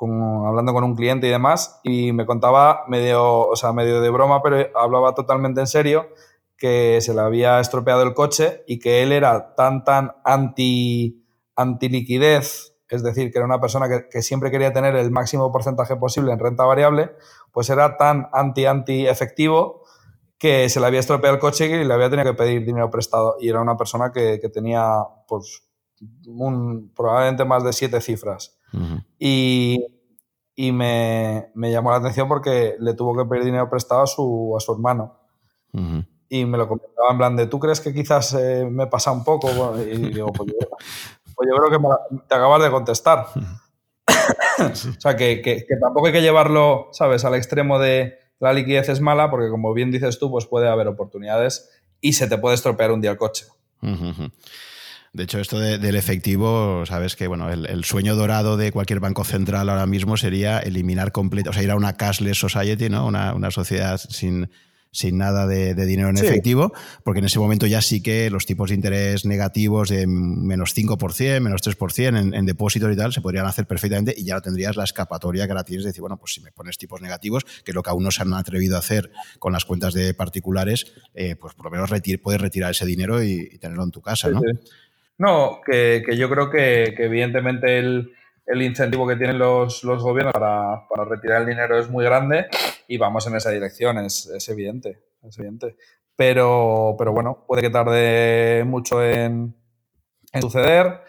hablando 0.01 0.73
con 0.73 0.85
un 0.85 0.95
cliente 0.95 1.27
y 1.27 1.31
demás, 1.31 1.81
y 1.83 2.13
me 2.13 2.25
contaba 2.25 2.85
medio, 2.87 3.49
o 3.49 3.57
sea, 3.57 3.73
medio 3.73 4.01
de 4.01 4.11
broma, 4.11 4.43
pero 4.43 4.69
hablaba 4.77 5.15
totalmente 5.15 5.61
en 5.61 5.67
serio, 5.67 6.09
que 6.57 7.01
se 7.01 7.15
le 7.15 7.21
había 7.21 7.59
estropeado 7.59 8.03
el 8.03 8.15
coche 8.15 8.63
y 8.67 8.79
que 8.79 9.03
él 9.03 9.13
era 9.13 9.55
tan, 9.57 9.83
tan 9.85 10.13
anti, 10.25 11.25
anti 11.57 11.89
liquidez 11.89 12.78
es 12.97 13.03
decir, 13.03 13.31
que 13.31 13.39
era 13.39 13.47
una 13.47 13.61
persona 13.61 13.89
que, 14.11 14.23
siempre 14.23 14.51
quería 14.51 14.73
tener 14.73 14.97
el 14.97 15.11
máximo 15.11 15.53
porcentaje 15.53 15.97
posible 15.97 16.33
en 16.33 16.39
renta 16.39 16.65
variable, 16.65 17.13
pues 17.53 17.71
era 17.71 17.97
tan 17.97 18.29
anti-anti 18.33 19.07
efectivo 19.07 19.83
que 20.39 20.69
se 20.69 20.81
le 20.81 20.87
había 20.87 21.01
estropeado 21.01 21.35
el 21.35 21.41
coche 21.41 21.67
y 21.67 21.85
le 21.85 21.93
había 21.93 22.09
tenido 22.09 22.31
que 22.31 22.39
pedir 22.39 22.65
dinero 22.65 22.91
prestado. 22.91 23.37
Y 23.41 23.49
era 23.49 23.61
una 23.61 23.77
persona 23.77 24.13
que, 24.13 24.39
tenía 24.53 25.03
pues, 25.27 25.65
probablemente 26.95 27.45
más 27.45 27.65
de 27.65 27.73
siete 27.73 28.01
cifras. 28.01 28.59
y, 29.19 29.85
y 30.61 30.73
me, 30.73 31.53
llamó 31.55 31.93
la 31.93 31.99
atención 31.99 32.27
porque 32.27 32.75
le 32.81 32.95
tuvo 32.95 33.17
que 33.17 33.29
pedir 33.29 33.45
dinero 33.45 33.71
prestado 33.71 34.03
a 34.03 34.07
su, 34.09 34.55
a 34.57 34.61
su 34.61 34.73
hermano. 34.73 35.17
Y 36.29 36.45
me 36.45 36.59
lo 36.59 36.67
comentaba 36.67 37.13
en 37.13 37.17
plan 37.19 37.37
de, 37.37 37.47
¿tú 37.47 37.61
crees 37.61 37.81
que 37.81 37.95
quizás 37.95 38.35
eh, 38.35 38.67
me 38.69 38.89
pasa 38.89 39.13
un 39.13 39.23
poco? 39.23 39.79
y 39.81 39.97
digo, 40.13 40.33
pues 40.33 40.51
yo, 40.51 40.69
pues 41.39 41.49
creo 41.57 41.71
que 41.71 42.19
te 42.29 42.35
acabas 42.35 42.63
de 42.63 42.71
contestar. 42.71 43.27
o 44.59 45.01
sea, 45.01 45.15
que, 45.15 45.67
tampoco 45.81 46.09
hay 46.09 46.13
que 46.13 46.21
llevarlo, 46.21 46.89
¿sabes?, 46.91 47.25
al 47.25 47.37
extremo 47.37 47.79
de 47.79 48.19
la 48.41 48.53
liquidez 48.53 48.89
es 48.89 49.01
mala, 49.01 49.31
porque 49.31 49.49
como 49.49 49.73
bien 49.73 49.93
dices 49.93 50.19
tú, 50.19 50.33
pues 50.33 50.47
puede 50.47 50.69
haber 50.69 50.89
oportunidades 50.89 51.71
y 52.01 52.15
se 52.15 52.27
te 52.27 52.39
puede 52.39 52.57
estropear 52.57 52.91
un 52.91 53.01
día 53.01 53.13
el 53.13 53.17
coche. 53.17 53.47
De 55.13 55.23
hecho, 55.23 55.39
esto 55.39 55.61
del 55.61 55.95
efectivo, 55.95 56.85
sabes 56.87 57.15
que 57.15 57.29
bueno, 57.29 57.53
el, 57.53 57.85
sueño 57.85 58.17
dorado 58.17 58.57
de 58.57 58.73
cualquier 58.73 58.99
banco 58.99 59.23
central 59.23 59.69
ahora 59.69 59.87
mismo 59.87 60.17
sería 60.17 60.59
eliminar 60.59 61.13
completo, 61.13 61.51
o 61.51 61.53
sea, 61.53 61.63
ir 61.63 61.71
a 61.71 61.77
una 61.77 61.97
cashless 61.97 62.39
society, 62.39 62.89
¿no? 62.89 63.07
Una, 63.07 63.33
una 63.35 63.53
sociedad 63.53 63.97
sin, 63.99 64.51
sin 64.91 65.19
nada 65.19 65.47
de, 65.47 65.75
dinero 65.75 66.09
en 66.09 66.19
efectivo, 66.19 66.73
porque 67.05 67.21
en 67.21 67.27
ese 67.27 67.39
momento 67.39 67.67
ya 67.67 67.83
sí 67.83 68.03
que 68.03 68.31
los 68.31 68.47
tipos 68.47 68.71
de 68.71 68.77
interés 68.77 69.25
negativos 69.25 69.89
de 69.89 70.07
menos 70.07 70.77
5%, 70.77 71.41
menos 71.41 71.63
3% 71.63 72.19
en, 72.19 72.35
en 72.35 72.47
depósitos 72.47 72.93
y 72.93 72.97
tal 72.97 73.13
se 73.13 73.21
podrían 73.21 73.47
hacer 73.47 73.67
perfectamente 73.67 74.15
y 74.17 74.25
ya 74.25 74.35
no 74.35 74.43
tendrías 74.43 74.77
la 74.77 74.85
escapatoria 74.85 75.47
que 75.47 75.53
ahora 75.53 75.65
tienes 75.65 75.85
de 75.85 75.91
decir, 75.91 76.01
bueno, 76.01 76.17
pues 76.17 76.33
si 76.33 76.41
me 76.41 76.53
pones 76.53 76.79
tipos 76.79 77.01
negativos, 77.01 77.45
que 77.45 77.71
es 77.71 77.75
lo 77.75 77.83
que 77.83 77.91
aún 77.91 78.03
no 78.03 78.11
se 78.11 78.23
han 78.23 78.33
atrevido 78.35 78.77
a 78.77 78.81
hacer 78.81 79.11
con 79.39 79.53
las 79.53 79.65
cuentas 79.65 79.95
de 79.95 80.15
particulares, 80.15 80.93
eh, 81.15 81.37
pues 81.37 81.55
por 81.55 81.67
lo 81.67 81.71
menos 81.71 81.91
puedes 82.23 82.41
retirar 82.41 82.71
ese 82.71 82.87
dinero 82.87 83.23
y, 83.23 83.59
tenerlo 83.59 83.85
en 83.85 83.91
tu 83.91 84.01
casa, 84.01 84.29
¿no? 84.31 84.41
No, 85.19 85.61
que, 85.67 86.05
yo 86.17 86.31
creo 86.31 86.51
que, 86.51 86.95
evidentemente 86.97 87.79
el, 87.79 88.13
incentivo 88.63 89.07
que 89.07 89.17
tienen 89.17 89.39
los, 89.39 89.83
gobiernos 89.85 90.33
para, 90.33 90.87
retirar 91.05 91.43
el 91.43 91.49
dinero 91.49 91.79
es 91.79 91.89
muy 91.91 92.05
grande 92.05 92.47
y 92.87 92.97
vamos 92.97 93.27
en 93.27 93.37
esa 93.37 93.51
dirección, 93.51 93.99
es, 93.99 94.49
evidente, 94.49 95.03
es 95.23 95.39
evidente. 95.39 95.77
Pero, 96.17 96.97
pero 96.99 97.13
bueno, 97.13 97.45
puede 97.47 97.63
que 97.63 97.71
tarde 97.71 98.65
mucho 98.67 99.05
en, 99.05 99.55
suceder 100.41 101.03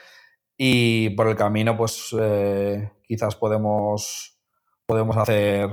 y 0.55 1.09
por 1.11 1.27
el 1.27 1.35
camino 1.35 1.75
pues 1.75 2.15
eh, 2.19 2.91
quizás 3.03 3.35
podemos, 3.35 4.39
podemos 4.85 5.17
hacer, 5.17 5.69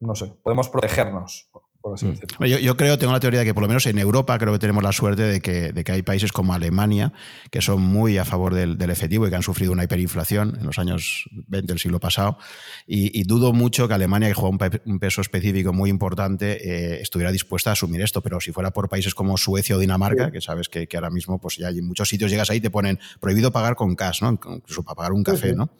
no 0.00 0.14
sé, 0.14 0.32
podemos 0.42 0.68
protegernos 0.68 1.50
Mm. 1.96 2.44
Yo, 2.44 2.76
creo, 2.76 2.98
tengo 2.98 3.12
la 3.12 3.20
teoría 3.20 3.40
de 3.40 3.46
que 3.46 3.54
por 3.54 3.62
lo 3.62 3.68
menos 3.68 3.86
en 3.86 3.98
Europa 3.98 4.38
creo 4.38 4.52
que 4.52 4.58
tenemos 4.58 4.82
la 4.82 4.92
suerte 4.92 5.22
de 5.22 5.40
que, 5.40 5.72
de 5.72 5.84
que 5.84 5.92
hay 5.92 6.02
países 6.02 6.32
como 6.32 6.54
Alemania 6.54 7.12
que 7.50 7.60
son 7.62 7.80
muy 7.80 8.18
a 8.18 8.24
favor 8.24 8.54
del, 8.54 8.90
efectivo 8.90 9.26
y 9.26 9.30
que 9.30 9.36
han 9.36 9.42
sufrido 9.42 9.72
una 9.72 9.84
hiperinflación 9.84 10.56
en 10.60 10.66
los 10.66 10.78
años 10.78 11.28
20 11.48 11.72
del 11.72 11.78
siglo 11.78 12.00
pasado. 12.00 12.38
Y, 12.86 13.22
dudo 13.24 13.52
mucho 13.52 13.86
que 13.88 13.94
Alemania, 13.94 14.28
que 14.28 14.34
juega 14.34 14.56
un, 14.84 14.98
peso 14.98 15.20
específico 15.20 15.72
muy 15.72 15.90
importante, 15.90 16.96
eh, 16.96 17.02
estuviera 17.02 17.30
dispuesta 17.30 17.70
a 17.70 17.72
asumir 17.74 18.00
esto. 18.00 18.22
Pero 18.22 18.40
si 18.40 18.52
fuera 18.52 18.70
por 18.70 18.88
países 18.88 19.14
como 19.14 19.36
Suecia 19.36 19.76
o 19.76 19.78
Dinamarca, 19.78 20.30
que 20.30 20.40
sabes 20.40 20.68
que, 20.68 20.88
ahora 20.94 21.10
mismo 21.10 21.38
pues 21.40 21.56
ya 21.56 21.68
en 21.68 21.86
muchos 21.86 22.08
sitios 22.08 22.30
llegas 22.30 22.50
ahí 22.50 22.58
y 22.58 22.60
te 22.60 22.70
ponen 22.70 22.98
prohibido 23.20 23.52
pagar 23.52 23.76
con 23.76 23.94
cash, 23.94 24.22
¿no? 24.22 24.30
incluso 24.30 24.82
para 24.82 24.94
pagar 24.94 25.12
un 25.12 25.22
café, 25.22 25.54
¿no? 25.54 25.70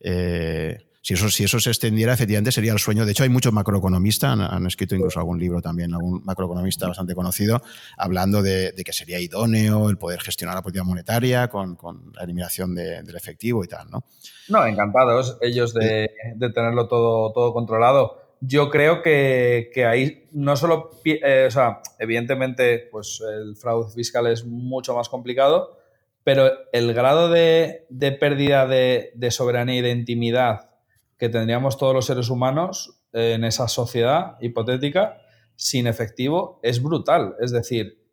Eh, 0.00 0.78
si 1.06 1.14
eso, 1.14 1.30
si 1.30 1.44
eso 1.44 1.60
se 1.60 1.70
extendiera, 1.70 2.14
efectivamente 2.14 2.50
sería 2.50 2.72
el 2.72 2.80
sueño. 2.80 3.06
De 3.06 3.12
hecho, 3.12 3.22
hay 3.22 3.28
muchos 3.28 3.52
macroeconomistas, 3.52 4.40
han, 4.40 4.66
escrito 4.66 4.96
incluso 4.96 5.20
algún 5.20 5.38
libro 5.38 5.62
también, 5.62 5.94
algún 5.94 6.24
macroeconomista 6.24 6.88
bastante 6.88 7.14
conocido, 7.14 7.62
hablando 7.96 8.42
de, 8.42 8.74
que 8.84 8.92
sería 8.92 9.20
idóneo 9.20 9.88
el 9.88 9.98
poder 9.98 10.20
gestionar 10.20 10.56
la 10.56 10.62
política 10.62 10.82
monetaria 10.82 11.46
con, 11.46 11.78
la 12.12 12.24
eliminación 12.24 12.74
del 12.74 13.14
efectivo 13.14 13.62
y 13.62 13.68
tal, 13.68 13.88
¿no? 13.88 14.02
No, 14.48 14.66
encantados 14.66 15.38
ellos 15.42 15.72
de, 15.74 16.10
tenerlo 16.52 16.88
todo, 16.88 17.32
todo 17.32 17.52
controlado. 17.52 18.34
Yo 18.40 18.68
creo 18.68 19.00
que, 19.00 19.70
ahí 19.88 20.26
no 20.32 20.56
solo, 20.56 20.90
eh, 21.04 21.44
o 21.46 21.50
sea, 21.52 21.82
evidentemente, 22.00 22.88
pues 22.90 23.22
el 23.32 23.54
fraude 23.54 23.94
fiscal 23.94 24.26
es 24.26 24.44
mucho 24.44 24.92
más 24.96 25.08
complicado, 25.08 25.78
pero 26.24 26.50
el 26.72 26.92
grado 26.94 27.28
de, 27.30 27.86
pérdida 28.18 28.66
de, 28.66 29.12
de, 29.14 29.30
soberanía 29.30 29.76
y 29.76 29.82
de 29.82 29.90
intimidad 29.92 30.70
que 31.18 31.28
tendríamos 31.28 31.78
todos 31.78 31.94
los 31.94 32.06
seres 32.06 32.30
humanos 32.30 33.00
en 33.12 33.44
esa 33.44 33.68
sociedad 33.68 34.36
hipotética 34.40 35.18
sin 35.54 35.86
efectivo 35.86 36.60
es 36.62 36.82
brutal. 36.82 37.34
Es 37.40 37.50
decir, 37.50 38.04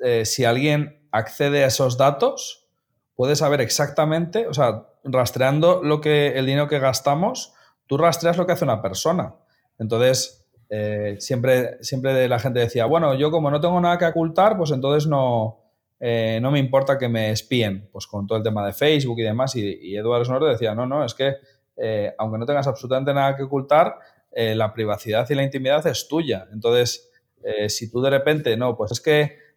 eh, 0.00 0.24
si 0.24 0.44
alguien 0.44 1.06
accede 1.12 1.64
a 1.64 1.66
esos 1.66 1.98
datos, 1.98 2.66
puede 3.14 3.36
saber 3.36 3.60
exactamente, 3.60 4.46
o 4.46 4.54
sea, 4.54 4.86
rastreando 5.04 5.82
lo 5.82 6.00
que, 6.00 6.38
el 6.38 6.46
dinero 6.46 6.68
que 6.68 6.78
gastamos, 6.78 7.52
tú 7.86 7.98
rastreas 7.98 8.36
lo 8.36 8.46
que 8.46 8.52
hace 8.52 8.64
una 8.64 8.80
persona. 8.80 9.34
Entonces, 9.78 10.46
eh, 10.70 11.16
siempre, 11.18 11.82
siempre 11.82 12.28
la 12.28 12.38
gente 12.38 12.60
decía, 12.60 12.86
bueno, 12.86 13.14
yo 13.14 13.30
como 13.30 13.50
no 13.50 13.60
tengo 13.60 13.80
nada 13.80 13.98
que 13.98 14.06
ocultar, 14.06 14.56
pues 14.56 14.70
entonces 14.70 15.08
no, 15.08 15.68
eh, 16.00 16.38
no 16.40 16.50
me 16.50 16.58
importa 16.58 16.98
que 16.98 17.08
me 17.08 17.30
espíen, 17.30 17.88
pues 17.90 18.06
con 18.06 18.26
todo 18.26 18.38
el 18.38 18.44
tema 18.44 18.64
de 18.64 18.72
Facebook 18.72 19.18
y 19.18 19.24
demás. 19.24 19.56
Y, 19.56 19.96
Eduardo 19.96 20.24
Sonoro 20.24 20.46
decía, 20.46 20.74
no, 20.74 20.86
no, 20.86 21.04
es 21.04 21.14
que 21.14 21.36
eh, 21.80 22.14
aunque 22.18 22.38
no 22.38 22.46
tengas 22.46 22.66
absolutamente 22.66 23.14
nada 23.14 23.36
que 23.36 23.44
ocultar, 23.44 23.98
eh, 24.32 24.54
la 24.54 24.72
privacidad 24.72 25.28
y 25.30 25.34
la 25.34 25.44
intimidad 25.44 25.86
es 25.86 26.08
tuya. 26.08 26.46
Entonces, 26.52 27.10
eh, 27.42 27.68
si 27.68 27.90
tú 27.90 28.00
de 28.00 28.10
repente, 28.10 28.56
no, 28.56 28.76
pues 28.76 28.92
es 28.92 29.00
que, 29.00 29.48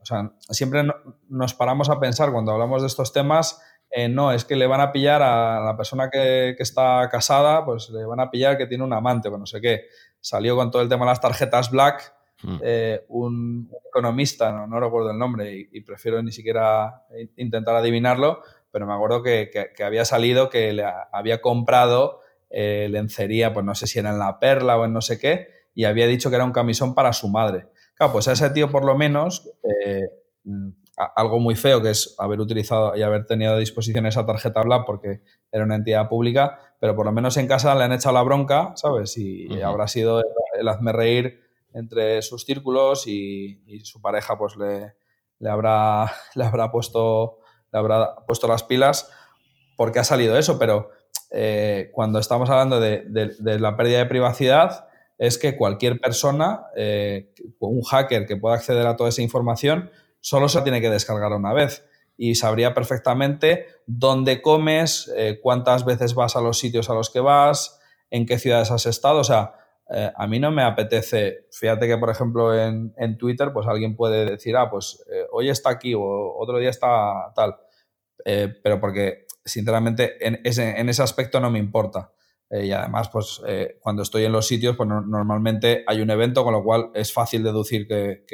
o 0.00 0.04
sea, 0.04 0.32
siempre 0.50 0.84
nos 1.28 1.54
paramos 1.54 1.88
a 1.88 1.98
pensar 1.98 2.32
cuando 2.32 2.52
hablamos 2.52 2.82
de 2.82 2.88
estos 2.88 3.12
temas, 3.12 3.60
no, 4.10 4.32
es 4.32 4.46
que 4.46 4.56
le 4.56 4.66
van 4.66 4.80
a 4.80 4.90
pillar 4.90 5.22
a 5.22 5.60
la 5.60 5.76
persona 5.76 6.08
que, 6.10 6.56
está 6.58 7.08
casada, 7.10 7.64
pues 7.64 7.90
le 7.90 8.04
van 8.06 8.20
a 8.20 8.30
pillar 8.30 8.56
que 8.56 8.66
tiene 8.66 8.84
un 8.84 8.92
amante 8.92 9.28
o 9.28 9.36
no 9.36 9.46
sé 9.46 9.60
qué. 9.60 9.82
Salió 10.20 10.56
con 10.56 10.70
todo 10.70 10.82
el 10.82 10.88
tema 10.88 11.04
de 11.04 11.10
las 11.10 11.20
tarjetas 11.20 11.70
Black. 11.70 12.14
Hmm. 12.44 12.58
un 13.06 13.70
economista, 13.86 14.66
no, 14.66 14.80
recuerdo 14.80 15.12
el 15.12 15.18
nombre 15.18 15.68
y, 15.70 15.80
prefiero 15.82 16.20
ni 16.24 16.32
siquiera 16.32 17.04
intentar 17.36 17.76
adivinarlo, 17.76 18.42
pero 18.72 18.86
me 18.86 18.94
acuerdo 18.94 19.22
que, 19.22 19.50
había 19.84 20.04
salido 20.04 20.48
que 20.48 20.72
le 20.72 20.84
había 21.12 21.40
comprado 21.40 22.20
eh, 22.50 22.88
lencería, 22.90 23.52
pues 23.52 23.64
no 23.64 23.74
sé 23.74 23.86
si 23.86 23.98
era 23.98 24.10
en 24.10 24.18
La 24.18 24.40
Perla 24.40 24.78
o 24.78 24.84
en 24.86 24.92
no 24.92 25.02
sé 25.02 25.20
qué, 25.20 25.48
y 25.74 25.84
había 25.84 26.06
dicho 26.06 26.30
que 26.30 26.36
era 26.36 26.44
un 26.44 26.52
camisón 26.52 26.94
para 26.94 27.12
su 27.12 27.28
madre. 27.28 27.68
Claro, 27.94 28.12
pues 28.14 28.26
a 28.28 28.32
ese 28.32 28.50
tío 28.50 28.70
por 28.70 28.84
lo 28.84 28.96
menos, 28.96 29.50
eh, 29.62 30.08
algo 30.96 31.38
muy 31.38 31.54
feo 31.54 31.82
que 31.82 31.90
es 31.90 32.14
haber 32.18 32.40
utilizado 32.40 32.96
y 32.96 33.02
haber 33.02 33.26
tenido 33.26 33.52
a 33.52 33.58
disposición 33.58 34.06
esa 34.06 34.26
tarjeta 34.26 34.62
Black 34.62 34.84
porque 34.86 35.22
era 35.50 35.64
una 35.64 35.76
entidad 35.76 36.08
pública, 36.08 36.58
pero 36.80 36.96
por 36.96 37.06
lo 37.06 37.12
menos 37.12 37.36
en 37.36 37.46
casa 37.46 37.74
le 37.74 37.84
han 37.84 37.92
echado 37.92 38.14
la 38.14 38.22
bronca, 38.22 38.72
¿sabes? 38.76 39.16
Y, 39.18 39.60
habrá 39.62 39.86
sido 39.88 40.22
el, 40.58 40.68
hazme 40.68 40.92
reír 40.92 41.40
entre 41.72 42.20
sus 42.22 42.44
círculos 42.44 43.06
y, 43.06 43.80
su 43.84 44.00
pareja 44.00 44.36
pues 44.36 44.56
le, 44.56 44.94
le, 45.38 45.50
habrá, 45.50 46.10
le 46.34 46.44
habrá 46.44 46.70
puesto 46.70 47.38
le 47.72 47.78
habrá 47.78 48.16
puesto 48.26 48.46
las 48.46 48.62
pilas 48.62 49.10
porque 49.76 49.98
ha 49.98 50.04
salido 50.04 50.36
eso, 50.38 50.58
pero 50.58 50.90
eh, 51.30 51.90
cuando 51.92 52.18
estamos 52.18 52.50
hablando 52.50 52.78
de, 52.78 53.04
la 53.40 53.76
pérdida 53.76 53.98
de 53.98 54.06
privacidad, 54.06 54.88
es 55.18 55.38
que 55.38 55.56
cualquier 55.56 56.00
persona, 56.00 56.66
eh, 56.76 57.32
un 57.58 57.82
hacker 57.82 58.26
que 58.26 58.36
pueda 58.36 58.56
acceder 58.56 58.86
a 58.86 58.96
toda 58.96 59.08
esa 59.08 59.22
información, 59.22 59.90
solo 60.20 60.48
se 60.48 60.60
tiene 60.62 60.80
que 60.80 60.90
descargar 60.90 61.32
una 61.32 61.52
vez 61.52 61.84
y 62.16 62.34
sabría 62.34 62.74
perfectamente 62.74 63.66
dónde 63.86 64.42
comes, 64.42 65.12
eh, 65.16 65.40
cuántas 65.42 65.84
veces 65.84 66.14
vas 66.14 66.36
a 66.36 66.40
los 66.40 66.58
sitios 66.58 66.90
a 66.90 66.94
los 66.94 67.10
que 67.10 67.20
vas, 67.20 67.80
en 68.10 68.26
qué 68.26 68.38
ciudades 68.38 68.70
has 68.70 68.86
estado. 68.86 69.18
O 69.18 69.24
sea, 69.24 69.54
a 69.92 70.26
mí 70.26 70.40
no 70.40 70.50
me 70.50 70.62
apetece, 70.62 71.46
fíjate 71.52 71.86
que 71.86 71.98
por 71.98 72.08
ejemplo 72.08 72.58
en, 72.58 73.18
Twitter, 73.18 73.52
pues 73.52 73.66
alguien 73.66 73.94
puede 73.94 74.24
decir, 74.24 74.56
ah, 74.56 74.70
pues 74.70 75.04
hoy 75.30 75.50
está 75.50 75.70
aquí 75.70 75.94
o 75.94 76.02
otro 76.38 76.58
día 76.58 76.70
está 76.70 77.32
tal. 77.34 77.56
Eh, 78.24 78.54
pero 78.62 78.80
porque 78.80 79.26
sinceramente 79.44 80.26
en 80.26 80.40
ese, 80.44 80.78
en 80.78 80.88
ese, 80.88 81.02
aspecto 81.02 81.40
no 81.40 81.50
me 81.50 81.58
importa. 81.58 82.12
Eh, 82.50 82.66
y 82.66 82.72
además, 82.72 83.08
pues 83.08 83.40
eh, 83.46 83.78
cuando 83.80 84.02
estoy 84.02 84.24
en 84.24 84.32
los 84.32 84.46
sitios, 84.46 84.76
pues 84.76 84.88
normalmente 84.88 85.84
hay 85.86 86.00
un 86.00 86.10
evento, 86.10 86.44
con 86.44 86.52
lo 86.52 86.62
cual 86.62 86.90
es 86.94 87.12
fácil 87.12 87.42
deducir 87.42 87.86
que, 87.88 88.24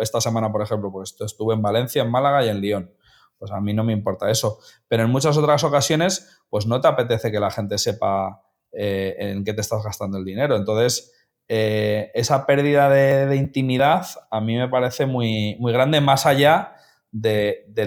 esta 0.00 0.20
semana, 0.20 0.50
por 0.50 0.62
ejemplo, 0.62 0.90
pues 0.90 1.14
estuve 1.20 1.54
en 1.54 1.62
Valencia, 1.62 2.02
en 2.02 2.10
Málaga 2.10 2.44
y 2.44 2.48
en 2.48 2.60
Lyon. 2.60 2.94
Pues 3.38 3.52
a 3.52 3.60
mí 3.60 3.74
no 3.74 3.84
me 3.84 3.92
importa 3.92 4.30
eso. 4.30 4.58
Pero 4.88 5.02
en 5.02 5.10
muchas 5.10 5.36
otras 5.36 5.62
ocasiones, 5.62 6.40
pues 6.48 6.66
no 6.66 6.80
te 6.80 6.88
apetece 6.88 7.30
que 7.30 7.38
la 7.38 7.50
gente 7.50 7.76
sepa 7.76 8.42
en 8.78 9.44
qué 9.44 9.54
te 9.54 9.60
estás 9.60 9.82
gastando 9.82 10.18
el 10.18 10.24
dinero. 10.24 10.56
Entonces, 10.56 11.12
esa 11.48 12.46
pérdida 12.46 12.90
de, 12.90 13.36
intimidad 13.36 14.06
a 14.30 14.40
mí 14.40 14.56
me 14.56 14.68
parece 14.68 15.06
muy, 15.06 15.56
muy 15.58 15.72
grande, 15.72 16.00
más 16.00 16.26
allá 16.26 16.74
de, 17.10 17.64
de 17.68 17.86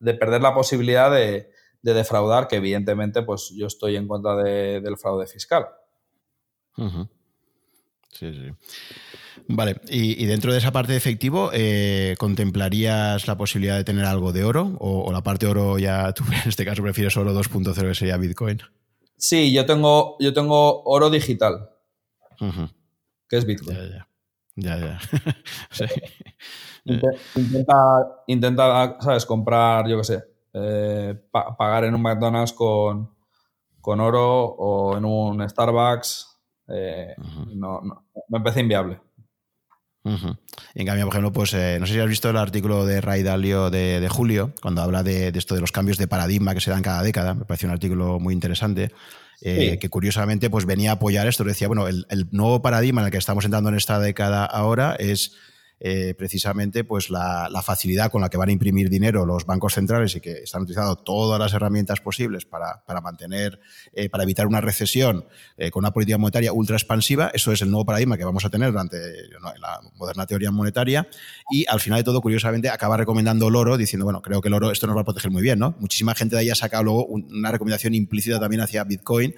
de 0.00 0.14
perder 0.14 0.42
la 0.42 0.54
posibilidad 0.54 1.10
de, 1.10 1.50
defraudar, 1.82 2.48
que 2.48 2.56
evidentemente 2.56 3.22
pues 3.22 3.52
yo 3.56 3.66
estoy 3.66 3.96
en 3.96 4.08
contra 4.08 4.36
del 4.36 4.96
fraude 4.96 5.26
fiscal. 5.26 5.66
Sí, 8.12 8.32
sí. 8.32 8.50
Vale, 9.48 9.80
y, 9.88 10.24
dentro 10.26 10.52
de 10.52 10.58
esa 10.58 10.72
parte 10.72 10.92
de 10.92 10.98
efectivo, 10.98 11.50
eh, 11.52 12.14
¿contemplarías 12.18 13.26
la 13.26 13.36
posibilidad 13.36 13.76
de 13.76 13.84
tener 13.84 14.04
algo 14.04 14.32
de 14.32 14.44
oro? 14.44 14.76
O, 14.78 15.10
la 15.12 15.22
parte 15.22 15.46
oro 15.46 15.78
ya, 15.78 16.12
tú 16.12 16.24
en 16.44 16.48
este 16.48 16.64
caso 16.64 16.82
prefieres 16.82 17.16
oro 17.16 17.34
2.0 17.34 17.88
que 17.88 17.94
sería 17.94 18.16
Bitcoin? 18.16 18.60
Sí, 19.20 19.52
yo 19.52 19.66
tengo, 19.66 20.16
yo 20.18 20.32
tengo 20.32 20.82
oro 20.84 21.10
digital, 21.10 21.68
que 23.28 23.36
es 23.36 23.44
Bitcoin. 23.44 23.76
Ya, 24.56 24.78
ya. 24.78 24.98
intenta, 27.36 27.74
intenta, 28.26 28.96
¿sabes? 29.00 29.26
Comprar, 29.26 29.86
yo 29.86 29.98
qué 29.98 30.04
sé, 30.04 30.24
eh, 30.54 31.14
pagar 31.30 31.84
en 31.84 31.94
un 31.94 32.00
McDonald's 32.00 32.54
con, 32.54 33.14
con, 33.82 34.00
oro 34.00 34.44
o 34.44 34.96
en 34.96 35.04
un 35.04 35.46
Starbucks. 35.46 36.40
Eh, 36.68 37.14
no, 37.54 37.82
me 38.28 38.40
parece 38.40 38.60
inviable. 38.60 39.00
En 40.04 40.86
cambio, 40.86 41.04
por 41.04 41.14
ejemplo, 41.14 41.32
pues 41.32 41.52
eh, 41.52 41.76
no 41.78 41.86
sé 41.86 41.92
si 41.92 42.00
has 42.00 42.08
visto 42.08 42.30
el 42.30 42.36
artículo 42.36 42.86
de 42.86 43.00
Ray 43.00 43.22
Dalio 43.22 43.70
de, 43.70 44.06
Julio, 44.10 44.54
cuando 44.62 44.82
habla 44.82 45.02
de, 45.02 45.28
esto 45.28 45.54
de 45.54 45.60
los 45.60 45.72
cambios 45.72 45.98
de 45.98 46.08
paradigma 46.08 46.54
que 46.54 46.60
se 46.60 46.70
dan 46.70 46.82
cada 46.82 47.02
década. 47.02 47.34
Me 47.34 47.44
parece 47.44 47.66
un 47.66 47.72
artículo 47.72 48.18
muy 48.18 48.34
interesante. 48.34 48.92
que 49.40 49.88
curiosamente 49.90 50.50
pues 50.50 50.64
venía 50.66 50.90
a 50.90 50.94
apoyar 50.94 51.26
esto. 51.26 51.44
Decía, 51.44 51.68
bueno, 51.68 51.86
el, 51.86 52.06
el, 52.10 52.28
nuevo 52.30 52.62
paradigma 52.62 53.02
en 53.02 53.06
el 53.06 53.12
que 53.12 53.18
estamos 53.18 53.44
entrando 53.44 53.68
en 53.68 53.76
esta 53.76 53.98
década 53.98 54.44
ahora 54.44 54.96
es 54.98 55.32
eh, 55.82 56.14
precisamente 56.16 56.84
pues 56.84 57.08
la, 57.08 57.48
facilidad 57.64 58.10
con 58.10 58.20
la 58.20 58.28
que 58.28 58.36
van 58.36 58.50
a 58.50 58.52
imprimir 58.52 58.90
dinero 58.90 59.24
los 59.24 59.46
bancos 59.46 59.74
centrales 59.74 60.14
y 60.14 60.20
que 60.20 60.42
están 60.42 60.62
utilizando 60.62 60.96
todas 60.96 61.38
las 61.38 61.54
herramientas 61.54 62.00
posibles 62.00 62.44
para, 62.44 62.82
mantener, 63.02 63.60
eh, 63.92 64.10
para 64.10 64.24
evitar 64.24 64.46
una 64.46 64.60
recesión 64.60 65.24
eh, 65.56 65.70
con 65.70 65.82
una 65.82 65.92
política 65.92 66.18
monetaria 66.18 66.52
ultra 66.52 66.76
expansiva. 66.76 67.30
Eso 67.32 67.50
es 67.52 67.62
el 67.62 67.70
nuevo 67.70 67.86
paradigma 67.86 68.18
que 68.18 68.24
vamos 68.24 68.44
a 68.44 68.50
tener 68.50 68.70
durante 68.70 68.98
la 69.58 69.80
moderna 69.94 70.26
teoría 70.26 70.50
monetaria. 70.50 71.08
Y 71.50 71.64
al 71.66 71.80
final 71.80 72.00
de 72.00 72.04
todo, 72.04 72.20
curiosamente, 72.20 72.68
acaba 72.68 72.98
recomendando 72.98 73.48
el 73.48 73.56
oro, 73.56 73.78
diciendo, 73.78 74.04
bueno, 74.04 74.20
creo 74.20 74.42
que 74.42 74.48
el 74.48 74.54
oro 74.54 74.70
esto 74.70 74.86
nos 74.86 74.96
va 74.96 75.00
a 75.00 75.04
proteger 75.04 75.30
muy 75.30 75.42
bien, 75.42 75.58
¿no? 75.58 75.74
Muchísima 75.78 76.14
gente 76.14 76.36
de 76.36 76.42
ahí 76.42 76.50
ha 76.50 76.54
sacado 76.54 76.84
luego 76.84 77.06
una 77.06 77.50
recomendación 77.50 77.94
implícita 77.94 78.38
también 78.38 78.60
hacia 78.60 78.84
Bitcoin, 78.84 79.34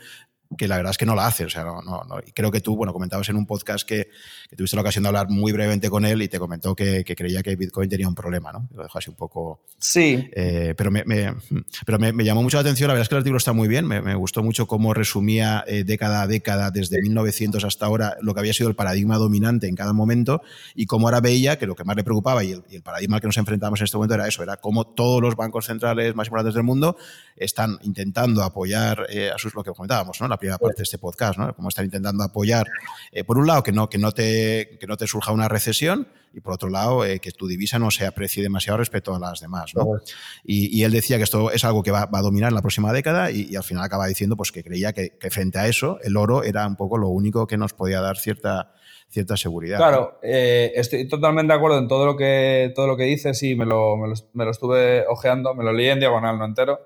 que 0.57 0.69
la 0.69 0.77
verdad 0.77 0.91
es 0.91 0.99
que 0.99 1.07
no 1.07 1.15
la 1.15 1.27
hace. 1.27 1.45
O 1.45 1.51
sea, 1.51 1.65
no, 1.65 1.83
no, 1.83 2.05
creo 2.35 2.51
que 2.51 2.61
tú, 2.61 2.77
bueno, 2.77 2.93
comentabas 2.93 3.29
en 3.29 3.37
un 3.37 3.47
podcast 3.47 3.87
que, 3.87 4.09
tuviste 4.57 4.77
la 4.77 4.83
ocasión 4.83 5.03
de 5.03 5.09
hablar 5.09 5.29
muy 5.29 5.53
brevemente 5.53 5.89
con 5.89 6.05
él 6.05 6.23
y 6.23 6.29
te 6.29 6.39
comentó 6.39 6.75
que, 6.75 7.05
creía 7.05 7.43
que 7.43 7.57
Bitcoin 7.57 7.89
tenía 7.89 8.09
un 8.09 8.15
problema, 8.15 8.53
¿no? 8.53 8.69
Lo 8.75 8.83
dejó 8.83 8.99
así 8.99 9.11
un 9.11 9.17
poco. 9.17 9.63
Sí. 9.79 10.29
Eh, 10.35 10.75
pero 10.77 10.91
me, 10.91 11.05
pero 11.87 11.99
me, 11.99 12.25
llamó 12.25 12.43
mucho 12.43 12.57
la 12.57 12.63
atención. 12.63 12.89
La 12.89 12.95
verdad 12.95 13.03
es 13.03 13.09
que 13.09 13.15
el 13.15 13.21
artículo 13.21 13.39
está 13.39 13.53
muy 13.53 13.69
bien. 13.69 13.87
Me, 13.87 14.15
gustó 14.15 14.43
mucho 14.43 14.67
cómo 14.67 14.95
resumía 14.95 15.65
eh, 15.67 15.85
década 15.85 16.23
a 16.23 16.27
década, 16.27 16.71
desde 16.71 17.01
1900 17.01 17.65
hasta 17.65 17.87
ahora, 17.87 18.17
lo 18.21 18.35
que 18.35 18.41
había 18.41 18.53
sido 18.53 18.69
el 18.69 18.77
paradigma 18.77 19.17
dominante 19.17 19.69
en 19.69 19.75
cada 19.75 19.93
momento 19.93 20.43
y 20.75 20.87
cómo 20.87 21.07
ahora 21.07 21.21
veía 21.21 21.59
que 21.59 21.67
lo 21.67 21.75
que 21.75 21.85
más 21.85 21.97
le 21.97 22.05
preocupaba 22.05 22.45
y 22.45 22.53
el, 22.53 22.83
paradigma 22.83 23.17
al 23.17 23.21
que 23.21 23.29
nos 23.29 23.37
enfrentamos 23.39 23.81
en 23.81 23.85
este 23.85 23.97
momento 23.97 24.15
era 24.15 24.29
eso: 24.29 24.43
era 24.43 24.57
cómo 24.59 24.87
todos 24.87 25.21
los 25.21 25.37
bancos 25.37 25.67
centrales 25.67 26.15
más 26.15 26.29
importantes 26.29 26.55
del 26.55 26.65
mundo 26.65 26.97
están 27.37 27.79
intentando 27.83 28.43
apoyar 28.43 29.07
eh, 29.09 29.31
a 29.35 29.39
sus, 29.39 29.55
lo 29.55 29.63
que 29.63 29.73
comentábamos, 29.73 30.21
¿no? 30.21 30.29
La 30.29 30.39
primera 30.43 30.59
parte 30.59 30.79
de 30.79 30.83
este 30.83 30.99
podcast, 30.99 31.39
¿no? 31.39 31.55
Cómo 31.55 31.69
están 31.69 31.85
intentando 31.85 32.25
apoyar, 32.25 32.67
eh, 33.13 33.23
por 33.23 33.39
un 33.39 33.47
lado, 33.47 33.63
que 33.63 33.71
no, 33.71 33.89
que, 33.89 33.99
no 33.99 34.11
te, 34.11 34.77
que 34.81 34.87
no 34.89 34.97
te 34.97 35.07
surja 35.07 35.31
una 35.31 35.49
recesión 35.49 36.09
y 36.35 36.41
por 36.41 36.55
otro 36.55 36.69
lado, 36.69 37.05
eh, 37.05 37.21
que 37.21 37.31
tu 37.31 37.47
divisa 37.47 37.79
no 37.79 37.91
se 37.91 38.07
aprecie 38.07 38.43
demasiado 38.43 38.79
respecto 38.79 39.15
a 39.15 39.19
las 39.19 39.41
demás, 39.41 39.73
¿no? 39.75 39.87
Y, 40.45 40.83
él 40.83 40.91
decía 40.91 41.19
que 41.19 41.25
esto 41.25 41.51
es 41.53 41.65
algo 41.65 41.83
que 41.83 41.91
va, 41.91 42.09
a 42.11 42.23
dominar 42.23 42.49
en 42.49 42.55
la 42.55 42.63
próxima 42.63 42.93
década 42.93 43.31
y, 43.31 43.55
al 43.55 43.63
final 43.63 43.85
acaba 43.85 44.07
diciendo 44.07 44.37
pues, 44.37 44.51
que 44.51 44.65
creía 44.65 44.93
que, 44.93 45.13
frente 45.31 45.59
a 45.59 45.69
eso 45.69 45.99
el 46.03 46.17
oro 46.17 46.43
era 46.43 46.67
un 46.67 46.77
poco 46.77 46.99
lo 46.99 47.09
único 47.09 47.47
que 47.47 47.57
nos 47.57 47.73
podía 47.73 48.01
dar 48.01 48.17
cierta 48.17 48.75
cierta 49.09 49.37
seguridad. 49.37 49.77
Claro, 49.77 50.19
eh, 50.23 50.73
estoy 50.75 51.07
totalmente 51.07 51.53
de 51.53 51.59
acuerdo 51.59 51.79
en 51.79 51.87
todo 51.87 52.07
lo 52.07 52.17
que, 52.17 52.73
todo 52.75 52.87
lo 52.87 52.97
que 52.97 53.05
dices 53.05 53.43
y 53.43 53.55
me 53.55 53.67
lo, 53.67 53.99
me 53.99 54.45
lo, 54.45 54.51
estuve 54.51 55.07
ojeando, 55.07 55.55
me 55.55 55.65
lo 55.65 55.73
leí 55.75 55.89
en 55.89 56.01
diagonal, 56.01 56.39
no 56.39 56.47
entero. 56.47 56.81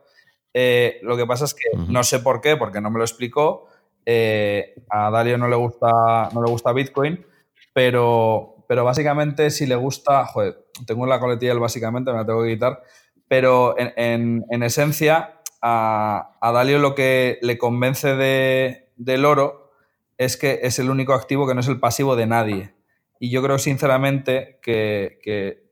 Lo 1.02 1.16
que 1.16 1.26
pasa 1.26 1.44
es 1.44 1.54
que 1.54 1.68
no 1.88 2.02
sé 2.02 2.20
por 2.20 2.40
qué, 2.40 2.56
porque 2.56 2.80
no 2.80 2.90
me 2.90 2.98
lo 2.98 3.04
explicó, 3.04 3.68
eh, 4.06 4.74
a 4.88 5.10
Dalio 5.10 5.36
no 5.36 5.48
le 5.48 5.56
gusta, 5.56 6.30
no 6.32 6.42
le 6.42 6.50
gusta 6.50 6.72
Bitcoin, 6.72 7.26
pero, 7.74 8.64
pero 8.68 8.84
básicamente 8.84 9.50
si 9.50 9.66
le 9.66 9.74
gusta, 9.74 10.24
joder, 10.26 10.64
tengo 10.86 11.06
la 11.06 11.20
coletilla 11.20 11.54
básicamente, 11.54 12.12
me 12.12 12.18
la 12.18 12.26
tengo 12.26 12.42
que 12.42 12.54
quitar, 12.54 12.82
pero 13.28 13.74
en, 13.78 14.44
esencia 14.62 15.40
a, 15.60 16.38
Dalio 16.40 16.78
lo 16.78 16.94
que 16.94 17.38
le 17.42 17.58
convence 17.58 18.14
de, 18.14 18.90
del 18.96 19.24
oro 19.24 19.72
es 20.16 20.36
que 20.36 20.60
es 20.62 20.78
el 20.78 20.88
único 20.88 21.12
activo 21.12 21.46
que 21.46 21.54
no 21.54 21.60
es 21.60 21.68
el 21.68 21.80
pasivo 21.80 22.16
de 22.16 22.26
nadie. 22.26 22.74
Y 23.18 23.30
yo 23.30 23.42
creo 23.42 23.58
sinceramente 23.58 24.58
que, 24.62 25.64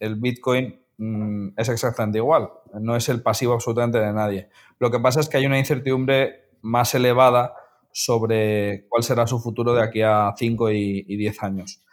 el 0.00 0.16
Bitcoin 0.16 0.83
mm, 1.04 1.54
es 1.56 1.68
exactamente 1.68 2.18
igual, 2.18 2.50
no 2.80 2.96
es 2.96 3.08
el 3.08 3.22
pasivo 3.22 3.54
absolutamente 3.54 3.98
de 3.98 4.12
nadie. 4.12 4.48
Lo 4.78 4.90
que 4.90 5.00
pasa 5.00 5.20
es 5.20 5.28
que 5.28 5.36
hay 5.36 5.46
una 5.46 5.58
incertidumbre 5.58 6.50
más 6.62 6.94
elevada 6.94 7.54
sobre 7.92 8.86
cuál 8.88 9.02
será 9.02 9.26
su 9.26 9.38
futuro 9.38 9.74
de 9.74 9.82
aquí 9.82 10.02
a 10.02 10.34
5 10.36 10.70
y 10.70 11.16
10 11.16 11.42
años. 11.42 11.84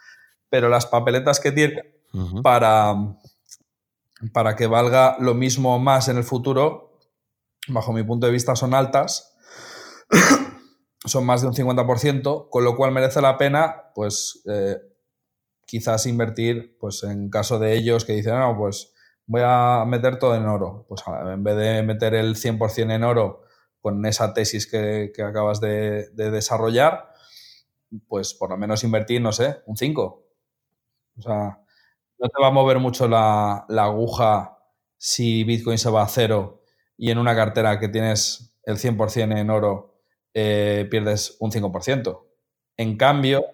Pero 0.48 0.68
las 0.68 0.86
papeletas 0.86 1.40
que 1.40 1.52
tiene 1.52 1.92
para, 2.42 2.94
para 4.32 4.56
que 4.56 4.66
valga 4.66 5.16
lo 5.18 5.34
mismo 5.34 5.74
o 5.74 5.78
más 5.78 6.08
en 6.08 6.18
el 6.18 6.24
futuro, 6.24 6.98
bajo 7.68 7.92
mi 7.92 8.02
punto 8.02 8.26
de 8.26 8.32
vista, 8.32 8.54
son 8.54 8.74
altas. 8.74 9.36
son 11.04 11.24
más 11.24 11.42
de 11.42 11.48
un 11.48 11.54
50%, 11.54 12.48
con 12.50 12.64
lo 12.64 12.76
cual 12.76 12.92
merece 12.92 13.20
la 13.20 13.38
pena, 13.38 13.90
pues, 13.94 14.42
eh, 14.46 14.76
quizás 15.66 16.06
invertir, 16.06 16.76
pues, 16.78 17.02
en 17.02 17.30
caso 17.30 17.58
de 17.58 17.74
ellos 17.74 18.04
que 18.04 18.12
dicen, 18.12 18.38
no, 18.38 18.56
pues, 18.56 18.91
voy 19.26 19.42
a 19.44 19.84
meter 19.86 20.18
todo 20.18 20.34
en 20.34 20.46
oro. 20.46 20.86
Pues 20.88 21.02
en 21.06 21.42
vez 21.42 21.56
de 21.56 21.82
meter 21.82 22.14
el 22.14 22.36
100% 22.36 22.92
en 22.92 23.04
oro, 23.04 23.42
con 23.80 24.06
esa 24.06 24.32
tesis 24.32 24.70
que, 24.70 25.12
acabas 25.22 25.60
de, 25.60 26.10
desarrollar, 26.14 27.12
pues 28.08 28.32
por 28.32 28.50
lo 28.50 28.56
menos 28.56 28.84
invertir, 28.84 29.20
no 29.20 29.32
sé, 29.32 29.58
un 29.66 29.76
5. 29.76 30.24
O 31.18 31.22
sea, 31.22 31.58
no 32.18 32.28
te 32.28 32.40
va 32.40 32.48
a 32.48 32.52
mover 32.52 32.78
mucho 32.78 33.08
la, 33.08 33.66
aguja 33.68 34.58
si 34.96 35.42
Bitcoin 35.44 35.78
se 35.78 35.90
va 35.90 36.02
a 36.02 36.08
cero 36.08 36.62
y 36.96 37.10
en 37.10 37.18
una 37.18 37.34
cartera 37.34 37.80
que 37.80 37.88
tienes 37.88 38.56
el 38.64 38.76
100% 38.76 39.36
en 39.36 39.50
oro 39.50 39.96
eh, 40.32 40.86
pierdes 40.88 41.36
un 41.40 41.50
5%. 41.50 42.24
En 42.76 42.96
cambio, 42.96 43.44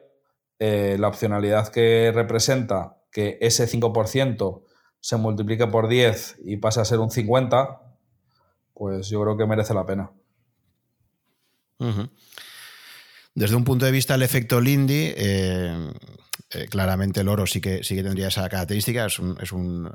eh, 0.58 0.96
la 0.98 1.08
opcionalidad 1.08 1.68
que 1.68 2.12
representa 2.14 3.02
que 3.10 3.38
ese 3.40 3.66
5% 3.66 4.67
se 5.00 5.16
multiplique 5.16 5.66
por 5.66 5.88
10 5.88 6.38
y 6.44 6.56
pase 6.56 6.80
a 6.80 6.84
ser 6.84 6.98
un 6.98 7.10
50, 7.10 7.80
pues 8.74 9.08
yo 9.08 9.22
creo 9.22 9.36
que 9.36 9.46
merece 9.46 9.74
la 9.74 9.86
pena. 9.86 10.10
Desde 13.34 13.54
un 13.54 13.64
punto 13.64 13.86
de 13.86 13.92
vista 13.92 14.14
del 14.14 14.22
efecto 14.22 14.60
Lindy, 14.60 15.12
eh, 15.16 15.92
eh, 16.50 16.66
claramente 16.68 17.20
el 17.20 17.28
oro 17.28 17.46
sí 17.46 17.60
que, 17.60 17.84
sí 17.84 17.94
que 17.94 18.02
tendría 18.02 18.28
esa 18.28 18.48
característica. 18.48 19.06
Es 19.06 19.18
un, 19.18 19.36
es 19.40 19.52
un, 19.52 19.90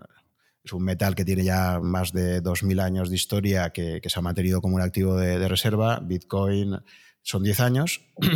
es 0.64 0.72
un 0.72 0.84
metal 0.84 1.16
que 1.16 1.26
tiene 1.26 1.44
ya 1.44 1.80
más 1.82 2.14
de 2.14 2.42
2.000 2.42 2.82
años 2.82 3.10
de 3.10 3.16
historia 3.16 3.72
que, 3.72 4.02
se 4.06 4.20
ha 4.20 4.22
mantenido 4.22 4.62
como 4.62 4.76
un 4.76 4.82
activo 4.82 5.18
de, 5.18 5.48
reserva. 5.48 6.00
Bitcoin 6.00 6.78
son 7.22 7.44
10 7.44 7.60
años. 7.60 8.02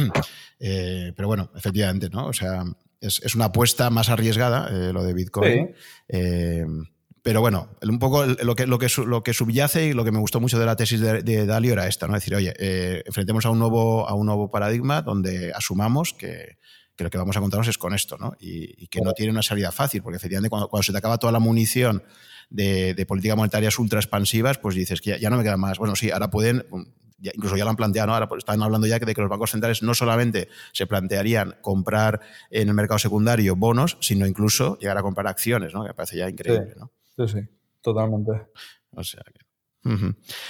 Eh, 0.60 1.14
pero 1.16 1.28
bueno, 1.28 1.52
efectivamente, 1.56 2.10
¿no? 2.10 2.26
O 2.26 2.34
sea, 2.34 2.64
es, 3.02 3.22
es 3.24 3.36
una 3.36 3.46
apuesta 3.46 3.90
más 3.90 4.10
arriesgada 4.10 4.70
lo 4.92 5.04
de 5.04 5.14
Bitcoin. 5.14 5.76
Pero 7.28 7.42
bueno, 7.42 7.68
un 7.82 8.00
poco 8.00 8.26
lo 8.26 8.56
que, 8.56 8.66
lo, 8.66 8.80
que, 8.80 8.88
lo 9.06 9.22
que 9.22 9.34
subyace 9.34 9.88
y 9.88 9.92
lo 9.92 10.06
que 10.06 10.14
me 10.14 10.20
gustó 10.20 10.40
mucho 10.40 10.58
de 10.58 10.66
la 10.66 10.78
tesis 10.78 11.02
de, 11.02 11.46
Dalio 11.46 11.74
era 11.74 11.86
esta, 11.86 12.08
¿no? 12.08 12.14
decir, 12.14 12.34
oye, 12.34 12.54
eh, 12.58 13.04
enfrentemos 13.06 13.46
a 13.46 13.50
un, 13.50 13.60
nuevo, 13.60 14.08
a 14.08 14.14
un 14.14 14.28
nuevo 14.28 14.50
paradigma 14.50 15.02
donde 15.02 15.52
asumamos 15.54 16.14
que, 16.14 16.58
lo 16.98 17.10
que 17.10 17.18
vamos 17.18 17.36
a 17.36 17.40
encontrarnos 17.40 17.68
es 17.68 17.78
con 17.78 17.94
esto, 17.94 18.18
¿no? 18.18 18.32
Y, 18.40 18.88
que 18.88 19.02
no 19.02 19.12
tiene 19.12 19.34
una 19.34 19.44
salida 19.44 19.74
fácil, 19.74 20.04
porque 20.04 20.16
efectivamente 20.16 20.50
cuando, 20.50 20.70
se 20.82 20.94
te 20.94 20.98
acaba 21.00 21.18
toda 21.18 21.34
la 21.34 21.40
munición 21.40 22.02
de, 22.50 22.94
de 22.94 23.06
políticas 23.06 23.36
monetarias 23.36 23.78
ultra 23.78 24.00
expansivas, 24.00 24.58
pues 24.58 24.76
dices 24.76 25.02
que 25.02 25.20
ya, 25.20 25.30
no 25.30 25.36
me 25.36 25.44
queda 25.44 25.58
más. 25.58 25.80
Bueno, 25.80 25.98
sí, 25.98 26.12
ahora 26.12 26.30
pueden, 26.30 26.66
incluso 27.22 27.58
ya 27.58 27.64
lo 27.64 27.70
han 27.70 27.76
planteado, 27.76 28.08
¿no? 28.08 28.14
ahora 28.14 28.28
pues 28.28 28.40
están 28.40 28.62
hablando 28.62 28.88
ya 28.88 29.00
de 29.00 29.14
que 29.14 29.22
los 29.22 29.30
bancos 29.30 29.52
centrales 29.52 29.82
no 29.84 29.94
solamente 29.94 30.50
se 30.72 30.88
plantearían 30.88 31.56
comprar 31.62 32.22
en 32.50 32.68
el 32.68 32.74
mercado 32.74 33.00
secundario 33.00 33.56
bonos, 33.56 33.98
sino 34.02 34.26
incluso 34.26 34.78
llegar 34.80 34.98
a 34.98 35.02
comprar 35.02 35.28
acciones, 35.28 35.74
¿no? 35.74 35.84
que 35.84 35.90
me 35.90 35.94
parece 35.94 36.18
ya 36.18 36.30
increíble. 36.30 36.74
¿no? 36.78 36.92
Sí, 37.16 37.28
sí, 37.28 37.48
totalmente. 37.82 38.32
O 38.92 39.04
sea 39.04 39.24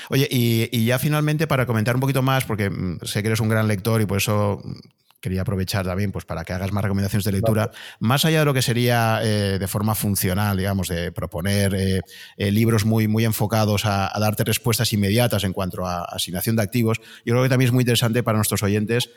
Oye, 0.10 0.28
y, 0.30 0.86
ya 0.86 1.00
finalmente 1.00 1.48
para 1.48 1.66
comentar 1.66 1.96
un 1.96 2.02
poquito 2.02 2.22
más, 2.22 2.46
porque 2.46 2.70
mm, 2.70 3.00
sé 3.04 3.22
que 3.22 3.28
eres 3.28 3.40
un 3.40 3.50
gran 3.50 3.68
lector 3.68 4.02
y 4.02 4.06
por 4.06 4.18
eso 4.18 4.62
mm, 4.64 4.80
quería 5.20 5.42
aprovechar 5.42 5.86
también 5.86 6.12
pues, 6.12 6.26
para 6.26 6.44
que 6.44 6.54
hagas 6.54 6.72
más 6.72 6.84
recomendaciones 6.84 7.26
de 7.26 7.32
lectura, 7.32 7.72
más 8.00 8.26
allá 8.26 8.40
de 8.40 8.46
lo 8.46 8.54
que 8.54 8.62
sería 8.62 9.20
eh, 9.24 9.58
de 9.60 9.68
forma 9.68 9.96
funcional, 9.96 10.58
digamos, 10.58 10.88
de 10.88 11.12
proponer 11.12 11.74
eh, 11.74 12.02
eh, 12.38 12.52
libros 12.52 12.86
muy, 12.86 13.08
muy 13.08 13.26
enfocados 13.26 13.86
a, 13.86 14.12
darte 14.20 14.44
respuestas 14.44 14.94
inmediatas 14.94 15.44
en 15.44 15.54
cuanto 15.54 15.86
a 15.86 16.04
asignación 16.04 16.56
de 16.56 16.64
activos, 16.64 17.00
yo 17.26 17.34
creo 17.34 17.44
que 17.44 17.50
también 17.50 17.70
es 17.70 17.74
muy 17.74 17.82
interesante 17.82 18.24
para 18.24 18.38
nuestros 18.38 18.64
oyentes 18.64 19.10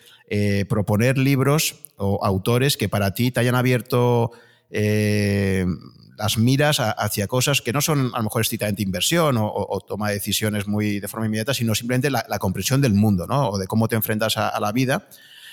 proponer 0.68 1.18
libros 1.18 1.81
o 1.97 2.24
autores 2.24 2.77
que 2.77 2.89
para 2.89 3.12
ti 3.12 3.32
te 3.32 3.40
hayan 3.40 3.56
abierto 3.56 4.31
eh, 4.70 5.66
las 6.16 6.36
miras 6.36 6.81
hacia 6.81 7.27
cosas 7.27 7.62
que 7.62 7.72
no 7.72 7.81
son 7.81 8.10
a 8.14 8.18
lo 8.18 8.24
mejor 8.24 8.43
estrictamente 8.43 8.82
inversión 8.82 9.36
o, 9.39 9.81
toma 9.89 10.09
de 10.09 10.14
decisiones 10.14 10.68
muy 10.68 11.01
de 11.01 11.09
forma 11.09 11.24
inmediata, 11.24 11.55
sino 11.55 11.74
simplemente 11.74 12.10
la, 12.10 12.39
comprensión 12.39 12.82
del 12.82 12.93
mundo, 12.93 13.27
¿no? 13.27 13.48
O 13.48 13.59
de 13.59 13.66
cómo 13.66 13.89
te 13.89 13.97
enfrentas 13.97 14.36
a, 14.36 14.60
la 14.60 14.70
vida. 14.70 15.09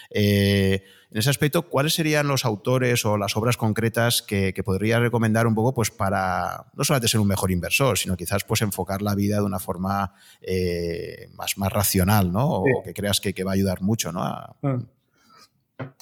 Eh, 0.10 0.84
en 1.10 1.18
ese 1.18 1.30
aspecto, 1.30 1.70
¿cuáles 1.70 1.94
serían 1.94 2.28
los 2.28 2.44
autores 2.44 3.06
o 3.06 3.18
las 3.18 3.38
obras 3.38 3.56
concretas 3.56 4.22
que, 4.22 4.54
que 4.54 4.64
podría 4.64 5.00
recomendar 5.00 5.48
un 5.48 5.56
poco 5.56 5.74
pues, 5.74 5.90
para 5.90 6.66
no 6.74 6.84
solamente 6.84 7.08
ser 7.08 7.22
un 7.22 7.28
mejor 7.28 7.50
inversor, 7.50 7.98
sino 7.98 8.18
quizás 8.18 8.44
pues, 8.44 8.62
enfocar 8.62 9.02
la 9.02 9.16
vida 9.16 9.38
de 9.38 9.44
una 9.44 9.60
forma 9.60 10.14
eh, 10.42 11.30
más, 11.34 11.58
más 11.58 11.72
racional, 11.72 12.32
¿no? 12.32 12.56
O 12.56 12.84
que 12.84 12.94
creas 12.94 13.22
que, 13.22 13.34
va 13.44 13.52
a 13.52 13.54
ayudar 13.54 13.82
mucho, 13.82 14.12
¿no? 14.12 14.22
Mm. 14.62 14.84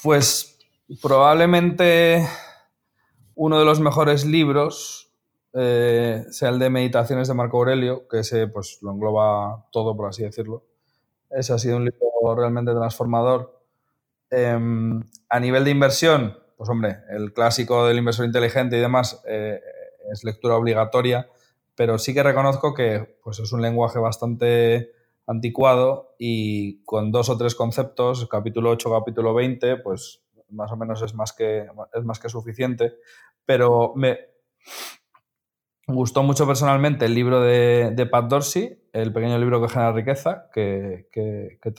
Pues 0.01 0.57
probablemente 1.01 2.27
uno 3.35 3.59
de 3.59 3.65
los 3.65 3.79
mejores 3.79 4.25
libros 4.25 5.11
eh, 5.53 6.25
sea 6.31 6.49
el 6.49 6.59
de 6.59 6.69
Meditaciones 6.69 7.27
de 7.27 7.33
Marco 7.35 7.57
Aurelio, 7.57 8.07
que 8.07 8.19
ese 8.19 8.47
pues, 8.47 8.79
lo 8.81 8.91
engloba 8.91 9.67
todo, 9.71 9.95
por 9.95 10.09
así 10.09 10.23
decirlo. 10.23 10.63
Ese 11.29 11.53
ha 11.53 11.59
sido 11.59 11.77
un 11.77 11.85
libro 11.85 12.35
realmente 12.35 12.73
transformador 12.73 13.54
Em, 14.31 15.01
a 15.29 15.39
nivel 15.39 15.63
de 15.63 15.71
inversión, 15.71 16.37
pues 16.57 16.69
hombre, 16.69 16.97
el 17.09 17.33
clásico 17.33 17.85
del 17.85 17.97
inversor 17.97 18.25
inteligente 18.25 18.77
y 18.77 18.79
demás 18.79 19.21
eh, 19.27 19.61
es 20.11 20.23
lectura 20.23 20.55
obligatoria, 20.55 21.29
pero 21.75 21.97
sí 21.97 22.13
que 22.13 22.23
reconozco 22.23 22.73
que 22.73 23.17
pues 23.23 23.39
es 23.39 23.51
un 23.51 23.61
lenguaje 23.61 23.99
bastante 23.99 24.91
anticuado 25.27 26.15
y 26.19 26.83
con 26.83 27.11
dos 27.11 27.29
o 27.29 27.37
tres 27.37 27.55
conceptos, 27.55 28.27
capítulo 28.29 28.71
8, 28.71 28.91
capítulo 28.91 29.33
20, 29.33 29.77
pues 29.77 30.21
más 30.49 30.71
o 30.71 30.77
menos 30.77 31.01
es 31.01 31.13
más 31.13 31.33
que, 31.33 31.67
es 31.93 32.03
más 32.03 32.19
que 32.19 32.29
suficiente. 32.29 32.95
Pero 33.45 33.93
me 33.95 34.19
gustó 35.87 36.23
mucho 36.23 36.47
personalmente 36.47 37.05
el 37.05 37.13
libro 37.13 37.41
de, 37.41 38.07
Pat 38.09 38.25
Dorsey, 38.25 38.87
el 38.93 39.13
pequeño 39.13 39.37
libro 39.37 39.61
que 39.61 39.69
genera 39.69 39.91
riqueza, 39.91 40.49
que, 40.53 41.07
que, 41.11 41.59
que. 41.61 41.73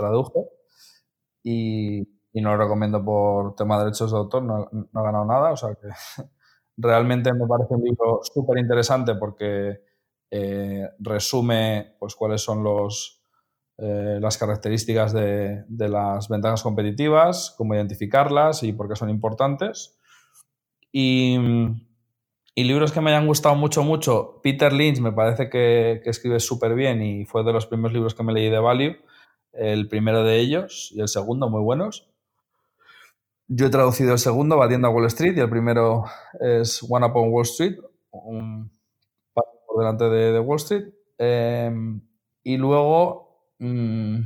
Y, 1.42 2.15
y 2.36 2.42
no 2.42 2.50
lo 2.50 2.62
recomiendo 2.64 3.02
por 3.02 3.56
tema 3.56 3.78
de 3.78 3.84
derechos 3.86 4.12
de 4.12 4.18
autor, 4.18 4.42
no, 4.42 4.68
no 4.70 5.00
ha 5.00 5.02
ganado 5.02 5.24
nada, 5.24 5.52
o 5.52 5.56
sea 5.56 5.74
que 5.74 5.88
realmente 6.76 7.32
me 7.32 7.46
parece 7.46 7.72
un 7.72 7.82
libro 7.82 8.20
súper 8.22 8.58
interesante 8.58 9.14
porque 9.14 9.80
eh, 10.30 10.86
resume 10.98 11.96
pues, 11.98 12.14
cuáles 12.14 12.42
son 12.42 12.62
los, 12.62 13.22
eh, 13.78 14.18
las 14.20 14.36
características 14.36 15.14
de, 15.14 15.64
de, 15.66 15.88
las 15.88 16.28
ventajas 16.28 16.62
competitivas, 16.62 17.54
cómo 17.56 17.74
identificarlas 17.74 18.62
y 18.62 18.74
por 18.74 18.86
qué 18.86 18.96
son 18.96 19.08
importantes. 19.08 19.98
Y, 20.92 21.38
y, 22.54 22.64
libros 22.64 22.92
que 22.92 23.00
me 23.00 23.12
hayan 23.12 23.26
gustado 23.26 23.54
mucho, 23.54 23.82
mucho, 23.82 24.40
Peter 24.42 24.74
Lynch 24.74 25.00
me 25.00 25.12
parece 25.12 25.48
que, 25.48 26.02
que 26.04 26.10
escribe 26.10 26.38
súper 26.38 26.74
bien 26.74 27.00
y 27.00 27.24
fue 27.24 27.44
de 27.44 27.54
los 27.54 27.64
primeros 27.64 27.94
libros 27.94 28.14
que 28.14 28.22
me 28.24 28.34
leí 28.34 28.50
de 28.50 28.58
Value, 28.58 28.96
el 29.54 29.88
primero 29.88 30.22
de 30.22 30.38
ellos 30.38 30.92
y 30.92 31.00
el 31.00 31.08
segundo 31.08 31.48
muy 31.48 31.62
buenos. 31.62 32.12
Yo 33.48 33.66
he 33.66 33.70
traducido 33.70 34.12
el 34.12 34.18
segundo, 34.18 34.56
Batiendo 34.56 34.88
a 34.88 34.90
Wall 34.90 35.06
Street, 35.06 35.36
y 35.36 35.40
el 35.40 35.48
primero 35.48 36.04
es 36.40 36.84
One 36.88 37.06
Upon 37.06 37.32
Wall 37.32 37.44
Street, 37.44 37.76
un 38.10 38.70
paso 39.32 39.50
por 39.66 39.78
delante 39.78 40.04
de, 40.06 40.40
Wall 40.40 40.56
Street. 40.56 40.92
Em, 41.18 42.00
y 42.42 42.56
luego, 42.56 43.52
mm, 43.60 44.20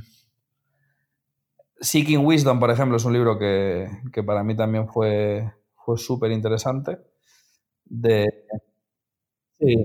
Seeking 1.81 2.25
Wisdom, 2.25 2.59
por 2.61 2.71
ejemplo, 2.71 2.97
es 2.97 3.05
un 3.05 3.13
libro 3.13 3.39
que, 3.39 3.89
para 4.27 4.43
mí 4.45 4.57
también 4.57 4.89
fue, 4.89 5.53
fue 5.85 5.97
súper 5.99 6.31
interesante. 6.31 6.99
De, 7.85 8.47
sí, 9.59 9.77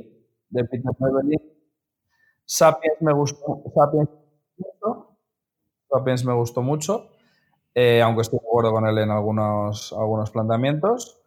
de 0.49 0.66
Peter 0.66 0.91
Beverly. 0.99 1.38
Sapiens 2.45 3.02
me 3.02 3.14
gustó, 3.14 3.64
Sapiens, 3.74 4.10
Sapiens 5.90 6.26
me 6.26 6.34
gustó 6.34 6.62
mucho. 6.62 7.10
Eh, 7.77 8.02
aunque 8.02 8.22
estoy 8.22 8.39
de 8.39 8.47
acuerdo 8.47 8.72
con 8.72 8.88
él 8.88 8.97
en 8.97 9.11
algunos, 9.11 9.91
algunos 9.91 10.31
planteamientos. 10.31 11.19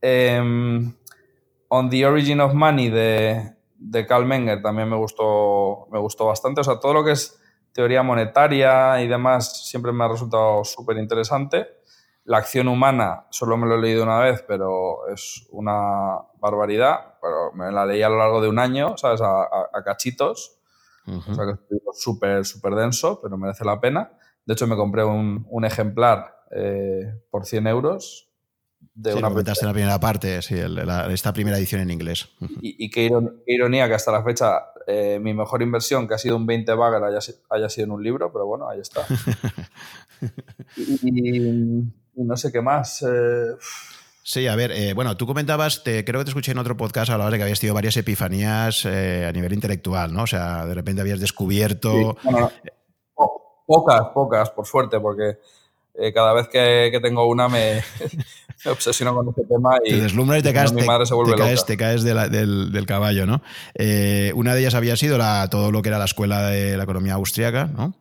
Em, 0.00 0.94
On 1.68 1.90
the 1.90 2.06
Origin 2.06 2.40
of 2.40 2.54
Money 2.54 2.88
de, 2.88 3.54
de 3.76 4.06
Carl 4.06 4.24
Menger 4.24 4.62
también 4.62 4.88
me 4.88 4.96
gustó, 4.96 5.86
me 5.90 5.98
gustó 5.98 6.26
bastante. 6.26 6.62
O 6.62 6.64
sea, 6.64 6.80
todo 6.80 6.94
lo 6.94 7.04
que 7.04 7.12
es 7.12 7.38
teoría 7.72 8.02
monetaria 8.02 9.02
y 9.02 9.08
demás 9.08 9.68
siempre 9.68 9.92
me 9.92 10.04
ha 10.04 10.08
resultado 10.08 10.64
súper 10.64 10.96
interesante. 10.96 11.66
La 12.24 12.38
acción 12.38 12.68
humana 12.68 13.26
solo 13.30 13.56
me 13.56 13.66
lo 13.66 13.74
he 13.74 13.80
leído 13.80 14.04
una 14.04 14.18
vez, 14.18 14.44
pero 14.46 15.08
es 15.08 15.46
una 15.50 16.18
barbaridad. 16.38 17.16
Pero 17.20 17.52
me 17.54 17.70
la 17.72 17.84
leí 17.84 18.02
a 18.02 18.08
lo 18.08 18.18
largo 18.18 18.40
de 18.40 18.48
un 18.48 18.58
año, 18.58 18.96
¿sabes? 18.96 19.20
A, 19.22 19.68
cachitos. 19.84 20.58
O 21.06 21.34
sea 21.34 21.44
que 21.44 21.52
es 21.52 22.00
súper, 22.00 22.44
súper 22.44 22.76
denso, 22.76 23.20
pero 23.20 23.36
merece 23.36 23.64
la 23.64 23.80
pena. 23.80 24.12
De 24.44 24.54
hecho, 24.54 24.66
me 24.66 24.76
compré 24.76 25.04
un, 25.04 25.64
ejemplar 25.64 26.36
eh, 26.50 27.14
por 27.30 27.46
100 27.46 27.66
euros. 27.66 28.28
De 28.94 29.14
una 29.14 29.28
comentaste 29.28 29.64
en 29.64 29.68
la 29.68 29.72
primera 29.72 30.00
parte, 30.00 30.42
sí, 30.42 30.56
esta 31.10 31.32
primera 31.32 31.56
edición 31.56 31.80
en 31.80 31.90
inglés. 31.90 32.28
Y, 32.60 32.90
qué, 32.90 33.10
ironía 33.46 33.88
que 33.88 33.94
hasta 33.94 34.10
la 34.10 34.24
fecha 34.24 34.72
eh, 34.88 35.20
mi 35.22 35.32
mejor 35.34 35.62
inversión, 35.62 36.08
que 36.08 36.14
ha 36.14 36.18
sido 36.18 36.36
un 36.36 36.46
20 36.46 36.74
bagger, 36.74 37.02
haya, 37.04 37.68
sido 37.68 37.84
en 37.84 37.90
un 37.92 38.02
libro, 38.02 38.32
pero 38.32 38.46
bueno, 38.46 38.68
ahí 38.68 38.80
está. 38.80 39.06
y, 40.76 41.84
no 42.16 42.36
sé 42.36 42.50
qué 42.50 42.60
más. 42.60 43.02
Eh, 43.02 43.52
sí, 44.24 44.48
a 44.48 44.56
ver, 44.56 44.94
bueno, 44.96 45.16
tú 45.16 45.26
comentabas, 45.26 45.84
te, 45.84 46.04
creo 46.04 46.20
que 46.20 46.24
te 46.24 46.30
escuché 46.30 46.50
en 46.50 46.58
otro 46.58 46.76
podcast, 46.76 47.12
hablabas 47.12 47.30
de 47.30 47.38
que 47.38 47.44
habías 47.44 47.60
tenido 47.60 47.74
varias 47.74 47.96
epifanías 47.96 48.84
a 48.84 49.30
nivel 49.30 49.52
intelectual, 49.52 50.12
¿no? 50.12 50.24
O 50.24 50.26
sea, 50.26 50.66
de 50.66 50.74
repente 50.74 51.00
habías 51.00 51.20
descubierto... 51.20 52.16
Pocas, 53.66 54.08
pocas, 54.12 54.50
por 54.50 54.66
suerte, 54.66 54.98
porque 55.00 55.38
eh, 55.94 56.12
cada 56.12 56.32
vez 56.32 56.48
que, 56.48 56.98
tengo 57.02 57.26
una 57.26 57.48
me, 57.48 57.82
obsesiono 58.64 59.14
con 59.14 59.28
este 59.28 59.44
tema 59.44 59.76
y, 59.84 59.90
te 59.90 60.00
deslumbra 60.00 60.38
y 60.38 60.42
te 60.42 60.52
caes, 60.52 60.72
mi 60.72 60.82
madre 60.82 61.04
se 61.04 61.14
vuelve 61.14 61.32
te 61.32 61.38
caes, 61.38 61.66
te 61.66 61.76
caes 61.76 62.02
del, 62.02 62.84
caballo, 62.86 63.26
¿no? 63.26 63.42
Eh, 63.74 64.32
una 64.34 64.54
de 64.54 64.60
ellas 64.60 64.74
había 64.74 64.96
sido 64.96 65.18
la, 65.18 65.48
todo 65.50 65.70
lo 65.70 65.82
que 65.82 65.90
era 65.90 65.98
la 65.98 66.06
escuela 66.06 66.46
de 66.46 66.76
la 66.76 66.84
economía 66.84 67.14
austriaca, 67.14 67.66
¿no? 67.66 67.94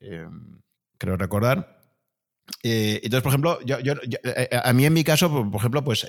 Eh, 0.00 0.26
creo 0.96 1.16
recordar. 1.18 1.78
entonces, 2.62 3.22
por 3.22 3.30
ejemplo, 3.30 3.58
yo, 3.64 3.76
a 4.64 4.72
mí 4.72 4.86
en 4.86 4.92
mi 4.92 5.04
caso, 5.04 5.30
por 5.30 5.60
ejemplo, 5.60 5.84
pues 5.84 6.06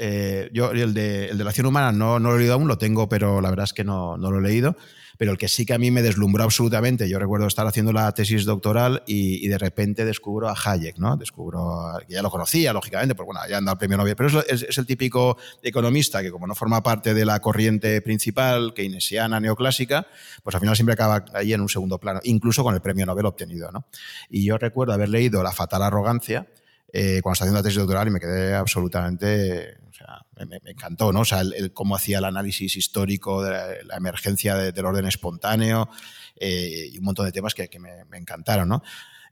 yo 0.54 0.72
el 0.72 0.94
de, 0.94 1.28
el 1.28 1.38
de, 1.38 1.44
la 1.44 1.50
acción 1.50 1.66
humana 1.66 1.92
no, 1.92 2.20
no, 2.20 2.30
lo 2.30 2.36
he 2.38 2.40
leído 2.40 2.54
aún, 2.54 2.70
lo 2.70 2.78
tengo, 2.78 3.10
pero 3.10 3.42
la 3.42 3.50
verdad 3.50 3.66
es 3.66 3.74
que 3.74 3.84
no, 3.84 4.18
no 4.18 4.32
lo 4.32 4.40
he 4.40 4.44
leído 4.44 4.78
pero 5.22 5.34
el 5.34 5.38
que 5.38 5.48
sí 5.48 5.68
que 5.68 5.76
a 5.76 5.78
mí 5.78 5.92
me 5.92 6.02
deslumbró 6.02 6.46
absolutamente, 6.46 7.08
yo 7.08 7.20
recuerdo 7.20 7.46
estar 7.46 7.68
haciendo 7.68 7.94
la 7.94 8.12
tesis 8.12 8.44
doctoral 8.44 9.04
y, 9.06 9.48
de 9.48 9.60
repente 9.60 10.04
descubro 10.04 10.50
a 10.50 10.56
Hayek, 10.56 10.98
¿no? 10.98 11.16
Descubro, 11.16 12.00
que 12.08 12.16
ya 12.16 12.24
lo 12.24 12.32
conocía, 12.32 12.74
lógicamente, 12.74 13.14
porque 13.14 13.28
bueno, 13.28 13.42
ya 13.48 13.58
han 13.58 13.66
dado 13.66 13.74
el 13.74 13.78
premio 13.78 13.98
Nobel, 13.98 14.16
pero 14.16 14.42
es, 14.42 14.76
el 14.76 14.86
típico 14.88 15.38
economista 15.62 16.24
que 16.24 16.32
como 16.32 16.48
no 16.48 16.56
forma 16.56 16.82
parte 16.82 17.14
de 17.14 17.24
la 17.24 17.40
corriente 17.40 18.02
principal 18.02 18.74
keynesiana 18.74 19.40
neoclásica, 19.40 20.08
pues 20.42 20.56
al 20.56 20.62
final 20.62 20.76
siempre 20.76 20.94
acaba 20.94 21.24
ahí 21.36 21.54
en 21.54 21.62
un 21.62 21.70
segundo 21.70 22.00
plano, 22.00 22.20
incluso 22.24 22.64
con 22.64 22.74
el 22.74 22.82
premio 22.82 23.06
Nobel 23.06 23.28
obtenido, 23.28 23.72
¿no? 23.72 23.86
Y 24.28 24.44
yo 24.44 24.58
recuerdo 24.58 24.94
haber 24.94 25.10
leído 25.10 25.44
La 25.44 25.52
fatal 25.52 25.84
arrogancia, 25.84 26.48
eh, 26.94 27.22
cuando 27.22 27.34
estaba 27.34 27.46
haciendo 27.46 27.60
la 27.60 27.64
tesis 27.64 27.78
doctoral 27.78 28.08
y 28.10 28.12
me 28.12 28.20
quedé 28.20 28.54
absolutamente, 28.54 29.78
o 29.90 29.94
sea, 29.94 30.26
me, 30.46 30.60
encantó, 30.70 31.14
¿no? 31.14 31.22
O 31.22 31.26
sea, 31.26 31.40
el, 31.40 31.72
cómo 31.72 31.96
hacía 31.96 32.18
el 32.18 32.26
análisis 32.26 32.76
histórico 32.76 33.42
de 33.44 33.84
la, 33.86 33.96
emergencia 33.96 34.56
del 34.56 34.86
orden 34.86 35.06
espontáneo 35.06 35.90
eh, 36.36 36.90
y 36.92 36.98
un 36.98 37.06
montón 37.06 37.26
de 37.26 37.32
temas 37.32 37.54
que, 37.54 37.70
me, 37.80 38.18
encantaron, 38.18 38.68
¿no? 38.68 38.84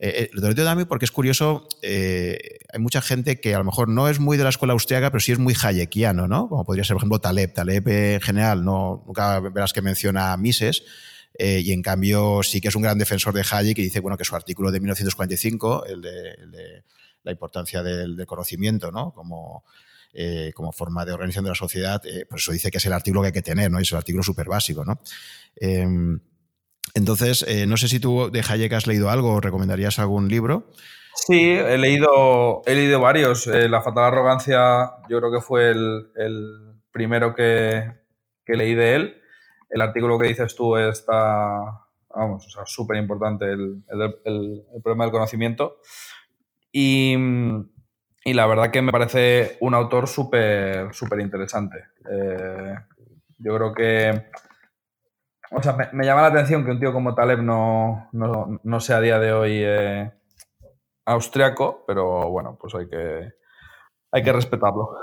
Eh, 0.02 0.30
lo 0.32 0.42
digo 0.48 0.64
también 0.64 0.88
porque 0.88 1.04
es 1.04 1.12
curioso, 1.12 1.68
hay 1.84 2.80
mucha 2.80 3.02
gente 3.02 3.42
que 3.42 3.54
a 3.54 3.58
lo 3.58 3.66
mejor 3.66 3.90
no 3.90 4.08
es 4.08 4.22
muy 4.22 4.38
de 4.38 4.46
la 4.46 4.50
escuela 4.50 4.72
austriaca, 4.72 5.12
pero 5.12 5.20
sí 5.20 5.34
es 5.34 5.40
muy 5.40 5.54
hayekiano, 5.62 6.30
¿no? 6.30 6.48
Como 6.48 6.64
podría 6.64 6.86
ser, 6.86 6.94
por 6.94 7.02
ejemplo, 7.02 7.20
Taleb. 7.20 7.54
Taleb 7.54 7.86
en 7.90 8.22
general, 8.22 8.64
no, 8.64 9.04
nunca 9.06 9.42
verás 9.42 9.74
que 9.74 9.82
menciona 9.82 10.32
a 10.32 10.38
Mises, 10.38 10.84
y 11.38 11.74
en 11.74 11.82
cambio 11.82 12.42
sí 12.44 12.62
que 12.62 12.70
es 12.70 12.76
un 12.76 12.82
gran 12.84 12.98
defensor 12.98 13.34
de 13.34 13.44
Hayek 13.50 13.78
y 13.80 13.84
dice 13.84 14.00
bueno, 14.00 14.18
que 14.18 14.24
su 14.24 14.36
artículo 14.36 14.72
de 14.72 14.80
1945, 14.80 15.86
el 15.88 16.02
de 16.02 16.84
la 17.24 17.32
importancia 17.32 17.84
del, 17.84 18.26
conocimiento, 18.26 18.92
¿no? 18.92 19.12
Como, 19.12 19.64
eh, 20.14 20.52
como 20.56 20.72
forma 20.72 21.06
de 21.06 21.14
organización 21.14 21.46
de 21.46 21.52
la 21.52 21.56
sociedad, 21.56 22.02
eh, 22.06 22.26
pues 22.28 22.42
eso 22.42 22.52
dice 22.52 22.72
que 22.72 22.78
es 22.78 22.86
el 22.86 22.94
artículo 22.94 23.22
que 23.22 23.28
hay 23.28 23.34
que 23.34 23.42
tener, 23.42 23.70
¿no? 23.70 23.80
es 23.80 23.92
el 23.92 23.98
artículo 23.98 24.24
súper 24.24 24.48
básico, 24.48 24.84
¿no? 24.84 25.00
Em, 25.56 26.20
entonces, 26.96 27.46
eh, 27.48 27.68
no 27.68 27.78
sé 27.78 27.88
si 27.88 28.00
tú 28.00 28.32
de 28.32 28.44
Hayek 28.48 28.74
has 28.74 28.88
leído 28.88 29.10
algo 29.10 29.34
o 29.34 29.42
recomendarías 29.42 30.00
algún 30.00 30.28
libro. 30.28 30.72
Sí, 31.14 31.52
he 31.52 31.78
leído, 31.78 32.64
he 32.66 32.74
leído 32.74 33.00
varios. 33.00 33.46
la 33.46 33.82
fatal 33.82 34.06
arrogancia 34.06 34.92
yo 35.10 35.20
creo 35.20 35.32
que 35.32 35.42
fue 35.42 35.70
el, 35.70 36.80
primero 36.92 37.36
que, 37.36 37.92
leí 38.48 38.74
de 38.74 38.96
él. 38.96 39.22
El 39.70 39.82
artículo 39.82 40.18
que 40.18 40.30
dices 40.30 40.56
tú 40.56 40.76
está, 40.78 41.86
vamos, 42.10 42.58
o 42.58 42.66
súper 42.66 42.98
importante, 42.98 43.46
el, 43.46 43.84
el, 44.26 44.64
problema 44.82 45.04
del 45.04 45.12
conocimiento. 45.12 45.82
Y, 46.72 47.16
y 48.24 48.34
la 48.34 48.46
verdad 48.46 48.72
que 48.72 48.82
me 48.82 48.92
parece 48.92 49.58
un 49.62 49.74
autor 49.74 50.08
súper 50.08 50.94
súper 50.94 51.20
interesante. 51.22 51.86
Eh, 52.12 52.76
yo 53.40 53.56
creo 53.56 53.74
que, 53.74 54.26
o 55.52 55.64
sea, 55.64 55.76
me, 55.94 56.06
llama 56.06 56.22
la 56.22 56.28
atención 56.28 56.66
que 56.66 56.72
un 56.72 56.80
tío 56.80 56.94
como 56.94 57.16
Taleb 57.16 57.42
no, 57.42 58.10
no, 58.12 58.80
sea 58.80 58.98
a 58.98 59.02
día 59.02 59.20
de 59.20 59.32
hoy 59.32 59.62
eh, 59.64 60.12
austriaco, 61.06 61.86
pero 61.88 62.30
bueno, 62.30 62.58
pues 62.60 62.76
hay 62.76 62.88
que, 62.88 63.34
hay 64.12 64.24
que 64.24 64.34
respetarlo. 64.34 64.98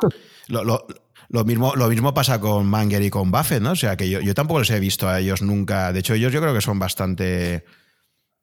Lo, 1.29 1.45
mismo, 1.45 1.75
lo 1.75 1.89
mismo 1.89 2.15
pasa 2.15 2.41
con 2.41 2.69
Manger 2.69 3.03
y 3.03 3.11
con 3.11 3.33
Buffett, 3.33 3.61
¿no? 3.61 3.73
O 3.73 3.75
sea, 3.75 3.97
que 3.97 4.09
yo, 4.09 4.21
yo 4.21 4.33
tampoco 4.33 4.61
les 4.61 4.71
he 4.71 4.79
visto 4.79 5.09
a 5.09 5.19
ellos 5.19 5.43
nunca. 5.43 5.93
De 5.93 5.99
hecho, 5.99 6.15
ellos 6.15 6.33
yo 6.33 6.41
creo 6.41 6.55
que 6.55 6.61
son 6.61 6.79
bastante 6.79 7.65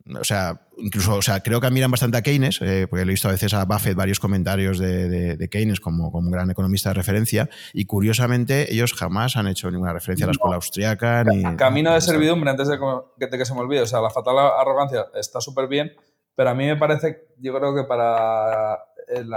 o 0.06 0.24
sea, 0.24 0.60
incluso, 0.78 1.16
o 1.16 1.22
sea, 1.22 1.40
creo 1.40 1.62
que 1.62 1.68
admiran 1.68 1.90
bastante 1.90 2.18
a 2.18 2.22
Keynes, 2.22 2.62
eh, 2.62 2.88
porque 2.90 3.04
he 3.04 3.06
visto 3.06 3.30
a 3.30 3.32
veces 3.32 3.54
a 3.54 3.64
Buffett 3.64 3.96
varios 3.96 4.20
comentarios 4.20 4.78
de, 4.78 5.48
Keynes 5.50 5.80
como, 5.80 6.12
como, 6.12 6.28
un 6.28 6.32
gran 6.32 6.52
economista 6.52 6.90
de 6.90 6.96
referencia, 6.96 7.50
y 7.74 7.86
curiosamente 7.86 8.72
ellos 8.74 8.94
jamás 8.94 9.38
han 9.38 9.48
hecho 9.48 9.72
ninguna 9.72 9.94
referencia 9.94 10.26
a 10.26 10.28
la 10.28 10.34
escuela 10.34 10.56
austriaca. 10.56 11.24
Ni, 11.24 11.56
Camino 11.56 11.94
de 11.94 12.02
servidumbre, 12.02 12.50
antes 12.50 12.68
de 12.68 12.78
que, 12.78 13.46
se 13.46 13.54
me 13.54 13.62
olvide, 13.62 13.82
o 13.82 13.88
sea, 13.88 14.02
la 14.02 14.10
fatal 14.10 14.38
arrogancia 14.38 15.06
está 15.16 15.40
súper 15.40 15.68
bien, 15.68 15.94
pero 16.36 16.50
a 16.50 16.54
mí 16.54 16.66
me 16.66 16.76
parece, 16.76 17.28
yo 17.40 17.58
creo 17.58 17.74
que 17.74 17.84
para 17.84 18.80
el 19.08 19.30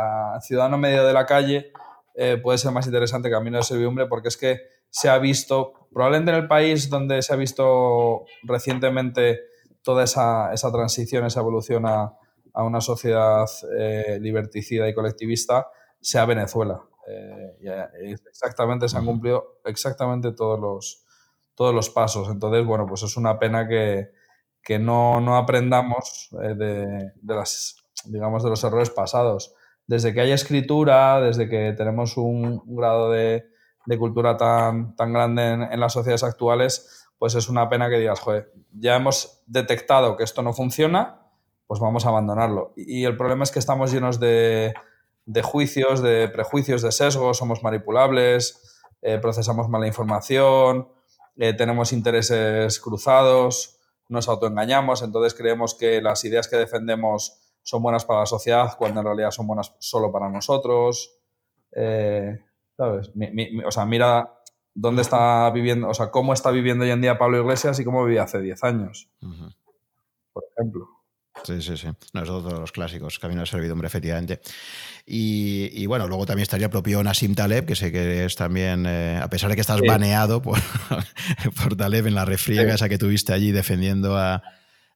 ciudadano 0.43 0.79
medio 0.79 1.07
de 1.07 1.13
la 1.13 1.27
calle 1.27 1.73
eh, 2.15 2.39
puede 2.43 2.59
ser 2.59 2.73
más 2.73 2.87
interesante 2.87 3.31
Camino 3.31 3.59
de 3.59 3.63
servidumbre, 3.63 4.07
porque 4.07 4.29
es 4.29 4.37
que 4.37 4.61
se 4.91 5.09
ha 5.09 5.19
visto, 5.19 5.89
probablemente 5.93 6.33
en 6.33 6.39
el 6.39 6.49
país 6.49 6.89
donde 6.89 7.23
se 7.23 7.33
ha 7.33 7.37
visto 7.37 8.25
recientemente 8.45 9.41
toda 9.87 10.03
esa, 10.03 10.53
esa 10.53 10.73
transición, 10.73 11.25
esa 11.27 11.39
evolución 11.39 11.87
a, 11.87 12.13
a 12.53 12.65
una 12.65 12.81
sociedad 12.81 13.47
eh, 13.79 14.19
liberticida 14.21 14.89
y 14.89 14.95
colectivista 14.95 15.69
sea 16.01 16.27
Venezuela. 16.27 16.83
Eh, 17.07 18.17
exactamente, 18.29 18.89
se 18.89 18.97
han 18.97 19.07
cumplido 19.07 19.61
exactamente 19.65 20.33
todos 20.33 20.59
los, 20.59 21.05
todos 21.55 21.73
los 21.73 21.89
pasos. 21.89 22.29
Entonces, 22.29 22.67
bueno, 22.67 22.85
pues 22.85 23.05
es 23.05 23.17
una 23.17 23.39
pena 23.39 23.69
que, 23.69 24.11
que 24.61 24.81
no, 24.81 25.21
no, 25.21 25.37
aprendamos 25.37 26.31
eh, 26.43 26.55
de, 26.57 27.13
de, 27.15 27.35
las, 27.37 27.77
digamos, 28.07 28.43
de 28.43 28.51
los 28.51 28.65
errores 28.65 28.91
pasados. 28.91 29.55
Desde 29.87 30.13
que 30.13 30.23
hay 30.23 30.33
escritura, 30.33 31.21
desde 31.21 31.49
que 31.49 31.75
tenemos 31.77 32.17
un, 32.17 32.61
grado 32.75 33.13
de, 33.13 33.45
de, 33.87 33.99
cultura 33.99 34.37
tan, 34.37 34.95
tan 34.97 35.13
grande 35.13 35.53
en, 35.53 35.81
las 35.81 35.93
sociedades 35.93 36.25
actuales, 36.25 37.09
pues 37.19 37.35
es 37.35 37.49
una 37.49 37.69
pena 37.69 37.89
que 37.89 37.99
digas, 37.99 38.21
joder, 38.21 38.53
ya 38.73 38.97
hemos 38.97 39.43
detectado 39.47 40.17
que 40.17 40.25
esto 40.25 40.43
no 40.43 40.53
funciona, 40.53 41.23
pues 41.67 41.81
vamos 41.81 42.07
a 42.07 42.11
abandonarlo. 42.11 42.73
Y, 42.77 43.05
el 43.05 43.17
problema 43.17 43.45
es 43.45 43.51
que 43.51 43.59
estamos 43.59 43.93
llenos 43.93 44.21
de, 44.21 44.75
juicios, 45.43 46.03
de 46.03 46.29
prejuicios, 46.29 46.83
de 46.83 46.93
sesgos, 46.93 47.39
somos 47.39 47.63
manipulables, 47.63 48.83
eh, 49.03 49.19
procesamos 49.19 49.69
mala 49.69 49.87
información, 49.87 50.89
eh, 51.37 51.55
tenemos 51.55 51.93
intereses 51.93 52.81
cruzados, 52.81 53.79
nos 54.09 54.29
autoengañamos, 54.29 55.03
entonces 55.03 55.35
creemos 55.35 55.75
que 55.75 56.01
las 56.01 56.25
ideas 56.25 56.49
que 56.49 56.57
defendemos 56.57 57.41
son 57.63 57.83
buenas 57.83 58.05
para 58.05 58.21
la 58.21 58.27
sociedad 58.27 58.77
cuando 58.79 59.01
en 59.01 59.07
realidad 59.07 59.33
son 59.33 59.47
buenas 59.49 59.75
solo 59.81 60.13
para 60.13 60.31
nosotros. 60.31 61.19
Eh, 61.73 62.39
¿Sabes? 62.77 63.11
o 63.65 63.71
sea, 63.71 63.87
mira 63.87 64.33
dónde 64.75 65.03
está 65.03 65.51
viviendo, 65.51 65.89
o 65.89 65.95
sea, 65.95 66.11
cómo 66.11 66.33
está 66.35 66.51
viviendo 66.51 66.85
hoy 66.85 66.91
en 66.91 67.01
día 67.01 67.19
Pablo 67.19 67.41
Iglesias 67.41 67.81
y 67.81 67.85
cómo 67.85 68.05
vivía 68.05 68.25
hace 68.25 68.41
10 68.41 68.65
años, 68.65 69.09
por 70.33 70.45
ejemplo. 70.55 70.89
Sí, 71.45 71.61
sí, 71.61 71.77
sí. 71.77 71.89
No, 72.13 72.23
es 72.23 72.31
otro 72.31 72.55
de 72.55 72.61
los 72.61 72.73
clásicos, 72.73 73.19
Camino 73.19 73.41
de 73.43 73.47
Servidumbre, 73.47 73.87
efectivamente. 73.87 74.41
Y, 75.05 75.87
bueno, 75.87 76.09
luego 76.09 76.27
también 76.27 76.43
estaría 76.43 76.71
propio 76.71 77.03
Nassim 77.03 77.35
Taleb, 77.35 77.67
que 77.67 77.77
sé 77.77 77.93
que 77.93 78.25
es 78.25 78.37
también, 78.37 78.85
eh, 78.87 79.21
a 79.23 79.29
pesar 79.29 79.51
de 79.51 79.55
que 79.55 79.61
estás 79.61 79.81
baneado 79.87 80.43
por, 80.43 80.59
por 81.63 81.77
Taleb 81.77 82.07
en 82.07 82.15
la 82.15 82.25
refriega 82.25 82.75
esa 82.75 82.89
que 82.89 82.99
tuviste 82.99 83.33
allí 83.33 83.53
defendiendo 83.53 84.17
a, 84.17 84.43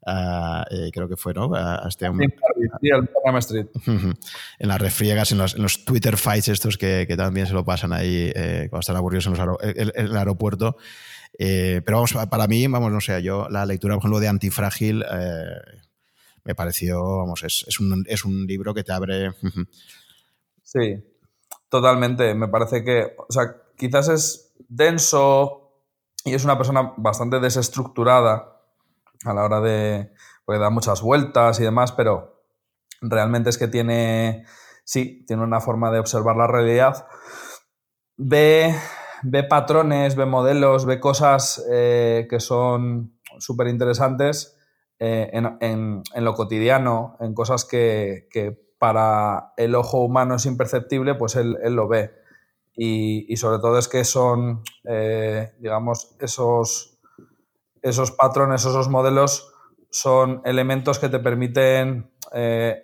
eh, 0.07 0.91
creo 0.93 1.09
que 1.09 1.17
fue, 1.17 1.35
¿no? 1.35 1.55
A, 1.55 1.87
este 1.89 2.09
hombre. 2.09 2.29
Street. 3.39 3.67
en 4.59 4.69
las 4.69 4.81
refriegas, 4.81 5.33
en 5.33 5.39
los, 5.39 5.85
Twitter 5.85 6.17
fights 6.17 6.49
estos 6.49 6.79
que, 6.79 7.07
también 7.17 7.47
se 7.47 7.53
lo 7.53 7.65
pasan 7.65 7.93
ahí 7.93 8.33
eh, 8.35 8.67
cuando 8.71 8.81
están 8.81 8.97
aburridos 8.97 9.27
en, 9.27 9.35
el, 9.95 10.17
aeropuerto. 10.17 10.77
Eh, 11.39 11.83
pero 11.85 11.99
vamos, 11.99 12.15
para 12.29 12.47
mí, 12.47 12.67
vamos, 12.67 12.91
no 12.93 13.01
sé, 13.01 13.23
yo 13.23 13.49
la 13.49 13.67
lectura, 13.67 13.95
por 13.95 14.03
ejemplo, 14.03 14.21
de 14.21 14.29
Antifrágil 14.29 15.05
me 16.43 16.55
pareció, 16.55 17.19
vamos, 17.19 17.43
es, 17.43 17.67
es, 17.69 17.79
un, 17.81 18.05
es 18.09 18.25
un 18.25 18.47
libro 18.47 18.73
que 18.73 18.83
te 18.83 18.93
abre... 18.93 19.33
sí, 20.63 21.05
totalmente. 21.69 22.35
Me 22.35 22.49
parece 22.49 22.83
que, 22.83 23.15
o 23.17 23.31
sea, 23.31 23.57
quizás 23.77 24.09
es 24.09 24.53
denso 24.69 25.71
y 26.25 26.35
es 26.35 26.45
una 26.45 26.57
persona 26.57 26.95
bastante 26.97 27.39
desestructurada 27.41 28.60
a 29.25 29.35
la 29.35 29.45
hora 29.45 29.61
de, 29.61 30.13
porque 30.45 30.61
da 30.61 30.71
muchas 30.71 31.03
vueltas 31.03 31.61
y 31.61 31.65
demás, 31.65 31.93
pero 31.93 32.43
realmente 33.01 33.51
es 33.51 33.59
que 33.59 33.69
tiene, 33.69 34.45
sí, 34.85 35.25
tiene 35.27 35.43
una 35.43 35.61
forma 35.61 35.91
de 35.91 35.99
observar 35.99 36.37
la 36.37 36.47
realidad. 36.47 37.07
Ve, 38.17 38.75
ve 39.23 39.45
patrones, 39.45 40.17
ve 40.17 40.27
modelos, 40.27 40.87
ve 40.87 41.01
cosas 41.01 41.65
eh, 41.71 42.27
que 42.29 42.41
son 42.41 43.19
súper 43.39 43.69
interesantes 43.69 44.59
eh, 44.99 45.31
en, 45.33 46.03
lo 46.17 46.35
cotidiano, 46.35 47.17
en 47.21 47.35
cosas 47.35 47.65
que, 47.65 48.29
para 48.79 49.53
el 49.57 49.75
ojo 49.75 50.03
humano 50.03 50.37
es 50.37 50.47
imperceptible, 50.47 51.15
pues 51.15 51.37
él, 51.37 51.57
lo 51.63 51.89
ve. 51.89 52.13
Y, 52.75 53.37
sobre 53.37 53.59
todo 53.59 53.79
es 53.79 53.89
que 53.89 54.05
son, 54.05 54.63
eh, 54.85 55.53
digamos, 55.59 56.17
esos 56.21 56.90
esos 57.83 58.13
patrones, 58.13 58.65
esos 58.65 58.89
modelos 58.89 59.53
son 59.91 60.41
elementos 60.45 60.99
que 60.99 61.09
te 61.09 61.19
permiten 61.19 62.13
eh, 62.33 62.83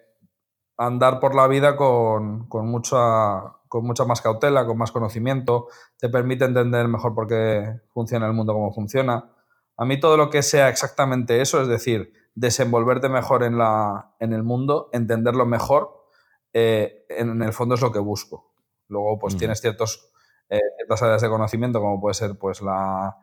andar 0.77 1.20
por 1.20 1.35
la 1.35 1.47
vida 1.47 1.77
con, 1.77 2.48
mucha, 2.48 3.43
con 3.68 3.85
mucha 3.85 4.05
más 4.05 4.20
cautela, 4.20 4.66
con 4.66 4.77
más 4.77 4.93
conocimiento, 4.93 5.68
te 5.98 6.09
permite 6.09 6.44
entender 6.44 6.89
mejor 6.89 7.14
por 7.14 7.27
qué 7.27 7.81
funciona 7.93 8.27
el 8.27 8.32
mundo 8.32 8.52
como 8.52 8.73
funciona. 8.73 9.32
A 9.77 9.85
mí 9.85 10.01
todo 10.01 10.16
lo 10.16 10.31
que 10.31 10.43
sea 10.43 10.68
exactamente 10.68 11.40
eso, 11.40 11.60
es 11.60 11.68
decir, 11.68 12.12
desenvolverte 12.35 13.09
mejor 13.09 13.43
en, 13.43 13.59
la, 13.59 14.14
en 14.18 14.32
el 14.32 14.43
mundo, 14.43 14.90
entenderlo 14.93 15.47
mejor, 15.47 16.06
eh, 16.52 17.05
en, 17.09 17.43
el 17.43 17.52
fondo 17.52 17.74
es 17.74 17.81
lo 17.81 17.93
que 17.93 17.98
busco. 17.98 18.52
Luego, 18.89 19.18
pues 19.18 19.36
tienes 19.36 19.60
ciertos, 19.60 20.12
eh, 20.48 20.60
ciertas 20.77 21.02
áreas 21.02 21.23
de 21.23 21.28
conocimiento, 21.28 21.81
como 21.81 22.01
puede 22.01 22.14
ser 22.14 22.39
pues 22.39 22.62
la, 22.62 23.16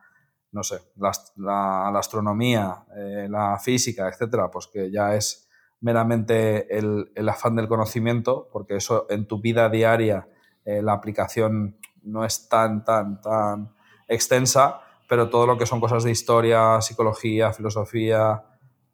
no 0.53 0.63
sé, 0.63 0.81
la, 0.95 1.89
astronomía, 1.97 2.85
eh, 2.95 3.27
la 3.29 3.57
física, 3.59 4.07
etcétera, 4.07 4.49
pues 4.51 4.67
que 4.67 4.91
ya 4.91 5.15
es 5.15 5.49
meramente 5.81 6.77
el, 6.77 7.09
afán 7.27 7.55
del 7.55 7.67
conocimiento, 7.67 8.47
porque 8.53 8.75
eso 8.75 9.07
en 9.09 9.27
tu 9.27 9.41
vida 9.41 9.67
diaria 9.69 10.29
eh, 10.63 10.81
la 10.81 10.93
aplicación 10.93 11.77
no 12.03 12.23
es 12.23 12.47
tan, 12.47 12.85
tan, 12.85 13.19
tan 13.19 13.75
extensa, 14.07 14.81
pero 15.09 15.29
todo 15.29 15.47
lo 15.47 15.57
que 15.57 15.65
son 15.65 15.81
cosas 15.81 16.03
de 16.03 16.11
historia, 16.11 16.79
psicología, 16.81 17.51
filosofía, 17.51 18.43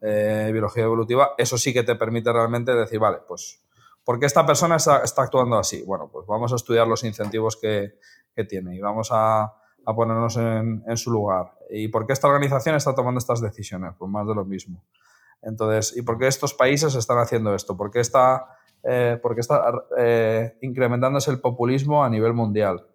eh, 0.01 0.49
biología 0.53 0.83
evolutiva, 0.85 1.31
eso 1.37 1.57
sí 1.57 1.73
que 1.73 1.83
te 1.83 1.95
permite 1.95 2.31
realmente 2.31 2.73
decir, 2.73 2.99
vale, 2.99 3.17
pues, 3.27 3.61
¿por 4.05 4.17
qué 4.17 4.25
esta 4.25 4.45
persona 4.45 4.77
está, 4.77 5.03
actuando 5.03 5.59
así? 5.59 5.83
Bueno, 5.85 6.09
pues 6.09 6.25
vamos 6.25 6.53
a 6.53 6.55
estudiar 6.55 6.87
los 6.87 7.03
incentivos 7.03 7.57
que, 7.57 7.99
que 8.33 8.45
tiene 8.45 8.77
y 8.77 8.79
vamos 8.79 9.09
a, 9.11 9.58
a 9.85 9.95
ponernos 9.95 10.37
en, 10.37 10.97
su 10.97 11.11
lugar. 11.11 11.53
¿Y 11.69 11.87
por 11.87 12.05
qué 12.05 12.13
esta 12.13 12.27
organización 12.27 12.75
está 12.75 12.93
tomando 12.93 13.19
estas 13.19 13.41
decisiones? 13.41 13.93
Pues 13.97 14.09
más 14.09 14.27
de 14.27 14.35
lo 14.35 14.45
mismo. 14.45 14.83
Entonces, 15.41 15.95
¿y 15.97 16.01
por 16.01 16.17
qué 16.17 16.27
estos 16.27 16.53
países 16.53 16.95
están 16.95 17.17
haciendo 17.17 17.55
esto? 17.55 17.77
¿Por 17.77 17.91
qué 17.91 17.99
está, 17.99 18.45
eh, 18.83 19.19
está 19.37 19.71
eh, 19.97 20.57
incrementándose 20.61 21.31
el 21.31 21.39
populismo 21.39 22.03
a 22.03 22.09
nivel 22.09 22.33
mundial? 22.33 22.85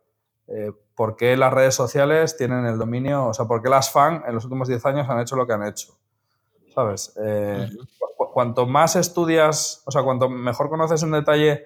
Eh, 0.47 0.73
¿Por 0.94 1.16
qué 1.16 1.36
las 1.36 1.52
redes 1.52 1.74
sociales 1.74 2.36
tienen 2.36 2.66
el 2.66 2.78
dominio? 2.78 3.27
O 3.27 3.35
sea, 3.35 3.47
¿por 3.47 3.62
qué 3.62 3.69
las 3.69 3.90
FAN 3.90 4.23
en 4.27 4.35
los 4.35 4.44
últimos 4.44 4.69
10 4.69 4.85
años 4.86 5.09
han 5.09 5.20
hecho 5.20 5.36
lo 5.36 5.47
que 5.47 5.55
han 5.55 5.66
hecho? 5.66 5.98
¿Sabes? 6.74 7.15
Cuanto 8.16 8.66
más 8.66 8.97
estudias, 8.97 9.82
o 9.86 9.90
sea, 9.90 10.02
cuanto 10.02 10.28
mejor 10.28 10.69
conoces 10.69 11.02
en 11.02 11.12
detalle 11.12 11.65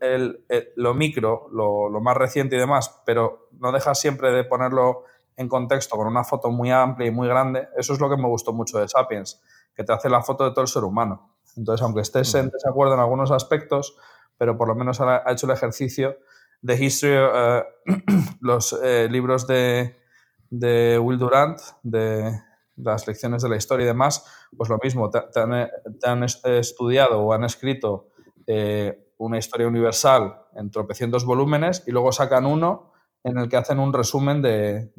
el, 0.00 0.44
lo 0.76 0.94
micro, 0.94 1.48
lo, 1.52 1.90
más 2.00 2.16
reciente 2.16 2.56
y 2.56 2.58
demás, 2.58 3.02
pero 3.06 3.48
no 3.58 3.72
dejas 3.72 4.00
siempre 4.00 4.32
de 4.32 4.44
ponerlo 4.44 5.04
en 5.36 5.48
contexto 5.48 5.96
con 5.96 6.06
una 6.06 6.24
foto 6.24 6.50
muy 6.50 6.70
amplia 6.70 7.08
y 7.08 7.10
muy 7.10 7.28
grande. 7.28 7.68
Eso 7.76 7.92
es 7.92 8.00
lo 8.00 8.10
que 8.10 8.16
me 8.16 8.28
gustó 8.28 8.52
mucho 8.52 8.78
de 8.78 8.88
Sapiens, 8.88 9.40
que 9.74 9.84
te 9.84 9.92
hace 9.92 10.08
la 10.08 10.22
foto 10.22 10.44
de 10.44 10.50
todo 10.50 10.62
el 10.62 10.68
ser 10.68 10.84
humano. 10.84 11.36
Entonces, 11.56 11.82
aunque 11.82 12.00
estés 12.00 12.34
en 12.34 12.50
desacuerdo 12.50 12.94
en 12.94 13.00
algunos 13.00 13.30
aspectos, 13.30 13.96
pero 14.38 14.56
por 14.56 14.68
lo 14.68 14.74
menos 14.74 15.00
ha, 15.00 15.22
hecho 15.30 15.46
el 15.46 15.52
ejercicio 15.52 16.16
de 16.60 16.74
History, 16.82 17.14
eh, 17.14 17.62
los 18.40 18.78
eh, 18.82 19.08
libros 19.10 19.46
de, 19.46 19.96
de, 20.50 20.98
Will 20.98 21.18
Durant, 21.18 21.60
de 21.82 22.40
las 22.76 23.06
lecciones 23.06 23.42
de 23.42 23.48
la 23.48 23.56
historia 23.56 23.84
y 23.84 23.86
demás, 23.86 24.26
pues 24.56 24.68
lo 24.68 24.78
mismo, 24.82 25.10
te, 25.10 25.20
han, 25.40 26.22
estudiado 26.22 27.20
o 27.20 27.32
han 27.32 27.44
escrito 27.44 28.08
eh, 28.46 29.11
una 29.22 29.38
historia 29.38 29.68
universal 29.68 30.34
en 30.54 30.70
tropecientos 30.70 31.24
volúmenes 31.24 31.84
y 31.86 31.92
luego 31.92 32.10
sacan 32.12 32.44
uno 32.44 32.92
en 33.24 33.38
el 33.38 33.48
que 33.48 33.56
hacen 33.56 33.78
un 33.78 33.92
resumen 33.92 34.42
de, 34.42 34.92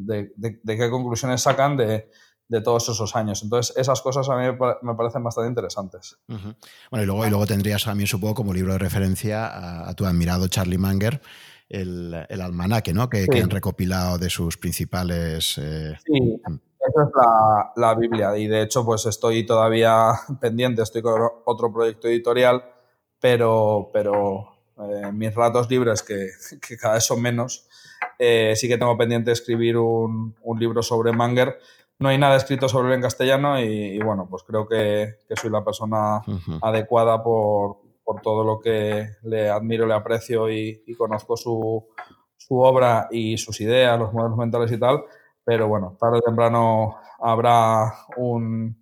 qué 0.65 0.89
conclusiones 0.89 1.41
sacan 1.41 1.75
de, 1.75 2.09
todos 2.63 2.87
esos 2.87 3.15
años. 3.15 3.41
Entonces, 3.43 3.75
esas 3.75 4.01
cosas 4.01 4.29
a 4.29 4.35
mí 4.35 4.45
me 4.83 4.95
parecen 4.95 5.23
bastante 5.23 5.49
interesantes. 5.49 6.17
Bueno, 6.27 7.03
y 7.03 7.05
luego, 7.05 7.25
y 7.25 7.29
luego 7.29 7.47
tendrías 7.47 7.83
también, 7.83 8.07
supongo, 8.07 8.35
como 8.35 8.53
libro 8.53 8.73
de 8.73 8.79
referencia 8.79 9.87
a, 9.89 9.93
tu 9.95 10.05
admirado 10.05 10.47
Charlie 10.47 10.77
Manger, 10.77 11.19
el, 11.67 12.25
el 12.29 12.41
almanaque, 12.41 12.93
¿no? 12.93 13.09
Que, 13.09 13.25
han 13.41 13.49
recopilado 13.49 14.17
de 14.19 14.29
sus 14.29 14.57
principales... 14.57 15.57
Eh, 15.57 15.97
sí, 16.05 16.21
mm. 16.21 16.53
esa 16.53 17.03
es 17.03 17.11
la, 17.15 17.71
la, 17.75 17.95
Biblia. 17.95 18.37
Y 18.37 18.47
de 18.47 18.61
hecho, 18.61 18.85
pues 18.85 19.05
estoy 19.07 19.45
todavía 19.45 20.11
pendiente, 20.39 20.83
estoy 20.83 21.01
con 21.01 21.19
otro 21.45 21.73
proyecto 21.73 22.07
editorial, 22.07 22.63
pero, 23.23 23.89
pero 23.93 24.49
eh, 24.79 25.09
mis 25.13 25.33
ratos 25.33 25.69
libres, 25.69 26.03
que, 26.03 26.31
que 26.67 26.75
cada 26.75 26.95
vez 26.95 27.05
son 27.05 27.21
menos, 27.21 27.69
eh, 28.19 28.53
sí 28.57 28.67
que 28.67 28.77
tengo 28.77 28.97
pendiente 28.97 29.31
escribir 29.31 29.77
un, 29.77 30.35
libro 30.59 30.83
sobre 30.83 31.13
Manger. 31.13 31.57
No 31.99 32.09
hay 32.09 32.17
nada 32.17 32.35
escrito 32.35 32.67
sobre 32.67 32.89
él 32.89 32.95
en 32.95 33.01
castellano 33.01 33.57
y, 33.61 33.97
bueno, 33.99 34.27
pues 34.29 34.43
creo 34.43 34.67
que, 34.67 35.19
soy 35.41 35.49
la 35.49 35.63
persona 35.63 36.21
adecuada 36.61 37.23
por, 37.23 37.77
todo 38.21 38.43
lo 38.43 38.59
que 38.59 39.07
le 39.21 39.49
admiro, 39.49 39.87
le 39.87 39.93
aprecio 39.93 40.51
y, 40.51 40.83
conozco 40.97 41.37
su, 41.37 41.87
obra 42.49 43.07
y 43.09 43.37
sus 43.37 43.61
ideas, 43.61 43.97
los 43.97 44.11
modelos 44.11 44.37
mentales 44.37 44.69
y 44.69 44.77
tal. 44.77 45.05
Pero 45.45 45.69
bueno, 45.69 45.95
tarde 45.97 46.17
o 46.17 46.21
temprano 46.21 46.97
habrá 47.21 47.93
un, 48.17 48.75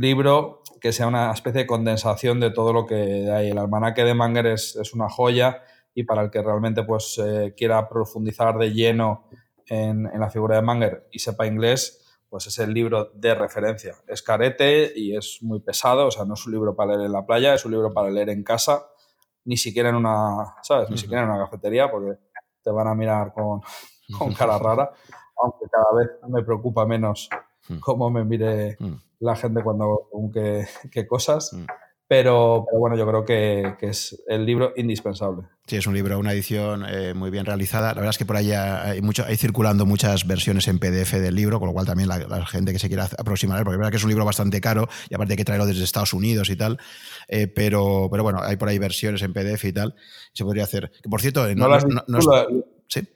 libro 0.00 0.57
que 0.80 0.92
sea 0.92 1.06
una 1.06 1.32
especie 1.32 1.62
de 1.62 1.66
condensación 1.66 2.40
de 2.40 2.50
todo 2.50 2.72
lo 2.72 2.86
que 2.86 3.30
hay. 3.30 3.50
El 3.50 3.58
almanaque 3.58 4.04
de 4.04 4.14
Manger 4.14 4.46
es, 4.46 4.76
es 4.76 4.94
una 4.94 5.08
joya 5.08 5.62
y 5.94 6.04
para 6.04 6.22
el 6.22 6.30
que 6.30 6.42
realmente 6.42 6.84
pues, 6.84 7.20
eh, 7.24 7.54
quiera 7.56 7.88
profundizar 7.88 8.56
de 8.56 8.72
lleno 8.72 9.24
en, 9.66 10.04
la 10.04 10.30
figura 10.30 10.56
de 10.56 10.62
Manger 10.62 11.08
y 11.10 11.18
sepa 11.18 11.46
inglés, 11.46 12.20
pues 12.28 12.46
es 12.46 12.58
el 12.58 12.72
libro 12.72 13.10
de 13.14 13.34
referencia. 13.34 13.96
Es 14.06 14.22
carete 14.22 14.92
y 14.94 15.16
es 15.16 15.38
muy 15.42 15.60
pesado, 15.60 16.06
o 16.06 16.10
sea, 16.10 16.24
no 16.24 16.34
es 16.34 16.46
un 16.46 16.52
libro 16.52 16.74
para 16.74 16.92
leer 16.92 17.06
en 17.06 17.12
la 17.12 17.26
playa, 17.26 17.54
es 17.54 17.64
un 17.64 17.72
libro 17.72 17.92
para 17.92 18.10
leer 18.10 18.30
en 18.30 18.44
casa, 18.44 18.86
ni 19.44 19.56
siquiera 19.56 19.88
en 19.88 19.96
una, 19.96 20.56
¿sabes? 20.62 20.90
Ni 20.90 20.98
siquiera 20.98 21.24
en 21.24 21.30
una 21.30 21.44
cafetería, 21.44 21.90
porque 21.90 22.18
te 22.62 22.70
van 22.70 22.86
a 22.86 22.94
mirar 22.94 23.32
con, 23.32 23.60
con 24.16 24.32
cara 24.34 24.58
rara, 24.58 24.92
aunque 25.42 25.66
cada 25.70 25.92
vez 25.98 26.10
me 26.28 26.42
preocupa 26.42 26.86
menos 26.86 27.28
cómo 27.80 28.10
me 28.10 28.24
mire 28.24 28.78
la 29.20 29.36
gente 29.36 29.62
cuando 29.62 30.08
con 30.10 30.30
qué, 30.32 31.06
cosas. 31.06 31.56
Pero, 32.08 32.64
bueno, 32.72 32.96
yo 32.96 33.06
creo 33.06 33.24
que, 33.26 33.86
es 33.86 34.24
el 34.28 34.46
libro 34.46 34.72
indispensable. 34.76 35.42
Sí, 35.66 35.76
es 35.76 35.86
un 35.86 35.92
libro, 35.92 36.18
una 36.18 36.32
edición 36.32 36.86
eh, 36.88 37.12
muy 37.12 37.28
bien 37.28 37.44
realizada. 37.44 37.88
La 37.88 37.96
verdad 37.96 38.10
es 38.10 38.18
que 38.18 38.24
por 38.24 38.36
ahí 38.36 38.50
hay, 38.50 39.02
mucho, 39.02 39.26
hay 39.26 39.36
circulando 39.36 39.84
muchas 39.84 40.26
versiones 40.26 40.68
en 40.68 40.78
PDF 40.78 41.12
del 41.12 41.34
libro, 41.34 41.58
con 41.58 41.68
lo 41.68 41.74
cual 41.74 41.84
también 41.84 42.08
la, 42.08 42.46
gente 42.46 42.72
que 42.72 42.78
se 42.78 42.88
quiera 42.88 43.10
aproximar, 43.18 43.62
porque 43.62 43.74
es 43.74 43.78
verdad 43.78 43.90
que 43.90 43.98
es 43.98 44.04
un 44.04 44.08
libro 44.08 44.24
bastante 44.24 44.58
caro 44.62 44.88
y 45.10 45.14
aparte 45.14 45.34
hay 45.34 45.36
que 45.36 45.44
traerlo 45.44 45.66
desde 45.66 45.84
Estados 45.84 46.14
Unidos 46.14 46.48
y 46.48 46.56
tal. 46.56 46.78
Eh, 47.28 47.46
pero, 47.46 48.08
pero 48.10 48.22
bueno, 48.22 48.40
hay 48.42 48.56
por 48.56 48.70
ahí 48.70 48.78
versiones 48.78 49.20
en 49.20 49.34
PDF 49.34 49.66
y 49.66 49.72
tal. 49.74 49.94
Se 50.32 50.44
podría 50.44 50.64
hacer. 50.64 50.90
Que 51.02 51.10
por 51.10 51.20
cierto, 51.20 51.54
no, 51.54 51.68
no, 51.68 52.20
¿sí? 52.86 53.06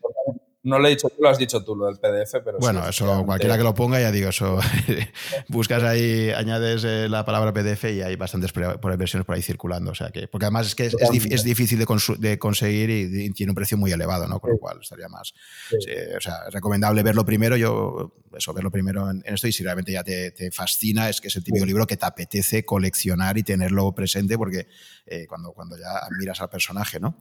No 0.65 0.79
lo 0.79 0.87
he 0.87 0.91
dicho 0.91 1.09
tú, 1.09 1.21
lo 1.21 1.29
has 1.29 1.39
dicho 1.39 1.65
tú, 1.65 1.75
lo 1.75 1.87
del 1.87 1.97
PDF, 1.97 2.37
pero... 2.45 2.59
Bueno, 2.61 2.89
eso 2.89 3.25
cualquiera 3.27 3.57
que 3.57 3.65
lo 3.65 3.75
ponga, 3.75 4.01
ya 4.01 4.13
digo, 4.13 4.29
eso 4.29 4.61
buscas 5.49 5.83
ahí, 5.83 6.31
añades 6.31 6.85
eh, 6.85 7.09
la 7.09 7.25
palabra 7.25 7.53
PDF 7.53 7.85
y 7.85 8.01
hay 8.01 8.15
bastantes 8.15 8.53
versiones 8.53 9.27
por 9.27 9.35
ahí 9.35 9.43
circulando. 9.43 9.91
O 9.91 9.95
sea 9.95 10.11
que, 10.11 10.29
porque 10.29 10.45
además 10.45 10.69
es 10.69 10.75
que 10.77 10.87
es, 10.87 11.43
difícil 11.43 11.81
de, 11.81 12.39
conseguir 12.39 12.91
y, 12.91 13.31
tiene 13.33 13.51
un 13.51 13.57
precio 13.57 13.77
muy 13.77 13.91
elevado, 13.91 14.29
¿no? 14.29 14.39
Con 14.39 14.53
lo 14.53 14.59
cual 14.59 14.79
estaría 14.81 15.09
más... 15.09 15.35
o 15.73 16.21
sea, 16.21 16.45
es 16.47 16.55
recomendable 16.55 17.03
verlo 17.03 17.25
primero, 17.25 17.57
yo, 17.57 18.15
eso, 18.37 18.55
verlo 18.55 18.71
primero 18.71 19.11
en, 19.11 19.21
esto 19.25 19.49
y 19.49 19.53
si 19.53 19.65
realmente 19.65 19.91
ya 19.91 20.05
te, 20.05 20.53
fascina, 20.53 21.09
es 21.09 21.21
que 21.21 21.27
es 21.27 21.35
el 21.35 21.43
típico 21.43 21.67
libro 21.67 21.89
que 21.89 21.97
te 21.97 22.07
apetece 22.07 22.65
coleccionar 22.65 23.37
y 23.37 23.43
tenerlo 23.43 23.93
presente 23.93 24.39
porque 24.39 24.69
eh, 25.07 25.27
cuando, 25.27 25.53
cuando 25.53 25.77
ya 25.77 26.07
miras 26.21 26.41
al 26.41 26.51
personaje, 26.51 27.01
¿no? 27.01 27.21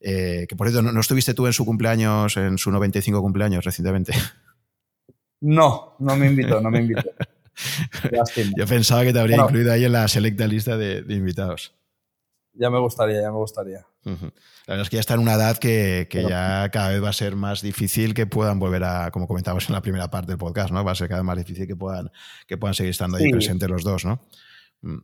Eh, 0.00 0.46
que 0.48 0.56
por 0.56 0.68
cierto, 0.68 0.82
¿no, 0.90 1.00
estuviste 1.00 1.34
tú 1.34 1.46
en 1.46 1.52
su 1.52 1.64
cumpleaños, 1.64 2.36
en 2.36 2.58
su 2.58 2.70
95 2.70 3.20
cumpleaños 3.20 3.64
recientemente? 3.64 4.12
No, 5.40 5.96
no 5.98 6.16
me 6.16 6.26
invitó, 6.26 6.60
no 6.60 6.70
me 6.70 6.80
invitó. 6.80 7.02
Yo 8.56 8.66
pensaba 8.66 9.04
que 9.04 9.12
te 9.12 9.18
habría 9.18 9.36
incluido 9.36 9.72
ahí 9.72 9.84
en 9.84 9.92
la 9.92 10.08
selecta 10.08 10.46
lista 10.46 10.76
de, 10.76 11.04
invitados. 11.08 11.74
Ya 12.52 12.70
me 12.70 12.78
gustaría, 12.78 13.20
ya 13.20 13.30
me 13.30 13.36
gustaría. 13.36 13.86
La 14.04 14.14
verdad 14.68 14.82
es 14.82 14.90
que 14.90 14.96
ya 14.96 15.00
está 15.00 15.14
en 15.14 15.20
una 15.20 15.34
edad 15.34 15.58
que, 15.58 16.08
ya 16.10 16.68
cada 16.70 16.90
vez 16.90 17.02
va 17.02 17.10
a 17.10 17.12
ser 17.12 17.36
más 17.36 17.60
difícil 17.60 18.14
que 18.14 18.26
puedan 18.26 18.58
volver 18.58 18.84
a, 18.84 19.10
como 19.10 19.26
comentábamos 19.26 19.68
en 19.68 19.74
la 19.74 19.82
primera 19.82 20.10
parte 20.10 20.32
del 20.32 20.38
podcast, 20.38 20.70
¿no? 20.70 20.84
Va 20.84 20.92
a 20.92 20.94
ser 20.94 21.08
cada 21.08 21.20
vez 21.20 21.26
más 21.26 21.36
difícil 21.36 21.66
que 21.66 21.76
puedan, 21.76 22.10
que 22.46 22.56
puedan 22.56 22.74
seguir 22.74 22.90
estando 22.90 23.16
ahí 23.18 23.30
presentes 23.30 23.68
los 23.68 23.82
dos, 23.82 24.04
¿no? 24.04 24.26
Mm. 24.82 24.98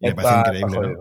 me 0.00 0.14
parece 0.14 0.60
increíble. 0.60 0.96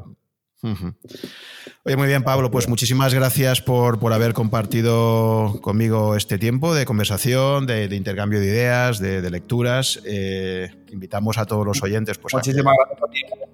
Oye, 1.83 1.95
muy 1.97 2.07
bien, 2.07 2.23
Pablo. 2.23 2.49
Pues 2.49 2.67
muchísimas 2.67 3.13
gracias 3.13 3.61
por, 3.61 3.99
por 3.99 4.13
haber 4.13 4.33
compartido 4.33 5.59
conmigo 5.61 6.15
este 6.15 6.37
tiempo 6.37 6.73
de 6.73 6.85
conversación, 6.85 7.67
de, 7.67 7.93
intercambio 7.95 8.39
de 8.39 8.47
ideas, 8.47 8.99
de, 8.99 9.29
lecturas. 9.29 10.01
Eh, 10.05 10.71
invitamos 10.91 11.37
a 11.37 11.45
todos 11.45 11.65
los 11.65 11.83
oyentes. 11.83 12.17
Pues, 12.17 12.33
muchísimas 12.33 12.75
gracias 12.77 13.03
a 13.03 13.11
ti. 13.11 13.45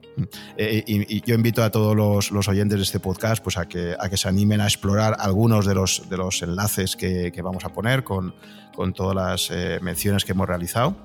Eh, 0.58 0.84
y, 0.88 1.22
yo 1.22 1.36
invito 1.36 1.64
a 1.64 1.72
todos 1.72 1.96
los, 2.32 2.48
oyentes 2.48 2.78
de 2.78 2.84
este 2.84 3.00
podcast 3.00 3.44
pues, 3.44 3.58
a, 3.58 3.68
que, 3.68 3.96
a 3.98 4.10
que 4.10 4.18
se 4.18 4.28
animen 4.28 4.62
a 4.62 4.66
explorar 4.66 5.16
algunos 5.20 5.66
de 5.66 5.74
los, 5.74 6.10
de 6.10 6.18
los 6.18 6.42
enlaces 6.42 6.96
que, 6.96 7.34
vamos 7.44 7.66
a 7.66 7.70
poner 7.70 8.04
con, 8.04 8.36
con 8.76 8.94
todas 8.94 9.16
las 9.16 9.52
eh, 9.52 9.80
menciones 9.82 10.26
que 10.26 10.34
hemos 10.34 10.48
realizado. 10.48 10.96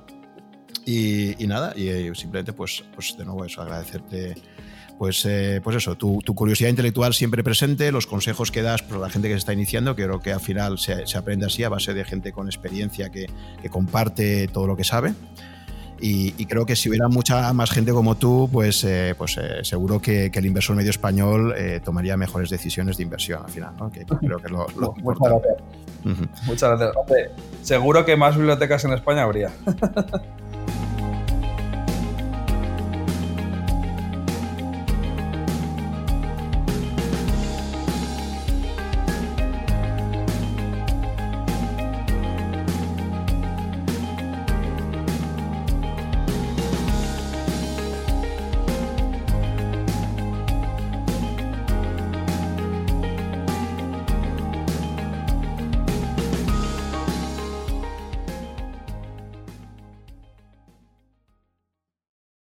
Y, 0.84 1.34
nada, 1.48 1.72
y 1.76 2.14
simplemente 2.14 2.52
pues, 2.52 2.84
pues 2.94 3.16
de 3.18 3.24
nuevo 3.24 3.44
eso, 3.44 3.60
agradecerte 3.60 4.36
pues, 4.98 5.24
eh, 5.26 5.60
pues 5.62 5.76
eso, 5.76 5.96
tu, 5.96 6.22
curiosidad 6.22 6.70
intelectual 6.70 7.12
siempre 7.12 7.44
presente, 7.44 7.92
los 7.92 8.06
consejos 8.06 8.50
que 8.50 8.62
das 8.62 8.82
para 8.82 9.00
la 9.00 9.10
gente 9.10 9.28
que 9.28 9.34
se 9.34 9.38
está 9.38 9.52
iniciando, 9.52 9.94
que 9.94 10.04
creo 10.04 10.20
que 10.20 10.32
al 10.32 10.40
final 10.40 10.78
se, 10.78 11.04
aprende 11.16 11.46
así 11.46 11.64
a 11.64 11.68
base 11.68 11.92
de 11.92 12.04
gente 12.04 12.32
con 12.32 12.46
experiencia 12.46 13.10
que, 13.10 13.26
comparte 13.70 14.48
todo 14.48 14.66
lo 14.66 14.76
que 14.76 14.84
sabe. 14.84 15.12
Y, 15.98 16.32
creo 16.46 16.66
que 16.66 16.76
si 16.76 16.90
hubiera 16.90 17.08
mucha 17.08 17.52
más 17.52 17.70
gente 17.70 17.90
como 17.92 18.16
tú, 18.16 18.48
pues, 18.52 18.84
eh, 18.84 19.14
pues 19.16 19.38
eh, 19.38 19.64
seguro 19.64 20.00
que, 20.00 20.30
el 20.32 20.46
inversor 20.46 20.76
medio 20.76 20.90
español 20.90 21.54
tomaría 21.84 22.16
mejores 22.16 22.50
decisiones 22.50 22.96
de 22.96 23.02
inversión 23.02 23.42
al 23.44 23.50
final, 23.50 23.74
¿no? 23.78 23.90
que 23.90 24.04
creo 24.04 24.38
que 24.38 24.46
es 24.46 24.50
lo, 24.50 24.66
Muchas 25.02 25.28
gracias. 25.30 26.46
Muchas 26.46 26.78
gracias. 26.78 27.30
seguro 27.62 28.04
que 28.04 28.16
más 28.16 28.36
bibliotecas 28.36 28.84
en 28.84 28.92
España 28.92 29.22
habría. 29.22 29.50